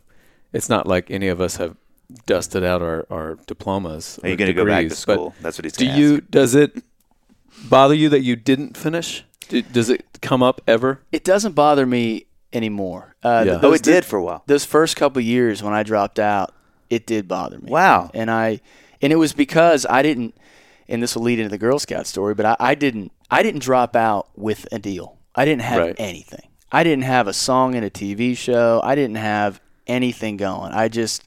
it's 0.52 0.68
not 0.70 0.86
like 0.86 1.10
any 1.10 1.28
of 1.28 1.40
us 1.40 1.56
have 1.56 1.76
dusted 2.26 2.64
out 2.64 2.80
our, 2.82 3.06
our 3.10 3.36
diplomas. 3.46 4.18
Are 4.22 4.28
you 4.28 4.36
going 4.36 4.48
to 4.48 4.54
go 4.54 4.64
back 4.64 4.88
to 4.88 4.94
school? 4.96 5.34
That's 5.42 5.58
what 5.58 5.64
he's 5.64 5.74
Do 5.74 5.86
going 5.86 5.98
you? 5.98 6.20
Does 6.22 6.54
it 6.54 6.82
bother 7.68 7.94
you 7.94 8.08
that 8.08 8.22
you 8.22 8.36
didn't 8.36 8.76
finish? 8.76 9.24
Does 9.72 9.90
it 9.90 10.04
come 10.22 10.42
up 10.42 10.60
ever? 10.66 11.02
It 11.12 11.22
doesn't 11.24 11.52
bother 11.54 11.84
me 11.86 12.26
anymore. 12.52 13.14
Uh, 13.22 13.42
Yeah. 13.46 13.52
th- 13.58 13.64
Oh, 13.64 13.72
it 13.74 13.82
did 13.82 14.04
for 14.04 14.16
a 14.18 14.22
while. 14.22 14.42
those 14.46 14.64
first 14.64 14.96
couple 14.96 15.20
years 15.22 15.62
when 15.62 15.74
I 15.74 15.82
dropped 15.82 16.18
out, 16.18 16.52
it 16.88 17.06
did 17.06 17.28
bother 17.28 17.58
me. 17.58 17.70
Wow. 17.70 18.10
And 18.14 18.30
I 18.30 18.60
and 19.02 19.12
it 19.12 19.16
was 19.16 19.32
because 19.32 19.86
I 19.90 20.02
didn't 20.02 20.34
and 20.90 21.02
this 21.02 21.14
will 21.14 21.22
lead 21.22 21.38
into 21.38 21.48
the 21.50 21.58
Girl 21.58 21.78
Scout 21.78 22.06
story, 22.06 22.34
but 22.34 22.44
I, 22.44 22.56
I 22.60 22.74
didn't 22.74 23.12
I 23.30 23.42
didn't 23.42 23.62
drop 23.62 23.96
out 23.96 24.28
with 24.36 24.66
a 24.72 24.78
deal. 24.78 25.16
I 25.34 25.44
didn't 25.44 25.62
have 25.62 25.78
Right. 25.78 25.96
anything. 25.98 26.48
I 26.72 26.84
didn't 26.84 27.04
have 27.04 27.26
a 27.28 27.32
song 27.32 27.74
in 27.74 27.82
a 27.84 27.90
TV 27.90 28.36
show. 28.36 28.80
I 28.84 28.94
didn't 28.94 29.16
have 29.16 29.60
anything 29.86 30.36
going. 30.36 30.72
I 30.72 30.88
just 30.88 31.24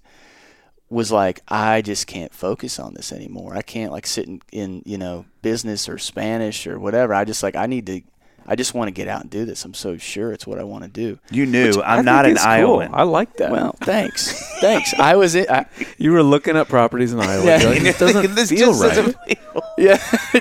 was 0.89 1.11
like, 1.11 1.41
I 1.47 1.82
just 1.82 2.05
can't 2.07 2.34
focus 2.34 2.78
on 2.80 2.93
this 2.93 3.11
anymore. 3.11 3.55
I 3.55 3.61
can't 3.61 3.91
like 3.91 4.05
sit 4.05 4.28
in, 4.28 4.41
in 4.51 4.84
you 4.86 4.97
know 4.97 5.26
business 5.41 5.89
or 5.89 5.97
Spanish 5.97 6.68
or 6.68 6.80
whatever. 6.80 7.14
I 7.14 7.26
just 7.26 7.41
like 7.43 7.55
I 7.55 7.66
need 7.66 7.86
to. 7.88 8.01
I 8.46 8.56
just 8.56 8.74
want 8.74 8.88
to 8.89 8.91
get 8.91 9.08
out 9.08 9.22
and 9.22 9.30
do 9.30 9.46
this. 9.46 9.64
I'm 9.66 9.74
so 9.74 9.98
sure 9.98 10.32
it's 10.34 10.46
what 10.46 10.60
I 10.60 10.64
want 10.64 10.84
to 10.84 10.89
do. 10.89 11.18
You 11.32 11.46
knew 11.46 11.82
I 11.82 11.91
I'm 11.94 11.98
think 12.00 12.06
not 12.06 12.26
an 12.26 12.32
it's 12.34 12.41
cool. 12.41 12.50
Iowan. 12.52 12.89
I 12.94 13.04
like 13.04 13.38
that. 13.38 13.52
Well, 13.52 13.76
thanks, 13.82 14.32
thanks. 14.60 14.94
I 14.96 15.16
was 15.16 15.36
it. 15.36 15.50
I, 15.50 15.66
you 15.98 16.12
were 16.12 16.24
looking 16.24 16.58
at 16.58 16.68
properties 16.68 17.14
in 17.14 17.20
Iowa. 17.22 17.46
Yeah. 17.46 17.62
You're 17.62 17.70
like, 17.72 17.82
it 17.84 17.98
doesn't 17.98 18.36
This 18.36 18.50
feel 18.50 18.68
just 18.74 18.82
right. 18.84 18.96
doesn't 18.96 19.18
feel- 19.26 19.64
yeah, 19.78 19.98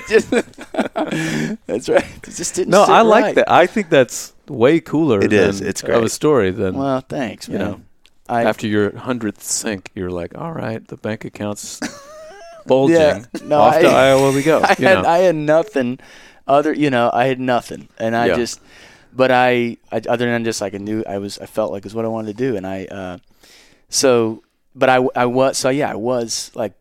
just, 0.07 0.31
that's 1.65 1.89
right. 1.89 2.05
It 2.05 2.23
just 2.23 2.55
didn't. 2.55 2.69
No, 2.71 2.85
sit 2.85 2.91
I 2.91 3.01
like 3.01 3.23
right. 3.23 3.35
that. 3.35 3.51
I 3.51 3.65
think 3.67 3.89
that's 3.89 4.33
way 4.47 4.79
cooler. 4.79 5.19
It 5.21 5.29
than 5.29 5.49
is. 5.49 5.61
It's 5.61 5.81
of 5.83 6.03
a 6.03 6.09
story 6.09 6.51
than 6.51 6.75
Well, 6.75 7.01
thanks, 7.01 7.47
you 7.47 7.57
man. 7.57 7.67
know. 7.71 7.81
I, 8.29 8.43
after 8.45 8.67
your 8.67 8.95
hundredth 8.97 9.43
sink, 9.43 9.91
you're 9.95 10.09
like, 10.09 10.37
all 10.37 10.53
right, 10.53 10.85
the 10.87 10.97
bank 10.97 11.25
account's 11.25 11.79
bulging. 12.65 12.95
Yeah. 12.95 13.25
No, 13.43 13.59
Off 13.59 13.79
to 13.79 13.87
I- 13.87 14.07
Iowa 14.09 14.31
we 14.31 14.43
go. 14.43 14.59
I 14.61 14.75
you 14.79 14.87
had 14.87 15.03
know. 15.03 15.09
I 15.09 15.17
had 15.19 15.35
nothing 15.35 15.99
other 16.47 16.73
you 16.73 16.89
know 16.89 17.09
I 17.13 17.25
had 17.27 17.39
nothing 17.39 17.87
and 17.97 18.15
I 18.15 18.27
Yeah. 18.27 18.35
just 18.35 18.59
but 19.15 19.29
I, 19.31 19.77
I 19.91 20.01
other 20.09 20.25
than 20.25 20.43
just 20.43 20.59
like 20.61 20.73
I 20.73 20.77
knew 20.79 21.03
I 21.07 21.17
was 21.19 21.37
I 21.39 21.45
felt 21.45 21.71
like 21.71 21.85
it's 21.85 21.95
what 21.95 22.05
I 22.05 22.09
wanted 22.09 22.35
to 22.37 22.43
do 22.51 22.55
and 22.57 22.65
I 22.67 22.85
uh 22.85 23.17
so 23.89 24.43
but 24.75 24.89
I 24.89 24.97
I 25.15 25.25
was 25.25 25.57
so 25.57 25.69
yeah 25.69 25.91
I 25.91 25.95
was 25.95 26.51
like 26.55 26.73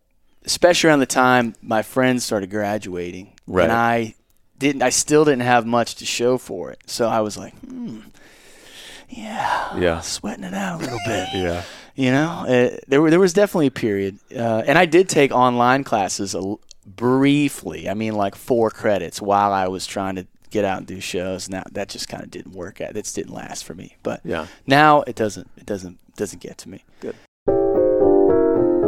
especially 0.44 0.88
around 0.88 1.00
the 1.00 1.06
time 1.06 1.54
my 1.62 1.82
friends 1.82 2.24
started 2.24 2.50
graduating 2.50 3.32
Right. 3.46 3.64
and 3.64 3.72
I 3.72 4.14
didn't 4.58 4.82
I 4.82 4.90
still 4.90 5.24
didn't 5.24 5.42
have 5.42 5.66
much 5.66 5.96
to 5.96 6.06
show 6.06 6.38
for 6.38 6.70
it 6.72 6.80
so 6.86 7.08
I 7.08 7.20
was 7.20 7.36
like 7.38 7.54
hmm 7.60 8.00
yeah 9.08 9.78
yeah. 9.78 10.00
sweating 10.00 10.44
it 10.44 10.54
out 10.54 10.80
a 10.80 10.84
little 10.84 11.00
bit 11.04 11.28
Yeah. 11.34 11.62
you 11.94 12.10
know, 12.10 12.44
uh, 12.48 12.76
there 12.88 13.02
were 13.02 13.10
there 13.10 13.20
was 13.20 13.34
definitely 13.34 13.66
a 13.66 13.70
period, 13.72 14.18
uh, 14.34 14.62
and 14.66 14.78
I 14.78 14.86
did 14.86 15.08
take 15.10 15.30
online 15.32 15.84
classes 15.84 16.34
a 16.34 16.54
briefly. 16.86 17.88
I 17.88 17.94
mean, 17.94 18.14
like 18.14 18.34
four 18.34 18.70
credits 18.70 19.20
while 19.20 19.52
I 19.52 19.68
was 19.68 19.86
trying 19.86 20.16
to 20.16 20.26
get 20.50 20.64
out 20.64 20.78
and 20.78 20.86
do 20.86 21.00
shows. 21.00 21.48
Now 21.48 21.62
that 21.72 21.88
just 21.88 22.08
kind 22.08 22.22
of 22.22 22.30
didn't 22.30 22.52
work. 22.52 22.80
out. 22.80 22.94
That 22.94 23.04
just 23.04 23.16
didn't 23.16 23.32
last 23.32 23.64
for 23.64 23.74
me. 23.74 23.96
But 24.02 24.20
Yeah. 24.24 24.46
now 24.66 25.02
it 25.02 25.16
doesn't. 25.16 25.48
It 25.56 25.66
doesn't 25.66 25.98
doesn't 26.16 26.40
get 26.42 26.58
to 26.58 26.68
me. 26.68 26.84
Good. 27.00 27.14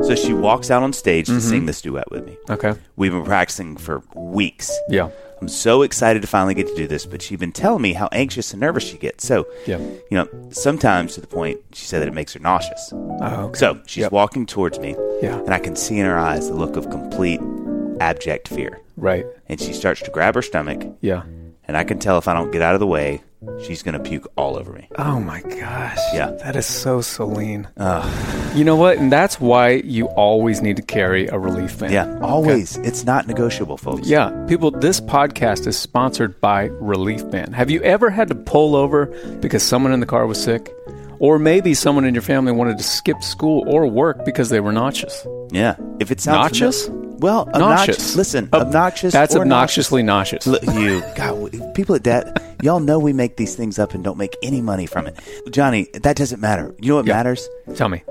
So 0.07 0.15
she 0.15 0.35
walks 0.35 0.71
out 0.71 0.83
on 0.83 0.93
stage 0.93 1.27
to 1.27 1.33
Mm-hmm. 1.33 1.41
sing 1.49 1.67
this 1.67 1.81
duet 1.81 2.11
with 2.11 2.27
me. 2.27 2.37
Okay. 2.51 2.75
We've 2.97 3.13
been 3.13 3.25
practicing 3.25 3.79
for 3.79 4.03
weeks. 4.15 4.71
Yeah. 4.91 5.09
I'm 5.41 5.49
so 5.49 5.81
excited 5.83 6.21
to 6.23 6.29
finally 6.29 6.53
get 6.55 6.69
to 6.69 6.75
do 6.75 6.87
this, 6.87 7.07
but 7.07 7.23
she's 7.23 7.39
been 7.39 7.53
telling 7.53 7.81
me 7.83 7.95
how 7.95 8.09
anxious 8.13 8.53
and 8.53 8.61
nervous 8.61 8.85
she 8.85 8.99
gets. 8.99 9.27
So, 9.27 9.47
Yeah. 9.67 9.79
you 9.79 9.97
know, 10.19 10.29
sometimes 10.51 11.15
to 11.15 11.23
the 11.23 11.27
point 11.27 11.59
she 11.73 11.87
said 11.87 12.01
that 12.03 12.09
it 12.09 12.15
makes 12.15 12.35
her 12.35 12.41
nauseous. 12.41 12.91
Oh, 12.93 13.47
okay. 13.47 13.59
So 13.59 13.79
she's 13.87 14.03
Yep. 14.03 14.13
walking 14.13 14.45
towards 14.47 14.79
me, 14.79 14.95
Yeah. 15.23 15.39
and 15.39 15.55
I 15.55 15.59
can 15.59 15.75
see 15.77 15.99
in 15.99 16.05
her 16.05 16.19
eyes 16.19 16.49
the 16.49 16.55
look 16.55 16.77
of 16.77 16.91
complete 16.91 17.41
abject 18.01 18.49
fear. 18.49 18.81
Right. 18.97 19.27
And 19.49 19.61
she 19.61 19.73
starts 19.73 20.01
to 20.03 20.11
grab 20.11 20.35
her 20.35 20.43
stomach, 20.43 20.83
Yeah. 21.01 21.23
and 21.67 21.77
I 21.77 21.85
can 21.85 21.99
tell 21.99 22.19
if 22.19 22.29
I 22.29 22.35
don't 22.35 22.51
get 22.53 22.63
out 22.63 22.75
of 22.75 22.81
the 22.81 22.87
way, 22.87 23.23
she's 23.67 23.83
going 23.83 23.93
to 23.95 23.99
puke 24.01 24.27
all 24.37 24.57
over 24.57 24.73
me. 24.73 24.89
Oh 24.97 25.19
my 25.21 25.41
gosh. 25.43 25.99
Yeah. 26.15 26.31
That 26.45 26.57
is 26.57 26.65
so 26.67 27.01
Celine. 27.01 27.69
You 28.55 28.65
know 28.65 28.77
what? 28.77 28.99
And 28.99 29.11
that's 29.11 29.41
why 29.41 29.83
you 29.85 30.07
always 30.11 30.63
need 30.63 30.77
to 30.77 30.83
carry 30.83 31.27
a 31.27 31.39
relief 31.39 31.79
band. 31.79 31.93
Yeah, 31.93 32.19
always. 32.23 32.77
It's 32.79 33.05
not 33.05 33.27
negotiable, 33.27 33.77
folks. 33.77 34.07
Yeah, 34.09 34.31
people, 34.49 34.71
this 34.71 35.01
podcast 35.01 35.67
is 35.67 35.77
sponsored 35.77 36.41
by 36.41 36.65
Relief 36.81 37.29
Band. 37.31 37.55
Have 37.57 37.71
you 37.71 37.83
ever 37.83 38.11
had 38.11 38.29
to 38.29 38.35
pull 38.37 38.77
over 38.77 39.07
because 39.41 39.63
someone 39.65 39.93
in 39.93 39.99
the 40.01 40.07
car 40.07 40.27
was 40.27 40.43
sick? 40.43 40.73
Or 41.21 41.39
maybe 41.39 41.75
someone 41.75 42.05
in 42.05 42.13
your 42.15 42.23
family 42.23 42.53
wanted 42.53 42.77
to 42.79 42.85
skip 42.85 43.23
school 43.23 43.65
or 43.67 43.87
work 43.87 44.25
because 44.25 44.51
they 44.51 44.61
were 44.61 44.73
nauseous. 44.73 45.27
Yeah. 45.55 45.77
If 46.01 46.11
it 46.11 46.21
sounds 46.21 46.53
Nauseous? 46.53 46.85
familiar- 46.87 47.05
well, 47.19 47.41
obnoxious. 47.55 47.99
Nauseous. 47.99 48.17
Listen, 48.17 48.49
Ob- 48.53 48.63
obnoxious. 48.67 49.13
That's 49.13 49.37
obnoxiously 49.37 50.03
nauseous. 50.03 50.47
Look, 50.47 50.63
you, 50.75 51.01
God, 51.17 51.75
people 51.75 51.95
at 51.95 52.05
that, 52.05 52.43
y'all 52.63 52.81
know 52.81 52.99
we 52.99 53.13
make 53.13 53.37
these 53.37 53.55
things 53.55 53.79
up 53.79 53.95
and 53.95 54.03
don't 54.03 54.19
make 54.19 54.37
any 54.43 54.61
money 54.61 54.85
from 54.85 55.07
it. 55.07 55.19
Johnny, 55.51 55.87
that 55.95 56.17
doesn't 56.17 56.41
matter. 56.41 56.75
You 56.81 56.91
know 56.91 56.97
what 56.97 57.07
Yeah. 57.07 57.15
matters? 57.15 57.49
Tell 57.77 57.89
me. 57.89 58.03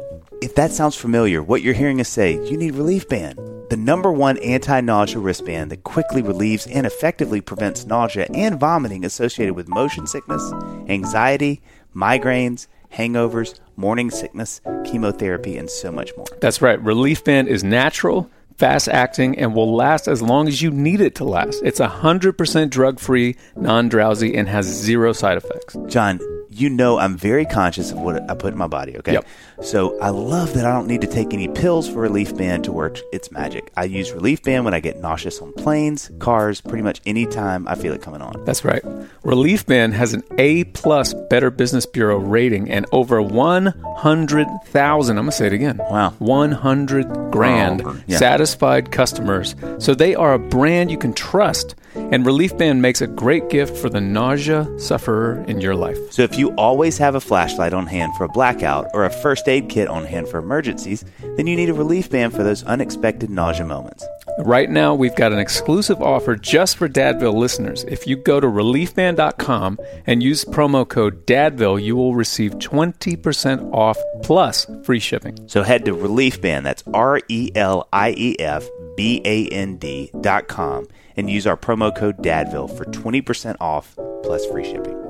If 0.41 0.55
that 0.55 0.71
sounds 0.71 0.95
familiar, 0.95 1.43
what 1.43 1.61
you're 1.61 1.73
hearing 1.73 1.99
us 2.01 2.09
say, 2.09 2.33
you 2.49 2.57
need 2.57 2.75
Relief 2.75 3.07
Band, 3.07 3.37
the 3.69 3.77
number 3.77 4.11
one 4.11 4.37
anti-nausea 4.39 5.19
wristband 5.19 5.71
that 5.71 5.83
quickly 5.83 6.21
relieves 6.21 6.65
and 6.67 6.85
effectively 6.85 7.39
prevents 7.41 7.85
nausea 7.85 8.27
and 8.33 8.59
vomiting 8.59 9.03
associated 9.05 9.53
with 9.55 9.67
motion 9.67 10.07
sickness, 10.07 10.41
anxiety, 10.89 11.61
migraines, 11.95 12.67
hangovers, 12.93 13.59
morning 13.75 14.11
sickness, 14.11 14.61
chemotherapy, 14.85 15.57
and 15.57 15.69
so 15.69 15.91
much 15.91 16.11
more. 16.17 16.27
That's 16.41 16.61
right. 16.61 16.81
Relief 16.81 17.23
Band 17.23 17.47
is 17.47 17.63
natural, 17.63 18.29
fast 18.57 18.87
acting, 18.87 19.37
and 19.37 19.55
will 19.55 19.75
last 19.75 20.07
as 20.07 20.21
long 20.21 20.47
as 20.47 20.61
you 20.61 20.71
need 20.71 21.01
it 21.01 21.15
to 21.15 21.23
last. 21.23 21.61
It's 21.63 21.79
100% 21.79 22.69
drug 22.69 22.99
free, 22.99 23.35
non 23.55 23.89
drowsy, 23.89 24.35
and 24.35 24.47
has 24.47 24.65
zero 24.65 25.13
side 25.13 25.37
effects. 25.37 25.75
John, 25.87 26.19
you 26.53 26.69
know 26.69 26.97
I'm 26.99 27.17
very 27.17 27.45
conscious 27.45 27.91
of 27.91 27.97
what 27.99 28.29
I 28.29 28.35
put 28.35 28.53
in 28.53 28.57
my 28.59 28.67
body, 28.67 28.97
okay? 28.97 29.13
Yep. 29.13 29.27
So 29.61 29.99
I 29.99 30.09
love 30.09 30.53
that 30.53 30.65
I 30.65 30.71
don't 30.71 30.87
need 30.87 31.01
to 31.01 31.07
take 31.07 31.33
any 31.33 31.47
pills 31.47 31.87
for 31.89 31.99
Relief 31.99 32.35
Band 32.35 32.63
to 32.65 32.71
work 32.71 32.99
its 33.11 33.31
magic. 33.31 33.71
I 33.77 33.85
use 33.85 34.11
Relief 34.11 34.41
Band 34.43 34.65
when 34.65 34.73
I 34.73 34.79
get 34.79 34.99
nauseous 34.99 35.39
on 35.41 35.53
planes, 35.53 36.11
cars, 36.19 36.61
pretty 36.61 36.81
much 36.83 37.01
any 37.05 37.25
time 37.25 37.67
I 37.67 37.75
feel 37.75 37.93
it 37.93 38.01
coming 38.01 38.21
on. 38.21 38.43
That's 38.45 38.63
right. 38.65 38.83
Relief 39.23 39.65
Band 39.65 39.93
has 39.93 40.13
an 40.13 40.23
A 40.37 40.63
plus 40.65 41.13
Better 41.29 41.49
Business 41.49 41.85
Bureau 41.85 42.17
rating 42.17 42.69
and 42.69 42.85
over 42.91 43.21
100,000, 43.21 45.17
I'm 45.17 45.23
going 45.23 45.31
to 45.31 45.35
say 45.35 45.47
it 45.47 45.53
again. 45.53 45.77
Wow. 45.89 46.11
100 46.19 47.31
grand 47.31 47.83
Wow. 47.83 47.95
Yeah. 48.07 48.17
satisfied 48.17 48.91
customers. 48.91 49.55
So 49.79 49.93
they 49.95 50.15
are 50.15 50.33
a 50.33 50.39
brand 50.39 50.91
you 50.91 50.97
can 50.97 51.13
trust. 51.13 51.75
And 52.11 52.25
Relief 52.25 52.55
Band 52.57 52.81
makes 52.81 53.01
a 53.01 53.07
great 53.07 53.49
gift 53.49 53.77
for 53.77 53.89
the 53.89 54.01
nausea 54.01 54.67
sufferer 54.77 55.43
in 55.47 55.61
your 55.61 55.75
life. 55.75 55.97
So 56.11 56.21
if 56.21 56.37
you 56.37 56.53
always 56.55 56.97
have 56.97 57.15
a 57.15 57.21
flashlight 57.21 57.73
on 57.73 57.87
hand 57.87 58.13
for 58.15 58.25
a 58.25 58.29
blackout 58.29 58.87
or 58.93 59.05
a 59.05 59.09
first 59.09 59.47
aid 59.47 59.69
kit 59.69 59.87
on 59.87 60.05
hand 60.05 60.27
for 60.27 60.37
emergencies, 60.37 61.03
then 61.37 61.47
you 61.47 61.55
need 61.55 61.69
a 61.69 61.73
Relief 61.73 62.09
Band 62.09 62.33
for 62.33 62.43
those 62.43 62.63
unexpected 62.63 63.29
nausea 63.29 63.65
moments. 63.65 64.05
Right 64.39 64.69
now, 64.69 64.95
we've 64.95 65.15
got 65.15 65.31
an 65.31 65.39
exclusive 65.39 66.01
offer 66.01 66.35
just 66.35 66.77
for 66.77 66.89
Dadville 66.89 67.35
listeners. 67.35 67.83
If 67.83 68.07
you 68.07 68.15
go 68.15 68.39
to 68.39 68.47
reliefband.com 68.47 69.79
and 70.07 70.23
use 70.23 70.43
promo 70.43 70.87
code 70.87 71.25
DADVILLE, 71.25 71.79
you 71.79 71.95
will 71.95 72.15
receive 72.15 72.53
20% 72.53 73.73
off 73.73 73.97
plus 74.23 74.65
free 74.83 74.99
shipping. 74.99 75.37
So 75.47 75.61
head 75.61 75.85
to 75.85 75.93
Relief 75.93 76.41
Band, 76.41 76.65
that's 76.65 76.83
R 76.93 77.19
E 77.27 77.51
L 77.53 77.87
I 77.93 78.13
E 78.17 78.35
F 78.39 78.67
B 78.97 79.21
A 79.23 79.47
N 79.49 79.77
D 79.77 80.11
dot 80.21 80.47
com, 80.47 80.87
and 81.15 81.29
use 81.29 81.47
our 81.47 81.57
promo 81.57 81.95
code 81.95 82.21
DADVILLE 82.21 82.67
for 82.69 82.85
20% 82.85 83.55
off 83.59 83.95
plus 84.23 84.45
free 84.47 84.63
shipping. 84.63 84.99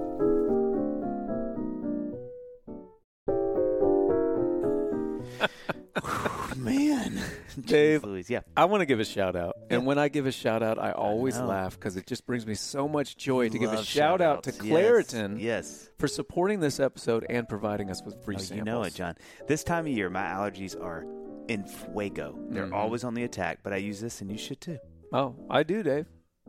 man, 6.58 7.20
Dave, 7.60 8.04
Louise. 8.04 8.30
Yeah, 8.30 8.41
I 8.56 8.66
want 8.66 8.82
to 8.82 8.86
give 8.86 8.99
a 8.99 9.06
shout 9.06 9.36
out. 9.36 9.56
And 9.70 9.86
when 9.86 9.97
I 9.97 10.10
give 10.10 10.26
a 10.26 10.32
shout 10.32 10.64
out, 10.64 10.80
I 10.80 10.91
always 10.91 11.38
know. 11.38 11.47
laugh 11.47 11.78
because 11.80 11.97
it 11.97 12.08
just 12.08 12.26
brings 12.26 12.45
me 12.45 12.56
so 12.56 12.88
much 12.88 13.18
joy 13.18 13.49
to 13.49 13.58
give 13.60 13.72
a 13.72 13.84
shout 13.84 14.22
out 14.22 14.43
to 14.43 14.51
shout-outs. 14.51 14.70
Claritin 14.70 15.41
Yes. 15.41 15.89
for 15.99 16.08
supporting 16.08 16.60
this 16.60 16.80
episode 16.80 17.26
and 17.30 17.47
providing 17.47 17.89
us 17.89 18.01
with 18.04 18.24
free 18.24 18.36
Oh, 18.36 18.39
samples. 18.39 18.58
you 18.58 18.64
know 18.64 18.84
it, 18.84 18.93
John. 18.95 19.16
This 19.47 19.64
time 19.64 19.86
of 19.86 19.91
year, 19.91 20.10
my 20.10 20.24
allergies 20.24 20.80
are 20.80 21.06
in 21.47 21.66
fuego. 21.66 22.38
They're 22.49 22.66
Mm-hmm. 22.66 22.74
always 22.74 23.04
on 23.04 23.14
the 23.14 23.24
attack, 23.24 23.60
but 23.64 23.74
I 23.74 23.78
use 23.78 23.99
this, 23.99 24.22
and 24.22 24.32
you 24.32 24.38
should 24.38 24.62
too. 24.62 24.80
Oh, 25.14 25.36
I 25.47 25.61
do, 25.61 25.84
Dave. 25.84 26.07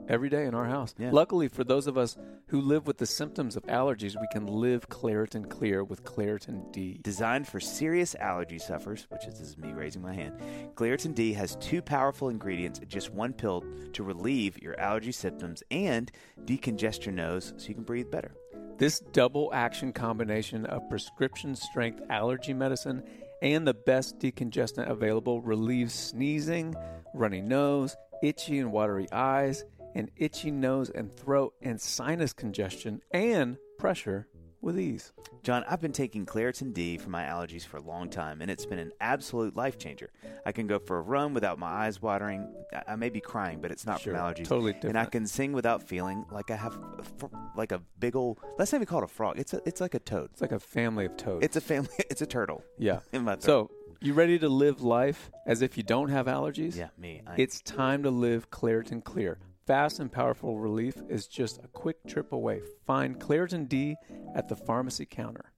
Every 0.08 0.30
day 0.30 0.46
in 0.46 0.54
our 0.54 0.64
house. 0.64 0.94
Yeah. 0.98 1.10
Luckily, 1.12 1.48
for 1.48 1.64
those 1.64 1.86
of 1.86 1.98
us 1.98 2.16
who 2.48 2.62
live 2.62 2.86
with 2.86 2.96
the 2.96 3.06
symptoms 3.06 3.56
of 3.56 3.62
allergies, 3.64 4.18
we 4.18 4.26
can 4.32 4.46
live 4.46 4.88
Claritin 4.88 5.48
Clear 5.48 5.84
with 5.84 6.02
Claritin 6.02 6.72
D. 6.72 6.98
Designed 7.02 7.46
for 7.46 7.60
serious 7.60 8.14
allergy 8.14 8.58
sufferers, 8.58 9.06
which 9.10 9.26
is, 9.26 9.38
is 9.38 9.58
me 9.58 9.72
raising 9.72 10.00
my 10.00 10.14
hand, 10.14 10.40
Claritin 10.74 11.14
D 11.14 11.34
has 11.34 11.56
two 11.56 11.82
powerful 11.82 12.30
ingredients 12.30 12.78
in 12.78 12.88
just 12.88 13.10
one 13.12 13.34
pill 13.34 13.64
to 13.92 14.02
relieve 14.02 14.60
your 14.62 14.78
allergy 14.80 15.12
symptoms 15.12 15.62
and 15.70 16.10
decongest 16.44 17.04
your 17.04 17.14
nose 17.14 17.52
so 17.58 17.68
you 17.68 17.74
can 17.74 17.84
breathe 17.84 18.10
better. 18.10 18.34
This 18.78 18.98
double 19.12 19.50
action 19.52 19.92
combination 19.92 20.64
of 20.66 20.88
prescription 20.88 21.54
strength 21.54 22.00
allergy 22.08 22.54
medicine 22.54 23.02
and 23.42 23.66
the 23.66 23.74
best 23.74 24.18
decongestant 24.18 24.88
available 24.88 25.42
relieves 25.42 25.92
sneezing, 25.94 26.74
runny 27.14 27.42
nose, 27.42 27.94
itchy 28.24 28.58
and 28.58 28.72
watery 28.72 29.06
eyes, 29.12 29.64
and 29.94 30.10
itchy 30.16 30.50
nose 30.50 30.90
and 30.90 31.12
throat 31.12 31.54
and 31.62 31.80
sinus 31.80 32.32
congestion 32.32 33.00
and 33.12 33.56
pressure 33.78 34.26
with 34.60 34.78
ease. 34.80 35.12
John, 35.42 35.62
I've 35.68 35.82
been 35.82 35.92
taking 35.92 36.24
Claritin 36.24 36.72
D 36.72 36.96
for 36.96 37.10
my 37.10 37.22
allergies 37.24 37.66
for 37.66 37.76
a 37.76 37.82
long 37.82 38.08
time, 38.08 38.40
and 38.40 38.50
it's 38.50 38.64
been 38.64 38.78
an 38.78 38.92
absolute 38.98 39.54
life 39.54 39.76
changer. 39.76 40.10
I 40.46 40.52
can 40.52 40.66
go 40.66 40.78
for 40.78 40.96
a 40.96 41.02
run 41.02 41.34
without 41.34 41.58
my 41.58 41.66
eyes 41.66 42.00
watering. 42.00 42.50
I- 42.72 42.92
I 42.92 42.96
may 42.96 43.10
be 43.10 43.20
crying, 43.20 43.60
but 43.60 43.70
it's 43.70 43.84
not 43.84 44.00
Sure, 44.00 44.14
from 44.14 44.22
allergies. 44.22 44.46
totally 44.48 44.72
different. 44.72 44.96
And 44.96 44.98
I 44.98 45.04
can 45.04 45.26
sing 45.26 45.52
without 45.52 45.82
feeling 45.82 46.24
like 46.30 46.50
I 46.50 46.56
have 46.56 46.74
a 46.98 47.02
fr- 47.02 47.26
like 47.54 47.72
a 47.72 47.82
big 48.00 48.16
old. 48.16 48.40
Let's 48.58 48.72
not 48.72 48.78
even 48.78 48.86
call 48.86 49.00
it 49.02 49.04
a 49.04 49.08
frog. 49.08 49.38
It's 49.38 49.52
a, 49.52 49.60
it's 49.66 49.82
like 49.82 49.92
a 49.94 49.98
toad. 49.98 50.30
It's 50.32 50.40
like 50.40 50.52
a 50.52 50.58
family 50.58 51.04
of 51.04 51.16
toads. 51.18 51.44
It's 51.44 51.56
a 51.56 51.60
family. 51.60 51.90
It's 52.10 52.22
a 52.22 52.26
turtle. 52.26 52.64
yeah. 52.78 53.00
in 53.12 53.22
my 53.24 53.34
throat. 53.36 53.42
So, 53.44 53.70
you 54.00 54.14
ready 54.14 54.38
to 54.38 54.48
live 54.48 54.82
life 54.82 55.30
as 55.46 55.62
if 55.62 55.76
you 55.76 55.82
don't 55.82 56.08
have 56.08 56.26
allergies? 56.26 56.76
Yeah, 56.76 56.88
me. 56.98 57.22
I, 57.26 57.34
It's 57.36 57.60
time 57.60 58.02
to 58.02 58.10
live 58.10 58.50
Claritin 58.50 59.02
Clear. 59.02 59.38
Fast 59.66 59.98
and 59.98 60.12
powerful 60.12 60.58
relief 60.58 60.96
is 61.08 61.26
just 61.26 61.58
a 61.58 61.68
quick 61.68 61.96
trip 62.06 62.32
away. 62.32 62.60
Find 62.86 63.18
Claritin 63.18 63.68
D 63.68 63.96
at 64.34 64.48
the 64.48 64.56
pharmacy 64.56 65.06
counter. 65.06 65.52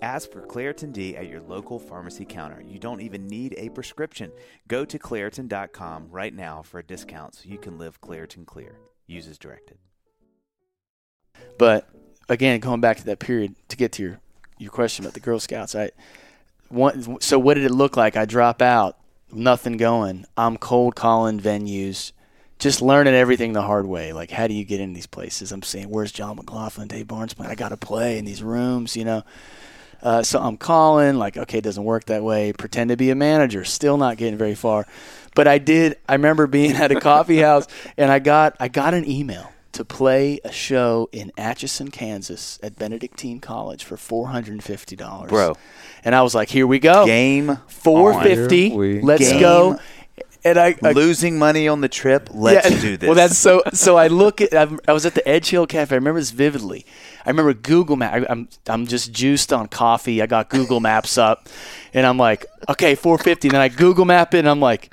Ask 0.00 0.32
for 0.32 0.42
Claritin 0.42 0.92
D 0.92 1.16
at 1.16 1.28
your 1.28 1.40
local 1.40 1.78
pharmacy 1.78 2.24
counter. 2.24 2.60
You 2.60 2.80
don't 2.80 3.00
even 3.00 3.28
need 3.28 3.54
a 3.56 3.68
prescription. 3.68 4.32
Go 4.66 4.84
to 4.84 4.98
Claritin.com 4.98 6.08
right 6.10 6.34
now 6.34 6.62
for 6.62 6.80
a 6.80 6.82
discount 6.82 7.36
so 7.36 7.48
you 7.48 7.58
can 7.58 7.78
live 7.78 8.00
Claritin 8.00 8.44
Clear. 8.44 8.74
Use 9.06 9.28
as 9.28 9.38
directed. 9.38 9.78
But 11.56 11.88
again, 12.28 12.58
going 12.58 12.80
back 12.80 12.96
to 12.96 13.04
that 13.06 13.20
period 13.20 13.54
to 13.68 13.76
get 13.76 13.92
to 13.92 14.02
your 14.02 14.20
your 14.58 14.70
question 14.70 15.04
about 15.04 15.14
the 15.14 15.20
Girl 15.20 15.40
Scouts, 15.40 15.74
I 15.74 15.90
so 17.20 17.38
what 17.38 17.54
did 17.54 17.64
it 17.64 17.72
look 17.72 17.96
like? 17.96 18.16
I 18.16 18.24
drop 18.24 18.62
out, 18.62 18.96
nothing 19.32 19.76
going. 19.76 20.24
I'm 20.36 20.56
cold 20.56 20.94
calling 20.94 21.40
venues, 21.40 22.12
just 22.58 22.80
learning 22.80 23.14
everything 23.14 23.52
the 23.52 23.62
hard 23.62 23.86
way. 23.86 24.12
Like 24.12 24.30
how 24.30 24.46
do 24.46 24.54
you 24.54 24.64
get 24.64 24.80
in 24.80 24.92
these 24.92 25.06
places? 25.06 25.52
I'm 25.52 25.62
saying, 25.62 25.88
where's 25.90 26.12
Jon 26.12 26.36
McLaughlin, 26.36 26.88
Dave 26.88 27.08
Barnes 27.08 27.34
playing? 27.34 27.50
I 27.50 27.54
got 27.54 27.70
to 27.70 27.76
play 27.76 28.18
in 28.18 28.24
these 28.24 28.42
rooms, 28.42 28.96
you 28.96 29.04
know. 29.04 29.22
Uh, 30.02 30.22
so 30.22 30.40
I'm 30.40 30.56
calling, 30.56 31.16
like, 31.16 31.36
okay, 31.36 31.58
it 31.58 31.64
doesn't 31.64 31.84
work 31.84 32.06
that 32.06 32.24
way. 32.24 32.52
Pretend 32.52 32.90
to 32.90 32.96
be 32.96 33.10
a 33.10 33.14
manager, 33.14 33.64
still 33.64 33.96
not 33.96 34.16
getting 34.16 34.36
very 34.36 34.56
far. 34.56 34.84
But 35.36 35.46
I 35.46 35.58
did. 35.58 35.96
I 36.08 36.14
remember 36.14 36.46
being 36.46 36.72
at 36.72 36.90
a 36.90 37.00
coffee 37.00 37.38
house, 37.38 37.68
and 37.96 38.10
I 38.10 38.18
got 38.18 38.56
I 38.58 38.68
got 38.68 38.94
an 38.94 39.08
email 39.08 39.52
to 39.72 39.84
play 39.84 40.40
a 40.44 40.52
show 40.52 41.08
in 41.12 41.32
Atchison, 41.36 41.90
Kansas, 41.90 42.58
at 42.62 42.78
Benedictine 42.78 43.40
College 43.40 43.84
for 43.84 43.96
four 43.96 44.28
hundred 44.28 44.52
and 44.52 44.64
fifty 44.64 44.96
dollars, 44.96 45.30
Bro. 45.30 45.56
And 46.04 46.14
I 46.14 46.22
was 46.22 46.34
like, 46.34 46.48
here 46.48 46.66
we 46.66 46.78
go, 46.78 47.06
Game 47.06 47.58
four 47.68 48.12
on. 48.14 48.22
fifty. 48.22 48.70
Here 48.70 48.78
we 48.78 49.00
Let's 49.00 49.30
Game 49.30 49.40
go. 49.40 49.78
And 50.44 50.58
I, 50.58 50.74
I 50.82 50.90
Losing 50.90 51.38
money 51.38 51.68
on 51.68 51.82
the 51.82 51.88
trip. 51.88 52.28
Let's 52.32 52.68
yeah. 52.68 52.80
do 52.80 52.96
this. 52.96 53.06
Well, 53.06 53.14
that's 53.14 53.38
so. 53.38 53.62
So 53.72 53.96
I 53.96 54.08
look 54.08 54.40
at. 54.40 54.52
I'm, 54.52 54.80
I 54.88 54.92
was 54.92 55.06
at 55.06 55.14
the 55.14 55.26
Edge 55.26 55.50
Hill 55.50 55.68
Cafe. 55.68 55.94
I 55.94 55.98
remember 55.98 56.18
this 56.18 56.32
vividly. 56.32 56.84
I 57.24 57.30
remember 57.30 57.54
Google 57.54 57.94
Map. 57.94 58.12
I, 58.12 58.26
I'm 58.28 58.48
I'm 58.66 58.88
just 58.88 59.12
juiced 59.12 59.52
on 59.52 59.68
coffee. 59.68 60.20
I 60.20 60.26
got 60.26 60.50
Google 60.50 60.80
Maps 60.88 61.16
up, 61.16 61.48
and 61.94 62.04
I'm 62.04 62.18
like, 62.18 62.44
okay, 62.68 62.96
450. 62.96 63.48
And 63.48 63.54
then 63.54 63.60
I 63.60 63.68
Google 63.68 64.04
Map 64.04 64.34
it, 64.34 64.40
and 64.40 64.48
I'm 64.48 64.58
like, 64.58 64.92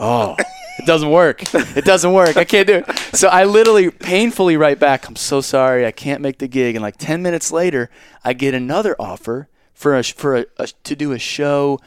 oh, 0.00 0.36
it 0.78 0.86
doesn't 0.86 1.10
work. 1.10 1.42
It 1.54 1.84
doesn't 1.84 2.12
work. 2.12 2.36
I 2.36 2.44
can't 2.44 2.66
do 2.66 2.74
it. 2.86 2.98
So 3.14 3.28
I 3.28 3.44
literally 3.44 3.90
painfully 3.90 4.56
write 4.56 4.78
back. 4.78 5.08
I'm 5.08 5.16
so 5.16 5.40
sorry. 5.40 5.86
I 5.86 5.90
can't 5.90 6.20
make 6.20 6.38
the 6.38 6.48
gig. 6.48 6.74
And 6.76 6.82
like 6.82 6.96
10 6.98 7.22
minutes 7.22 7.50
later, 7.52 7.90
I 8.24 8.32
get 8.32 8.54
another 8.54 8.94
offer 8.98 9.48
for 9.74 9.96
a 9.96 10.02
for 10.02 10.36
a, 10.36 10.46
a 10.56 10.66
to 10.84 10.96
do 10.96 11.12
a 11.12 11.18
show 11.18 11.78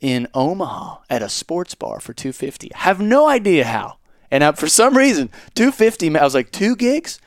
in 0.00 0.26
Omaha 0.34 0.98
at 1.10 1.22
a 1.22 1.28
sports 1.28 1.74
bar 1.74 2.00
for 2.00 2.12
250. 2.12 2.70
Have 2.74 3.00
no 3.00 3.28
idea 3.28 3.64
how. 3.64 3.96
And 4.30 4.44
I, 4.44 4.52
for 4.52 4.68
some 4.68 4.96
reason, 4.96 5.28
250. 5.54 6.16
I 6.16 6.24
was 6.24 6.34
like, 6.34 6.50
two 6.52 6.76
gigs. 6.76 7.20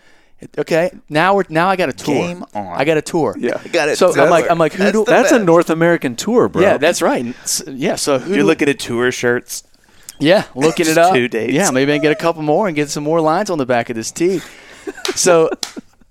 Okay, 0.58 0.92
now 1.10 1.36
we're 1.36 1.44
now 1.48 1.70
I 1.70 1.76
got 1.78 1.88
a 1.90 1.94
tour. 1.94 2.16
Game 2.16 2.44
on. 2.54 2.68
I 2.68 2.84
got 2.84 2.98
a 2.98 3.02
tour. 3.02 3.36
Yeah. 3.38 3.62
I 3.64 3.68
got 3.70 3.88
it. 3.88 3.98
So 3.98 4.12
I'm 4.14 4.30
like, 4.30 4.50
I'm 4.50 4.58
like, 4.58 4.74
who 4.74 4.84
That's 4.84 4.92
do? 4.94 5.06
That's 5.06 5.32
a. 5.32 5.40
North 5.40 5.70
American 5.70 6.16
tour, 6.18 6.50
bro. 6.50 6.62
yeah, 6.62 6.78
that's 6.78 7.02
right. 7.02 7.34
Yeah, 7.68 7.96
so 7.96 8.20
who? 8.20 8.32
You're 8.32 8.40
do- 8.40 8.46
looking 8.48 8.68
at 8.70 8.80
tour 8.80 9.12
shirts. 9.12 9.64
Yeah, 10.20 10.46
looking 10.56 10.88
it 10.88 10.98
up. 10.98 11.14
two 11.14 11.28
dates. 11.28 11.54
Yeah, 11.54 11.72
maybe 11.72 11.92
I 11.94 11.96
can 11.98 12.04
get 12.04 12.12
a 12.12 12.16
couple 12.16 12.42
more 12.42 12.68
and 12.68 12.76
get 12.76 12.90
some 12.90 13.04
more 13.04 13.20
lines 13.22 13.50
on 13.50 13.58
the 13.58 13.66
back 13.66 13.90
of 13.90 13.96
this 13.96 14.12
tee. 14.12 14.40
So 15.16 15.50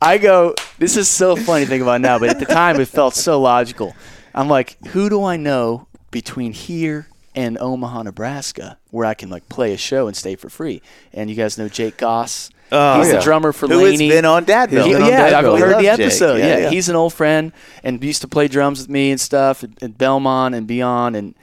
I 0.00 0.16
go, 0.18 0.54
this 0.78 0.96
is 0.96 1.08
so 1.08 1.36
funny 1.36 1.64
to 1.64 1.68
think 1.70 1.82
about 1.82 2.00
now, 2.00 2.18
but 2.18 2.30
at 2.30 2.38
the 2.38 2.46
time 2.46 2.80
it 2.80 2.88
felt 2.88 3.14
so 3.14 3.40
logical. 3.40 3.94
I'm 4.34 4.48
like, 4.48 4.78
who 4.88 5.10
do 5.10 5.24
I 5.24 5.36
know 5.36 5.86
between 6.10 6.52
here 6.52 7.06
and 7.34 7.58
Omaha, 7.58 8.04
Nebraska, 8.04 8.78
where 8.90 9.04
I 9.06 9.12
can 9.14 9.28
like 9.28 9.46
play 9.50 9.72
a 9.74 9.76
show 9.76 10.06
and 10.06 10.16
stay 10.16 10.36
for 10.36 10.48
free? 10.48 10.80
And 11.12 11.28
you 11.28 11.36
guys 11.36 11.58
know 11.58 11.68
Jake 11.68 11.98
Goss. 11.98 12.48
Oh, 12.70 12.98
he's 13.00 13.08
yeah. 13.08 13.16
the 13.16 13.22
drummer 13.22 13.52
for 13.52 13.66
Who 13.68 13.76
Laney. 13.84 14.08
been 14.08 14.24
on 14.24 14.46
Dadville. 14.46 14.86
He- 14.86 14.92
Been 14.94 15.04
yeah, 15.04 15.38
I've 15.38 15.44
heard 15.44 15.78
the 15.82 15.88
episode. 15.88 16.36
Yeah, 16.36 16.46
Yeah, 16.46 16.58
yeah. 16.58 16.70
he's 16.70 16.88
an 16.88 16.96
old 16.96 17.12
friend 17.12 17.52
and 17.84 18.02
used 18.02 18.22
to 18.22 18.28
play 18.28 18.48
drums 18.48 18.80
with 18.80 18.88
me 18.88 19.10
and 19.10 19.20
stuff 19.20 19.62
at, 19.64 19.82
at 19.82 19.98
Belmont 19.98 20.54
and 20.54 20.66
beyond. 20.66 21.14
And 21.16 21.34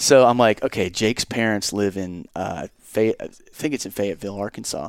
so 0.00 0.26
I'm 0.26 0.38
like, 0.38 0.62
okay, 0.64 0.90
Jake's 0.90 1.24
parents 1.24 1.72
live 1.72 1.96
in, 1.96 2.26
uh, 2.34 2.66
Fay- 2.82 3.14
I 3.20 3.28
think 3.52 3.74
it's 3.74 3.84
in 3.86 3.92
Fayetteville, 3.92 4.36
Arkansas, 4.36 4.88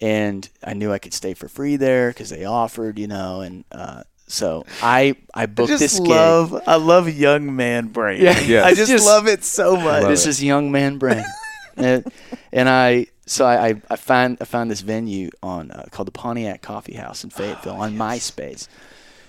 and 0.00 0.48
I 0.62 0.74
knew 0.74 0.92
I 0.92 0.98
could 0.98 1.12
stay 1.14 1.34
for 1.34 1.48
free 1.48 1.76
there 1.76 2.10
because 2.10 2.30
they 2.30 2.44
offered, 2.44 2.98
you 2.98 3.08
know, 3.08 3.40
and 3.40 3.64
uh, 3.72 4.02
so 4.28 4.64
I 4.82 5.16
I 5.34 5.42
I 5.42 5.46
booked 5.46 5.70
just 5.70 5.80
this 5.80 5.98
gig. 5.98 6.08
love. 6.08 6.62
I 6.66 6.76
love 6.76 7.08
young 7.08 7.56
man 7.56 7.88
brain. 7.88 8.22
Yeah. 8.22 8.38
Yeah. 8.40 8.64
I 8.64 8.74
just, 8.74 8.90
Just- 8.90 9.04
love 9.06 9.26
it 9.26 9.42
so 9.44 9.76
much. 9.76 10.04
this 10.06 10.26
is 10.26 10.42
young 10.42 10.70
man 10.70 10.98
brain, 10.98 11.24
and, 11.76 12.04
and 12.52 12.68
I 12.68 13.06
so 13.26 13.44
I, 13.44 13.68
I 13.70 13.82
I 13.90 13.96
found 13.96 14.38
I 14.40 14.44
found 14.44 14.70
this 14.70 14.80
venue 14.82 15.30
on 15.42 15.70
uh, 15.72 15.86
called 15.90 16.06
the 16.06 16.12
Pontiac 16.12 16.62
Coffee 16.62 16.94
House 16.94 17.24
in 17.24 17.30
Fayetteville 17.30 17.74
on 17.74 17.96
MySpace. 17.96 18.68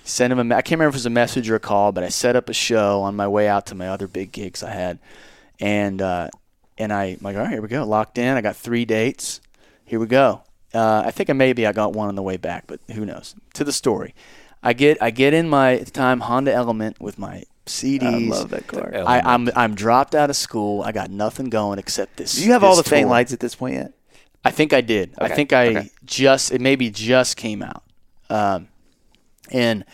Sent 0.03 0.33
him 0.33 0.39
a 0.39 0.43
me- 0.43 0.55
I 0.55 0.61
can't 0.61 0.79
remember 0.79 0.89
if 0.89 0.95
it 0.95 0.97
was 0.97 1.05
a 1.05 1.11
message 1.11 1.49
or 1.49 1.55
a 1.55 1.59
call, 1.59 1.91
but 1.91 2.03
I 2.03 2.09
set 2.09 2.35
up 2.35 2.49
a 2.49 2.53
show 2.53 3.01
on 3.01 3.15
my 3.15 3.27
way 3.27 3.47
out 3.47 3.67
to 3.67 3.75
my 3.75 3.87
other 3.87 4.07
big 4.07 4.31
gigs 4.31 4.63
I 4.63 4.71
had, 4.71 4.99
and 5.59 6.01
uh, 6.01 6.29
and 6.77 6.91
I 6.91 7.05
I'm 7.05 7.19
like 7.21 7.35
all 7.35 7.43
right 7.43 7.51
here 7.51 7.61
we 7.61 7.67
go 7.67 7.85
locked 7.85 8.17
in. 8.17 8.35
I 8.35 8.41
got 8.41 8.55
three 8.55 8.85
dates. 8.85 9.41
Here 9.85 9.99
we 9.99 10.07
go. 10.07 10.43
Uh, 10.73 11.03
I 11.05 11.11
think 11.11 11.29
I 11.29 11.33
maybe 11.33 11.67
I 11.67 11.71
got 11.71 11.93
one 11.93 12.07
on 12.07 12.15
the 12.15 12.21
way 12.21 12.37
back, 12.37 12.65
but 12.67 12.79
who 12.93 13.05
knows? 13.05 13.35
To 13.55 13.63
the 13.63 13.73
story. 13.73 14.15
I 14.63 14.73
get 14.73 15.01
I 15.01 15.11
get 15.11 15.33
in 15.33 15.49
my 15.49 15.75
at 15.75 15.85
the 15.85 15.91
time 15.91 16.21
Honda 16.21 16.53
Element 16.53 16.99
with 16.99 17.17
my 17.19 17.43
CDs. 17.65 18.03
I 18.03 18.17
love 18.17 18.49
that 18.51 18.67
car. 18.67 18.89
The 18.91 18.99
I, 18.99 19.33
I'm 19.33 19.49
I'm 19.55 19.75
dropped 19.75 20.15
out 20.15 20.29
of 20.29 20.35
school. 20.35 20.81
I 20.83 20.91
got 20.91 21.09
nothing 21.09 21.49
going 21.49 21.79
except 21.79 22.17
this. 22.17 22.35
Do 22.35 22.45
you 22.45 22.51
have 22.53 22.63
all 22.63 22.75
the 22.75 22.83
this 22.83 22.89
faint 22.89 23.09
lights 23.09 23.33
at 23.33 23.39
this 23.39 23.55
point 23.55 23.75
yet? 23.75 23.93
I 24.43 24.51
think 24.51 24.73
I 24.73 24.81
did. 24.81 25.13
I 25.19 25.29
think 25.29 25.53
I 25.53 25.67
okay. 25.67 25.91
just 26.05 26.51
it 26.51 26.61
maybe 26.61 26.89
just 26.89 27.37
came 27.37 27.61
out. 27.61 27.83
Um, 28.29 28.69
and 29.51 29.85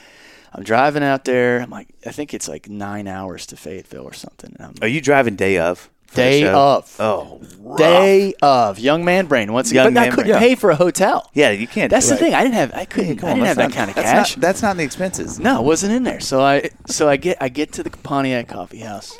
I'm 0.53 0.63
driving 0.63 1.03
out 1.03 1.25
there. 1.25 1.59
I'm 1.61 1.69
like, 1.69 1.89
I 2.05 2.11
think 2.11 2.33
it's 2.33 2.47
like 2.47 2.69
nine 2.69 3.07
hours 3.07 3.45
to 3.47 3.57
Fayetteville 3.57 4.03
or 4.03 4.13
something. 4.13 4.55
And 4.57 4.65
I'm 4.67 4.73
Are 4.81 4.87
you 4.87 5.01
driving 5.01 5.35
day 5.35 5.57
of? 5.57 5.89
day 6.13 6.47
of, 6.47 6.95
Oh, 7.01 7.41
rough. 7.59 7.77
day 7.77 8.33
of 8.41 8.79
young 8.79 9.03
man 9.03 9.25
brain. 9.27 9.51
Once 9.51 9.71
Young 9.73 9.87
again, 9.87 9.93
but 9.93 10.03
I 10.03 10.09
couldn't 10.09 10.31
brain. 10.31 10.39
pay 10.39 10.55
for 10.55 10.71
a 10.71 10.75
hotel. 10.75 11.29
Yeah, 11.33 11.51
you 11.51 11.67
can't. 11.67 11.91
That's 11.91 12.09
the 12.09 12.15
thing. 12.15 12.33
I 12.33 12.43
didn't 12.43 12.55
have. 12.55 12.73
I 12.73 12.85
couldn't. 12.85 13.17
Come 13.17 13.27
I 13.29 13.31
on, 13.33 13.37
didn't 13.39 13.47
have 13.49 13.57
that's 13.57 13.73
that 13.75 13.77
not- 13.77 13.77
kind 13.77 13.89
of 13.89 13.95
that's 13.97 14.09
cash. 14.29 14.37
Not, 14.37 14.41
that's 14.41 14.61
not 14.61 14.71
in 14.71 14.77
the 14.77 14.83
expenses. 14.85 15.37
No, 15.37 15.59
it 15.59 15.65
wasn't 15.65 15.93
in 15.93 16.03
there. 16.03 16.21
So 16.21 16.41
I 16.41 16.69
so 16.87 17.09
I 17.09 17.17
get 17.17 17.37
I 17.41 17.49
get 17.49 17.73
to 17.73 17.83
the 17.83 17.89
Pontiac 17.89 18.47
Coffee 18.47 18.79
House, 18.79 19.19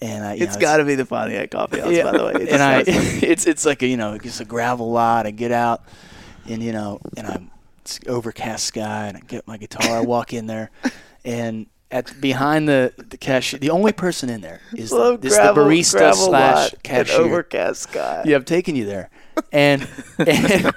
and 0.00 0.24
I 0.24 0.34
It's 0.36 0.56
got 0.56 0.76
to 0.76 0.84
be 0.84 0.94
the 0.94 1.04
Pontiac 1.06 1.50
Coffee 1.50 1.80
House, 1.80 1.98
by 2.04 2.16
the 2.16 2.24
way. 2.24 2.32
It's 2.42 2.52
and 2.52 2.62
I, 2.62 2.82
got 2.84 2.86
to 2.86 2.92
be. 3.20 3.26
it's 3.26 3.44
it's 3.46 3.66
like 3.66 3.82
a, 3.82 3.86
you 3.88 3.96
know, 3.96 4.14
it's 4.14 4.40
a 4.40 4.44
gravel 4.44 4.90
lot. 4.92 5.26
I 5.26 5.32
get 5.32 5.50
out, 5.50 5.82
and 6.48 6.62
you 6.62 6.72
know, 6.72 7.00
and 7.16 7.26
I'm 7.26 7.50
overcast 8.06 8.64
sky, 8.66 9.06
and 9.08 9.16
I 9.16 9.20
get 9.20 9.46
my 9.46 9.56
guitar. 9.56 9.96
I 9.96 10.00
walk 10.00 10.32
in 10.32 10.46
there, 10.46 10.70
and 11.24 11.66
at 11.90 12.20
behind 12.20 12.68
the 12.68 12.92
the 12.96 13.16
cashier. 13.16 13.58
The 13.60 13.70
only 13.70 13.92
person 13.92 14.28
in 14.28 14.40
there 14.40 14.60
is 14.74 14.90
the, 14.90 15.16
gravel- 15.20 15.66
the 15.66 15.70
barista 15.82 16.14
slash 16.14 16.74
cashier. 16.82 17.20
overcast 17.20 17.82
sky. 17.82 18.22
Yeah, 18.26 18.36
I've 18.36 18.44
taken 18.44 18.74
you 18.76 18.84
there, 18.86 19.08
and, 19.52 19.82
and 20.18 20.72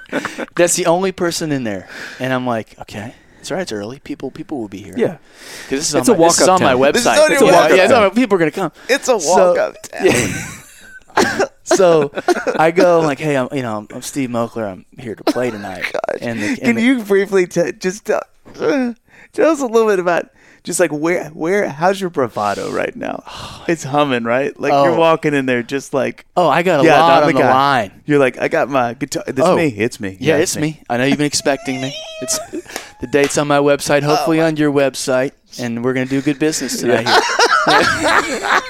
that's 0.56 0.76
the 0.76 0.86
only 0.86 1.12
person 1.12 1.50
in 1.52 1.64
there. 1.64 1.88
And 2.20 2.32
I'm 2.32 2.46
like, 2.46 2.78
okay, 2.80 3.14
it's 3.40 3.50
all 3.50 3.56
right. 3.56 3.62
It's 3.62 3.72
early. 3.72 3.98
People 3.98 4.30
people 4.30 4.58
will 4.60 4.68
be 4.68 4.82
here. 4.82 4.94
Yeah, 4.96 5.18
because 5.64 5.80
this 5.80 5.88
is 5.88 5.94
It's 5.94 6.08
on 6.08 6.14
a 6.16 6.18
my, 6.18 6.26
this 6.28 6.38
is 6.40 6.46
walk-up 6.46 6.60
on 6.60 6.66
my 6.66 6.74
website. 6.74 6.92
This 6.92 7.04
is 7.26 7.30
It's 7.32 7.42
a 7.42 7.44
walk-. 7.46 7.70
Yeah, 7.70 8.06
it's 8.06 8.14
people 8.14 8.36
are 8.36 8.38
gonna 8.38 8.50
come. 8.52 8.72
It's 8.88 9.08
a 9.08 9.18
So- 9.20 9.48
walk 9.54 9.58
up 9.58 9.76
town. 9.82 11.48
So 11.74 12.10
I 12.58 12.70
go 12.70 13.00
like, 13.00 13.18
hey, 13.18 13.36
I'm 13.36 13.48
you 13.52 13.62
know 13.62 13.86
I'm 13.90 14.02
Steve 14.02 14.30
Moakler. 14.30 14.70
I'm 14.70 14.84
here 14.98 15.14
to 15.14 15.24
play 15.24 15.50
tonight. 15.50 15.90
And 16.20 16.38
the, 16.42 16.46
and 16.48 16.58
Can 16.60 16.74
the- 16.76 16.82
you 16.82 17.02
briefly 17.02 17.46
t- 17.46 17.72
just 17.72 18.04
tell, 18.06 18.20
tell 18.54 19.50
us 19.50 19.60
a 19.60 19.66
little 19.66 19.88
bit 19.88 19.98
about 19.98 20.28
just 20.64 20.78
like 20.78 20.90
where 20.90 21.28
where 21.30 21.66
how's 21.68 21.98
your 22.00 22.10
bravado 22.10 22.70
right 22.70 22.94
now? 22.94 23.22
It's 23.68 23.84
humming, 23.84 24.24
right? 24.24 24.58
Like 24.60 24.72
you're 24.72 24.94
Oh. 24.96 24.98
walking 24.98 25.32
in 25.32 25.46
there 25.46 25.62
just 25.62 25.94
like 25.94 26.26
Oh, 26.36 26.48
I 26.48 26.62
got 26.62 26.80
a 26.80 26.84
yeah, 26.84 27.00
lot 27.00 27.22
on 27.22 27.32
the 27.32 27.40
line. 27.40 28.02
You're 28.04 28.18
like 28.18 28.36
I 28.38 28.48
got 28.48 28.68
my 28.68 28.94
guitar. 28.94 29.22
It's 29.26 29.40
Oh. 29.40 29.56
me. 29.56 29.68
It's 29.68 30.00
me. 30.00 30.16
Yeah, 30.20 30.36
it's 30.38 30.56
me. 30.56 30.82
I 30.90 30.96
know 30.98 31.04
you've 31.04 31.18
been 31.18 31.26
expecting 31.26 31.80
me. 31.80 31.94
It's 32.20 32.38
the 33.00 33.06
date's 33.06 33.38
on 33.38 33.46
my 33.48 33.58
website, 33.58 34.02
hopefully 34.02 34.40
oh 34.40 34.46
on 34.46 34.56
your 34.56 34.72
website, 34.72 35.32
and 35.58 35.82
we're 35.84 35.92
gonna 35.94 36.06
do 36.06 36.20
good 36.22 36.38
business 36.38 36.80
tonight. 36.80 37.06
here. 37.08 37.20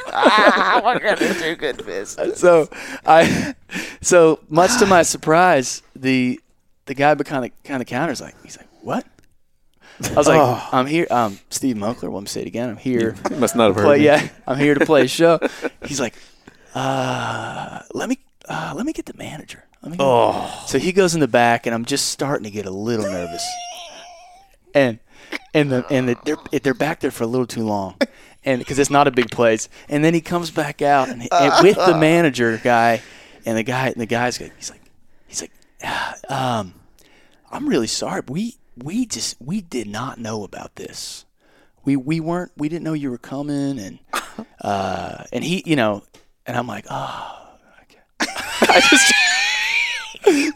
We're 0.84 0.98
gonna 0.98 1.34
do 1.38 1.56
good 1.56 1.84
business. 1.86 2.40
so 2.40 2.68
I, 3.06 3.54
so 4.00 4.40
much 4.48 4.76
to 4.78 4.86
my 4.86 5.02
surprise, 5.02 5.82
the 5.94 6.40
the 6.86 6.94
guy 6.94 7.14
behind 7.14 7.44
the 7.44 7.50
kind 7.64 7.80
of 7.80 7.86
counter's 7.86 8.20
like, 8.20 8.34
he's 8.42 8.56
like, 8.56 8.66
what? 8.82 9.06
I 10.02 10.14
was 10.14 10.26
like, 10.28 10.40
Oh. 10.40 10.68
I'm 10.72 10.86
here. 10.86 11.06
Um, 11.10 11.38
Steve 11.50 11.76
Moakler. 11.76 12.08
Well, 12.08 12.16
I'm 12.18 12.26
say 12.26 12.40
it 12.40 12.46
again. 12.46 12.70
I'm 12.70 12.76
here. 12.76 13.14
You 13.30 13.36
must 13.36 13.54
not 13.54 13.66
have 13.68 13.76
heard 13.76 13.84
play, 13.84 13.98
me. 13.98 14.06
yeah, 14.06 14.28
I'm 14.46 14.58
here 14.58 14.74
to 14.74 14.84
play 14.86 15.02
a 15.02 15.08
show. 15.08 15.38
He's 15.84 16.00
like, 16.00 16.14
uh, 16.74 17.80
let 17.94 18.08
me 18.08 18.18
uh, 18.48 18.72
let 18.74 18.86
me 18.86 18.92
get 18.92 19.06
the 19.06 19.14
manager. 19.14 19.62
Let 19.82 19.92
me 19.92 19.98
get 19.98 20.04
Oh. 20.04 20.64
So 20.66 20.78
he 20.78 20.92
goes 20.92 21.14
in 21.14 21.20
the 21.20 21.28
back, 21.28 21.66
and 21.66 21.74
I'm 21.74 21.84
just 21.84 22.08
starting 22.08 22.44
to 22.44 22.50
get 22.50 22.66
a 22.66 22.70
little 22.70 23.04
nervous. 23.06 23.44
And 24.74 24.98
and 25.54 25.70
the 25.70 25.86
and 25.90 26.08
the, 26.08 26.18
they're 26.24 26.60
they're 26.60 26.74
back 26.74 27.00
there 27.00 27.10
for 27.10 27.24
a 27.24 27.26
little 27.26 27.46
too 27.46 27.64
long, 27.64 27.96
and 28.44 28.58
because 28.58 28.78
it's 28.78 28.90
not 28.90 29.08
a 29.08 29.10
big 29.10 29.30
place. 29.30 29.68
And 29.88 30.04
then 30.04 30.14
he 30.14 30.20
comes 30.20 30.50
back 30.50 30.82
out 30.82 31.08
and, 31.08 31.28
and 31.32 31.52
with 31.62 31.76
the 31.76 31.96
manager 31.96 32.60
guy, 32.62 33.02
and 33.44 33.56
the 33.56 33.62
guy 33.62 33.88
and 33.88 34.00
the 34.00 34.06
guy's 34.06 34.36
he's 34.36 34.70
like 34.70 34.82
he's 35.26 35.40
like, 35.40 35.52
"Ah, 35.82 36.58
um, 36.60 36.74
I'm 37.50 37.68
really 37.68 37.86
sorry. 37.86 38.22
We 38.28 38.56
we 38.76 39.06
just 39.06 39.36
we 39.40 39.60
did 39.60 39.88
not 39.88 40.18
know 40.18 40.44
about 40.44 40.76
this. 40.76 41.24
We 41.84 41.96
we 41.96 42.20
weren't 42.20 42.52
we 42.56 42.68
didn't 42.68 42.84
know 42.84 42.92
you 42.92 43.10
were 43.10 43.18
coming, 43.18 43.78
and 43.78 43.98
uh, 44.60 45.24
and 45.32 45.42
he 45.42 45.62
you 45.66 45.76
know, 45.76 46.04
and 46.46 46.56
I'm 46.56 46.66
like, 46.66 46.86
oh, 46.90 47.48
okay. 47.82 48.00
I 48.62 48.80
just 48.88 49.14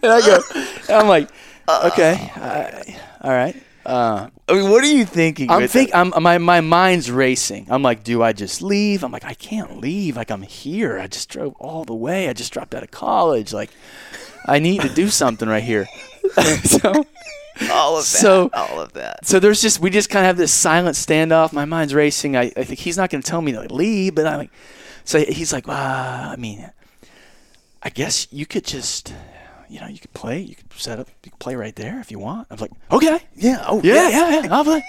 and 0.02 0.12
I 0.12 0.20
go, 0.20 0.40
and 0.88 0.90
I'm 0.90 1.08
like, 1.08 1.30
okay, 1.68 2.30
I, 2.36 3.00
all 3.20 3.32
right. 3.32 3.56
Uh, 3.84 4.28
I 4.46 4.52
mean, 4.54 4.70
what 4.70 4.84
are 4.84 4.92
you 4.92 5.06
thinking? 5.06 5.50
I'm 5.50 5.62
with 5.62 5.72
think? 5.72 5.90
I'm 5.94 6.12
my 6.22 6.38
my 6.38 6.60
mind's 6.60 7.10
racing. 7.10 7.66
I'm 7.70 7.82
like, 7.82 8.04
do 8.04 8.22
I 8.22 8.32
just 8.32 8.60
leave? 8.60 9.02
I'm 9.02 9.10
like, 9.12 9.24
I 9.24 9.34
can't 9.34 9.80
leave. 9.80 10.16
Like 10.16 10.30
I'm 10.30 10.42
here. 10.42 10.98
I 10.98 11.06
just 11.06 11.30
drove 11.30 11.54
all 11.58 11.84
the 11.84 11.94
way. 11.94 12.28
I 12.28 12.34
just 12.34 12.52
dropped 12.52 12.74
out 12.74 12.82
of 12.82 12.90
college. 12.90 13.52
Like 13.52 13.70
I 14.46 14.58
need 14.58 14.82
to 14.82 14.88
do 14.88 15.08
something 15.08 15.48
right 15.48 15.62
here. 15.62 15.86
so 16.64 17.06
all 17.70 17.96
of 17.96 18.02
that. 18.02 18.04
so- 18.04 18.50
all 18.52 18.80
of 18.80 18.92
that. 18.94 19.26
so 19.26 19.40
there's 19.40 19.62
just 19.62 19.80
we 19.80 19.88
just 19.88 20.10
kind 20.10 20.24
of 20.24 20.28
have 20.28 20.36
this 20.36 20.52
silent 20.52 20.96
standoff. 20.96 21.52
My 21.52 21.64
mind's 21.64 21.94
racing. 21.94 22.36
I, 22.36 22.52
I 22.56 22.64
think 22.64 22.80
he's 22.80 22.98
not 22.98 23.08
going 23.08 23.22
to 23.22 23.28
tell 23.28 23.40
me 23.40 23.52
to 23.52 23.60
like, 23.60 23.70
leave, 23.70 24.14
but 24.14 24.26
I'm 24.26 24.38
like, 24.38 24.50
so 25.04 25.20
he's 25.20 25.52
like, 25.52 25.68
uh, 25.68 25.72
I 25.72 26.36
mean, 26.36 26.70
I 27.82 27.90
guess 27.90 28.26
you 28.30 28.46
could 28.46 28.64
just, 28.64 29.12
you 29.74 29.80
know, 29.80 29.88
you 29.88 29.98
could 29.98 30.14
play. 30.14 30.38
You 30.40 30.54
could 30.54 30.72
set 30.74 31.00
up. 31.00 31.08
You 31.24 31.30
could 31.32 31.40
play 31.40 31.56
right 31.56 31.74
there 31.74 31.98
if 31.98 32.10
you 32.12 32.18
want. 32.20 32.46
I 32.50 32.54
was 32.54 32.60
like, 32.60 32.70
okay, 32.92 33.18
Yeah. 33.34 33.64
Oh 33.66 33.80
yeah, 33.82 34.08
yeah, 34.08 34.42
yeah. 34.42 34.54
I'll 34.54 34.62
play. 34.64 34.82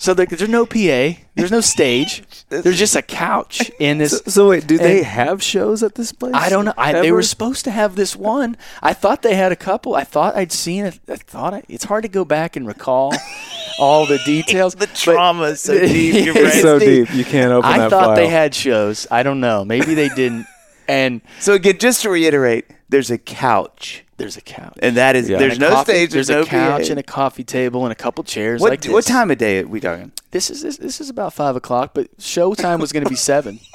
So 0.00 0.12
like, 0.12 0.28
there's 0.28 0.48
no 0.48 0.64
PA. 0.64 1.18
There's 1.34 1.50
no 1.50 1.60
stage. 1.60 2.22
There's 2.50 2.78
just 2.78 2.94
a 2.94 3.02
couch 3.02 3.68
in 3.80 3.98
this. 3.98 4.12
So, 4.18 4.30
so 4.30 4.48
wait, 4.50 4.64
do 4.66 4.78
they 4.78 5.02
have 5.02 5.42
shows 5.42 5.82
at 5.82 5.96
this 5.96 6.12
place? 6.12 6.34
I 6.36 6.48
don't 6.48 6.64
know. 6.64 6.72
I, 6.76 6.92
they 6.92 7.10
were 7.10 7.22
supposed 7.22 7.64
to 7.64 7.72
have 7.72 7.96
this 7.96 8.14
one. 8.14 8.56
I 8.80 8.92
thought 8.94 9.22
they 9.22 9.34
had 9.34 9.50
a 9.50 9.56
couple. 9.56 9.96
I 9.96 10.04
thought 10.04 10.36
I'd 10.36 10.52
seen 10.52 10.84
it. 10.84 11.00
I 11.08 11.16
thought 11.16 11.52
I, 11.52 11.62
it's 11.68 11.84
hard 11.84 12.02
to 12.04 12.08
go 12.08 12.24
back 12.24 12.54
and 12.54 12.64
recall 12.66 13.12
all 13.80 14.06
the 14.06 14.18
details. 14.24 14.74
The 14.74 14.86
but- 14.86 14.94
trauma 14.94 15.44
is 15.54 15.60
so 15.60 15.74
deep. 15.80 16.24
Your 16.26 16.36
It's 16.36 16.60
so 16.62 16.78
deep. 16.78 17.08
deep. 17.08 17.16
You 17.16 17.24
can't 17.24 17.50
open 17.52 17.68
I 17.70 17.78
that 17.78 17.90
thought 17.90 18.04
file. 18.06 18.16
they 18.16 18.28
had 18.28 18.54
shows. 18.54 19.06
I 19.10 19.22
don't 19.24 19.40
know. 19.40 19.64
Maybe 19.64 19.94
they 19.94 20.08
didn't. 20.10 20.46
And 20.86 21.20
So 21.40 21.54
again, 21.54 21.76
just 21.78 22.02
to 22.02 22.10
reiterate, 22.10 22.66
there's 22.88 23.10
a 23.10 23.18
couch, 23.18 24.04
there's 24.18 24.36
a 24.36 24.40
couch. 24.42 24.76
and 24.82 24.96
that 24.96 25.16
is 25.16 25.28
Yeah. 25.28 25.38
there's 25.38 25.58
no 25.58 25.70
coffee- 25.70 25.92
stage. 25.92 26.10
There's, 26.10 26.28
no 26.28 26.42
a 26.42 26.44
couch 26.46 26.86
PA. 26.86 26.90
and 26.90 26.98
a 26.98 27.02
coffee 27.02 27.44
table 27.44 27.84
and 27.84 27.92
a 27.92 27.94
couple 27.96 28.22
chairs 28.24 28.60
what 28.60 28.70
like 28.70 28.82
this. 28.82 28.92
what 28.92 29.04
time 29.06 29.30
of 29.30 29.38
day 29.38 29.60
are 29.62 29.66
we 29.66 29.80
talking? 29.80 30.12
This 30.32 30.50
is 30.50 30.62
this, 30.62 30.76
this 30.76 31.00
is 31.00 31.08
about 31.08 31.32
five 31.32 31.56
o'clock, 31.56 31.92
but 31.94 32.08
show 32.18 32.52
time 32.54 32.80
was 32.80 32.92
going 32.92 33.04
to 33.04 33.08
be 33.10 33.16
seven. 33.16 33.60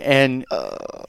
And 0.00 0.44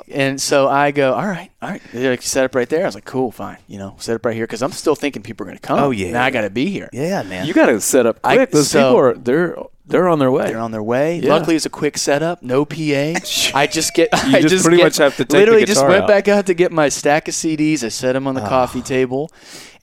and 0.10 0.40
so 0.42 0.68
I 0.70 0.92
go, 0.92 1.14
all 1.14 1.28
right, 1.28 1.52
all 1.62 1.70
right. 1.70 1.82
They're 1.94 2.12
like, 2.12 2.22
set 2.22 2.46
up 2.46 2.56
right 2.56 2.70
there. 2.70 2.84
I 2.84 2.86
was 2.86 2.96
like, 2.96 3.06
cool, 3.06 3.32
fine. 3.32 3.58
You 3.68 3.78
know, 3.78 3.96
set 4.00 4.16
up 4.16 4.26
right 4.26 4.36
here 4.36 4.46
because 4.46 4.62
I'm 4.62 4.72
still 4.72 4.96
thinking 4.96 5.22
people 5.22 5.44
are 5.46 5.50
going 5.50 5.58
to 5.58 5.62
come. 5.68 5.80
Oh, 5.80 5.92
yeah. 5.92 6.12
now 6.12 6.24
I 6.24 6.30
got 6.32 6.42
to 6.42 6.50
be 6.50 6.68
here. 6.68 6.90
Yeah, 6.94 7.24
man. 7.24 7.46
You 7.46 7.54
got 7.54 7.66
to 7.68 7.82
set 7.82 8.06
up 8.06 8.20
I- 8.24 8.36
quick. 8.38 8.52
Those 8.52 8.70
so- 8.72 8.80
people 8.90 9.00
are 9.00 9.14
they're 9.16 9.58
they're 9.86 10.08
on 10.08 10.20
their 10.20 10.32
way. 10.32 10.46
They're 10.48 10.60
on 10.60 10.72
their 10.72 10.84
way. 10.84 11.20
Yeah. 11.20 11.34
Luckily, 11.34 11.56
it's 11.56 11.66
a 11.66 11.70
quick 11.70 11.98
setup, 11.98 12.42
no 12.44 12.64
PA. 12.64 12.76
I 13.56 13.68
just 13.70 13.94
get, 13.96 14.10
I 14.14 14.40
just 14.42 14.64
pretty 14.64 14.78
get- 14.78 14.84
much 14.84 14.98
have 14.98 15.16
to 15.18 15.24
take 15.26 15.30
the 15.30 15.38
literally 15.40 15.66
just 15.66 15.86
went 15.86 16.04
out. 16.04 16.08
back 16.08 16.28
out 16.28 16.46
to 16.46 16.54
get 16.54 16.72
my 16.72 16.90
stack 16.90 17.28
of 17.28 17.34
CDs. 17.34 17.84
I 17.84 17.90
set 17.90 18.14
them 18.14 18.28
on 18.28 18.36
the 18.36 18.44
Ah. 18.44 18.50
coffee 18.50 18.82
table, 18.84 19.30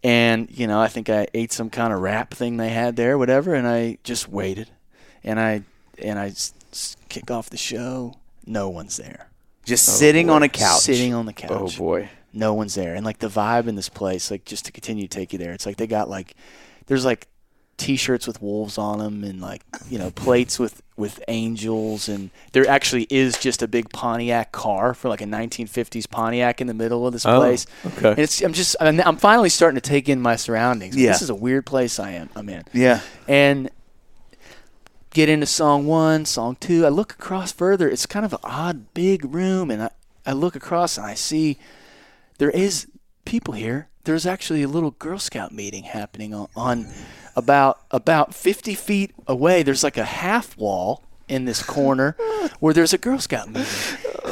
and 0.04 0.48
you 0.50 0.66
know, 0.66 0.80
I 0.80 0.88
think 0.88 1.10
I 1.10 1.26
ate 1.34 1.52
some 1.52 1.68
kind 1.70 1.92
of 1.92 2.00
wrap 2.00 2.32
thing 2.32 2.56
they 2.56 2.68
had 2.70 2.96
there, 2.96 3.18
whatever, 3.18 3.52
and 3.54 3.66
I 3.66 3.98
just 4.04 4.28
waited, 4.28 4.70
and 5.24 5.38
I 5.40 5.62
and 6.02 6.18
I 6.18 6.28
s- 6.28 6.54
s- 6.72 6.96
kick 7.08 7.30
off 7.30 7.50
the 7.50 7.56
show. 7.56 8.14
No 8.46 8.68
one's 8.68 8.96
there. 8.96 9.28
just 9.64 9.88
oh, 9.88 9.92
sitting 9.92 10.30
on 10.30 10.42
a 10.42 10.48
couch. 10.48 10.80
Sitting 10.80 11.12
on 11.14 11.26
the 11.26 11.32
couch. 11.32 11.50
oh 11.50 11.68
boy. 11.78 12.08
No 12.32 12.54
one's 12.54 12.74
there. 12.74 12.94
And 12.94 13.04
like 13.04 13.18
the 13.18 13.28
vibe 13.28 13.66
in 13.66 13.74
this 13.76 13.88
place, 13.88 14.30
like 14.30 14.44
just 14.44 14.66
to 14.66 14.72
continue 14.72 15.08
to 15.08 15.16
take 15.18 15.32
you 15.32 15.38
there, 15.38 15.52
it's 15.52 15.64
like 15.66 15.76
they 15.78 15.86
got 15.86 16.08
like 16.10 16.34
there's 16.86 17.04
like 17.04 17.26
t-shirts 17.78 18.26
with 18.26 18.40
wolves 18.40 18.78
on 18.78 18.98
them 19.00 19.22
and 19.22 19.38
like 19.42 19.60
you 19.90 19.98
know 19.98 20.10
plates 20.10 20.58
with 20.58 20.82
with 20.96 21.22
angels 21.28 22.08
and 22.08 22.30
there 22.52 22.66
actually 22.66 23.06
is 23.10 23.36
just 23.36 23.60
a 23.62 23.68
big 23.68 23.90
Pontiac 23.90 24.50
car 24.50 24.94
for 24.94 25.10
like 25.10 25.20
a 25.20 25.26
1950s 25.26 26.08
Pontiac 26.08 26.62
in 26.62 26.68
the 26.68 26.74
middle 26.74 27.06
of 27.06 27.12
this 27.12 27.26
Oh, 27.26 27.38
place. 27.38 27.66
okay. 27.84 28.10
And 28.10 28.18
it's 28.18 28.40
I'm 28.42 28.54
just 28.54 28.76
I'm, 28.80 28.98
I'm 29.00 29.16
finally 29.18 29.50
starting 29.50 29.74
to 29.74 29.86
take 29.86 30.08
in 30.08 30.22
my 30.22 30.36
surroundings. 30.36 30.96
Yeah. 30.96 31.12
This 31.12 31.20
is 31.22 31.28
a 31.30 31.34
weird 31.34 31.66
place 31.66 31.98
I 31.98 32.12
am 32.12 32.30
I'm 32.36 32.48
in. 32.48 32.62
Yeah. 32.72 33.00
And 33.28 33.70
get 35.16 35.30
into 35.30 35.46
song 35.46 35.86
one, 35.86 36.26
song 36.26 36.58
two. 36.60 36.84
I 36.84 36.90
look 36.90 37.14
across 37.14 37.50
further. 37.50 37.88
It's 37.88 38.04
kind 38.04 38.26
of 38.26 38.34
an 38.34 38.38
odd, 38.44 38.92
big 38.92 39.24
room, 39.24 39.70
and 39.70 39.84
I, 39.84 39.90
I 40.26 40.32
look 40.32 40.54
across 40.54 40.98
and 40.98 41.06
I 41.06 41.14
see 41.14 41.56
there 42.36 42.50
is 42.50 42.86
people 43.24 43.54
here. 43.54 43.88
There's 44.04 44.26
actually 44.26 44.62
a 44.62 44.68
little 44.68 44.90
Girl 44.90 45.18
Scout 45.18 45.52
meeting 45.52 45.84
happening 45.84 46.34
on, 46.34 46.48
on 46.54 46.88
about 47.34 47.80
about 47.90 48.34
50 48.34 48.74
feet 48.74 49.14
away. 49.26 49.62
There's 49.62 49.82
like 49.82 49.96
a 49.96 50.04
half 50.04 50.54
wall 50.58 51.02
in 51.28 51.46
this 51.46 51.62
corner 51.62 52.14
where 52.60 52.74
there's 52.74 52.92
a 52.92 52.98
Girl 52.98 53.18
Scout 53.18 53.48
meeting. 53.48 53.72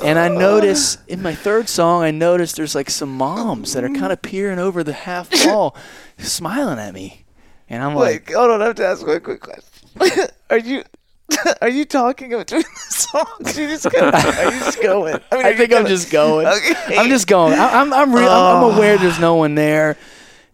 And 0.03 0.19
I 0.19 0.29
notice 0.29 0.99
in 1.09 1.23
my 1.23 1.35
third 1.35 1.71
song, 1.71 2.03
I 2.03 2.11
notice 2.11 2.53
there's 2.53 2.75
like 2.75 2.91
some 2.91 3.17
moms 3.17 3.73
that 3.73 3.85
are 3.85 3.89
kind 3.89 4.13
of 4.13 4.21
peering 4.21 4.59
over 4.59 4.85
the 4.85 4.93
half 4.93 5.31
wall, 5.47 5.75
smiling 6.19 6.79
at 6.79 6.93
me. 6.93 7.25
And 7.71 7.83
I'm 7.83 7.95
like, 7.95 8.29
Wait, 8.29 8.37
hold 8.37 8.51
on. 8.51 8.61
I 8.61 8.67
have 8.67 8.75
to 8.75 8.87
ask 8.87 9.07
one 9.07 9.21
quick 9.21 9.41
question. 9.41 9.74
are 10.51 10.59
you 10.59 10.85
are 11.63 11.69
you 11.69 11.85
talking 11.85 12.31
between 12.31 12.63
the 12.63 12.93
songs? 12.93 13.59
You 13.59 13.69
just 13.69 13.91
going, 13.91 14.15
are 14.15 14.53
you 14.53 14.61
just 14.61 14.83
going? 14.83 15.21
I, 15.31 15.37
mean, 15.37 15.47
I 15.47 15.55
think 15.55 15.73
I'm 15.73 15.87
just 15.87 16.11
going. 16.11 16.47
Okay. 16.47 16.97
I'm 16.97 17.09
just 17.09 17.27
going. 17.27 17.55
I, 17.55 17.81
I'm 17.81 17.93
I'm, 17.93 18.15
real, 18.15 18.29
I'm 18.29 18.65
I'm 18.65 18.77
aware 18.77 18.99
there's 18.99 19.21
no 19.21 19.37
one 19.37 19.55
there. 19.55 19.97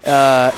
Uh, 0.05 0.53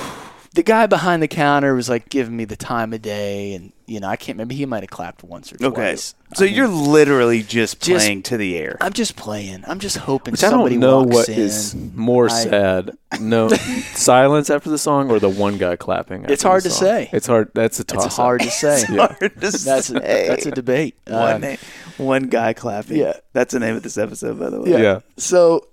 the 0.54 0.62
guy 0.62 0.86
behind 0.86 1.22
the 1.22 1.28
counter 1.28 1.74
was 1.74 1.88
like 1.88 2.08
giving 2.10 2.36
me 2.36 2.44
the 2.44 2.56
time 2.56 2.92
of 2.92 3.00
day, 3.00 3.54
and 3.54 3.72
you 3.86 4.00
know 4.00 4.08
I 4.08 4.16
can't 4.16 4.36
remember. 4.36 4.52
He 4.54 4.66
might 4.66 4.82
have 4.82 4.90
clapped 4.90 5.24
once 5.24 5.50
or 5.52 5.56
Okay. 5.64 5.74
twice. 5.92 6.14
So 6.34 6.44
I 6.44 6.48
mean, 6.48 6.56
you're 6.56 6.68
literally 6.68 7.42
just 7.42 7.80
Just- 7.80 8.04
playing 8.04 8.22
to 8.24 8.36
the 8.36 8.58
air. 8.58 8.76
I'm 8.80 8.92
just 8.92 9.16
playing. 9.16 9.64
I'm 9.66 9.78
just 9.78 9.96
hoping 9.98 10.32
Which 10.32 10.44
I 10.44 10.50
don't 10.50 10.70
know 10.78 11.02
walks 11.04 11.14
what 11.14 11.28
in. 11.30 11.38
is 11.38 11.74
more 11.94 12.26
I- 12.26 12.44
sad. 12.44 12.90
No 13.20 13.48
silence 13.94 14.50
after 14.50 14.68
the 14.70 14.78
song 14.78 15.10
or 15.10 15.18
the 15.18 15.28
one 15.28 15.58
guy 15.58 15.76
clapping. 15.76 16.22
After 16.22 16.32
It's 16.32 16.42
hard 16.42 16.62
the 16.62 16.68
to 16.70 16.74
song? 16.74 16.82
say. 16.84 17.10
It's 17.12 17.26
hard. 17.26 17.50
That's 17.54 17.80
a 17.80 17.84
toss. 17.84 18.06
It's 18.06 18.16
hard 18.16 18.40
to 18.42 18.50
say. 18.50 18.84
Yeah. 18.90 19.06
Hard 19.08 19.18
to 19.20 19.28
That's 19.40 19.90
a, 19.90 19.94
that's 19.94 20.46
a 20.46 20.50
debate. 20.50 20.96
one, 21.06 21.16
Uh, 21.16 21.38
name, 21.38 21.58
one 21.98 22.22
guy 22.24 22.52
clapping. 22.52 22.96
yeah. 22.98 23.14
That's 23.32 23.52
the 23.52 23.60
name 23.60 23.76
of 23.76 23.82
this 23.82 23.96
episode, 23.98 24.38
by 24.38 24.50
the 24.50 24.60
way. 24.60 24.70
Yeah. 24.70 24.78
Yeah. 24.78 25.00
So, 25.16 25.66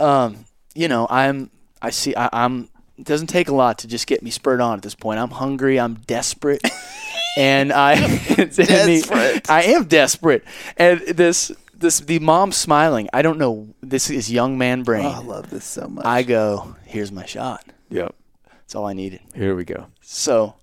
um, 0.00 0.44
you 0.74 0.88
know, 0.88 1.06
I'm. 1.10 1.50
I 1.82 1.90
see. 1.90 2.14
I, 2.16 2.28
I'm. 2.32 2.68
It 2.98 3.04
doesn't 3.04 3.26
take 3.26 3.48
a 3.48 3.54
lot 3.54 3.78
to 3.78 3.88
just 3.88 4.06
get 4.06 4.22
me 4.22 4.30
spurred 4.30 4.60
on 4.60 4.76
at 4.76 4.82
this 4.82 4.94
point. 4.94 5.18
I'm 5.18 5.30
hungry. 5.30 5.80
I'm 5.80 5.94
desperate, 6.06 6.62
and 7.36 7.72
I 7.72 7.94
and 8.38 8.52
he- 8.52 9.02
I 9.48 9.62
am 9.74 9.84
desperate. 9.84 10.44
And 10.76 11.00
this 11.00 11.50
this 11.74 12.00
the 12.00 12.18
mom 12.20 12.52
smiling. 12.52 13.08
I 13.12 13.22
don't 13.22 13.38
know. 13.38 13.68
This 13.82 14.10
is 14.10 14.30
young 14.30 14.56
man 14.58 14.82
brain. 14.84 15.04
Oh, 15.06 15.08
I 15.10 15.18
love 15.18 15.50
this 15.50 15.64
so 15.64 15.88
much. 15.88 16.04
I 16.06 16.22
go, 16.22 16.76
here's 16.84 17.10
my 17.10 17.26
shot. 17.26 17.64
Yep. 17.90 18.14
That's 18.48 18.74
all 18.74 18.86
I 18.86 18.92
needed. 18.92 19.20
Here 19.34 19.54
we 19.54 19.64
go. 19.64 19.86
So, 20.00 20.54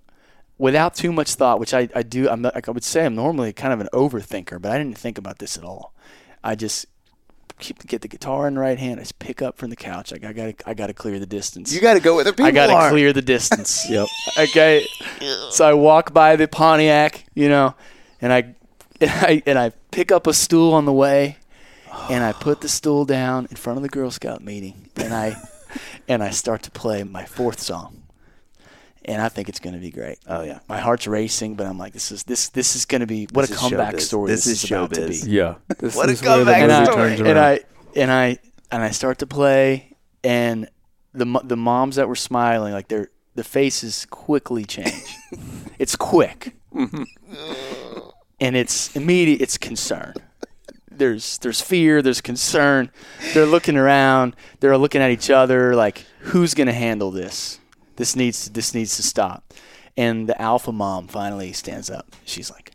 without 0.57 0.95
too 0.95 1.11
much 1.11 1.35
thought, 1.35 1.59
which 1.59 1.73
I, 1.73 1.89
I 1.93 2.01
do, 2.03 2.29
I'm 2.29 2.41
like 2.41 2.67
I 2.67 2.71
would 2.71 2.83
say 2.83 3.05
I'm 3.05 3.15
normally 3.15 3.51
kind 3.53 3.73
of 3.73 3.81
an 3.81 3.89
overthinker, 3.93 4.61
but 4.61 4.71
I 4.71 4.77
didn't 4.77 4.97
think 4.97 5.17
about 5.17 5.39
this 5.39 5.57
at 5.57 5.63
all. 5.63 5.93
I 6.43 6.55
just 6.55 6.85
keep 7.61 7.85
get 7.88 8.01
the 8.01 8.07
guitar 8.07 8.47
in 8.47 8.55
the 8.55 8.59
right 8.59 8.77
hand. 8.77 8.99
I 8.99 9.03
just 9.03 9.19
pick 9.19 9.41
up 9.41 9.57
from 9.57 9.69
the 9.69 9.75
couch. 9.75 10.11
Like 10.11 10.25
I 10.25 10.33
got 10.33 10.57
to 10.57 10.69
I 10.69 10.73
got 10.73 10.88
to 10.88 10.93
clear 10.93 11.19
the 11.19 11.25
distance. 11.25 11.73
you 11.73 11.79
got 11.79 11.93
to 11.93 11.99
go 12.01 12.15
where 12.15 12.23
the 12.25 12.33
people 12.33 12.47
I 12.47 12.51
got 12.51 12.69
are. 12.69 12.83
to 12.85 12.89
clear 12.89 13.13
the 13.13 13.21
distance. 13.21 13.85
Yep. 13.89 14.07
Okay. 14.38 14.85
So 15.51 15.65
I 15.65 15.73
walk 15.73 16.13
by 16.13 16.35
the 16.35 16.47
Pontiac, 16.47 17.23
you 17.33 17.47
know, 17.49 17.75
and 18.21 18.33
I, 18.33 18.55
and 18.99 19.09
I 19.11 19.43
and 19.45 19.57
I 19.59 19.71
pick 19.91 20.11
up 20.11 20.27
a 20.27 20.33
stool 20.33 20.73
on 20.73 20.85
the 20.85 20.93
way, 20.93 21.38
and 22.09 22.23
I 22.23 22.33
put 22.33 22.61
the 22.61 22.69
stool 22.69 23.05
down 23.05 23.47
in 23.49 23.55
front 23.57 23.77
of 23.77 23.83
the 23.83 23.89
Girl 23.89 24.11
Scout 24.11 24.43
meeting, 24.43 24.89
and 24.95 25.13
I, 25.13 25.35
and 26.07 26.23
I 26.23 26.29
start 26.31 26.63
to 26.63 26.71
play 26.71 27.03
my 27.03 27.25
fourth 27.25 27.59
song. 27.59 28.00
And 29.05 29.21
I 29.21 29.29
think 29.29 29.49
it's 29.49 29.59
going 29.59 29.73
to 29.73 29.79
be 29.79 29.89
great. 29.89 30.19
Oh, 30.27 30.43
yeah. 30.43 30.59
my 30.69 30.77
heart's 30.77 31.07
racing, 31.07 31.55
but 31.55 31.65
I'm 31.65 31.79
like, 31.79 31.91
this 31.93 32.11
is 32.11 32.23
this 32.23 32.49
this 32.49 32.75
is 32.75 32.85
going 32.85 33.01
to 33.01 33.07
be 33.07 33.27
what 33.31 33.47
This 33.47 33.57
a 33.57 33.59
comeback 33.59 33.95
showbiz. 33.95 34.01
story 34.01 34.27
This 34.31 34.45
this, 34.45 34.63
is 34.63 34.71
about 34.71 34.93
to 34.93 35.07
be 35.07 35.15
Yeah. 35.25 35.55
This 35.79 35.95
What 35.95 36.09
a 36.09 36.11
is 36.11 36.21
where 36.21 36.43
the 36.43 36.53
comeback 36.53 36.61
movie 36.61 36.63
and 36.63 36.71
I, 36.71 36.83
story. 36.83 37.09
turns 37.09 37.19
and. 37.21 37.39
I 37.39 37.59
and 37.95 38.11
I 38.11 38.37
and 38.71 38.83
I 38.83 38.91
start 38.91 39.17
to 39.19 39.27
play, 39.27 39.97
and 40.23 40.69
the 41.13 41.25
the 41.43 41.57
moms 41.57 41.95
that 41.95 42.07
were 42.07 42.15
smiling, 42.15 42.73
like 42.73 42.87
their 42.89 43.09
the 43.35 43.43
faces 43.43 44.05
quickly 44.09 44.65
change. 44.65 45.17
it's 45.79 45.95
quick, 45.95 46.55
mm-hmm. 46.73 47.03
and 48.39 48.55
it's 48.55 48.95
immediate. 48.95 49.41
It's 49.41 49.57
concern. 49.57 50.13
There's 50.89 51.37
there's 51.39 51.61
fear. 51.61 52.01
There's 52.01 52.21
concern. 52.21 52.91
They're 53.33 53.45
looking 53.45 53.77
around. 53.77 54.35
They're 54.59 54.77
looking 54.77 55.01
at 55.01 55.09
each 55.09 55.29
other 55.29 55.73
like, 55.75 56.05
who's 56.19 56.53
gonna 56.53 56.73
handle 56.73 57.11
this? 57.11 57.59
This 58.01 58.15
needs 58.15 58.45
to, 58.45 58.51
this 58.51 58.73
needs 58.73 58.95
to 58.95 59.03
stop. 59.03 59.53
And 59.95 60.27
the 60.27 60.41
alpha 60.41 60.71
mom 60.71 61.07
finally 61.07 61.53
stands 61.53 61.87
up. 61.87 62.15
She's 62.25 62.49
like, 62.49 62.71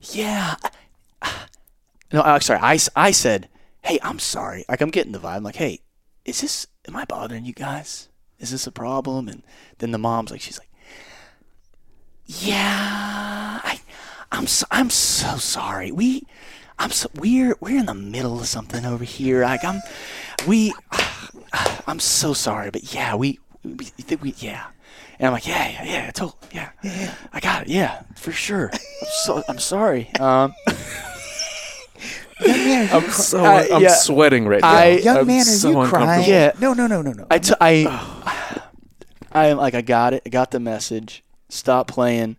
"Yeah, 0.00 0.56
no, 2.12 2.20
uh, 2.20 2.38
sorry. 2.40 2.60
I 2.60 3.10
said, 3.12 3.48
hey, 3.84 3.98
I'm 4.02 4.18
sorry. 4.18 4.64
Like, 4.68 4.80
I'm 4.80 4.90
getting 4.90 5.12
the 5.12 5.18
vibe. 5.18 5.36
I'm 5.36 5.44
like, 5.44 5.56
hey, 5.56 5.80
is 6.24 6.40
this, 6.40 6.66
am 6.88 6.96
I 6.96 7.04
bothering 7.04 7.44
you 7.44 7.52
guys? 7.52 8.08
Is 8.38 8.50
this 8.50 8.66
a 8.66 8.72
problem? 8.72 9.28
And 9.28 9.42
then 9.78 9.92
the 9.92 9.98
mom's 9.98 10.30
like, 10.30 10.40
she's 10.40 10.58
like, 10.58 10.70
yeah, 12.26 13.60
I, 13.62 13.80
I'm, 14.32 14.46
so, 14.46 14.66
I'm 14.70 14.90
so 14.90 15.36
sorry. 15.36 15.92
We, 15.92 16.26
I'm 16.78 16.90
so, 16.90 17.08
we're, 17.14 17.56
we're 17.60 17.78
in 17.78 17.86
the 17.86 17.94
middle 17.94 18.40
of 18.40 18.46
something 18.46 18.84
over 18.84 19.04
here. 19.04 19.42
Like, 19.42 19.64
I'm, 19.64 19.80
we, 20.46 20.74
I'm 21.86 22.00
so 22.00 22.32
sorry, 22.32 22.70
but 22.70 22.94
yeah, 22.94 23.14
we, 23.14 23.38
you 23.64 23.74
think 24.04 24.22
we, 24.22 24.34
yeah. 24.38 24.66
And 25.18 25.26
I'm 25.28 25.32
like, 25.32 25.46
yeah, 25.46 25.68
yeah, 25.68 25.84
yeah, 25.84 26.10
totally, 26.10 26.48
yeah, 26.52 26.70
yeah, 26.82 27.14
I 27.32 27.40
got 27.40 27.62
it, 27.62 27.68
yeah, 27.68 28.02
for 28.16 28.32
sure. 28.32 28.70
I'm 28.72 29.08
so, 29.24 29.42
I'm 29.48 29.58
sorry. 29.58 30.10
Um, 30.20 30.52
I'm 32.40 33.10
so 33.10 33.44
Uh, 33.44 33.64
I'm 33.72 33.82
yeah. 33.82 33.94
sweating 33.94 34.46
right 34.46 34.60
now. 34.60 34.68
I- 34.70 34.86
Young 34.98 35.16
I'm 35.18 35.26
man, 35.26 35.40
are 35.42 35.44
so 35.44 35.82
you 35.82 35.88
crying? 35.88 36.28
Yeah. 36.28 36.52
No, 36.60 36.72
no, 36.74 36.86
no, 36.86 37.00
no, 37.00 37.12
no. 37.12 37.26
I, 37.30 37.38
t- 37.38 37.54
I, 37.60 38.60
I 39.32 39.46
am 39.46 39.58
like 39.58 39.74
I 39.74 39.82
got 39.82 40.14
it. 40.14 40.22
I 40.26 40.28
got 40.30 40.50
the 40.50 40.60
message. 40.60 41.22
Stop 41.48 41.86
playing, 41.88 42.36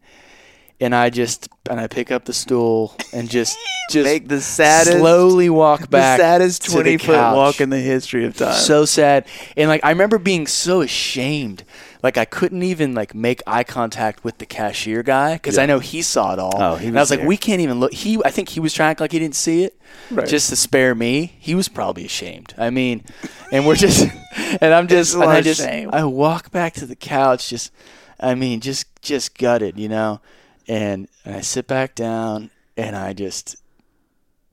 and 0.82 0.94
I 0.96 1.10
just 1.10 1.48
and 1.70 1.80
I 1.80 1.88
pick 1.88 2.12
up 2.12 2.26
the 2.26 2.34
stool 2.34 2.96
and 3.14 3.30
just 3.30 3.58
just 3.92 4.06
Make 4.06 4.28
the 4.28 4.42
saddest, 4.42 4.98
slowly 4.98 5.50
walk 5.50 5.82
the 5.82 5.88
back. 5.88 6.20
saddest 6.20 6.64
the 6.66 6.72
twenty 6.72 6.98
foot 6.98 7.16
couch. 7.16 7.36
walk 7.36 7.62
in 7.62 7.70
the 7.70 7.80
history 7.80 8.26
of 8.26 8.36
time. 8.36 8.54
So 8.56 8.86
sad, 8.86 9.26
and 9.56 9.70
like 9.70 9.82
I 9.84 9.90
remember 9.90 10.18
being 10.18 10.48
so 10.48 10.82
ashamed. 10.82 11.64
Like 12.04 12.18
I 12.20 12.26
couldn't 12.26 12.62
even 12.62 12.94
like 12.94 13.16
make 13.16 13.42
eye 13.48 13.64
contact 13.64 14.24
with 14.24 14.38
the 14.38 14.46
cashier 14.46 15.02
guy 15.02 15.34
because 15.36 15.58
I 15.58 15.66
know 15.66 15.80
he 15.80 16.04
saw 16.04 16.34
it 16.34 16.40
all. 16.40 16.54
Oh, 16.56 16.76
he 16.76 16.88
and 16.88 16.98
I 16.98 17.02
was 17.02 17.10
was 17.10 17.18
like, 17.20 17.28
we 17.28 17.36
can't 17.36 17.62
even 17.62 17.80
look. 17.80 17.94
He, 17.94 18.20
I 18.24 18.30
think 18.30 18.50
he 18.50 18.60
was 18.60 18.74
trying 18.76 18.96
to 18.96 19.02
like 19.04 19.12
he 19.12 19.18
didn't 19.18 19.34
see 19.34 19.64
it, 19.64 19.76
Right. 20.12 20.28
just 20.28 20.50
to 20.50 20.56
spare 20.56 20.94
me. 20.94 21.36
He 21.40 21.56
was 21.56 21.68
probably 21.68 22.06
ashamed. 22.06 22.54
I 22.60 22.70
mean, 22.70 23.04
and 23.52 23.66
we're 23.66 23.76
just, 23.76 24.08
and 24.62 24.72
I'm 24.72 24.88
just, 24.88 25.16
and 25.16 25.24
I 25.24 25.42
just, 25.42 25.62
shame. 25.62 25.90
I 25.94 26.04
walk 26.06 26.52
back 26.52 26.74
to 26.76 26.86
the 26.86 26.96
couch, 26.96 27.50
just, 27.50 27.72
I 28.20 28.36
mean, 28.36 28.60
just, 28.60 28.86
just 29.02 29.36
gutted, 29.36 29.80
you 29.80 29.90
know, 29.90 30.22
and, 30.68 31.08
and 31.24 31.36
I 31.36 31.42
sit 31.42 31.68
back 31.68 31.96
down 31.96 32.52
and 32.78 32.96
I 32.96 33.14
just, 33.14 33.58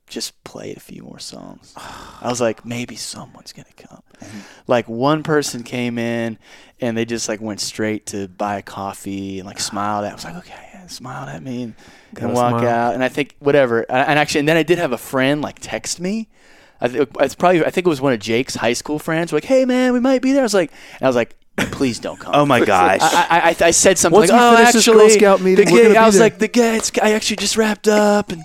just 0.06 0.44
played 0.44 0.76
a 0.76 0.80
few 0.80 1.02
more 1.02 1.18
songs. 1.18 1.72
I 1.76 2.28
was 2.28 2.40
like, 2.40 2.64
maybe 2.64 2.96
someone's 2.96 3.52
gonna 3.52 3.68
come. 3.76 4.02
Like 4.66 4.88
one 4.88 5.22
person 5.22 5.62
came 5.62 5.98
in 5.98 6.38
and 6.80 6.96
they 6.96 7.04
just 7.04 7.28
like 7.28 7.40
went 7.40 7.60
straight 7.60 8.06
to 8.06 8.28
buy 8.28 8.58
a 8.58 8.62
coffee 8.62 9.38
and 9.38 9.46
like 9.46 9.58
smiled 9.58 10.04
at. 10.04 10.12
I 10.12 10.14
was 10.14 10.24
like, 10.24 10.36
okay, 10.36 10.68
yeah, 10.74 10.86
smiled 10.86 11.30
at 11.30 11.42
me 11.42 11.62
and, 11.62 11.74
and 12.20 12.34
walk 12.34 12.60
smile. 12.60 12.68
out. 12.68 12.94
And 12.94 13.02
I 13.02 13.08
think 13.08 13.36
whatever. 13.38 13.80
And 13.82 14.08
and 14.10 14.18
actually, 14.18 14.40
and 14.40 14.48
then 14.48 14.56
I 14.56 14.62
did 14.62 14.78
have 14.78 14.92
a 14.92 14.98
friend 14.98 15.40
like 15.40 15.58
text 15.60 15.98
me. 15.98 16.28
I 16.80 16.88
think 16.88 17.08
it's 17.20 17.34
probably 17.34 17.64
I 17.64 17.70
think 17.70 17.86
it 17.86 17.90
was 17.90 18.00
one 18.00 18.12
of 18.12 18.20
Jake's 18.20 18.54
high 18.54 18.74
school 18.74 18.98
friends. 18.98 19.32
Like, 19.32 19.44
hey 19.44 19.64
man, 19.64 19.92
we 19.92 20.00
might 20.00 20.20
be 20.20 20.32
there. 20.32 20.42
I 20.42 20.44
was 20.44 20.54
like, 20.54 20.70
and 20.94 21.02
I 21.02 21.06
was 21.06 21.16
like, 21.16 21.36
please 21.56 21.98
don't 21.98 22.18
come. 22.18 22.32
oh 22.34 22.46
my 22.46 22.60
gosh. 22.64 23.00
I, 23.02 23.26
I, 23.30 23.40
I, 23.50 23.56
I 23.68 23.70
said 23.70 23.98
something 23.98 24.18
Once 24.18 24.30
like, 24.30 24.40
we 24.40 24.46
"Oh, 24.46 24.56
finish 24.56 24.72
this 24.72 24.88
actually, 24.88 24.98
Girl 24.98 25.10
Scout 25.10 25.40
meeting, 25.40 25.66
the 25.66 25.72
we're 25.72 25.78
gig-" 25.78 25.82
gonna 25.88 25.94
be 25.94 25.98
I 25.98 26.06
was 26.06 26.14
there. 26.14 26.22
like, 26.24 26.38
the 26.38 26.48
guy, 26.48 26.76
it's, 26.76 26.90
I 27.02 27.12
actually 27.12 27.36
just 27.36 27.56
wrapped 27.56 27.88
up, 27.88 28.32
and 28.32 28.42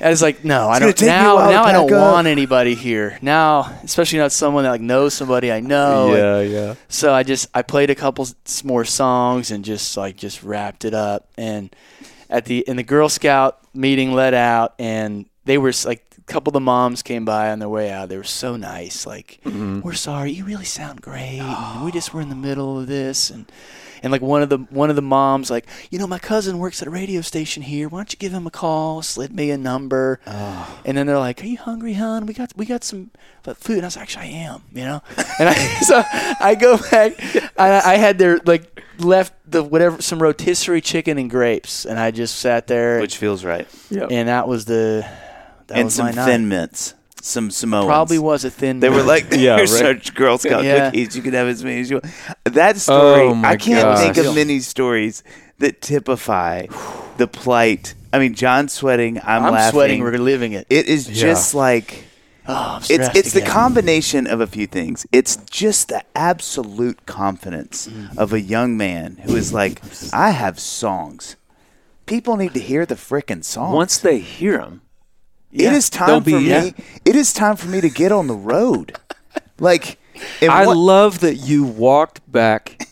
I 0.00 0.08
was 0.10 0.20
like, 0.22 0.44
no, 0.44 0.68
I 0.68 0.78
gonna 0.80 0.86
don't. 0.92 0.96
take 0.98 1.06
me 1.08 1.14
a 1.14 1.18
Now, 1.18 1.34
while 1.36 1.46
to 1.48 1.52
now 1.52 1.64
I 1.64 1.72
don't 1.72 1.92
up. 1.92 2.12
want 2.14 2.26
anybody 2.26 2.74
here. 2.74 3.18
Now, 3.22 3.72
especially 3.84 4.18
not 4.18 4.32
someone 4.32 4.64
that 4.64 4.70
like 4.70 4.80
knows 4.80 5.14
somebody 5.14 5.52
I 5.52 5.60
know. 5.60 6.08
and 6.14 6.16
yeah, 6.50 6.58
yeah. 6.60 6.74
so 6.88 7.12
I 7.14 7.22
just 7.22 7.48
I 7.54 7.62
played 7.62 7.90
a 7.90 7.94
couple 7.94 8.24
s- 8.24 8.64
more 8.64 8.84
songs 8.84 9.50
and 9.52 9.64
just 9.64 9.96
like 9.96 10.16
just 10.16 10.42
wrapped 10.42 10.84
it 10.84 10.94
up. 10.94 11.28
And 11.36 11.74
at 12.28 12.46
the 12.46 12.60
in 12.66 12.76
the 12.76 12.82
Girl 12.82 13.08
Scout 13.08 13.58
meeting 13.74 14.12
let 14.12 14.34
out, 14.34 14.74
and 14.78 15.26
they 15.44 15.56
were 15.58 15.68
s- 15.68 15.84
like 15.86 16.04
a 16.11 16.11
couple 16.32 16.50
of 16.50 16.54
the 16.54 16.60
moms 16.60 17.02
came 17.02 17.24
by 17.24 17.50
on 17.50 17.58
their 17.58 17.68
way 17.68 17.90
out. 17.90 18.08
They 18.08 18.16
were 18.16 18.24
so 18.24 18.56
nice. 18.56 19.06
Like 19.06 19.40
we're 19.44 19.92
sorry, 19.94 20.32
you 20.32 20.44
really 20.44 20.64
sound 20.64 21.00
great. 21.02 21.38
And 21.40 21.84
we 21.84 21.92
just 21.92 22.12
were 22.14 22.20
in 22.20 22.28
the 22.28 22.34
middle 22.48 22.78
of 22.80 22.86
this 22.86 23.30
and. 23.30 23.50
And 24.04 24.10
like 24.10 24.20
one 24.20 24.42
of 24.42 24.48
the 24.48 24.58
one 24.58 24.90
of 24.90 24.96
the 24.96 25.02
moms, 25.02 25.48
like 25.48 25.64
you 25.92 25.96
know, 26.00 26.08
my 26.08 26.18
cousin 26.18 26.58
works 26.58 26.82
at 26.82 26.88
a 26.88 26.90
radio 26.90 27.20
station 27.20 27.62
here. 27.62 27.88
Why 27.88 28.00
don't 28.00 28.12
you 28.12 28.18
give 28.18 28.32
him 28.32 28.48
a 28.48 28.50
call? 28.50 29.00
Slid 29.00 29.32
me 29.32 29.52
a 29.52 29.56
number, 29.56 30.18
and 30.84 30.96
then 30.98 31.06
they're 31.06 31.20
like, 31.20 31.40
"Are 31.40 31.46
you 31.46 31.56
hungry, 31.56 31.92
hon? 31.92 32.26
We 32.26 32.34
got 32.34 32.52
we 32.56 32.66
got 32.66 32.82
some 32.82 33.12
uh, 33.46 33.54
food." 33.54 33.76
And 33.76 33.84
I 33.84 33.86
was 33.86 33.94
like, 33.96 34.02
"Actually, 34.02 34.34
I 34.34 34.38
am," 34.50 34.62
you 34.74 34.84
know. 34.84 35.02
And 35.38 35.48
I 35.48 35.54
so 35.86 36.02
I 36.04 36.56
go 36.60 36.78
back. 36.78 37.12
I, 37.56 37.92
I 37.92 37.96
had 37.96 38.18
their 38.18 38.40
like 38.44 38.82
left 38.98 39.34
the 39.46 39.62
whatever 39.62 40.02
some 40.02 40.20
rotisserie 40.20 40.80
chicken 40.80 41.16
and 41.16 41.30
grapes, 41.30 41.86
and 41.86 41.96
I 41.96 42.10
just 42.10 42.40
sat 42.40 42.66
there, 42.66 42.98
Which 43.00 43.18
feels 43.18 43.44
right. 43.44 43.68
Yeah. 43.88 44.08
and 44.10 44.26
that 44.26 44.48
was 44.48 44.64
the 44.64 45.08
that 45.72 45.78
and 45.78 45.84
was 45.86 45.94
some 45.94 46.06
my 46.06 46.12
night. 46.12 46.24
thin 46.26 46.48
mints. 46.48 46.94
Some 47.20 47.50
Samoans. 47.52 47.86
Probably 47.86 48.18
was 48.18 48.44
a 48.44 48.50
thin. 48.50 48.78
Mint. 48.78 48.80
They 48.80 48.88
were 48.88 48.96
mint. 48.96 49.06
like, 49.08 49.26
Yeah, 49.32 49.56
here's 49.56 49.72
right. 49.72 49.80
such 50.02 50.14
Girl 50.14 50.38
Scout 50.38 50.64
Yeah. 50.64 50.86
cookies. 50.90 51.16
You 51.16 51.22
can 51.22 51.34
have 51.34 51.46
as 51.46 51.62
many 51.62 51.80
as 51.80 51.88
you 51.90 51.96
want. 52.02 52.06
That 52.44 52.76
story, 52.78 53.22
Oh, 53.22 53.40
I 53.44 53.56
can't 53.56 53.82
gosh. 53.82 53.98
think 54.00 54.16
of 54.26 54.34
many 54.34 54.58
stories 54.60 55.22
that 55.58 55.80
typify 55.80 56.66
the 57.18 57.28
plight. 57.28 57.94
I 58.12 58.18
mean, 58.18 58.34
John 58.34 58.68
sweating, 58.68 59.18
I'm, 59.22 59.44
I'm 59.44 59.52
laughing. 59.52 59.70
sweating. 59.72 60.00
We're 60.02 60.18
living 60.18 60.52
it. 60.52 60.66
It 60.68 60.86
is 60.86 61.06
just 61.06 61.54
like 61.54 62.04
oh, 62.48 62.54
I'm 62.54 62.76
it's 62.78 62.86
stressed 62.86 63.16
it's 63.16 63.32
the 63.34 63.42
combination 63.42 64.26
of 64.26 64.40
a 64.40 64.46
few 64.48 64.66
things. 64.66 65.06
It's 65.12 65.36
just 65.48 65.88
the 65.90 66.02
absolute 66.16 67.06
confidence 67.06 67.86
Mm. 67.86 68.18
of 68.18 68.32
a 68.32 68.40
young 68.40 68.76
man 68.76 69.18
who 69.24 69.36
is 69.36 69.52
like, 69.52 69.80
I 70.12 70.30
have 70.30 70.58
songs. 70.58 71.36
People 72.06 72.36
need 72.36 72.52
to 72.54 72.60
hear 72.60 72.84
the 72.84 72.96
frickin' 72.96 73.44
songs. 73.44 73.72
Once 73.74 73.96
they 73.98 74.18
hear 74.18 74.58
them, 74.58 74.82
it 75.52 75.72
is 75.72 75.90
time 75.90 76.22
for 76.22 76.30
be- 76.30 76.34
me. 76.36 76.48
yeah. 76.48 76.70
It 77.04 77.16
is 77.16 77.32
time 77.32 77.56
for 77.56 77.68
me 77.68 77.80
to 77.80 77.88
get 77.90 78.12
on 78.12 78.26
the 78.26 78.34
road. 78.34 78.96
like, 79.58 79.98
I 80.48 80.66
what- 80.66 80.76
love 80.76 81.20
that 81.20 81.36
you 81.36 81.64
walked 81.64 82.20
back 82.30 82.88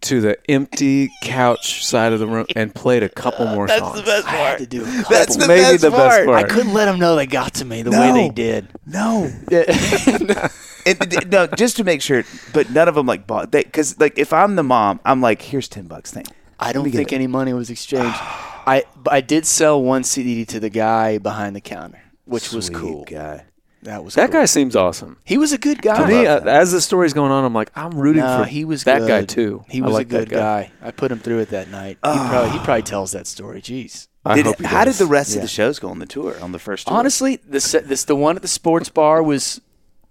to 0.00 0.20
the 0.20 0.38
empty 0.48 1.10
couch 1.22 1.84
side 1.84 2.12
of 2.12 2.20
the 2.20 2.26
room 2.28 2.46
and 2.54 2.72
played 2.72 3.02
a 3.02 3.08
couple 3.08 3.46
more 3.54 3.66
songs. 3.66 3.80
That's 3.80 3.96
the 3.96 4.02
best 4.04 4.26
I 4.28 4.30
had 4.36 4.58
to 4.58 4.66
do 4.66 4.82
a 4.82 4.86
couple. 5.02 5.02
That's 5.10 5.36
the 5.36 5.48
Maybe 5.48 5.62
best 5.62 5.80
the 5.82 5.90
best 5.90 6.24
part. 6.24 6.26
part. 6.26 6.44
I 6.44 6.48
couldn't 6.48 6.72
let 6.72 6.84
them 6.84 7.00
know 7.00 7.16
they 7.16 7.26
got 7.26 7.54
to 7.54 7.64
me 7.64 7.82
the 7.82 7.90
No. 7.90 8.00
way 8.00 8.12
they 8.12 8.28
did. 8.32 8.68
No. 8.86 9.30
And, 10.86 10.98
d- 11.10 11.18
no, 11.26 11.46
just 11.48 11.76
to 11.76 11.84
make 11.84 12.00
sure, 12.00 12.24
but 12.54 12.70
none 12.70 12.88
of 12.88 12.94
them 12.94 13.04
like 13.04 13.26
bought 13.26 13.50
because 13.50 13.98
like 14.00 14.18
if 14.18 14.32
I'm 14.32 14.56
the 14.56 14.62
mom, 14.62 15.00
I'm 15.04 15.20
like, 15.20 15.42
here's 15.42 15.68
ten 15.68 15.86
bucks. 15.86 16.12
Thing. 16.12 16.24
I 16.58 16.72
don't 16.72 16.90
think 16.90 17.12
any 17.12 17.26
money 17.26 17.52
was 17.52 17.68
exchanged. 17.68 18.16
I 18.68 18.84
I 19.10 19.20
did 19.20 19.46
sell 19.46 19.82
one 19.82 20.04
CD 20.04 20.44
to 20.46 20.60
the 20.60 20.70
guy 20.70 21.18
behind 21.18 21.56
the 21.56 21.60
counter, 21.60 22.00
which 22.24 22.52
was 22.52 22.68
cool. 22.70 23.04
guy. 23.04 23.44
That 23.84 24.04
was 24.04 24.14
That 24.16 24.30
cool. 24.32 24.40
guy 24.40 24.44
seems 24.46 24.74
awesome. 24.74 25.18
He 25.24 25.38
was 25.38 25.52
a 25.52 25.58
good 25.58 25.80
guy. 25.80 25.98
To 26.02 26.06
me, 26.06 26.26
uh, 26.26 26.40
as 26.40 26.72
the 26.72 26.80
story's 26.80 27.12
going 27.12 27.30
on, 27.30 27.44
I'm 27.44 27.54
like, 27.54 27.70
I'm 27.76 27.92
rooting 27.92 28.22
No, 28.24 28.38
for 28.42 28.44
he 28.44 28.64
was 28.64 28.82
that 28.84 28.98
good. 29.00 29.08
guy 29.08 29.24
too. 29.24 29.64
He 29.70 29.80
was 29.80 29.92
like 29.92 30.06
a 30.08 30.10
good 30.10 30.30
guy. 30.30 30.64
guy. 30.64 30.72
I 30.88 30.90
put 30.90 31.12
him 31.12 31.20
through 31.20 31.38
it 31.40 31.50
that 31.50 31.70
night. 31.70 31.90
He, 31.90 31.96
probably, 32.02 32.50
he 32.50 32.58
probably 32.58 32.82
tells 32.82 33.12
that 33.12 33.26
story. 33.28 33.62
Jeez. 33.62 34.08
I 34.24 34.34
Did- 34.34 34.46
hope 34.46 34.58
he 34.58 34.64
how 34.66 34.84
did 34.84 34.94
the 34.94 35.06
rest 35.06 35.30
Yeah. 35.30 35.36
of 35.36 35.42
the 35.42 35.48
shows 35.48 35.78
go 35.78 35.88
on 35.90 36.00
the 36.00 36.06
tour 36.06 36.34
on 36.42 36.50
the 36.52 36.58
first 36.58 36.88
tour? 36.88 36.96
Honestly, 36.96 37.36
the 37.36 37.82
this 37.86 38.04
the 38.04 38.16
one 38.16 38.34
at 38.36 38.42
the 38.42 38.48
sports 38.48 38.88
bar 38.88 39.22
was 39.22 39.60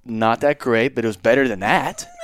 not 0.05 0.39
that 0.41 0.57
great, 0.59 0.95
but 0.95 1.03
it 1.03 1.07
was 1.07 1.17
better 1.17 1.47
than 1.47 1.59
that. 1.59 2.07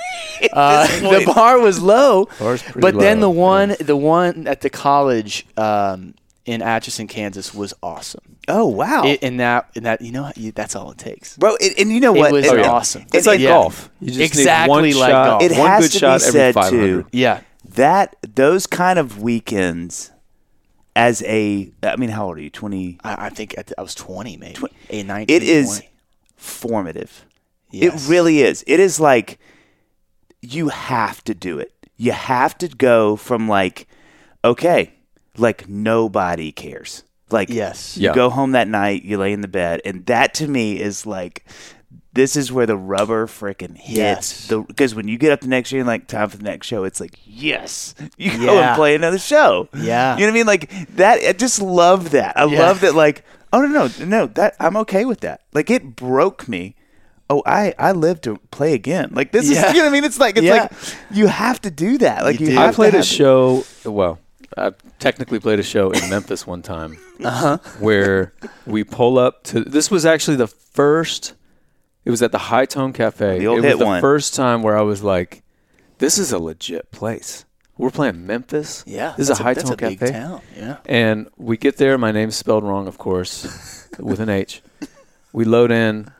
Uh, 0.52 0.86
the 1.00 1.32
bar 1.34 1.58
was 1.58 1.80
low, 1.80 2.26
Bar's 2.38 2.62
pretty 2.62 2.80
but 2.80 2.98
then 2.98 3.20
the 3.20 3.30
one 3.30 3.74
the 3.80 3.96
one 3.96 4.46
at 4.46 4.60
the 4.62 4.70
college 4.70 5.46
um, 5.56 6.14
in 6.46 6.60
Atchison, 6.62 7.06
Kansas, 7.06 7.54
was 7.54 7.72
awesome. 7.82 8.36
oh 8.48 8.66
wow, 8.66 9.04
It, 9.04 9.22
and 9.22 9.40
that 9.40 9.70
and 9.76 9.86
that 9.86 10.00
you 10.02 10.12
know 10.12 10.30
you, 10.36 10.52
that's 10.52 10.76
all 10.76 10.90
it 10.90 10.98
takes. 10.98 11.36
bro! 11.38 11.56
And, 11.60 11.74
and 11.78 11.90
you 11.90 12.00
know 12.00 12.12
what? 12.12 12.30
It 12.30 12.32
was 12.34 12.46
And- 12.50 12.60
awesome. 12.62 13.06
It's 13.12 13.26
like 13.26 13.40
Yeah. 13.40 13.50
golf. 13.50 13.90
You 14.00 14.08
just 14.08 14.20
Exactly 14.20 14.82
need 14.82 14.94
one 14.94 15.00
like 15.00 15.10
shot, 15.10 15.26
golf. 15.26 15.42
It 15.42 15.56
one 15.58 15.68
has 15.70 15.84
good 15.86 15.92
to 15.92 15.98
shot 15.98 16.20
be 16.20 16.24
said 16.26 16.54
500. 16.54 16.70
too 17.02 17.08
Yeah, 17.12 17.40
that 17.74 18.16
those 18.34 18.66
kind 18.66 18.98
of 18.98 19.22
weekends 19.22 20.10
as 20.96 21.22
a 21.22 21.72
I 21.82 21.96
mean, 21.96 22.10
how 22.10 22.26
old 22.26 22.36
are 22.38 22.42
you? 22.42 22.50
Twenty. 22.50 22.98
I, 23.02 23.26
I 23.26 23.28
think 23.30 23.56
at 23.58 23.68
the, 23.68 23.80
I 23.80 23.82
was 23.82 23.94
twenty, 23.94 24.36
maybe 24.36 24.54
Twen- 24.54 24.70
a 24.90 25.02
nineteen. 25.02 25.34
It 25.36 25.42
is 25.42 25.66
20. 25.78 25.88
formative. 26.36 27.24
Yes. 27.70 28.06
It 28.06 28.10
really 28.10 28.40
is. 28.42 28.62
It 28.66 28.78
is 28.80 29.00
like 29.00 29.38
you 30.40 30.68
have 30.68 31.24
to 31.24 31.34
do 31.34 31.58
it. 31.58 31.72
You 31.96 32.12
have 32.12 32.56
to 32.58 32.68
go 32.68 33.16
from 33.16 33.48
like, 33.48 33.88
okay, 34.44 34.93
like 35.36 35.68
nobody 35.68 36.52
cares. 36.52 37.02
Like 37.30 37.48
Yes. 37.50 37.96
you 37.96 38.08
Yeah. 38.08 38.14
go 38.14 38.30
home 38.30 38.52
that 38.52 38.68
night, 38.68 39.02
you 39.02 39.18
lay 39.18 39.32
in 39.32 39.40
the 39.40 39.48
bed, 39.48 39.80
and 39.84 40.04
that 40.06 40.34
to 40.34 40.46
me 40.48 40.80
is 40.80 41.06
like 41.06 41.44
this 42.12 42.36
is 42.36 42.52
where 42.52 42.66
the 42.66 42.76
rubber 42.76 43.26
freaking 43.26 43.76
hits. 43.76 43.98
Yes. 43.98 44.46
The 44.46 44.60
because 44.60 44.94
when 44.94 45.08
you 45.08 45.18
get 45.18 45.32
up 45.32 45.40
the 45.40 45.48
next 45.48 45.72
year 45.72 45.80
and 45.80 45.88
like 45.88 46.06
time 46.06 46.28
for 46.28 46.36
the 46.36 46.44
next 46.44 46.66
show, 46.68 46.84
it's 46.84 47.00
like 47.00 47.18
yes, 47.24 47.94
you 48.16 48.30
go 48.38 48.54
Yeah. 48.54 48.68
and 48.68 48.76
play 48.76 48.94
another 48.94 49.18
show. 49.18 49.68
Yeah. 49.74 50.14
you 50.16 50.20
know 50.20 50.26
what 50.26 50.30
I 50.30 50.34
mean? 50.34 50.46
Like 50.46 50.94
that. 50.96 51.20
I 51.26 51.32
just 51.32 51.60
love 51.60 52.10
that. 52.10 52.38
I 52.38 52.44
Yeah. 52.44 52.58
love 52.60 52.80
that. 52.82 52.94
Like 52.94 53.24
oh 53.52 53.60
no 53.62 53.88
no 53.98 54.04
no 54.04 54.26
that 54.28 54.54
I'm 54.60 54.76
okay 54.78 55.04
with 55.04 55.20
that. 55.20 55.40
Like 55.52 55.70
it 55.70 55.96
broke 55.96 56.46
me. 56.48 56.76
Oh, 57.30 57.42
I 57.46 57.74
I 57.78 57.92
live 57.92 58.20
to 58.22 58.36
play 58.52 58.74
again. 58.74 59.10
Like 59.12 59.32
this 59.32 59.50
Yeah. 59.50 59.70
is 59.70 59.72
you 59.74 59.78
know 59.78 59.86
what 59.86 59.90
I 59.90 59.92
mean? 59.92 60.04
It's 60.04 60.20
like 60.20 60.36
it's 60.36 60.44
Yeah. 60.44 60.68
like 60.70 60.72
you 61.10 61.26
have 61.26 61.60
to 61.62 61.70
do 61.70 61.98
that. 61.98 62.22
Like 62.22 62.38
You 62.38 62.46
you, 62.46 62.52
do. 62.52 62.58
have 62.58 62.68
I 62.68 62.70
to 62.70 62.76
played 62.76 62.94
a 62.94 63.02
show. 63.02 63.64
Well, 63.84 64.18
I 64.56 64.72
technically 64.98 65.40
played 65.40 65.58
a 65.58 65.62
show 65.64 65.90
in 65.90 66.08
Memphis 66.10 66.46
one 66.46 66.62
time, 66.62 66.96
Uh-huh. 67.24 67.58
where 67.80 68.32
we 68.66 68.84
pull 68.84 69.18
up 69.18 69.42
to. 69.44 69.60
This 69.60 69.90
was 69.90 70.06
actually 70.06 70.36
the 70.36 70.46
first. 70.46 71.34
It 72.04 72.10
was 72.10 72.22
at 72.22 72.32
the 72.32 72.38
Hi-Tone 72.38 72.92
Cafe. 72.92 73.38
The 73.38 73.46
old 73.46 73.58
it 73.58 73.62
was 73.62 73.70
hit 73.72 73.78
the 73.78 73.86
one. 73.86 74.00
first 74.00 74.34
time 74.34 74.62
where 74.62 74.76
I 74.78 74.82
was 74.82 75.02
like, 75.02 75.42
"This 75.98 76.18
is 76.18 76.32
a 76.32 76.38
legit 76.38 76.90
place. 76.92 77.44
We're 77.76 77.90
playing 77.90 78.26
Memphis. 78.26 78.84
Yeah, 78.86 79.14
this 79.16 79.28
is 79.30 79.40
a 79.40 79.42
Hi-Tone 79.42 79.76
big 79.76 79.98
Cafe." 79.98 80.12
town. 80.12 80.40
Yeah. 80.56 80.76
And 80.86 81.28
we 81.36 81.56
get 81.56 81.76
there. 81.78 81.98
My 81.98 82.12
name's 82.12 82.36
spelled 82.36 82.62
wrong, 82.62 82.86
of 82.86 82.98
course, 82.98 83.88
with 83.98 84.20
an 84.20 84.28
H. 84.28 84.62
We 85.32 85.44
load 85.44 85.70
in. 85.72 86.12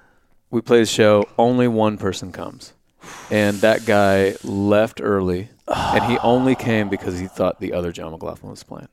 We 0.51 0.61
play 0.61 0.81
the 0.81 0.86
show. 0.86 1.28
Only 1.39 1.69
one 1.69 1.98
person 1.98 2.32
comes, 2.32 2.73
and 3.31 3.59
that 3.59 3.85
guy 3.86 4.35
left 4.43 5.01
early, 5.02 5.51
and 5.69 6.05
he 6.05 6.19
only 6.19 6.55
came 6.55 6.89
because 6.89 7.19
he 7.19 7.27
thought 7.27 7.61
the 7.61 7.73
other 7.73 7.93
John 7.93 8.11
McLaughlin 8.12 8.51
was 8.51 8.62
playing. 8.62 8.89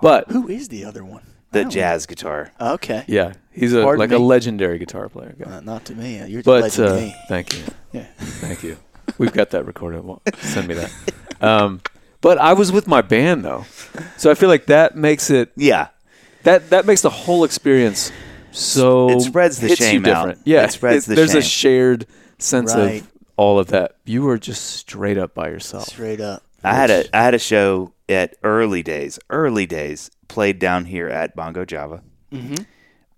But 0.00 0.30
Who 0.30 0.48
is 0.48 0.68
the 0.68 0.84
other 0.84 1.04
one? 1.04 1.22
the 1.50 1.64
jazz 1.64 2.04
guitar. 2.06 2.52
Okay. 2.60 3.04
yeah, 3.08 3.32
he's 3.50 3.72
a 3.72 3.82
Pardon 3.82 3.98
like 4.00 4.10
me? 4.10 4.16
a 4.16 4.18
legendary 4.18 4.78
guitar 4.78 5.08
player. 5.08 5.34
Guy. 5.38 5.50
Uh, 5.50 5.60
not 5.60 5.86
to 5.86 5.94
me. 5.94 6.22
You're 6.26 6.42
But 6.42 6.62
legend 6.62 6.88
uh, 6.88 6.94
me. 6.96 7.14
thank 7.28 7.54
you, 7.56 7.64
Yeah. 7.92 8.06
thank 8.18 8.62
you. 8.62 8.76
We've 9.16 9.32
got 9.32 9.50
that 9.50 9.64
recorded. 9.64 10.04
Well, 10.04 10.22
send 10.40 10.68
me 10.68 10.74
that. 10.74 10.92
Um, 11.40 11.82
but 12.20 12.36
I 12.38 12.52
was 12.54 12.72
with 12.72 12.88
my 12.88 13.00
band 13.00 13.44
though, 13.44 13.64
so 14.16 14.28
I 14.28 14.34
feel 14.34 14.48
like 14.48 14.66
that 14.66 14.96
makes 14.96 15.30
it 15.30 15.52
Yeah. 15.54 15.86
that 16.42 16.70
that 16.70 16.84
makes 16.84 17.00
the 17.02 17.10
whole 17.10 17.44
experience 17.44 18.10
so 18.50 19.08
It 19.10 19.20
spreads 19.20 19.60
the 19.60 19.68
hits 19.68 19.80
you 19.80 19.86
shame 19.86 20.06
out. 20.06 20.26
different. 20.26 20.40
Yeah, 20.44 20.64
It 20.64 20.72
spreads 20.72 21.06
the 21.06 21.14
there's 21.14 21.36
a 21.36 21.40
shame. 21.40 21.48
shared 21.48 22.06
sense 22.38 22.74
Right. 22.74 23.02
of 23.02 23.08
all 23.38 23.58
of 23.58 23.68
that. 23.68 23.96
You 24.04 24.22
were 24.22 24.36
just 24.36 24.66
straight 24.66 25.16
up 25.16 25.32
by 25.34 25.48
yourself. 25.48 25.84
Straight 25.88 26.20
up. 26.20 26.42
I 26.62 26.74
had 26.74 26.90
a 26.90 27.16
I 27.16 27.22
had 27.22 27.34
a 27.34 27.38
show 27.38 27.94
at 28.08 28.34
early 28.42 28.82
days, 28.82 29.18
early 29.30 29.64
days, 29.64 30.10
played 30.28 30.58
down 30.58 30.84
here 30.86 31.08
at 31.08 31.34
Bongo 31.34 31.64
Java. 31.64 32.02
Mm-hmm. 32.32 32.64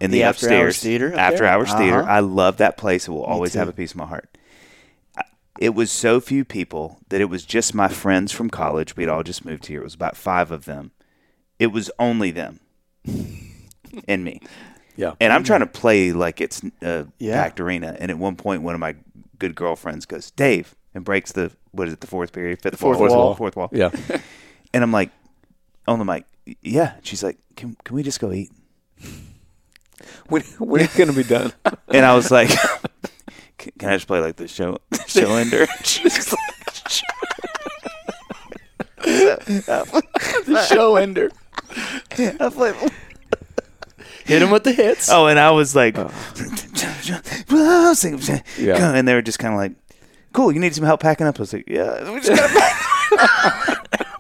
In 0.01 0.11
the, 0.11 0.19
The 0.19 0.23
After 0.23 0.47
Hours 0.47 0.77
upstairs 0.77 0.79
Theater 0.83 1.13
up 1.13 1.19
After 1.19 1.39
there? 1.39 1.47
Hours 1.49 1.73
Theater. 1.75 2.03
Uh-huh. 2.03 2.11
I 2.13 2.21
love 2.21 2.59
that 2.59 2.77
place. 2.77 3.09
It 3.09 3.11
will 3.11 3.25
always 3.25 3.55
have 3.55 3.69
a 3.69 3.73
piece 3.73 3.91
of 3.91 3.97
my 3.97 4.07
heart. 4.07 4.29
It 5.59 5.75
was 5.75 5.91
so 5.93 6.21
few 6.21 6.45
people 6.45 7.01
that 7.11 7.21
it 7.21 7.27
was 7.27 7.45
just 7.45 7.75
my 7.75 7.89
friends 7.89 8.33
from 8.33 8.49
college. 8.49 8.97
We'd 8.97 9.09
all 9.11 9.23
just 9.23 9.45
moved 9.45 9.67
here. 9.67 9.81
It 9.81 9.85
was 9.85 9.95
about 9.95 10.17
five 10.17 10.51
of 10.51 10.65
them. 10.65 10.93
It 11.59 11.67
was 11.67 11.91
only 11.99 12.31
them 12.31 12.61
and 14.09 14.25
me. 14.25 14.41
Yeah. 14.97 15.15
And 15.21 15.33
I'm 15.33 15.45
trying 15.45 15.61
to 15.61 15.67
play 15.67 16.13
like 16.13 16.41
it's 16.41 16.63
a 16.83 17.07
Yeah. 17.19 17.43
packed 17.43 17.61
arena. 17.61 17.95
And 17.99 18.11
at 18.11 18.19
one 18.19 18.37
point, 18.37 18.63
one 18.63 18.75
of 18.75 18.81
my 18.81 18.97
good 19.41 19.57
girlfriends 19.57 20.07
goes, 20.07 20.31
"Dave," 20.31 20.77
and 20.95 21.05
breaks 21.05 21.33
the 21.33 21.51
what 21.73 21.89
is 21.89 21.95
it, 21.95 22.01
the 22.01 22.07
fourth 22.07 22.33
period, 22.33 22.63
fifth 22.63 22.79
fourth 22.79 23.01
wall, 23.01 23.09
wall. 23.09 23.35
fourth 23.35 23.57
wall. 23.57 23.69
Yeah. 23.73 23.91
And 24.73 24.85
I'm 24.85 24.93
like, 24.93 25.11
on 25.89 25.99
the 25.99 26.05
mic, 26.05 26.27
yeah. 26.63 26.93
She's 27.03 27.25
like, 27.25 27.39
"Can 27.57 27.77
can 27.83 27.97
we 27.97 28.05
just 28.05 28.21
go 28.21 28.31
eat?" 28.31 28.53
when 30.29 30.43
when 30.61 30.83
it's 30.83 30.97
gonna 30.97 31.13
be 31.13 31.25
done? 31.25 31.53
And 31.89 32.07
I 32.07 32.15
was 32.15 32.31
like, 32.31 32.51
"Can 33.59 33.73
can 33.81 33.89
I 33.91 33.97
just 33.97 34.07
play 34.07 34.21
like 34.21 34.37
the 34.37 34.47
show 34.47 34.79
show 35.09 35.35
ender?" 35.35 35.67
She's 35.83 36.33
the 39.03 40.67
show 40.71 40.95
ender. 40.95 41.31
like, 42.17 42.41
I 42.41 42.49
played. 42.49 42.93
Hit 44.31 44.43
him 44.43 44.51
with 44.51 44.65
the 44.65 44.73
hits. 44.73 45.11
Oh, 45.11 45.27
and 45.27 45.39
I 45.39 45.51
was 45.51 45.77
like, 45.77 45.97
oh. 45.99 46.11
Yeah. 48.59 48.95
and 48.95 49.07
they 49.09 49.15
were 49.15 49.23
just 49.23 49.39
kind 49.39 49.55
of 49.55 49.59
like, 49.59 49.73
"Cool, 50.33 50.53
you 50.53 50.61
need 50.61 50.75
some 50.75 50.85
help 50.85 51.01
packing 51.01 51.27
up." 51.27 51.39
I 51.39 51.43
was 51.43 51.53
like, 51.53 51.69
"Yeah." 51.69 52.13
We 52.13 52.21
just 52.21 52.41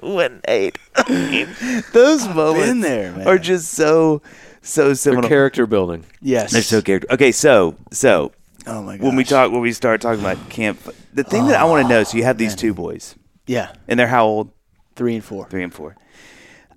Went 0.02 0.32
and 0.34 0.44
ate. 0.48 0.78
I 0.96 1.12
mean, 1.30 1.48
those 1.92 2.26
moments 2.26 2.66
been 2.68 2.80
there, 2.80 3.12
man. 3.12 3.26
are 3.28 3.38
just 3.38 3.70
so 3.72 4.22
so 4.62 4.90
For 4.90 4.94
similar. 4.94 5.28
character 5.28 5.66
building. 5.66 6.04
yes. 6.20 6.52
They're 6.52 6.62
so 6.62 6.80
character. 6.82 7.08
Okay, 7.12 7.32
so 7.32 7.76
so 7.92 8.32
Oh 8.66 8.82
my 8.82 8.96
god. 8.96 9.06
when 9.06 9.16
we 9.16 9.24
talk 9.24 9.52
when 9.52 9.60
we 9.60 9.72
start 9.72 10.00
talking 10.00 10.20
about 10.20 10.48
camp, 10.48 10.80
the 11.12 11.24
thing 11.24 11.46
that 11.48 11.60
I 11.60 11.64
want 11.64 11.82
to 11.84 11.88
know. 11.88 12.02
So 12.04 12.16
you 12.16 12.24
have 12.24 12.38
these 12.38 12.54
oh, 12.54 12.56
two 12.56 12.74
boys, 12.74 13.14
Yeah. 13.46 13.72
and 13.88 14.00
they're 14.00 14.06
how 14.08 14.26
old? 14.26 14.50
Three 14.96 15.14
and 15.14 15.24
four. 15.24 15.46
Three 15.48 15.62
and 15.62 15.72
four. 15.72 15.96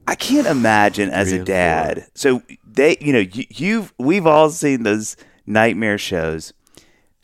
I 0.07 0.15
can't 0.15 0.47
imagine 0.47 1.09
as 1.09 1.31
a 1.31 1.43
dad. 1.43 2.07
So 2.13 2.41
they, 2.65 2.97
you 2.99 3.13
know, 3.13 3.19
you, 3.19 3.45
you've 3.49 3.93
we've 3.97 4.27
all 4.27 4.49
seen 4.49 4.83
those 4.83 5.15
nightmare 5.45 5.97
shows. 5.97 6.53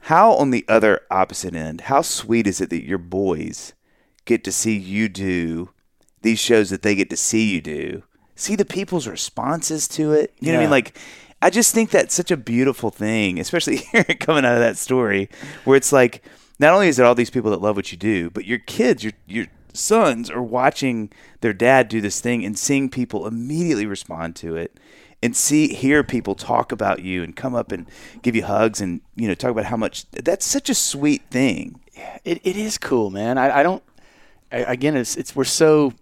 How 0.03 0.31
on 0.33 0.51
the 0.51 0.65
other 0.67 1.01
opposite 1.11 1.55
end? 1.55 1.81
How 1.81 2.01
sweet 2.01 2.47
is 2.47 2.61
it 2.61 2.69
that 2.69 2.85
your 2.85 2.97
boys 2.97 3.73
get 4.25 4.43
to 4.45 4.51
see 4.51 4.77
you 4.77 5.09
do 5.09 5.71
these 6.21 6.39
shows 6.39 6.69
that 6.69 6.81
they 6.81 6.95
get 6.95 7.09
to 7.09 7.17
see 7.17 7.53
you 7.53 7.61
do? 7.61 8.03
See 8.35 8.55
the 8.55 8.65
people's 8.65 9.07
responses 9.07 9.87
to 9.89 10.13
it. 10.13 10.33
You 10.39 10.51
know 10.51 10.59
what 10.59 10.61
I 10.61 10.63
mean? 10.63 10.71
Like, 10.71 10.97
I 11.41 11.49
just 11.49 11.73
think 11.73 11.89
that's 11.89 12.13
such 12.13 12.31
a 12.31 12.37
beautiful 12.37 12.89
thing, 12.89 13.39
especially 13.39 13.77
here 13.91 14.03
coming 14.03 14.45
out 14.45 14.53
of 14.53 14.61
that 14.61 14.77
story, 14.77 15.29
where 15.65 15.75
it's 15.75 15.91
like 15.91 16.23
not 16.59 16.73
only 16.73 16.87
is 16.87 16.99
it 16.99 17.05
all 17.05 17.15
these 17.15 17.29
people 17.29 17.51
that 17.51 17.61
love 17.61 17.75
what 17.75 17.91
you 17.91 17.97
do, 17.97 18.29
but 18.29 18.45
your 18.45 18.59
kids, 18.59 19.03
your 19.03 19.13
your 19.27 19.47
sons 19.79 20.29
are 20.29 20.43
watching 20.43 21.11
their 21.41 21.53
dad 21.53 21.87
do 21.87 22.01
this 22.01 22.19
thing 22.21 22.45
and 22.45 22.57
seeing 22.57 22.89
people 22.89 23.25
immediately 23.27 23.85
respond 23.85 24.35
to 24.37 24.55
it 24.55 24.79
and 25.21 25.35
see 25.35 25.73
hear 25.73 26.03
people 26.03 26.35
talk 26.35 26.71
about 26.71 27.01
you 27.01 27.23
and 27.23 27.35
come 27.35 27.55
up 27.55 27.71
and 27.71 27.87
give 28.21 28.35
you 28.35 28.43
hugs 28.43 28.79
and 28.81 29.01
you 29.15 29.27
know 29.27 29.33
talk 29.33 29.51
about 29.51 29.65
how 29.65 29.77
much 29.77 30.09
that's 30.11 30.45
such 30.45 30.69
a 30.69 30.73
sweet 30.75 31.23
thing 31.29 31.79
It, 32.23 32.39
it 32.43 32.55
is 32.57 32.77
cool, 32.77 33.09
man. 33.09 33.37
I, 33.37 33.59
I 33.59 33.63
don't. 33.63 33.83
I, 34.51 34.59
again, 34.59 34.95
it's 34.95 35.15
it's 35.17 35.35
we're 35.35 35.43
so. 35.43 35.93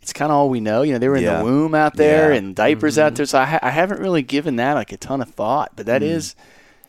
It's 0.00 0.12
kind 0.12 0.30
of 0.30 0.36
all 0.36 0.48
we 0.48 0.60
know. 0.60 0.82
You 0.82 0.92
know, 0.92 0.98
they 0.98 1.08
were 1.08 1.16
in 1.16 1.24
Yeah. 1.24 1.38
the 1.38 1.44
womb 1.44 1.74
out 1.74 1.96
there 1.96 2.30
Yeah. 2.32 2.38
and 2.38 2.54
diapers 2.54 2.98
out 2.98 3.08
mm-hmm. 3.08 3.14
there. 3.16 3.26
So 3.26 3.38
I, 3.40 3.44
ha- 3.44 3.58
I 3.62 3.70
haven't 3.70 4.00
really 4.00 4.22
given 4.22 4.56
that 4.56 4.74
like 4.74 4.92
a 4.92 4.96
ton 4.96 5.20
of 5.20 5.30
thought. 5.30 5.72
But 5.76 5.86
that 5.86 6.02
mm. 6.02 6.06
is. 6.06 6.34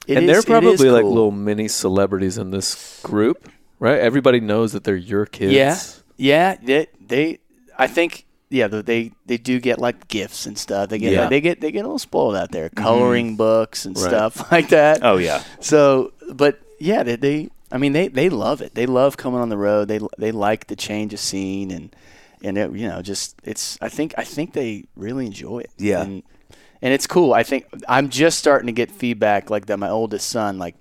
it 0.07 0.15
and 0.17 0.25
is- 0.25 0.27
they're 0.27 0.35
it 0.37 0.39
is 0.39 0.45
probably 0.45 0.89
like 0.89 1.03
little 1.03 1.31
mini 1.31 1.67
celebrities 1.67 2.37
in 2.37 2.51
this 2.51 3.01
group, 3.01 3.49
right? 3.79 3.99
Everybody 3.99 4.39
knows 4.39 4.73
that 4.73 4.83
they're 4.83 4.95
your 4.95 5.25
kids. 5.25 5.53
Yeah, 5.53 5.77
yeah. 6.17 6.55
They, 6.61 6.87
they 6.99 7.39
I 7.77 7.87
think, 7.87 8.25
yeah, 8.49 8.67
they- 8.67 8.81
they 8.81 9.11
they 9.25 9.37
do 9.37 9.59
get 9.59 9.79
like 9.79 10.07
gifts 10.07 10.45
and 10.45 10.57
stuff. 10.57 10.89
They 10.89 10.97
get 10.99 11.13
Yeah. 11.13 11.27
they 11.29 11.41
get 11.41 11.61
they 11.61 11.71
get 11.71 11.79
a 11.79 11.83
little 11.87 11.99
spoiled 11.99 12.35
out 12.35 12.51
there, 12.51 12.69
coloring 12.69 13.27
mm-hmm. 13.29 13.35
books 13.37 13.85
and 13.85 13.95
Right. 13.97 14.07
stuff 14.07 14.51
like 14.51 14.69
that. 14.69 14.99
oh 15.03 15.17
yeah 15.17 15.43
So, 15.59 16.13
but 16.33 16.59
yeah, 16.79 17.03
they, 17.03 17.15
they 17.15 17.49
I 17.71 17.77
mean, 17.77 17.93
they, 17.93 18.07
they 18.07 18.29
love 18.29 18.61
it. 18.61 18.73
They 18.73 18.87
love 18.87 19.15
coming 19.17 19.39
on 19.39 19.49
the 19.49 19.57
road. 19.57 19.87
They 19.89 19.99
they 20.17 20.31
like 20.31 20.67
the 20.67 20.75
change 20.75 21.13
of 21.13 21.19
scene 21.19 21.71
and 21.71 21.95
and 22.41 22.57
it, 22.57 22.71
you 22.71 22.87
know, 22.87 23.01
just 23.01 23.35
it's. 23.43 23.77
I 23.81 23.89
think 23.89 24.13
I 24.17 24.23
think 24.23 24.53
they 24.53 24.85
really 24.95 25.25
enjoy 25.25 25.59
it. 25.59 25.71
Yeah. 25.77 26.01
And 26.01 26.23
and 26.81 26.93
it's 26.93 27.05
cool. 27.05 27.33
I 27.33 27.43
think 27.43 27.65
I'm 27.87 28.09
just 28.09 28.39
starting 28.39 28.67
to 28.67 28.71
get 28.73 28.89
feedback 28.91 29.49
like 29.49 29.65
that. 29.67 29.77
My 29.77 29.89
oldest 29.89 30.29
son 30.29 30.57
like 30.57 30.75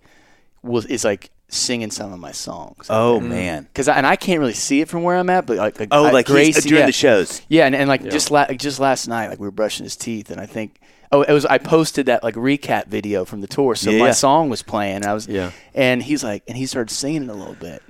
was 0.62 0.86
is 0.86 1.04
like 1.04 1.30
singing 1.48 1.90
some 1.90 2.12
of 2.12 2.18
my 2.18 2.32
songs. 2.32 2.86
Oh 2.90 3.18
mm-hmm. 3.18 3.28
man. 3.30 3.68
Cause 3.74 3.88
I, 3.88 3.96
and 3.96 4.06
I 4.06 4.16
can't 4.16 4.38
really 4.40 4.52
see 4.54 4.80
it 4.82 4.88
from 4.88 5.02
where 5.02 5.16
I'm 5.16 5.30
at, 5.30 5.46
but 5.46 5.56
like, 5.56 5.80
like 5.80 5.88
Oh, 5.92 6.04
I- 6.06 6.10
like 6.10 6.26
he's- 6.26 6.30
uh, 6.30 6.34
Grace 6.34 6.64
during 6.64 6.80
yeah. 6.82 6.86
the 6.86 6.92
shows. 6.92 7.42
Yeah, 7.48 7.66
and, 7.66 7.74
and 7.74 7.88
like 7.88 8.02
just 8.10 8.30
la- 8.30 8.46
like, 8.48 8.58
just 8.58 8.78
last 8.80 9.08
night, 9.08 9.28
like 9.28 9.38
we 9.40 9.46
were 9.46 9.50
brushing 9.52 9.84
his 9.84 9.96
teeth, 9.96 10.30
and 10.30 10.40
I 10.40 10.46
think 10.46 10.78
oh, 11.10 11.22
it 11.22 11.32
was 11.32 11.46
I 11.46 11.56
posted 11.58 12.06
that 12.06 12.22
like 12.22 12.34
recap 12.34 12.86
video 12.88 13.24
from 13.24 13.40
the 13.40 13.46
tour, 13.46 13.74
so 13.74 13.90
Yeah, 13.90 13.98
my 14.00 14.06
yeah. 14.06 14.12
song 14.12 14.50
was 14.50 14.62
playing, 14.62 14.96
and 14.96 15.04
I 15.06 15.14
was 15.14 15.26
Yeah. 15.26 15.52
and 15.74 16.02
he's 16.02 16.22
like, 16.22 16.42
and 16.48 16.56
he 16.56 16.66
started 16.66 16.92
singing 16.92 17.22
it 17.24 17.28
a 17.30 17.34
little 17.34 17.54
bit, 17.54 17.82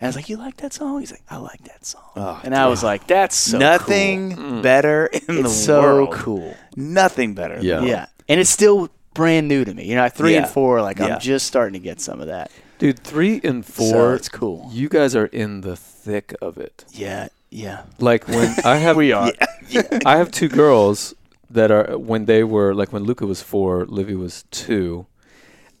and 0.00 0.02
I 0.02 0.06
was 0.06 0.16
like, 0.16 0.30
you 0.30 0.38
like 0.38 0.56
that 0.58 0.72
song? 0.72 1.00
He's 1.00 1.10
like, 1.12 1.22
I 1.28 1.36
like 1.36 1.62
that 1.64 1.84
song, 1.84 2.02
Oh, 2.16 2.40
and 2.42 2.54
I 2.54 2.66
was 2.68 2.82
like, 2.82 3.06
that's 3.06 3.36
so 3.36 3.58
Nothing 3.58 4.36
cool. 4.36 4.44
Mm. 4.44 4.62
better 4.62 5.06
in 5.06 5.20
It's 5.28 5.42
the 5.42 5.48
so 5.48 5.82
world. 5.82 6.12
cool. 6.14 6.56
Nothing 6.76 7.34
better. 7.34 7.58
Yeah. 7.60 7.82
Yeah, 7.82 8.06
and 8.26 8.40
it's 8.40 8.48
still 8.50 8.88
brand 9.12 9.46
new 9.48 9.62
to 9.66 9.74
me. 9.74 9.84
You 9.84 9.96
know, 9.96 10.08
three 10.08 10.32
Yeah. 10.32 10.44
and 10.44 10.48
four, 10.50 10.80
like 10.80 10.98
Yeah. 10.98 11.16
I'm 11.16 11.20
just 11.20 11.46
starting 11.46 11.74
to 11.74 11.78
get 11.78 12.00
some 12.00 12.22
of 12.22 12.28
that. 12.28 12.50
Dude, 12.82 12.98
three 12.98 13.40
and 13.44 13.64
So 13.64 13.72
four. 13.92 14.14
it's 14.14 14.28
cool. 14.28 14.68
You 14.72 14.88
guys 14.88 15.14
are 15.14 15.26
in 15.26 15.60
the 15.60 15.76
thick 15.76 16.34
of 16.42 16.58
it. 16.58 16.84
Yeah, 16.90 17.28
yeah. 17.48 17.84
Like 18.00 18.26
when 18.26 18.52
I 18.64 18.76
have 18.78 18.96
We 18.96 19.12
are. 19.12 19.30
I 20.04 20.16
have 20.16 20.30
two 20.32 20.48
girls 20.48 21.14
that 21.48 21.70
are 21.70 21.96
when 21.96 22.24
they 22.24 22.42
were 22.42 22.74
like 22.74 22.92
when 22.92 23.04
Luca 23.04 23.24
was 23.26 23.40
four, 23.40 23.86
Livy 23.86 24.16
was 24.16 24.44
two. 24.50 25.06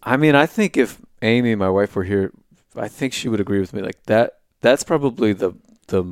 I 0.02 0.16
mean, 0.16 0.34
I 0.36 0.46
think 0.46 0.76
if 0.76 1.00
Amy, 1.22 1.54
my 1.56 1.68
wife, 1.70 1.96
were 1.96 2.04
here, 2.04 2.30
I 2.76 2.88
think 2.88 3.12
she 3.12 3.28
would 3.28 3.40
agree 3.40 3.58
with 3.60 3.72
me. 3.72 3.82
Like 3.82 4.00
that, 4.04 4.38
that's 4.60 4.84
probably 4.84 5.32
the 5.32 5.54
the 5.88 6.04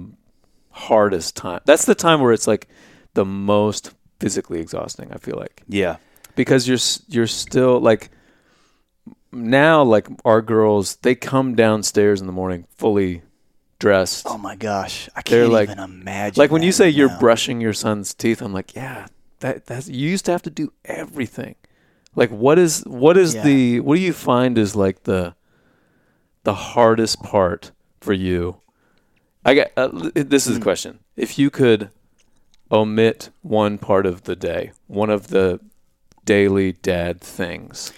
hardest 0.71 1.37
time. 1.37 1.61
That's 1.67 1.85
the 1.85 1.95
time 1.95 2.21
where 2.21 2.33
it's 2.33 2.47
like 2.49 2.69
the 3.15 3.25
most 3.25 3.93
physically 4.19 4.61
exhausting. 4.61 5.13
I 5.13 5.19
feel 5.19 5.37
like 5.37 5.63
Yeah. 5.69 5.97
because 6.37 6.67
you're 6.69 6.79
you're 7.09 7.27
still 7.29 7.79
like 7.81 8.11
now 9.33 9.83
like 9.83 10.09
our 10.25 10.43
girls 10.43 10.97
they 11.03 11.15
come 11.15 11.55
downstairs 11.55 12.21
in 12.21 12.27
the 12.27 12.33
morning 12.33 12.67
fully 12.77 13.23
dressed 13.79 14.27
Oh 14.29 14.37
my 14.37 14.57
gosh, 14.57 15.09
I 15.17 15.23
They're 15.25 15.43
can't 15.45 15.53
like- 15.53 15.71
even 15.71 15.83
imagine. 15.83 16.41
like 16.41 16.51
when 16.51 16.63
you 16.63 16.73
say 16.73 16.89
you're 16.89 17.09
now. 17.09 17.19
brushing 17.21 17.61
your 17.61 17.73
son's 17.73 18.13
teeth 18.15 18.43
i'm 18.43 18.53
like 18.53 18.75
yeah 18.75 19.07
that 19.41 19.67
that's 19.67 19.89
you 19.89 20.09
used 20.11 20.25
to 20.27 20.33
have 20.33 20.43
to 20.43 20.51
do 20.51 20.73
everything 20.85 21.55
like 22.15 22.31
what 22.31 22.59
is 22.59 22.83
what 22.87 23.17
is 23.17 23.35
Yeah. 23.35 23.43
the 23.45 23.81
what 23.81 23.95
do 23.97 24.01
you 24.03 24.13
find 24.13 24.59
is 24.59 24.77
like 24.77 25.05
the 25.05 25.35
the 26.45 26.55
hardest 26.55 27.23
part 27.23 27.71
for 28.01 28.13
you 28.13 28.57
i 29.45 29.55
got 29.55 29.69
uh, 29.77 29.89
this 30.15 30.45
Hmm. 30.47 30.51
is 30.53 30.57
a 30.59 30.61
question 30.61 30.99
if 31.17 31.39
you 31.39 31.49
could 31.51 31.91
omit 32.71 33.31
one 33.43 33.79
part 33.79 34.05
of 34.07 34.25
the 34.25 34.37
day 34.37 34.73
one 34.89 35.09
of 35.11 35.29
the 35.29 35.59
daily 36.27 36.73
dad 36.73 37.21
things 37.21 37.93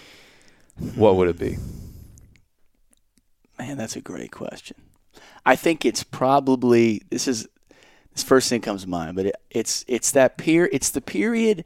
what 0.95 1.15
would 1.15 1.29
it 1.29 1.39
be? 1.39 1.57
Man, 3.59 3.77
that's 3.77 3.95
a 3.95 4.01
great 4.01 4.31
question. 4.31 4.77
I 5.45 5.55
think 5.55 5.85
it's 5.85 6.03
probably 6.03 7.03
this 7.09 7.27
is 7.27 7.47
this 8.13 8.23
first 8.23 8.49
thing 8.49 8.61
comes 8.61 8.83
to 8.83 8.89
mind, 8.89 9.15
but 9.15 9.27
it, 9.27 9.35
it's 9.49 9.85
it's 9.87 10.11
that 10.11 10.37
peer 10.37 10.69
it's 10.71 10.89
the 10.89 11.01
period 11.01 11.65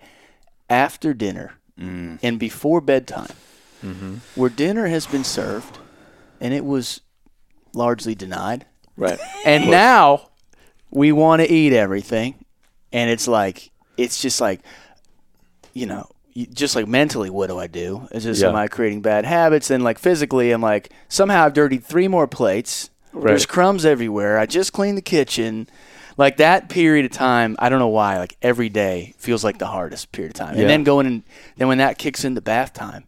after 0.70 1.14
dinner 1.14 1.54
mm. 1.80 2.20
and 2.22 2.40
before 2.40 2.82
bedtime 2.82 3.30
mm-hmm. 3.84 4.16
where 4.36 4.50
dinner 4.50 4.88
has 4.88 5.06
been 5.06 5.24
served 5.24 5.78
and 6.42 6.54
it 6.54 6.66
was 6.66 7.02
largely 7.74 8.16
denied. 8.16 8.66
right. 8.96 9.20
And 9.46 9.70
now 9.70 10.30
we 10.90 11.12
want 11.12 11.42
to 11.42 11.52
eat 11.52 11.74
everything 11.74 12.46
and 12.92 13.10
it's 13.10 13.28
like 13.28 13.72
it's 13.98 14.22
just 14.22 14.42
like 14.42 14.62
you 15.74 15.86
know 15.86 16.10
just 16.46 16.76
like 16.76 16.88
mentally 16.88 17.30
what 17.30 17.48
do 17.48 17.58
i 17.58 17.68
do? 17.68 18.08
Is 18.12 18.24
this 18.24 18.42
Yeah. 18.42 18.50
am 18.50 18.56
i 18.56 18.68
creating 18.68 19.02
bad 19.02 19.26
habits? 19.26 19.70
And 19.72 19.84
like 19.84 19.98
physically 20.00 20.52
i'm 20.52 20.62
like 20.62 20.92
somehow 21.10 21.46
i've 21.46 21.54
dirtied 21.54 21.84
three 21.84 22.08
more 22.08 22.28
plates. 22.28 22.90
There's 23.14 23.46
crumbs 23.48 23.84
everywhere. 23.86 24.38
I 24.38 24.46
just 24.46 24.74
cleaned 24.74 24.98
the 24.98 25.02
kitchen. 25.02 25.68
Like 26.18 26.38
that 26.38 26.70
period 26.70 27.06
of 27.06 27.12
time 27.12 27.56
i 27.60 27.70
don't 27.70 27.80
know 27.80 27.88
why 27.88 28.18
like 28.18 28.36
every 28.42 28.70
day 28.70 29.14
feels 29.18 29.44
like 29.44 29.60
the 29.60 29.68
hardest 29.68 30.12
period 30.12 30.32
of 30.32 30.36
time. 30.36 30.56
Yeah. 30.56 30.62
and 30.62 30.70
then 30.70 30.84
going 30.84 31.06
and 31.08 31.24
then 31.58 31.68
when 31.68 31.78
that 31.80 31.98
kicks 31.98 32.24
into 32.26 32.42
bath 32.42 32.74
time 32.74 33.04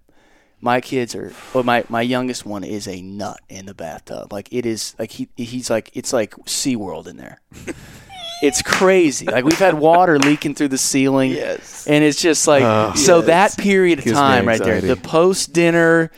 my 0.62 0.82
kids 0.82 1.16
are 1.16 1.32
well 1.54 1.64
my, 1.64 1.86
my 1.90 2.02
youngest 2.02 2.46
one 2.46 2.64
is 2.66 2.88
a 2.88 3.02
nut 3.02 3.40
in 3.48 3.66
the 3.66 3.74
bathtub. 3.74 4.32
Like 4.34 4.50
it 4.52 4.66
is 4.66 4.94
like 5.00 5.12
he 5.12 5.30
he's 5.38 5.70
like 5.70 5.90
it's 5.94 6.12
like 6.14 6.36
SeaWorld 6.46 7.08
in 7.08 7.18
there 7.18 7.40
it's 8.42 8.62
crazy 8.62 9.26
like 9.26 9.44
we've 9.44 9.58
had 9.60 9.74
water 9.74 10.18
leaking 10.20 10.56
through 10.56 10.68
the 10.70 10.78
ceiling 10.78 11.32
Yes. 11.32 11.86
and 11.88 12.04
it's 12.04 12.22
just 12.22 12.48
like 12.48 12.64
Oh. 12.64 12.94
so 12.96 13.18
Yes. 13.18 13.26
that 13.28 13.58
period 13.58 14.00
of 14.00 14.06
Gives 14.06 14.18
time 14.18 14.48
right 14.48 14.62
there 14.64 14.82
the 14.82 14.96
post 14.96 15.54
dinner 15.54 16.12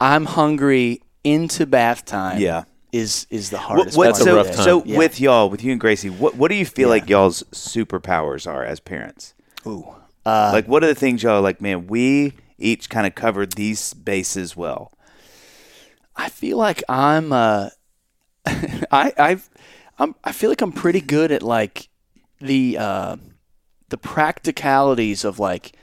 i'm 0.00 0.24
hungry 0.26 1.00
into 1.24 1.66
bath 1.66 2.04
time 2.04 2.40
Yeah. 2.40 2.64
is 2.92 3.26
is 3.30 3.50
the 3.50 3.56
What, 3.56 3.62
hardest 3.64 3.96
what, 3.96 4.12
part 4.12 4.16
so, 4.24 4.38
of 4.40 4.46
the 4.48 4.52
so 4.62 4.82
Yeah. 4.84 4.98
with 4.98 5.20
y'all, 5.20 5.48
with 5.48 5.62
you 5.64 5.72
and 5.72 5.80
Gracie, 5.80 6.10
what 6.10 6.36
what 6.36 6.48
do 6.50 6.56
you 6.56 6.66
feel 6.66 6.88
Yeah. 6.88 6.94
like 6.94 7.08
y'all's 7.08 7.42
superpowers 7.52 8.46
are 8.46 8.64
as 8.64 8.80
parents? 8.80 9.32
Ooh. 9.66 9.86
Uh, 10.26 10.50
like, 10.52 10.66
what 10.68 10.84
are 10.84 10.88
the 10.88 10.94
things 10.94 11.22
y'all 11.22 11.38
are 11.38 11.40
like? 11.40 11.60
Man, 11.60 11.86
we 11.88 12.34
each 12.58 12.88
kind 12.90 13.06
of 13.08 13.14
covered 13.14 13.52
these 13.54 13.92
bases 13.94 14.56
well. 14.56 14.92
I 16.14 16.28
feel 16.28 16.58
like 16.58 16.82
I'm 16.88 17.32
uh 17.32 17.70
I 18.46 19.12
I've 19.16 19.48
I'm 20.02 20.14
I 20.24 20.32
feel 20.32 20.50
like 20.50 20.60
I'm 20.62 20.72
pretty 20.72 21.00
good 21.00 21.30
at 21.30 21.42
like 21.42 21.88
the 22.40 22.76
uh 22.78 23.16
the 23.88 23.96
practicalities 23.98 25.24
of 25.24 25.38
like 25.38 25.76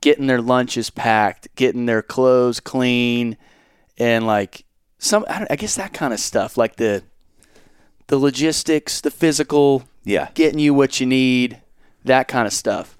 getting 0.00 0.26
their 0.26 0.40
lunches 0.40 0.90
packed, 0.90 1.48
getting 1.56 1.86
their 1.86 2.02
clothes 2.02 2.60
clean 2.60 3.36
and 3.98 4.26
like 4.26 4.64
some 4.98 5.24
I, 5.28 5.40
don't, 5.40 5.52
I 5.52 5.56
guess 5.56 5.74
that 5.74 5.92
kind 5.92 6.12
of 6.14 6.20
stuff 6.20 6.56
like 6.56 6.76
the 6.76 7.02
the 8.06 8.16
logistics, 8.18 9.02
the 9.02 9.10
physical, 9.10 9.84
Yeah. 10.04 10.28
getting 10.32 10.58
you 10.58 10.72
what 10.72 10.98
you 10.98 11.06
need, 11.06 11.60
that 12.04 12.26
kind 12.26 12.46
of 12.46 12.54
stuff. 12.54 12.96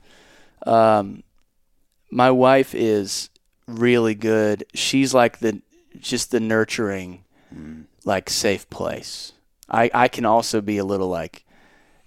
Um, 0.66 1.23
my 2.11 2.31
wife 2.31 2.74
is 2.74 3.31
really 3.66 4.15
good. 4.15 4.65
She's 4.74 5.15
like 5.15 5.39
the 5.39 5.62
just 5.99 6.31
the 6.31 6.40
nurturing, 6.40 7.24
like 8.05 8.28
safe 8.28 8.69
place. 8.69 9.32
I 9.69 9.90
I 9.95 10.09
can 10.09 10.24
also 10.24 10.61
be 10.61 10.78
a 10.78 10.85
little 10.85 11.09
like, 11.09 11.45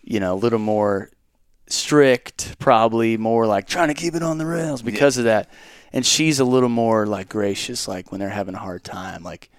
you 0.02 0.20
know, 0.20 0.34
a 0.34 0.36
little 0.36 0.60
more 0.60 1.10
strict, 1.68 2.58
probably 2.60 3.18
more 3.18 3.48
like 3.48 3.68
trying 3.68 3.88
to 3.88 3.94
keep 3.94 4.16
it 4.16 4.24
on 4.24 4.38
the 4.38 4.46
rails 4.46 4.82
because 4.82 5.18
of 5.18 5.24
that. 5.26 5.50
And 5.94 6.06
she's 6.06 6.40
a 6.40 6.46
little 6.46 6.70
more 6.70 7.06
like 7.06 7.30
gracious, 7.30 7.88
like 7.88 8.12
when 8.12 8.20
they're 8.20 8.30
having 8.30 8.56
a 8.56 8.60
hard 8.60 8.84
time, 8.84 9.24
like 9.24 9.50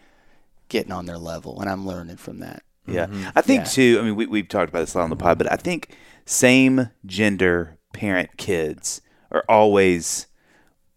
getting 0.68 0.92
on 0.92 1.06
their 1.06 1.18
level. 1.18 1.60
And 1.60 1.68
I'm 1.68 1.86
learning 1.86 2.16
from 2.16 2.38
that. 2.40 2.62
Yeah. 2.86 3.06
Mm-hmm. 3.06 3.28
I 3.36 3.40
think, 3.42 3.60
Yeah. 3.60 3.64
too, 3.64 3.98
I 4.00 4.04
mean, 4.04 4.16
we, 4.16 4.26
we've 4.26 4.48
talked 4.48 4.70
about 4.70 4.80
this 4.80 4.94
a 4.94 4.98
lot 4.98 5.04
on 5.04 5.10
the 5.10 5.16
pod, 5.16 5.38
but 5.38 5.50
I 5.52 5.56
think 5.56 5.94
same 6.24 6.88
gender 7.06 7.78
parent 7.92 8.36
kids 8.36 9.02
are 9.30 9.44
always. 9.48 10.26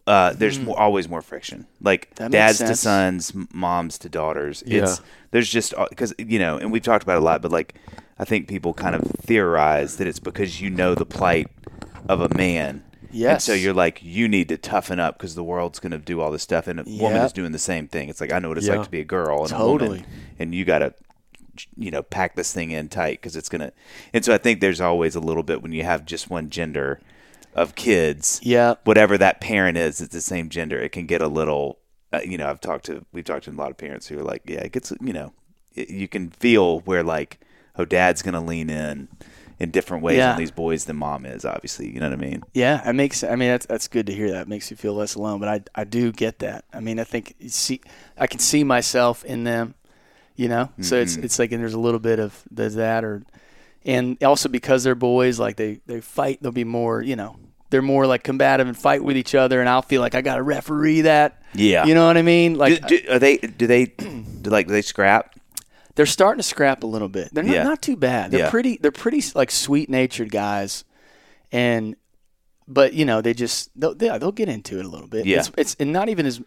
Uh, 0.07 0.33
there's 0.33 0.59
more, 0.59 0.79
always 0.79 1.09
more 1.09 1.21
friction. 1.21 1.65
Like 1.81 2.13
Mm. 2.15 2.29
Dads 2.31 2.59
to 2.59 2.75
sons, 2.75 3.33
moms 3.53 3.97
to 3.99 4.09
daughters. 4.09 4.63
Yeah. 4.65 4.83
It's 4.83 5.01
there's 5.31 5.49
just 5.49 5.73
because 5.89 6.13
you 6.19 6.37
know, 6.39 6.57
and 6.57 6.71
we've 6.71 6.83
talked 6.83 7.03
about 7.03 7.15
it 7.17 7.21
a 7.21 7.25
lot, 7.25 7.41
but 7.41 7.51
like 7.51 7.75
I 8.19 8.23
think 8.25 8.47
people 8.47 8.73
kind 8.73 8.95
of 8.95 9.01
theorize 9.19 9.97
that 9.97 10.07
it's 10.07 10.19
because 10.19 10.61
you 10.61 10.69
know 10.69 10.93
the 10.95 11.05
plight 11.05 11.47
of 12.07 12.21
a 12.21 12.29
man. 12.37 12.83
And 13.13 13.41
so 13.41 13.53
you're 13.53 13.73
like, 13.73 14.01
you 14.03 14.27
need 14.27 14.49
to 14.49 14.57
toughen 14.57 14.99
up 14.99 15.17
because 15.17 15.35
the 15.35 15.43
world's 15.43 15.79
going 15.79 15.93
to 15.93 15.97
do 15.97 16.19
all 16.21 16.31
this 16.31 16.43
stuff, 16.43 16.67
and 16.67 16.81
a 16.81 16.83
woman 16.83 17.21
is 17.21 17.31
doing 17.31 17.53
the 17.53 17.59
same 17.59 17.87
thing. 17.87 18.09
It's 18.09 18.19
like 18.21 18.31
I 18.33 18.39
know 18.39 18.49
what 18.49 18.57
it's 18.57 18.67
Yeah. 18.67 18.75
like 18.75 18.85
to 18.85 18.91
be 18.91 18.99
a 18.99 19.05
girl 19.05 19.43
and 19.43 19.51
a 19.53 19.55
Totally. 19.57 19.89
woman, 19.99 20.05
and 20.37 20.53
you 20.53 20.65
got 20.65 20.79
to, 20.79 20.93
you 21.77 21.91
know, 21.91 22.03
pack 22.03 22.35
this 22.35 22.51
thing 22.53 22.71
in 22.71 22.89
tight 22.89 23.21
because 23.21 23.35
it's 23.37 23.47
gonna. 23.49 23.71
And 24.13 24.23
so 24.25 24.33
I 24.33 24.37
think 24.37 24.59
there's 24.59 24.81
always 24.81 25.15
a 25.15 25.21
little 25.21 25.43
bit 25.43 25.61
when 25.63 25.71
you 25.71 25.83
have 25.83 26.05
just 26.05 26.29
one 26.29 26.49
gender 26.49 26.99
of 27.55 27.75
kids. 27.75 28.39
Yeah. 28.43 28.75
Whatever 28.83 29.17
that 29.17 29.41
parent 29.41 29.77
is, 29.77 30.01
it's 30.01 30.13
the 30.13 30.21
same 30.21 30.49
gender. 30.49 30.77
It 30.77 30.91
can 30.91 31.05
get 31.07 31.21
a 31.21 31.27
little. 31.27 31.79
Uh, 32.13 32.19
you 32.23 32.37
know, 32.37 32.47
I've 32.49 32.61
talked 32.61 32.85
to 32.85 33.05
we've 33.11 33.25
talked 33.25 33.45
to 33.45 33.51
a 33.51 33.53
lot 33.53 33.71
of 33.71 33.77
parents 33.77 34.07
who 34.07 34.19
are 34.19 34.23
like, 34.23 34.43
yeah, 34.45 34.59
it 34.59 34.71
gets. 34.71 34.93
You 35.01 35.13
know, 35.13 35.33
it, 35.73 35.89
you 35.89 36.07
can 36.07 36.29
feel 36.29 36.81
where 36.81 37.03
like, 37.03 37.39
oh, 37.77 37.85
dad's 37.85 38.21
gonna 38.21 38.43
lean 38.43 38.69
in 38.69 39.07
in 39.57 39.71
different 39.71 40.03
ways 40.03 40.17
Yeah. 40.17 40.33
on 40.33 40.37
these 40.37 40.51
boys 40.51 40.85
than 40.85 40.97
mom 40.97 41.25
is. 41.25 41.45
Obviously, 41.45 41.89
you 41.89 41.99
know 41.99 42.09
what 42.09 42.19
I 42.19 42.21
mean. 42.21 42.43
Yeah, 42.53 42.87
it 42.87 42.93
makes. 42.93 43.23
I 43.23 43.35
mean, 43.35 43.49
that's 43.49 43.65
that's 43.65 43.87
good 43.87 44.05
to 44.07 44.13
hear. 44.13 44.31
That 44.31 44.43
It 44.43 44.47
makes 44.47 44.69
you 44.69 44.77
feel 44.77 44.93
less 44.93 45.15
alone. 45.15 45.39
But 45.39 45.49
I 45.49 45.81
I 45.81 45.83
do 45.85 46.11
get 46.11 46.39
that. 46.39 46.65
I 46.73 46.79
mean, 46.81 46.99
I 46.99 47.03
think 47.05 47.35
you 47.39 47.49
see, 47.49 47.81
I 48.17 48.27
can 48.27 48.39
see 48.39 48.63
myself 48.63 49.23
in 49.25 49.43
them. 49.45 49.75
You 50.37 50.49
know, 50.49 50.69
so 50.81 50.97
it's 50.97 51.15
it's 51.15 51.39
like 51.39 51.53
and 51.53 51.61
there's 51.61 51.73
a 51.73 51.79
little 51.79 51.99
bit 52.01 52.19
of 52.19 52.43
there's 52.51 52.75
that 52.75 53.05
or, 53.05 53.23
and 53.85 54.21
also 54.21 54.49
because 54.49 54.83
they're 54.83 54.93
boys, 54.93 55.39
like 55.39 55.55
they 55.55 55.79
they 55.85 56.01
fight. 56.01 56.39
They'll 56.43 56.51
be 56.51 56.65
more. 56.65 57.01
You 57.01 57.15
know, 57.15 57.37
they're 57.75 57.81
more 57.81 58.07
like 58.07 58.23
combative 58.23 58.67
and 58.69 58.77
fight 58.77 59.03
with 59.03 59.17
each 59.17 59.35
other. 59.35 59.59
And 59.59 59.67
I'll 59.67 59.81
feel 59.81 59.99
like 59.99 60.15
I 60.15 60.21
got 60.21 60.37
to 60.37 60.43
referee 60.43 61.01
that. 61.01 61.41
Yeah. 61.53 61.83
You 61.83 61.93
know 61.93 62.07
what 62.07 62.15
I 62.15 62.21
mean? 62.21 62.55
Like 62.55 62.87
do, 62.87 62.99
do, 62.99 63.11
are 63.11 63.19
they? 63.19 63.35
Do 63.35 63.67
they? 63.67 63.87
Do 63.87 64.49
like 64.49 64.67
do 64.67 64.71
they 64.73 64.81
scrap? 64.81 65.35
they're 65.95 66.05
starting 66.05 66.39
to 66.39 66.43
scrap 66.43 66.83
a 66.83 66.87
little 66.87 67.07
bit. 67.09 67.33
They're 67.33 67.43
not, 67.43 67.53
Yeah. 67.53 67.63
not 67.63 67.81
too 67.81 67.97
bad. 67.97 68.31
They're 68.31 68.41
Yeah. 68.45 68.49
pretty. 68.49 68.77
They're 68.81 68.91
pretty 68.91 69.21
like 69.33 69.51
sweet 69.51 69.89
natured 69.89 70.31
guys, 70.31 70.85
and 71.51 71.95
but 72.65 72.93
you 72.93 73.03
know 73.03 73.19
they 73.21 73.33
just 73.33 73.69
they'll, 73.77 73.95
yeah, 73.99 74.17
they'll 74.17 74.31
get 74.31 74.47
into 74.47 74.79
it 74.79 74.85
a 74.85 74.87
little 74.89 75.07
bit. 75.07 75.25
Yeah. 75.25 75.39
it's, 75.39 75.51
it's 75.57 75.75
and 75.79 75.91
not 75.91 76.07
even 76.07 76.25
as 76.25 76.41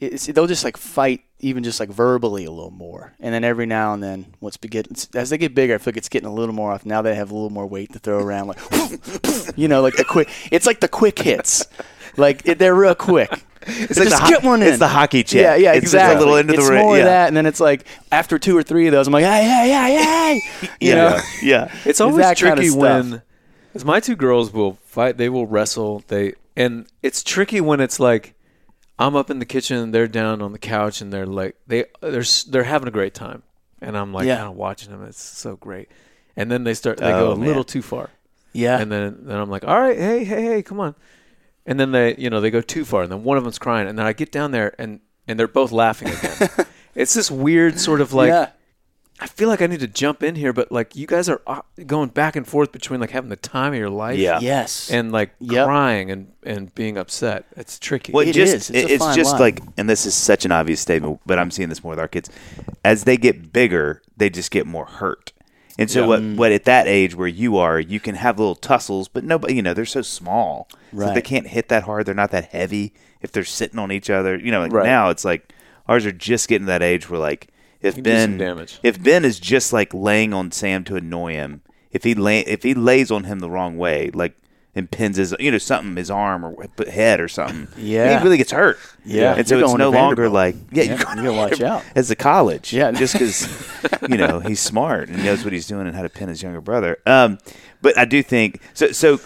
they'll 0.00 0.46
just 0.46 0.64
like 0.64 0.76
fight 0.76 1.22
even 1.40 1.62
just 1.62 1.80
like 1.80 1.88
verbally 1.88 2.44
a 2.44 2.50
little 2.50 2.70
more, 2.70 3.14
and 3.20 3.32
then 3.34 3.44
every 3.44 3.66
now 3.66 3.94
and 3.94 4.02
then 4.02 4.34
once 4.40 4.58
we 4.62 4.68
get 4.68 5.14
as 5.14 5.30
they 5.30 5.38
get 5.38 5.54
bigger, 5.54 5.74
I 5.74 5.78
feel 5.78 5.92
like 5.92 5.96
it's 5.98 6.08
getting 6.08 6.28
a 6.28 6.34
little 6.34 6.54
more 6.54 6.72
off. 6.72 6.84
Now 6.86 7.02
they 7.02 7.14
have 7.14 7.30
a 7.30 7.34
little 7.34 7.50
more 7.50 7.66
weight 7.66 7.92
to 7.92 7.98
throw 7.98 8.18
around, 8.18 8.48
like 8.48 8.58
you 9.56 9.68
know, 9.68 9.82
like 9.82 9.96
the 9.96 10.04
quick. 10.04 10.28
It's 10.50 10.66
like 10.66 10.80
the 10.80 10.88
quick 10.88 11.18
hits, 11.18 11.66
like 12.16 12.42
it, 12.46 12.58
they're 12.58 12.74
real 12.74 12.94
quick. 12.94 13.30
It's 13.68 13.98
like 13.98 14.08
just 14.08 14.20
the 14.20 14.24
ho- 14.24 14.28
get 14.28 14.42
one 14.44 14.62
in. 14.62 14.68
It's 14.68 14.78
the 14.78 14.86
hockey 14.86 15.24
check. 15.24 15.40
Yeah, 15.42 15.56
yeah, 15.56 15.72
It's 15.72 15.84
just 15.90 15.94
exactly. 15.94 16.16
a 16.16 16.18
little 16.20 16.36
into 16.36 16.54
it's 16.54 16.66
the 16.66 16.72
ring. 16.72 16.84
more 16.84 16.96
yeah. 16.96 17.02
of 17.02 17.06
that, 17.06 17.28
and 17.28 17.36
then 17.36 17.46
it's 17.46 17.58
like 17.58 17.84
after 18.12 18.38
two 18.38 18.56
or 18.56 18.62
three 18.62 18.86
of 18.86 18.92
those, 18.92 19.06
I'm 19.08 19.12
like, 19.12 19.24
hey, 19.24 19.42
hey, 19.42 19.70
hey, 19.70 20.40
hey, 20.60 20.68
you 20.80 20.90
yeah, 20.90 20.94
know. 20.94 21.20
yeah. 21.42 21.64
It's 21.84 21.98
Is 21.98 22.00
always 22.00 22.18
that 22.18 22.36
kinda 22.36 22.54
tricky 22.56 22.70
when, 22.70 23.22
because 23.72 23.84
my 23.84 23.98
two 24.00 24.14
girls 24.14 24.52
will 24.52 24.74
fight. 24.84 25.16
They 25.16 25.28
will 25.28 25.46
wrestle. 25.46 26.04
They 26.06 26.34
and 26.56 26.86
it's 27.02 27.24
tricky 27.24 27.60
when 27.60 27.80
it's 27.80 27.98
like, 27.98 28.34
I'm 28.98 29.14
up 29.16 29.30
in 29.30 29.38
the 29.38 29.44
kitchen 29.44 29.76
and 29.76 29.94
they're 29.94 30.08
down 30.08 30.40
on 30.40 30.52
the 30.52 30.58
couch 30.58 31.00
and 31.00 31.12
they're 31.12 31.26
like 31.26 31.56
they 31.66 31.84
they're 32.00 32.24
they're 32.48 32.64
having 32.64 32.88
a 32.88 32.92
great 32.92 33.14
time, 33.14 33.42
and 33.80 33.96
I'm 33.96 34.12
like 34.12 34.26
Yeah. 34.26 34.36
kind 34.36 34.48
of 34.48 34.56
watching 34.56 34.90
them. 34.90 35.02
It's 35.04 35.20
so 35.22 35.56
great, 35.56 35.88
and 36.36 36.50
then 36.50 36.64
they 36.64 36.74
start 36.74 36.98
they 36.98 37.12
Oh, 37.12 37.26
go 37.26 37.32
a 37.32 37.36
man. 37.36 37.46
little 37.46 37.64
too 37.64 37.82
far, 37.82 38.10
Yeah, 38.52 38.78
and 38.80 38.90
then 38.90 39.18
then 39.22 39.36
I'm 39.38 39.50
like, 39.50 39.64
all 39.64 39.78
right, 39.78 39.96
hey 39.98 40.24
hey 40.24 40.42
hey, 40.42 40.62
come 40.62 40.80
on, 40.80 40.94
and 41.66 41.78
then 41.78 41.92
they 41.92 42.14
you 42.16 42.30
know 42.30 42.40
they 42.40 42.50
go 42.50 42.60
too 42.62 42.84
far, 42.86 43.02
and 43.02 43.12
then 43.12 43.22
one 43.22 43.36
of 43.36 43.44
them's 43.44 43.58
crying, 43.58 43.86
and 43.88 43.98
then 43.98 44.06
I 44.06 44.12
get 44.14 44.32
down 44.32 44.50
there 44.52 44.74
and 44.78 45.00
and 45.28 45.38
they're 45.38 45.48
both 45.48 45.72
laughing 45.72 46.08
again. 46.08 46.48
it's 46.94 47.12
this 47.14 47.30
weird 47.30 47.78
sort 47.78 48.00
of 48.00 48.12
like. 48.14 48.28
yeah. 48.28 48.50
I 49.18 49.26
feel 49.26 49.48
like 49.48 49.62
I 49.62 49.66
need 49.66 49.80
to 49.80 49.86
jump 49.88 50.22
in 50.22 50.34
here, 50.34 50.52
but 50.52 50.70
like 50.70 50.94
you 50.94 51.06
guys 51.06 51.28
are 51.30 51.40
uh, 51.46 51.62
going 51.86 52.10
back 52.10 52.36
and 52.36 52.46
forth 52.46 52.70
between 52.70 53.00
like 53.00 53.10
having 53.10 53.30
the 53.30 53.36
time 53.36 53.72
of 53.72 53.78
your 53.78 53.88
life, 53.88 54.18
Yeah. 54.18 54.40
yes, 54.40 54.90
and 54.90 55.10
like 55.10 55.30
Yep. 55.40 55.64
crying 55.66 56.10
and 56.10 56.32
and 56.42 56.74
being 56.74 56.98
upset. 56.98 57.46
It's 57.56 57.78
tricky. 57.78 58.12
Well, 58.12 58.28
It 58.28 58.34
just, 58.34 58.54
is. 58.54 58.70
It's 58.70 58.90
a 58.90 58.94
It's 58.94 59.04
fine 59.04 59.16
just 59.16 59.32
line. 59.32 59.40
like, 59.40 59.60
and 59.78 59.88
this 59.88 60.04
is 60.04 60.14
such 60.14 60.44
an 60.44 60.52
obvious 60.52 60.80
statement, 60.80 61.20
but 61.24 61.38
I'm 61.38 61.50
seeing 61.50 61.70
this 61.70 61.82
more 61.82 61.90
with 61.92 61.98
our 61.98 62.08
kids. 62.08 62.28
As 62.84 63.04
they 63.04 63.16
get 63.16 63.52
bigger, 63.54 64.02
they 64.16 64.28
just 64.28 64.50
get 64.50 64.66
more 64.66 64.84
hurt. 64.86 65.32
And 65.78 65.90
so, 65.90 66.06
what, 66.06 66.20
Mm. 66.20 66.36
what 66.36 66.52
at 66.52 66.64
that 66.64 66.86
age 66.86 67.14
where 67.14 67.28
you 67.28 67.56
are, 67.58 67.78
you 67.80 68.00
can 68.00 68.14
have 68.14 68.38
little 68.38 68.54
tussles, 68.54 69.08
but 69.08 69.24
nobody, 69.24 69.54
you 69.54 69.62
know, 69.62 69.74
they're 69.74 69.84
so 69.84 70.00
small, 70.02 70.68
so 70.70 70.76
Right. 70.92 71.14
they 71.14 71.20
can't 71.22 71.46
hit 71.48 71.68
that 71.68 71.82
hard. 71.82 72.06
They're 72.06 72.14
not 72.14 72.30
that 72.30 72.46
heavy 72.52 72.94
if 73.20 73.30
they're 73.32 73.44
sitting 73.44 73.78
on 73.78 73.90
each 73.92 74.08
other. 74.10 74.36
You 74.36 74.50
know, 74.50 74.60
like 74.60 74.72
Right. 74.72 74.86
now 74.86 75.08
it's 75.10 75.24
like 75.24 75.52
ours 75.88 76.04
are 76.06 76.12
just 76.12 76.48
getting 76.48 76.66
to 76.66 76.70
that 76.70 76.82
age 76.82 77.08
where 77.10 77.20
like 77.20 77.48
if 77.82 77.94
can 77.94 78.04
do 78.04 78.10
some 78.10 78.30
Ben 78.30 78.38
damage. 78.38 78.78
if 78.82 79.02
Ben 79.02 79.24
is 79.24 79.38
just 79.40 79.72
like 79.72 79.92
laying 79.94 80.32
on 80.34 80.50
Sam 80.52 80.84
to 80.84 80.96
annoy 80.96 81.32
him, 81.34 81.62
if 81.90 82.04
he 82.04 82.14
lay, 82.14 82.40
if 82.40 82.62
he 82.62 82.74
lays 82.74 83.10
on 83.10 83.24
him 83.24 83.38
the 83.40 83.50
wrong 83.50 83.76
way, 83.78 84.10
like 84.12 84.36
and 84.74 84.90
pins 84.90 85.16
his 85.16 85.34
you 85.40 85.50
know 85.50 85.56
something 85.56 85.96
his 85.96 86.10
arm 86.10 86.44
or 86.44 86.66
head 86.90 87.18
or 87.20 87.28
something, 87.28 87.66
Yeah. 87.82 88.18
he 88.18 88.24
really 88.24 88.36
gets 88.36 88.52
hurt. 88.52 88.78
Yeah. 89.06 89.34
and 89.36 89.48
so 89.48 89.56
You're 89.56 89.64
it's 89.64 89.74
no 89.78 89.88
longer 89.90 90.28
like 90.28 90.54
yeah, 90.70 90.82
Yeah, 90.82 90.88
you're 90.96 90.98
going 91.04 91.16
you 91.18 91.24
gotta 91.24 91.36
watch 91.36 91.60
out. 91.62 91.82
as 91.94 92.10
a 92.10 92.16
college, 92.16 92.72
Yeah. 92.74 92.90
just 92.90 93.14
because 93.14 93.48
you 94.10 94.18
know 94.18 94.40
he's 94.40 94.60
smart 94.60 95.08
and 95.08 95.24
knows 95.24 95.44
what 95.44 95.52
he's 95.54 95.66
doing 95.66 95.86
and 95.86 95.96
how 95.96 96.02
to 96.02 96.10
pin 96.10 96.28
his 96.28 96.42
younger 96.42 96.60
brother. 96.60 96.98
Um, 97.06 97.38
but 97.80 97.96
I 97.96 98.04
do 98.04 98.22
think 98.22 98.60
so. 98.74 98.92
So 98.92 99.18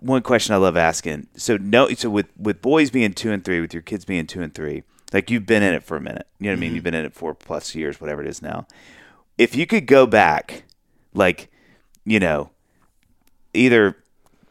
one 0.00 0.22
question 0.22 0.54
I 0.54 0.58
love 0.58 0.76
asking. 0.78 1.26
So 1.36 1.58
no, 1.58 1.88
so 1.90 2.08
with 2.08 2.28
with 2.38 2.62
boys 2.62 2.90
being 2.90 3.12
two 3.12 3.32
and 3.32 3.44
three, 3.44 3.60
with 3.60 3.74
your 3.74 3.82
kids 3.82 4.06
being 4.06 4.26
two 4.26 4.40
and 4.40 4.54
three, 4.54 4.82
like 5.12 5.30
you've 5.30 5.46
been 5.46 5.62
in 5.62 5.74
it 5.74 5.82
for 5.82 5.96
a 5.96 6.00
minute. 6.00 6.26
You 6.38 6.46
know 6.46 6.52
what 6.52 6.56
I 6.56 6.60
mean? 6.60 6.68
Mm-hmm. 6.68 6.74
You've 6.76 6.84
been 6.84 6.94
in 6.94 7.04
it 7.04 7.14
for 7.14 7.34
plus 7.34 7.74
years, 7.74 8.00
whatever 8.00 8.22
it 8.22 8.28
is 8.28 8.42
now. 8.42 8.66
If 9.38 9.54
you 9.54 9.66
could 9.66 9.86
go 9.86 10.06
back, 10.06 10.64
like 11.14 11.50
you 12.04 12.20
know, 12.20 12.50
either 13.54 13.96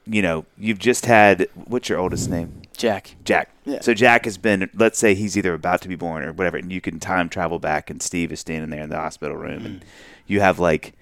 you 0.05 0.21
know 0.21 0.45
you've 0.57 0.79
just 0.79 1.05
had 1.05 1.47
what's 1.55 1.89
your 1.89 1.99
oldest 1.99 2.29
name? 2.29 2.61
Jack. 2.77 3.15
Jack. 3.23 3.49
Yeah. 3.63 3.81
So 3.81 3.93
Jack 3.93 4.25
has 4.25 4.37
been, 4.37 4.69
let's 4.75 4.99
say 4.99 5.15
he's 5.15 5.37
either 5.37 5.53
about 5.53 5.81
to 5.81 5.87
be 5.87 5.95
born 5.95 6.23
or 6.23 6.33
whatever, 6.33 6.57
and 6.57 6.71
you 6.71 6.81
can 6.81 6.99
time 6.99 7.29
travel 7.29 7.57
back, 7.57 7.89
and 7.89 8.01
Steve 8.01 8.31
is 8.31 8.39
standing 8.39 8.69
there 8.69 8.81
in 8.81 8.89
the 8.89 8.97
hospital 8.97 9.37
room, 9.37 9.65
and 9.65 9.79
mm-hmm. 9.79 9.89
you 10.27 10.41
have 10.41 10.59
like 10.59 10.93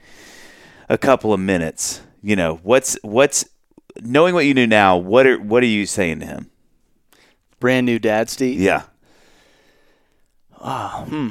a 0.89 0.97
couple 0.97 1.33
of 1.33 1.39
minutes. 1.39 2.01
You 2.21 2.35
know, 2.35 2.59
what's 2.63 2.97
what's 3.01 3.45
knowing 4.01 4.33
what 4.33 4.45
you 4.45 4.53
knew 4.53 4.67
now? 4.67 4.97
What 4.97 5.27
are 5.27 5.37
what 5.39 5.63
are 5.63 5.67
you 5.67 5.85
saying 5.85 6.19
to 6.21 6.25
him? 6.25 6.49
Brand 7.59 7.85
new 7.85 7.99
dad, 7.99 8.29
Steve. 8.29 8.59
Yeah. 8.59 8.83
Ah, 10.65 11.03
hmm. 11.07 11.29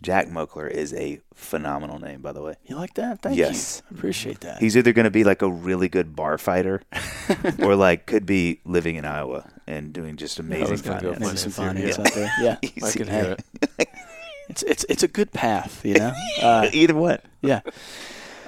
Jack 0.00 0.28
Moakler 0.28 0.70
is 0.70 0.94
a 0.94 1.20
phenomenal 1.34 1.98
name, 1.98 2.22
by 2.22 2.30
the 2.32 2.40
way. 2.40 2.54
You 2.64 2.76
like 2.76 2.94
that? 2.94 3.20
Thank 3.20 3.36
Yes. 3.36 3.82
you. 3.90 3.96
I 3.96 3.98
appreciate 3.98 4.40
that. 4.40 4.58
He's 4.60 4.76
either 4.76 4.92
going 4.92 5.04
to 5.04 5.10
be 5.10 5.24
like 5.24 5.42
a 5.42 5.50
really 5.50 5.88
good 5.88 6.14
bar 6.14 6.38
fighter, 6.38 6.82
or 7.58 7.74
like 7.76 8.06
could 8.06 8.24
be 8.24 8.60
living 8.64 8.94
in 8.96 9.04
Iowa 9.04 9.50
and 9.66 9.92
doing 9.92 10.16
just 10.16 10.38
amazing 10.38 10.70
was 10.70 10.82
gonna 10.82 11.02
go 11.02 11.14
finance. 11.14 11.42
Some 11.42 11.50
finance 11.52 11.96
finance 11.96 12.14
here. 12.14 12.24
out 12.24 12.32
there. 12.38 12.58
Yeah, 12.62 12.70
I 12.88 12.90
can 12.92 13.08
hear 13.08 13.36
it. 13.80 13.88
it's 14.48 14.62
it's 14.62 14.84
it's 14.88 15.02
a 15.02 15.08
good 15.08 15.32
path, 15.32 15.84
you 15.84 15.94
know. 15.94 16.12
Uh, 16.40 16.70
Either 16.72 16.94
one. 16.94 17.18
yeah. 17.42 17.60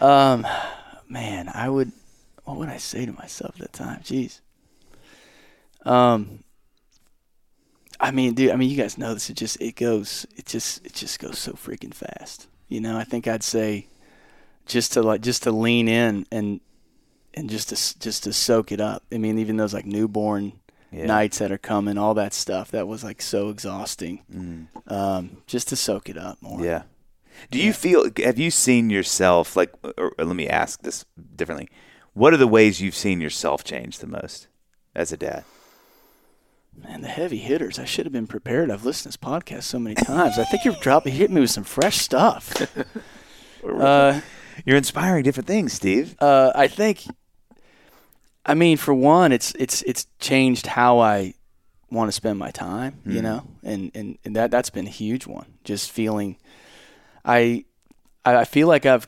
Um, 0.01 0.47
man, 1.09 1.51
I 1.53 1.69
would. 1.69 1.91
What 2.45 2.57
would 2.59 2.69
I 2.69 2.79
say 2.79 3.05
to 3.07 3.13
myself 3.13 3.57
at 3.61 3.61
that 3.61 3.73
time? 3.73 4.01
Jeez. 4.03 4.41
Um. 5.85 6.45
I 8.01 8.11
mean, 8.13 8.35
dude. 8.35 8.51
I 8.51 8.57
mean, 8.57 8.71
you 8.71 8.77
guys 8.77 8.97
know 8.99 9.13
this. 9.15 9.29
It 9.31 9.37
just 9.37 9.61
it 9.61 9.77
goes. 9.77 10.27
It 10.37 10.47
just 10.47 10.85
it 10.87 10.95
just 10.95 11.19
goes 11.19 11.39
so 11.39 11.53
freaking 11.53 11.93
fast. 11.95 12.49
You 12.69 12.81
know. 12.81 12.97
I 12.97 13.05
think 13.05 13.27
I'd 13.29 13.43
say, 13.43 13.89
just 14.67 14.93
to 14.95 15.03
like 15.03 15.21
just 15.21 15.43
to 15.45 15.51
lean 15.53 15.87
in 15.89 16.27
and 16.33 16.61
and 17.35 17.51
just 17.51 17.69
to 17.69 17.99
just 18.01 18.25
to 18.25 18.33
soak 18.33 18.73
it 18.73 18.81
up. 18.81 19.03
I 19.13 19.19
mean, 19.19 19.39
even 19.39 19.57
those 19.59 19.75
like 19.75 19.87
newborn 19.87 20.55
Yeah. 20.93 21.07
nights 21.07 21.39
that 21.39 21.53
are 21.53 21.59
coming, 21.59 21.99
all 21.99 22.15
that 22.15 22.33
stuff. 22.35 22.71
That 22.71 22.89
was 22.89 23.05
like 23.05 23.21
so 23.23 23.49
exhausting. 23.51 24.23
Mm. 24.35 24.91
Um, 24.91 25.43
just 25.47 25.69
to 25.69 25.77
soak 25.77 26.09
it 26.09 26.17
up 26.17 26.39
more. 26.41 26.65
Yeah. 26.65 26.83
Do 27.51 27.59
you 27.61 27.73
feel? 27.73 28.07
Have 28.25 28.39
you 28.39 28.51
seen 28.51 28.91
yourself 28.91 29.57
like? 29.57 29.73
Or, 29.85 30.13
or 30.19 30.25
let 30.25 30.37
me 30.37 30.49
ask 30.49 30.83
this 30.83 31.05
differently. 31.37 31.69
What 32.15 32.33
are 32.35 32.39
the 32.39 32.49
ways 32.49 32.81
you've 32.81 32.95
seen 32.97 33.21
yourself 33.21 33.63
change 33.63 33.99
the 33.99 34.07
most 34.07 34.49
as 34.97 35.13
a 35.13 35.17
dad? 35.17 35.45
Man, 36.83 37.03
the 37.03 37.09
heavy 37.09 37.39
hitters. 37.39 37.79
I 37.79 37.85
should 37.85 38.07
have 38.07 38.13
been 38.13 38.27
prepared. 38.27 38.71
I've 38.71 38.85
listened 38.85 39.13
to 39.13 39.19
this 39.19 39.31
podcast 39.31 39.65
so 39.65 39.79
many 39.79 39.95
times. 39.95 40.39
I 40.39 40.45
think 40.45 40.65
you're 40.65 40.75
dropping, 40.81 41.13
hit 41.15 41.31
me 41.31 41.41
with 41.41 41.51
some 41.51 41.65
fresh 41.65 41.99
stuff. 41.99 42.55
uh, 43.69 44.21
You're 44.65 44.77
inspiring 44.77 45.23
different 45.25 45.47
things, 45.47 45.73
Steve. 45.73 46.17
uh, 46.21 46.53
I 46.55 46.69
think. 46.69 47.05
I 48.47 48.55
mean, 48.55 48.79
for 48.79 48.95
one, 48.95 49.33
it's 49.33 49.55
it's 49.57 49.83
it's 49.83 50.07
changed 50.19 50.67
how 50.67 50.99
I 51.01 51.35
want 51.91 52.09
to 52.09 52.13
spend 52.13 52.39
my 52.39 52.51
time. 52.51 53.01
You 53.05 53.21
know, 53.21 53.47
and, 53.63 53.91
and 53.95 54.19
and 54.25 54.35
that 54.37 54.51
that's 54.51 54.71
been 54.71 54.87
a 54.87 54.91
huge 54.91 55.27
one. 55.27 55.47
Just 55.63 55.91
feeling, 55.91 56.39
I 57.25 57.65
I 58.25 58.37
I 58.37 58.45
feel 58.45 58.67
like 58.67 58.87
I've, 58.87 59.07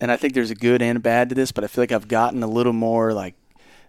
and 0.00 0.12
I 0.12 0.16
think 0.16 0.34
there's 0.34 0.52
a 0.52 0.54
good 0.54 0.80
and 0.80 0.96
a 0.96 1.00
bad 1.00 1.28
to 1.30 1.34
this, 1.34 1.50
but 1.50 1.64
I 1.64 1.66
feel 1.66 1.82
like 1.82 1.92
I've 1.92 2.06
gotten 2.08 2.42
a 2.44 2.46
little 2.46 2.72
more 2.72 3.12
like 3.12 3.34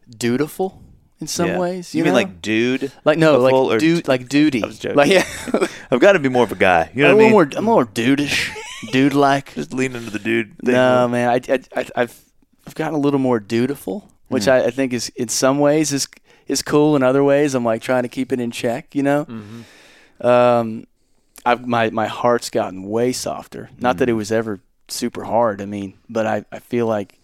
dutiful 0.10 0.82
in 1.22 1.28
some 1.28 1.50
Yeah. 1.50 1.60
ways. 1.60 1.94
You, 1.94 2.00
You, 2.00 2.04
mean 2.06 2.14
know? 2.14 2.20
like 2.20 2.42
dude? 2.42 2.92
Like 3.06 3.18
no, 3.18 3.38
like 3.38 3.80
dude, 3.80 4.04
du- 4.04 4.10
like 4.10 4.28
duty. 4.28 4.64
I 4.64 4.68
was 4.68 4.80
joking. 4.80 4.98
Like 4.98 5.10
yeah, 5.10 5.26
I've 5.92 6.00
got 6.00 6.14
to 6.14 6.20
be 6.20 6.30
more 6.30 6.44
of 6.44 6.52
a 6.52 6.56
guy. 6.56 6.92
You 6.94 7.04
know 7.04 7.12
I'm 7.12 7.18
what 7.18 7.22
I 7.22 7.26
mean? 7.26 7.32
more, 7.32 7.50
I'm 7.56 7.64
more 7.64 7.86
dudish, 7.86 8.52
dude 8.92 9.14
like. 9.14 9.54
Just 9.54 9.74
lean 9.74 9.96
into 9.96 10.10
the 10.10 10.20
dude. 10.20 10.58
Thing. 10.60 10.74
No, 10.74 11.08
man, 11.08 11.30
I, 11.30 11.54
I, 11.54 11.60
I, 11.76 11.86
I've 11.96 12.20
I've 12.68 12.76
gotten 12.76 12.96
a 12.96 13.00
little 13.00 13.20
more 13.20 13.40
dutiful, 13.40 14.10
which 14.28 14.46
hmm. 14.46 14.52
I, 14.52 14.66
I 14.66 14.72
think 14.72 14.92
is 14.92 15.10
in 15.10 15.30
some 15.30 15.60
ways 15.60 15.94
is 15.94 16.08
is 16.48 16.62
cool. 16.62 16.96
In 16.96 17.04
other 17.04 17.24
ways, 17.24 17.56
I'm 17.56 17.64
like 17.64 17.82
trying 17.82 18.04
to 18.04 18.10
keep 18.10 18.34
it 18.34 18.40
in 18.40 18.52
check. 18.52 18.94
You 18.96 19.04
know, 19.04 19.26
mm-hmm. 19.26 20.28
um, 20.28 20.86
I've 21.46 21.66
my 21.66 21.90
my 21.92 22.08
heart's 22.08 22.50
gotten 22.50 22.84
way 22.84 23.12
softer. 23.12 23.70
Not 23.80 23.98
that 23.98 24.08
mm. 24.08 24.12
it 24.12 24.14
was 24.14 24.32
ever 24.32 24.60
super 24.88 25.24
hard. 25.24 25.62
I 25.62 25.66
mean, 25.66 25.98
but 26.10 26.26
I, 26.26 26.46
I 26.52 26.60
feel 26.60 26.88
like 26.88 27.18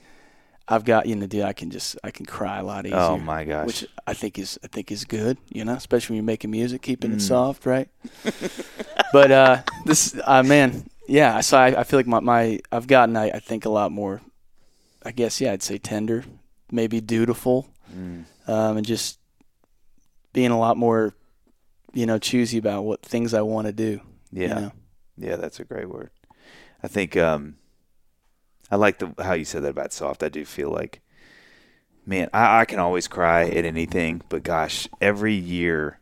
I've 0.69 0.83
got 0.83 1.05
you 1.05 1.15
know, 1.15 1.27
dude, 1.27 1.43
I 1.43 1.53
can 1.53 1.69
just 1.71 1.97
I 2.03 2.11
can 2.11 2.25
cry 2.25 2.59
a 2.59 2.63
lot 2.63 2.85
easier. 2.85 2.97
Oh, 2.99 3.17
my 3.17 3.43
gosh. 3.45 3.67
Which 3.67 3.85
I 4.05 4.13
think 4.13 4.37
is 4.37 4.59
I 4.63 4.67
think 4.67 4.91
is 4.91 5.05
good. 5.05 5.37
You 5.49 5.63
know, 5.65 5.73
especially 5.73 6.13
when 6.13 6.17
you're 6.17 6.31
making 6.33 6.51
music, 6.51 6.81
keeping 6.81 7.11
Mm. 7.11 7.15
it 7.15 7.21
soft, 7.21 7.65
right? 7.65 7.87
but 9.13 9.31
uh, 9.31 9.61
this 9.85 10.19
uh, 10.25 10.43
man, 10.43 10.89
yeah. 11.07 11.39
So 11.41 11.57
I, 11.57 11.79
I 11.79 11.83
feel 11.83 11.99
like 11.99 12.07
my, 12.07 12.19
my 12.19 12.59
I've 12.71 12.87
gotten 12.87 13.15
I, 13.15 13.29
I 13.29 13.39
think 13.39 13.65
a 13.65 13.69
lot 13.69 13.91
more. 13.91 14.21
I 15.05 15.11
guess 15.11 15.39
yeah, 15.39 15.53
I'd 15.53 15.63
say 15.63 15.77
tender, 15.77 16.25
maybe 16.71 16.99
dutiful, 17.01 17.67
Mm. 17.95 18.25
um, 18.47 18.75
and 18.77 18.85
just 18.85 19.19
being 20.33 20.51
a 20.51 20.59
lot 20.59 20.75
more, 20.75 21.13
you 21.93 22.05
know, 22.05 22.17
choosy 22.19 22.57
about 22.57 22.83
what 22.83 23.01
things 23.01 23.33
I 23.33 23.41
want 23.41 23.67
to 23.67 23.71
do. 23.73 24.01
Yeah. 24.33 24.47
You 24.47 24.55
know? 24.55 24.71
Yeah, 25.17 25.35
that's 25.37 25.61
a 25.61 25.63
great 25.63 25.87
word. 25.89 26.09
I 26.83 26.89
think 26.89 27.15
um, 27.15 27.55
I 28.69 28.75
like 28.75 28.97
the 28.99 29.13
how 29.23 29.33
you 29.33 29.45
said 29.45 29.63
that 29.63 29.69
about 29.69 29.93
soft. 29.93 30.23
I 30.23 30.29
do 30.29 30.43
feel 30.45 30.69
like, 30.69 31.01
man, 32.05 32.29
I, 32.33 32.61
I 32.61 32.65
can 32.65 32.79
always 32.79 33.07
cry 33.07 33.43
at 33.47 33.65
anything, 33.65 34.21
but 34.29 34.43
gosh, 34.43 34.87
every 35.01 35.33
year 35.33 35.99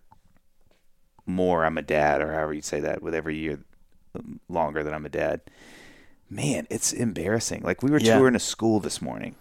more 1.26 1.66
I'm 1.66 1.78
a 1.78 1.82
dad, 1.82 2.22
or 2.22 2.32
however 2.34 2.54
you 2.54 2.62
say 2.62 2.80
that, 2.82 3.02
with 3.02 3.16
every 3.16 3.38
year 3.38 3.60
longer 4.48 4.84
that 4.84 4.94
I'm 4.94 5.06
a 5.06 5.10
dad, 5.10 5.42
man, 6.30 6.68
it's 6.70 6.94
embarrassing. 6.94 7.62
Like 7.64 7.82
we 7.84 7.92
were 7.92 8.00
Yeah. 8.00 8.16
touring 8.18 8.36
a 8.36 8.40
school 8.40 8.80
this 8.80 9.02
morning, 9.02 9.36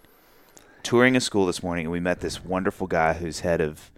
touring 0.82 1.16
a 1.16 1.20
school 1.20 1.46
this 1.46 1.62
morning, 1.62 1.86
and 1.86 1.92
we 1.92 2.00
met 2.00 2.20
this 2.20 2.44
wonderful 2.44 2.86
guy 2.86 3.14
who's 3.14 3.40
head 3.40 3.60
of 3.60 3.90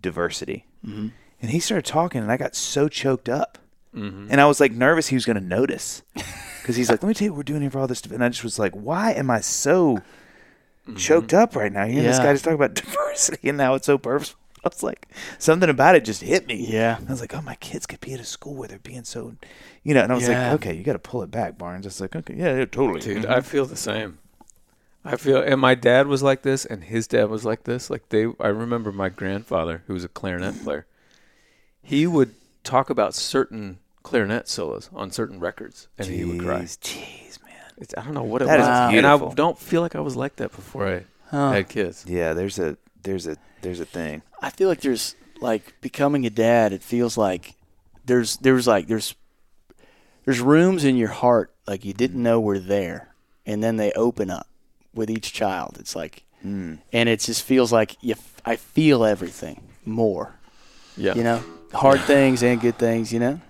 diversity, 0.00 0.66
Mm-hmm. 0.86 1.08
and 1.42 1.50
he 1.50 1.58
started 1.58 1.84
talking, 1.84 2.20
and 2.22 2.30
I 2.32 2.36
got 2.36 2.54
so 2.54 2.88
choked 2.88 3.28
up, 3.28 3.58
and 3.92 4.40
I 4.40 4.46
was 4.46 4.60
like 4.60 4.72
nervous 4.72 5.08
he 5.08 5.16
was 5.16 5.24
going 5.24 5.38
to 5.40 5.42
notice 5.42 6.02
because 6.66 6.74
he's 6.74 6.90
like, 6.90 7.00
"Let 7.00 7.08
me 7.08 7.14
tell 7.14 7.26
you 7.26 7.32
what 7.32 7.36
we're 7.36 7.42
doing 7.44 7.60
here 7.60 7.70
for 7.70 7.78
all 7.78 7.86
this," 7.86 8.02
and 8.02 8.24
I 8.24 8.28
just 8.28 8.42
was 8.42 8.58
like, 8.58 8.72
"Why 8.72 9.12
am 9.12 9.30
I 9.30 9.40
so 9.40 9.98
mm-hmm. 9.98 10.96
choked 10.96 11.32
up 11.32 11.54
right 11.54 11.72
now?" 11.72 11.84
You 11.84 11.92
Hearing 11.92 12.06
this 12.08 12.18
Yeah. 12.18 12.24
guy 12.24 12.32
just 12.32 12.44
talk 12.44 12.54
about 12.54 12.74
diversity 12.82 13.48
and 13.48 13.56
now 13.56 13.74
it's 13.76 13.86
so 13.86 13.98
purposeful. 13.98 14.40
I 14.64 14.68
was 14.68 14.82
like, 14.82 15.06
something 15.38 15.70
about 15.70 15.94
it 15.94 16.04
just 16.04 16.22
hit 16.22 16.48
me. 16.48 16.66
Yeah. 16.68 16.98
I 17.06 17.08
was 17.08 17.20
like, 17.20 17.32
oh, 17.36 17.40
my 17.40 17.54
kids 17.54 17.86
could 17.86 18.00
be 18.00 18.14
at 18.14 18.18
a 18.18 18.24
school 18.24 18.56
where 18.56 18.66
they're 18.66 18.80
being 18.80 19.04
so, 19.04 19.36
you 19.84 19.94
know. 19.94 20.02
And 20.02 20.10
I 20.10 20.16
was 20.16 20.26
Yeah. 20.26 20.50
like, 20.50 20.60
okay, 20.60 20.74
you 20.74 20.82
got 20.82 20.94
to 20.94 20.98
pull 20.98 21.22
it 21.22 21.30
back, 21.30 21.56
Barnes. 21.56 21.86
It's 21.86 22.00
like, 22.00 22.16
okay, 22.16 22.34
yeah, 22.36 22.56
yeah 22.56 22.64
totally, 22.64 23.00
Dude, 23.00 23.22
mm-hmm. 23.22 23.30
I 23.32 23.42
feel 23.42 23.64
the 23.64 23.76
same. 23.76 24.18
I 25.04 25.14
feel, 25.14 25.40
and 25.40 25.60
my 25.60 25.76
dad 25.76 26.08
was 26.08 26.24
like 26.24 26.42
this, 26.42 26.64
and 26.64 26.82
his 26.82 27.06
dad 27.06 27.30
was 27.30 27.44
like 27.44 27.62
this. 27.62 27.90
Like 27.90 28.08
they, 28.08 28.26
I 28.40 28.48
remember 28.48 28.90
my 28.90 29.08
grandfather, 29.08 29.84
who 29.86 29.92
was 29.92 30.02
a 30.02 30.08
clarinet 30.08 30.60
player. 30.64 30.84
He 31.80 32.08
would 32.08 32.34
talk 32.64 32.90
about 32.90 33.14
certain 33.14 33.78
clarinet 34.06 34.48
solos 34.48 34.88
on 34.94 35.10
certain 35.10 35.40
records, 35.40 35.88
and 35.98 36.06
he 36.08 36.24
would 36.24 36.40
cry. 36.40 36.60
Jeez, 36.62 36.78
Jeez, 36.78 37.42
man. 37.44 37.54
It's, 37.78 37.92
I 37.98 38.02
don't 38.04 38.14
know 38.14 38.22
what 38.22 38.40
it 38.42 38.46
That 38.46 38.58
was, 38.60 38.66
is 38.66 38.98
and 38.98 39.06
I 39.06 39.16
beautiful. 39.16 39.34
don't 39.34 39.58
feel 39.58 39.82
like 39.82 39.96
I 39.96 40.00
was 40.00 40.16
like 40.16 40.36
that 40.36 40.52
before 40.52 40.86
I 40.88 41.04
Huh. 41.30 41.50
had 41.52 41.68
kids. 41.68 42.04
Yeah, 42.06 42.32
there's 42.34 42.58
a 42.58 42.76
there's 43.02 43.26
a 43.26 43.36
there's 43.62 43.80
a 43.80 43.84
thing. 43.84 44.22
I 44.40 44.50
feel 44.50 44.68
like 44.68 44.80
there's 44.80 45.16
like 45.40 45.74
becoming 45.80 46.24
a 46.24 46.30
dad. 46.30 46.72
It 46.72 46.82
feels 46.82 47.18
like 47.18 47.54
there's 48.04 48.36
there's 48.38 48.66
like 48.68 48.86
there's 48.86 49.14
there's 50.24 50.40
rooms 50.40 50.84
in 50.84 50.96
your 50.96 51.08
heart 51.08 51.52
like 51.66 51.84
you 51.84 51.92
didn't 51.92 52.22
know 52.22 52.40
were 52.40 52.58
there, 52.60 53.08
and 53.44 53.62
then 53.62 53.76
they 53.76 53.90
open 53.92 54.30
up 54.30 54.46
with 54.94 55.10
each 55.10 55.32
child. 55.32 55.76
It's 55.80 55.96
like, 55.96 56.22
hmm. 56.42 56.74
and 56.92 57.08
it 57.08 57.20
just 57.20 57.42
feels 57.42 57.72
like 57.72 57.96
you. 58.00 58.12
f- 58.12 58.40
I 58.44 58.54
feel 58.56 59.04
everything 59.04 59.62
more. 59.84 60.34
Yeah, 60.96 61.14
You 61.16 61.24
know, 61.24 61.42
hard 61.72 62.00
things 62.02 62.42
and 62.44 62.60
good 62.60 62.78
things. 62.78 63.12
You 63.12 63.18
know. 63.20 63.40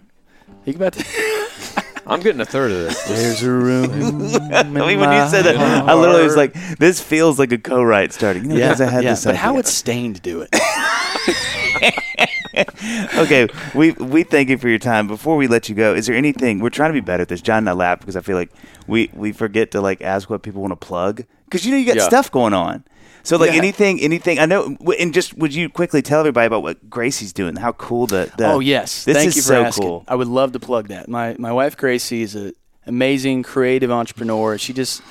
Think 0.64 0.76
about 0.76 0.92
that. 0.94 1.84
I'm 2.06 2.20
getting 2.20 2.40
a 2.40 2.44
third 2.44 2.70
of 2.70 2.78
this. 2.78 3.02
There's 3.04 3.42
a 3.42 3.50
room. 3.50 3.90
I 4.52 4.62
mean, 4.62 5.00
when 5.00 5.12
you 5.12 5.28
said 5.28 5.42
that, 5.42 5.56
I 5.56 5.94
literally 5.94 6.22
was 6.22 6.36
like, 6.36 6.54
this 6.78 7.00
feels 7.00 7.38
like 7.38 7.50
a 7.50 7.58
co-write 7.58 8.12
starting. 8.12 8.44
You 8.44 8.48
know, 8.50 8.56
yeah, 8.56 8.68
guys, 8.68 8.80
I 8.80 8.90
had 8.90 9.04
yeah. 9.04 9.10
this 9.10 9.24
But 9.24 9.34
how 9.34 9.54
would 9.54 9.66
Staind 9.66 10.22
do 10.22 10.46
it? 10.48 11.94
okay, 13.16 13.48
we 13.74 13.92
we 13.92 14.22
thank 14.22 14.48
you 14.48 14.58
for 14.58 14.68
your 14.68 14.78
time. 14.78 15.06
Before 15.06 15.36
we 15.36 15.46
let 15.46 15.68
you 15.68 15.74
go, 15.74 15.94
is 15.94 16.06
there 16.06 16.16
anything 16.16 16.60
we're 16.60 16.70
trying 16.70 16.90
to 16.90 16.94
be 16.94 17.00
better 17.00 17.22
at 17.22 17.28
this? 17.28 17.40
John 17.42 17.58
and 17.58 17.68
I 17.68 17.72
laugh 17.72 18.00
because 18.00 18.16
I 18.16 18.20
feel 18.20 18.36
like 18.36 18.50
we 18.86 19.10
we 19.14 19.32
forget 19.32 19.70
to 19.72 19.80
like 19.80 20.00
ask 20.02 20.30
what 20.30 20.42
people 20.42 20.62
want 20.62 20.72
to 20.72 20.76
plug 20.86 21.24
because 21.44 21.64
you 21.66 21.72
know 21.72 21.78
you 21.78 21.86
got 21.86 21.96
Yeah. 21.96 22.06
stuff 22.08 22.30
going 22.30 22.54
on. 22.54 22.84
So 23.22 23.36
like 23.36 23.50
Yeah. 23.50 23.56
anything, 23.58 24.00
anything. 24.00 24.38
I 24.38 24.46
know, 24.46 24.76
and 25.00 25.12
just 25.12 25.36
would 25.36 25.52
you 25.52 25.68
quickly 25.68 26.00
tell 26.00 26.20
everybody 26.20 26.46
about 26.46 26.62
what 26.62 26.88
Gracie's 26.88 27.32
doing? 27.32 27.56
How 27.56 27.72
cool 27.72 28.06
the, 28.06 28.30
the 28.38 28.46
oh 28.46 28.60
yes, 28.60 29.04
this 29.04 29.16
thank 29.16 29.28
is 29.28 29.36
you 29.36 29.42
for 29.42 29.48
so 29.48 29.62
asking. 29.64 29.84
cool. 29.84 30.04
I 30.08 30.14
would 30.14 30.28
love 30.28 30.52
to 30.52 30.60
plug 30.60 30.88
that. 30.88 31.08
My 31.08 31.34
my 31.38 31.52
wife 31.52 31.76
Gracie 31.76 32.22
is 32.22 32.34
an 32.36 32.52
amazing 32.86 33.42
creative 33.42 33.90
entrepreneur. 33.90 34.56
She 34.58 34.72
just 34.72 35.02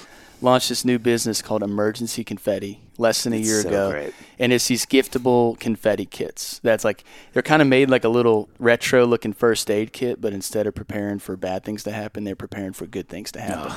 launched 0.41 0.69
this 0.69 0.85
new 0.85 0.97
business 0.97 1.41
called 1.41 1.61
Emergency 1.61 2.23
Confetti 2.23 2.81
less 2.97 3.23
than 3.23 3.33
a 3.33 3.37
It's 3.37 3.47
year 3.47 3.61
so 3.61 3.67
ago, 3.69 3.91
great. 3.91 4.13
and 4.39 4.53
it's 4.53 4.67
these 4.67 4.85
giftable 4.85 5.59
confetti 5.59 6.05
kits. 6.05 6.59
That's 6.63 6.83
like 6.83 7.03
they're 7.33 7.41
kind 7.43 7.61
of 7.61 7.67
made 7.67 7.89
like 7.89 8.03
a 8.03 8.09
little 8.09 8.49
retro 8.59 9.05
looking 9.05 9.33
first 9.33 9.69
aid 9.69 9.93
kit, 9.93 10.21
but 10.21 10.33
instead 10.33 10.67
of 10.67 10.75
preparing 10.75 11.19
for 11.19 11.35
bad 11.35 11.63
things 11.63 11.83
to 11.83 11.91
happen, 11.91 12.23
they're 12.23 12.35
preparing 12.35 12.73
for 12.73 12.85
good 12.85 13.07
things 13.09 13.31
to 13.33 13.41
happen. 13.41 13.73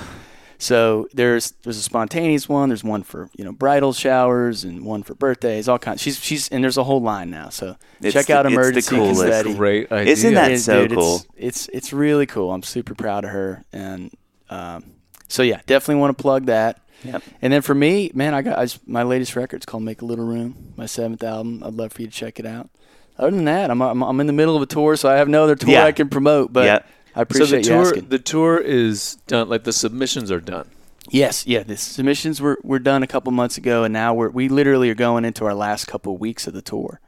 So 0.61 1.07
there's 1.15 1.53
there's 1.63 1.79
a 1.79 1.83
spontaneous 1.83 2.49
one. 2.49 2.69
There's 2.69 2.83
one 2.83 3.05
for 3.05 3.31
you 3.37 3.45
know 3.45 3.53
bridal 3.53 3.93
showers 3.93 4.65
and 4.65 4.85
one 4.85 5.05
for 5.05 5.15
birthdays. 5.15 5.69
All 5.69 5.79
kinds. 5.79 6.03
She's 6.03 6.19
she's 6.19 6.49
and 6.49 6.65
there's 6.65 6.77
a 6.77 6.83
whole 6.83 7.01
line 7.01 7.31
now. 7.31 7.49
So 7.49 7.77
It's 8.03 8.13
check 8.13 8.27
the- 8.27 8.37
out 8.37 8.45
it's 8.47 8.55
the 8.55 8.61
emergency 8.61 8.97
coolest. 8.97 9.21
confetti. 9.23 9.55
Great 9.55 9.93
idea. 9.93 10.13
Isn't 10.13 10.35
that 10.35 10.51
Yeah, 10.51 10.57
so 10.57 10.89
dude, 10.89 10.99
cool? 10.99 11.15
It's, 11.37 11.67
it's 11.67 11.69
it's 11.75 11.93
really 11.93 12.27
cool. 12.27 12.53
I'm 12.53 12.65
super 12.65 12.97
proud 12.97 13.25
of 13.25 13.31
her, 13.31 13.65
and 13.73 14.11
um, 14.51 14.83
so 15.29 15.45
yeah, 15.45 15.61
definitely 15.67 16.01
want 16.01 16.19
to 16.19 16.21
plug 16.23 16.47
that. 16.47 16.81
Yep. 17.05 17.23
And 17.43 17.53
then 17.53 17.63
for 17.63 17.75
me, 17.75 18.11
man, 18.15 18.35
I 18.35 18.43
got 18.43 18.59
I 18.59 18.65
just, 18.65 18.87
my 18.89 19.03
latest 19.05 19.37
record's 19.37 19.65
called 19.67 19.83
"Make 19.85 20.03
a 20.03 20.05
Little 20.05 20.25
Room," 20.27 20.73
my 20.77 20.87
seventh 20.87 21.23
album. 21.23 21.63
I'd 21.65 21.75
love 21.75 21.93
for 21.93 22.03
you 22.03 22.09
to 22.09 22.13
check 22.15 22.39
it 22.41 22.47
out. 22.47 22.71
Other 23.19 23.31
than 23.33 23.45
that, 23.47 23.71
I'm 23.71 23.81
I'm, 23.83 24.03
I'm 24.03 24.21
in 24.21 24.27
the 24.27 24.33
middle 24.33 24.57
of 24.57 24.63
a 24.63 24.67
tour, 24.67 24.97
so 24.97 25.09
I 25.09 25.15
have 25.17 25.29
no 25.29 25.45
other 25.45 25.55
tour 25.57 25.71
Yeah. 25.71 25.85
I 25.85 25.93
can 25.93 26.09
promote. 26.09 26.53
But 26.53 26.65
Yeah. 26.67 26.79
I 27.17 27.23
appreciate 27.23 27.49
so 27.49 27.53
the 27.57 27.59
you 27.59 27.65
tour, 27.83 27.87
asking. 27.87 28.09
the 28.09 28.19
tour 28.19 28.59
is 28.59 29.17
done. 29.27 29.49
Like 29.49 29.65
the 29.65 29.73
submissions 29.73 30.31
are 30.31 30.41
done. 30.41 30.69
Yes, 31.11 31.47
yeah. 31.47 31.63
The 31.63 31.77
submissions 31.77 32.41
were, 32.41 32.59
were 32.63 32.79
done 32.79 33.03
a 33.03 33.07
couple 33.07 33.33
months 33.33 33.57
ago, 33.57 33.83
and 33.85 33.93
now 33.93 34.13
we're 34.15 34.29
we 34.29 34.49
literally 34.49 34.91
are 34.91 34.95
going 34.95 35.25
into 35.25 35.45
our 35.47 35.55
last 35.55 35.87
couple 35.87 36.17
weeks 36.19 36.47
of 36.47 36.53
the 36.55 36.63
tour. 36.63 37.01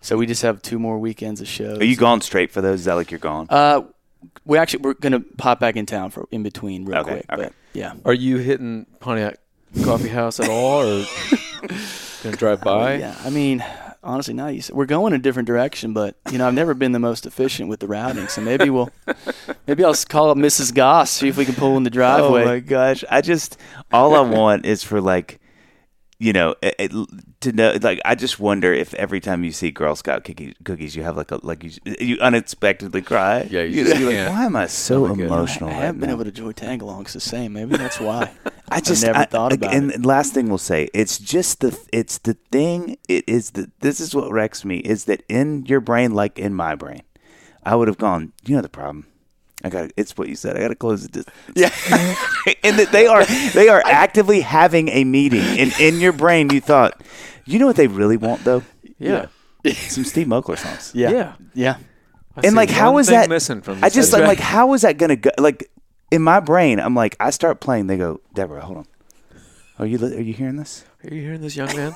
So 0.00 0.16
we 0.16 0.24
just 0.26 0.40
have 0.42 0.62
two 0.62 0.78
more 0.78 0.98
weekends 0.98 1.40
of 1.42 1.48
shows. 1.48 1.78
Are 1.78 1.84
you 1.84 1.96
gone 1.96 2.22
straight 2.22 2.50
for 2.50 2.62
those? 2.62 2.80
Is 2.80 2.84
that 2.86 2.94
like 2.94 3.10
you're 3.10 3.18
gone? 3.20 3.46
Uh, 3.50 3.82
we 4.46 4.56
actually 4.56 4.80
we're 4.82 4.94
gonna 4.94 5.20
pop 5.20 5.60
back 5.60 5.76
in 5.76 5.84
town 5.84 6.10
for 6.10 6.26
in 6.30 6.42
between 6.42 6.84
real 6.86 6.98
Okay, 6.98 7.10
quick. 7.10 7.26
okay. 7.30 7.42
But 7.42 7.52
yeah, 7.72 7.94
Are 8.04 8.12
you 8.14 8.38
hitting 8.38 8.86
Pontiac 9.00 9.38
Coffee 9.84 10.08
House 10.08 10.40
at 10.40 10.48
all, 10.48 10.82
or 10.82 11.04
gonna 12.22 12.36
drive 12.36 12.60
by? 12.60 12.96
yeah. 12.96 13.16
I 13.24 13.30
mean, 13.30 13.64
honestly, 14.02 14.34
now 14.34 14.48
you 14.48 14.58
s- 14.58 14.70
we're 14.70 14.86
going 14.86 15.12
a 15.12 15.18
different 15.18 15.46
direction, 15.46 15.92
but 15.92 16.16
you 16.30 16.38
know, 16.38 16.46
I've 16.46 16.54
never 16.54 16.74
been 16.74 16.92
the 16.92 16.98
most 16.98 17.26
efficient 17.26 17.68
with 17.68 17.80
the 17.80 17.86
routing, 17.86 18.28
so 18.28 18.40
maybe 18.40 18.68
we'll 18.70 18.90
maybe 19.66 19.84
I'll 19.84 19.94
call 20.08 20.30
up 20.30 20.36
Mrs. 20.36 20.74
Goss 20.74 21.10
see 21.10 21.28
if 21.28 21.36
we 21.36 21.44
can 21.44 21.54
pull 21.54 21.76
in 21.76 21.82
the 21.84 21.90
driveway. 21.90 22.42
Oh 22.42 22.46
my 22.46 22.60
gosh! 22.60 23.04
I 23.10 23.20
just 23.20 23.56
all 23.92 24.14
I 24.14 24.20
want 24.20 24.66
is 24.66 24.82
for 24.82 25.00
like, 25.00 25.40
you 26.18 26.32
know, 26.32 26.54
it, 26.62 26.74
it- 26.78 26.92
to 27.42 27.52
know. 27.52 27.76
Like, 27.80 28.00
I 28.04 28.14
just 28.14 28.40
wonder 28.40 28.72
if 28.72 28.94
every 28.94 29.20
time 29.20 29.44
you 29.44 29.52
see 29.52 29.70
Girl 29.70 29.94
Scout 29.94 30.24
cookies, 30.24 30.54
cookies 30.64 30.96
you 30.96 31.02
have 31.02 31.16
like 31.16 31.30
a 31.30 31.38
like 31.42 31.62
you 31.64 31.70
you 32.00 32.18
unexpectedly 32.20 33.02
cry. 33.02 33.46
Yeah, 33.50 33.62
you 33.62 33.78
you 33.78 33.84
just 33.84 34.00
are 34.00 34.04
like, 34.04 34.28
why 34.30 34.44
am 34.46 34.56
I 34.56 34.66
so 34.66 35.06
Oh 35.06 35.12
emotional? 35.12 35.70
I 35.70 35.72
right 35.74 35.82
haven't 35.84 36.00
been 36.00 36.10
able 36.10 36.24
to 36.24 36.30
enjoy 36.30 36.52
tag-alongs 36.52 37.12
the 37.12 37.20
same. 37.20 37.52
Maybe 37.52 37.76
that's 37.76 38.00
why. 38.00 38.30
I 38.68 38.80
just 38.80 39.04
never 39.04 39.18
I- 39.18 39.24
thought 39.26 39.52
about 39.52 39.74
and 39.74 39.90
it. 39.90 39.96
And 39.96 40.06
last 40.06 40.32
thing 40.34 40.48
we'll 40.48 40.58
say, 40.58 40.88
it's 40.94 41.18
just 41.18 41.60
the 41.60 41.78
it's 41.92 42.18
the 42.18 42.34
thing. 42.50 42.96
It 43.08 43.24
is 43.28 43.50
the 43.50 43.70
this 43.80 44.00
is 44.00 44.14
what 44.14 44.30
wrecks 44.32 44.64
me 44.64 44.78
is 44.78 45.04
that 45.04 45.22
in 45.28 45.66
your 45.66 45.80
brain, 45.80 46.14
like 46.14 46.38
in 46.38 46.54
my 46.54 46.74
brain, 46.74 47.02
I 47.62 47.76
would 47.76 47.88
have 47.88 47.98
gone. 47.98 48.32
You 48.44 48.56
know 48.56 48.62
the 48.62 48.68
problem. 48.68 49.06
I 49.64 49.68
got 49.68 49.92
it's 49.96 50.16
what 50.16 50.28
you 50.28 50.34
said. 50.34 50.56
I 50.56 50.60
got 50.60 50.68
to 50.68 50.74
close 50.74 51.04
it. 51.04 51.16
Yeah. 51.54 51.70
and 52.64 52.78
that 52.78 52.90
they 52.90 53.06
are 53.06 53.24
they 53.52 53.68
are 53.68 53.82
actively 53.86 54.40
having 54.40 54.88
a 54.88 55.04
meeting, 55.04 55.44
and 55.58 55.72
in 55.78 56.00
your 56.00 56.12
brain 56.12 56.50
you 56.50 56.60
thought, 56.60 57.00
you 57.44 57.58
know 57.58 57.66
what 57.66 57.76
they 57.76 57.86
really 57.86 58.16
want 58.16 58.44
though? 58.44 58.62
Yeah. 58.98 59.26
Some 59.74 60.04
Steve 60.04 60.26
Moakler 60.26 60.58
songs. 60.58 60.92
Yeah, 60.94 61.10
Yeah. 61.10 61.32
yeah. 61.54 61.76
I 62.36 62.40
And 62.46 62.56
like, 62.56 62.70
how 62.70 62.92
one 62.92 63.04
that 63.06 63.28
missing 63.28 63.60
from? 63.62 63.78
I 63.78 63.88
this 63.88 63.94
just 63.94 64.10
set. 64.10 64.22
I'm 64.22 64.26
like, 64.26 64.38
how 64.40 64.72
is 64.74 64.82
that 64.82 64.96
gonna 64.98 65.16
go? 65.16 65.30
Like 65.38 65.70
in 66.10 66.22
my 66.22 66.40
brain, 66.40 66.80
I'm 66.80 66.94
like, 66.94 67.16
I 67.20 67.30
start 67.30 67.60
playing. 67.60 67.86
They 67.86 67.96
go, 67.98 68.20
Deborah, 68.34 68.62
hold 68.62 68.78
on. 68.78 68.86
Are 69.78 69.86
you 69.86 70.04
are 70.04 70.20
you 70.20 70.32
hearing 70.32 70.56
this? 70.56 70.84
Are 71.04 71.14
you 71.14 71.20
hearing 71.20 71.40
this, 71.40 71.56
young 71.56 71.74
man? 71.76 71.94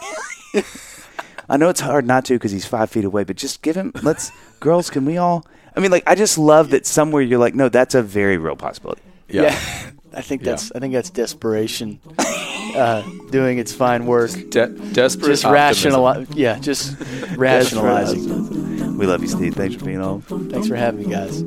I 1.48 1.56
know 1.56 1.68
it's 1.68 1.80
hard 1.80 2.06
not 2.06 2.24
to 2.26 2.34
because 2.34 2.50
he's 2.52 2.66
five 2.66 2.90
feet 2.90 3.04
away, 3.04 3.24
but 3.24 3.36
just 3.36 3.62
give 3.62 3.76
him. 3.76 3.92
Let's, 4.02 4.32
girls, 4.60 4.90
can 4.90 5.04
we 5.04 5.16
all? 5.16 5.46
I 5.76 5.80
mean, 5.80 5.90
like, 5.90 6.02
I 6.06 6.14
just 6.14 6.38
love 6.38 6.70
that 6.70 6.86
somewhere 6.86 7.22
you're 7.22 7.38
like, 7.38 7.54
no, 7.54 7.68
that's 7.68 7.94
a 7.94 8.02
very 8.02 8.36
real 8.38 8.56
possibility. 8.56 9.02
Yeah. 9.28 9.56
I 10.16 10.22
think 10.22 10.42
that's 10.42 10.66
yeah. 10.66 10.76
I 10.76 10.80
think 10.80 10.94
that's 10.94 11.10
desperation 11.10 12.00
uh, 12.18 13.02
doing 13.30 13.58
its 13.58 13.72
fine 13.72 14.06
work. 14.06 14.30
De- 14.50 14.68
desperate, 14.68 15.28
just 15.28 15.44
rationalize. 15.44 16.28
Yeah, 16.30 16.58
just 16.58 16.96
rationalizing. 17.36 18.96
We 18.96 19.06
love 19.06 19.20
you, 19.22 19.28
Steve. 19.28 19.54
Thanks 19.54 19.76
for 19.76 19.84
being 19.84 20.00
on. 20.00 20.22
Thanks 20.22 20.68
for 20.68 20.76
having 20.76 21.06
me, 21.06 21.12
guys. 21.12 21.42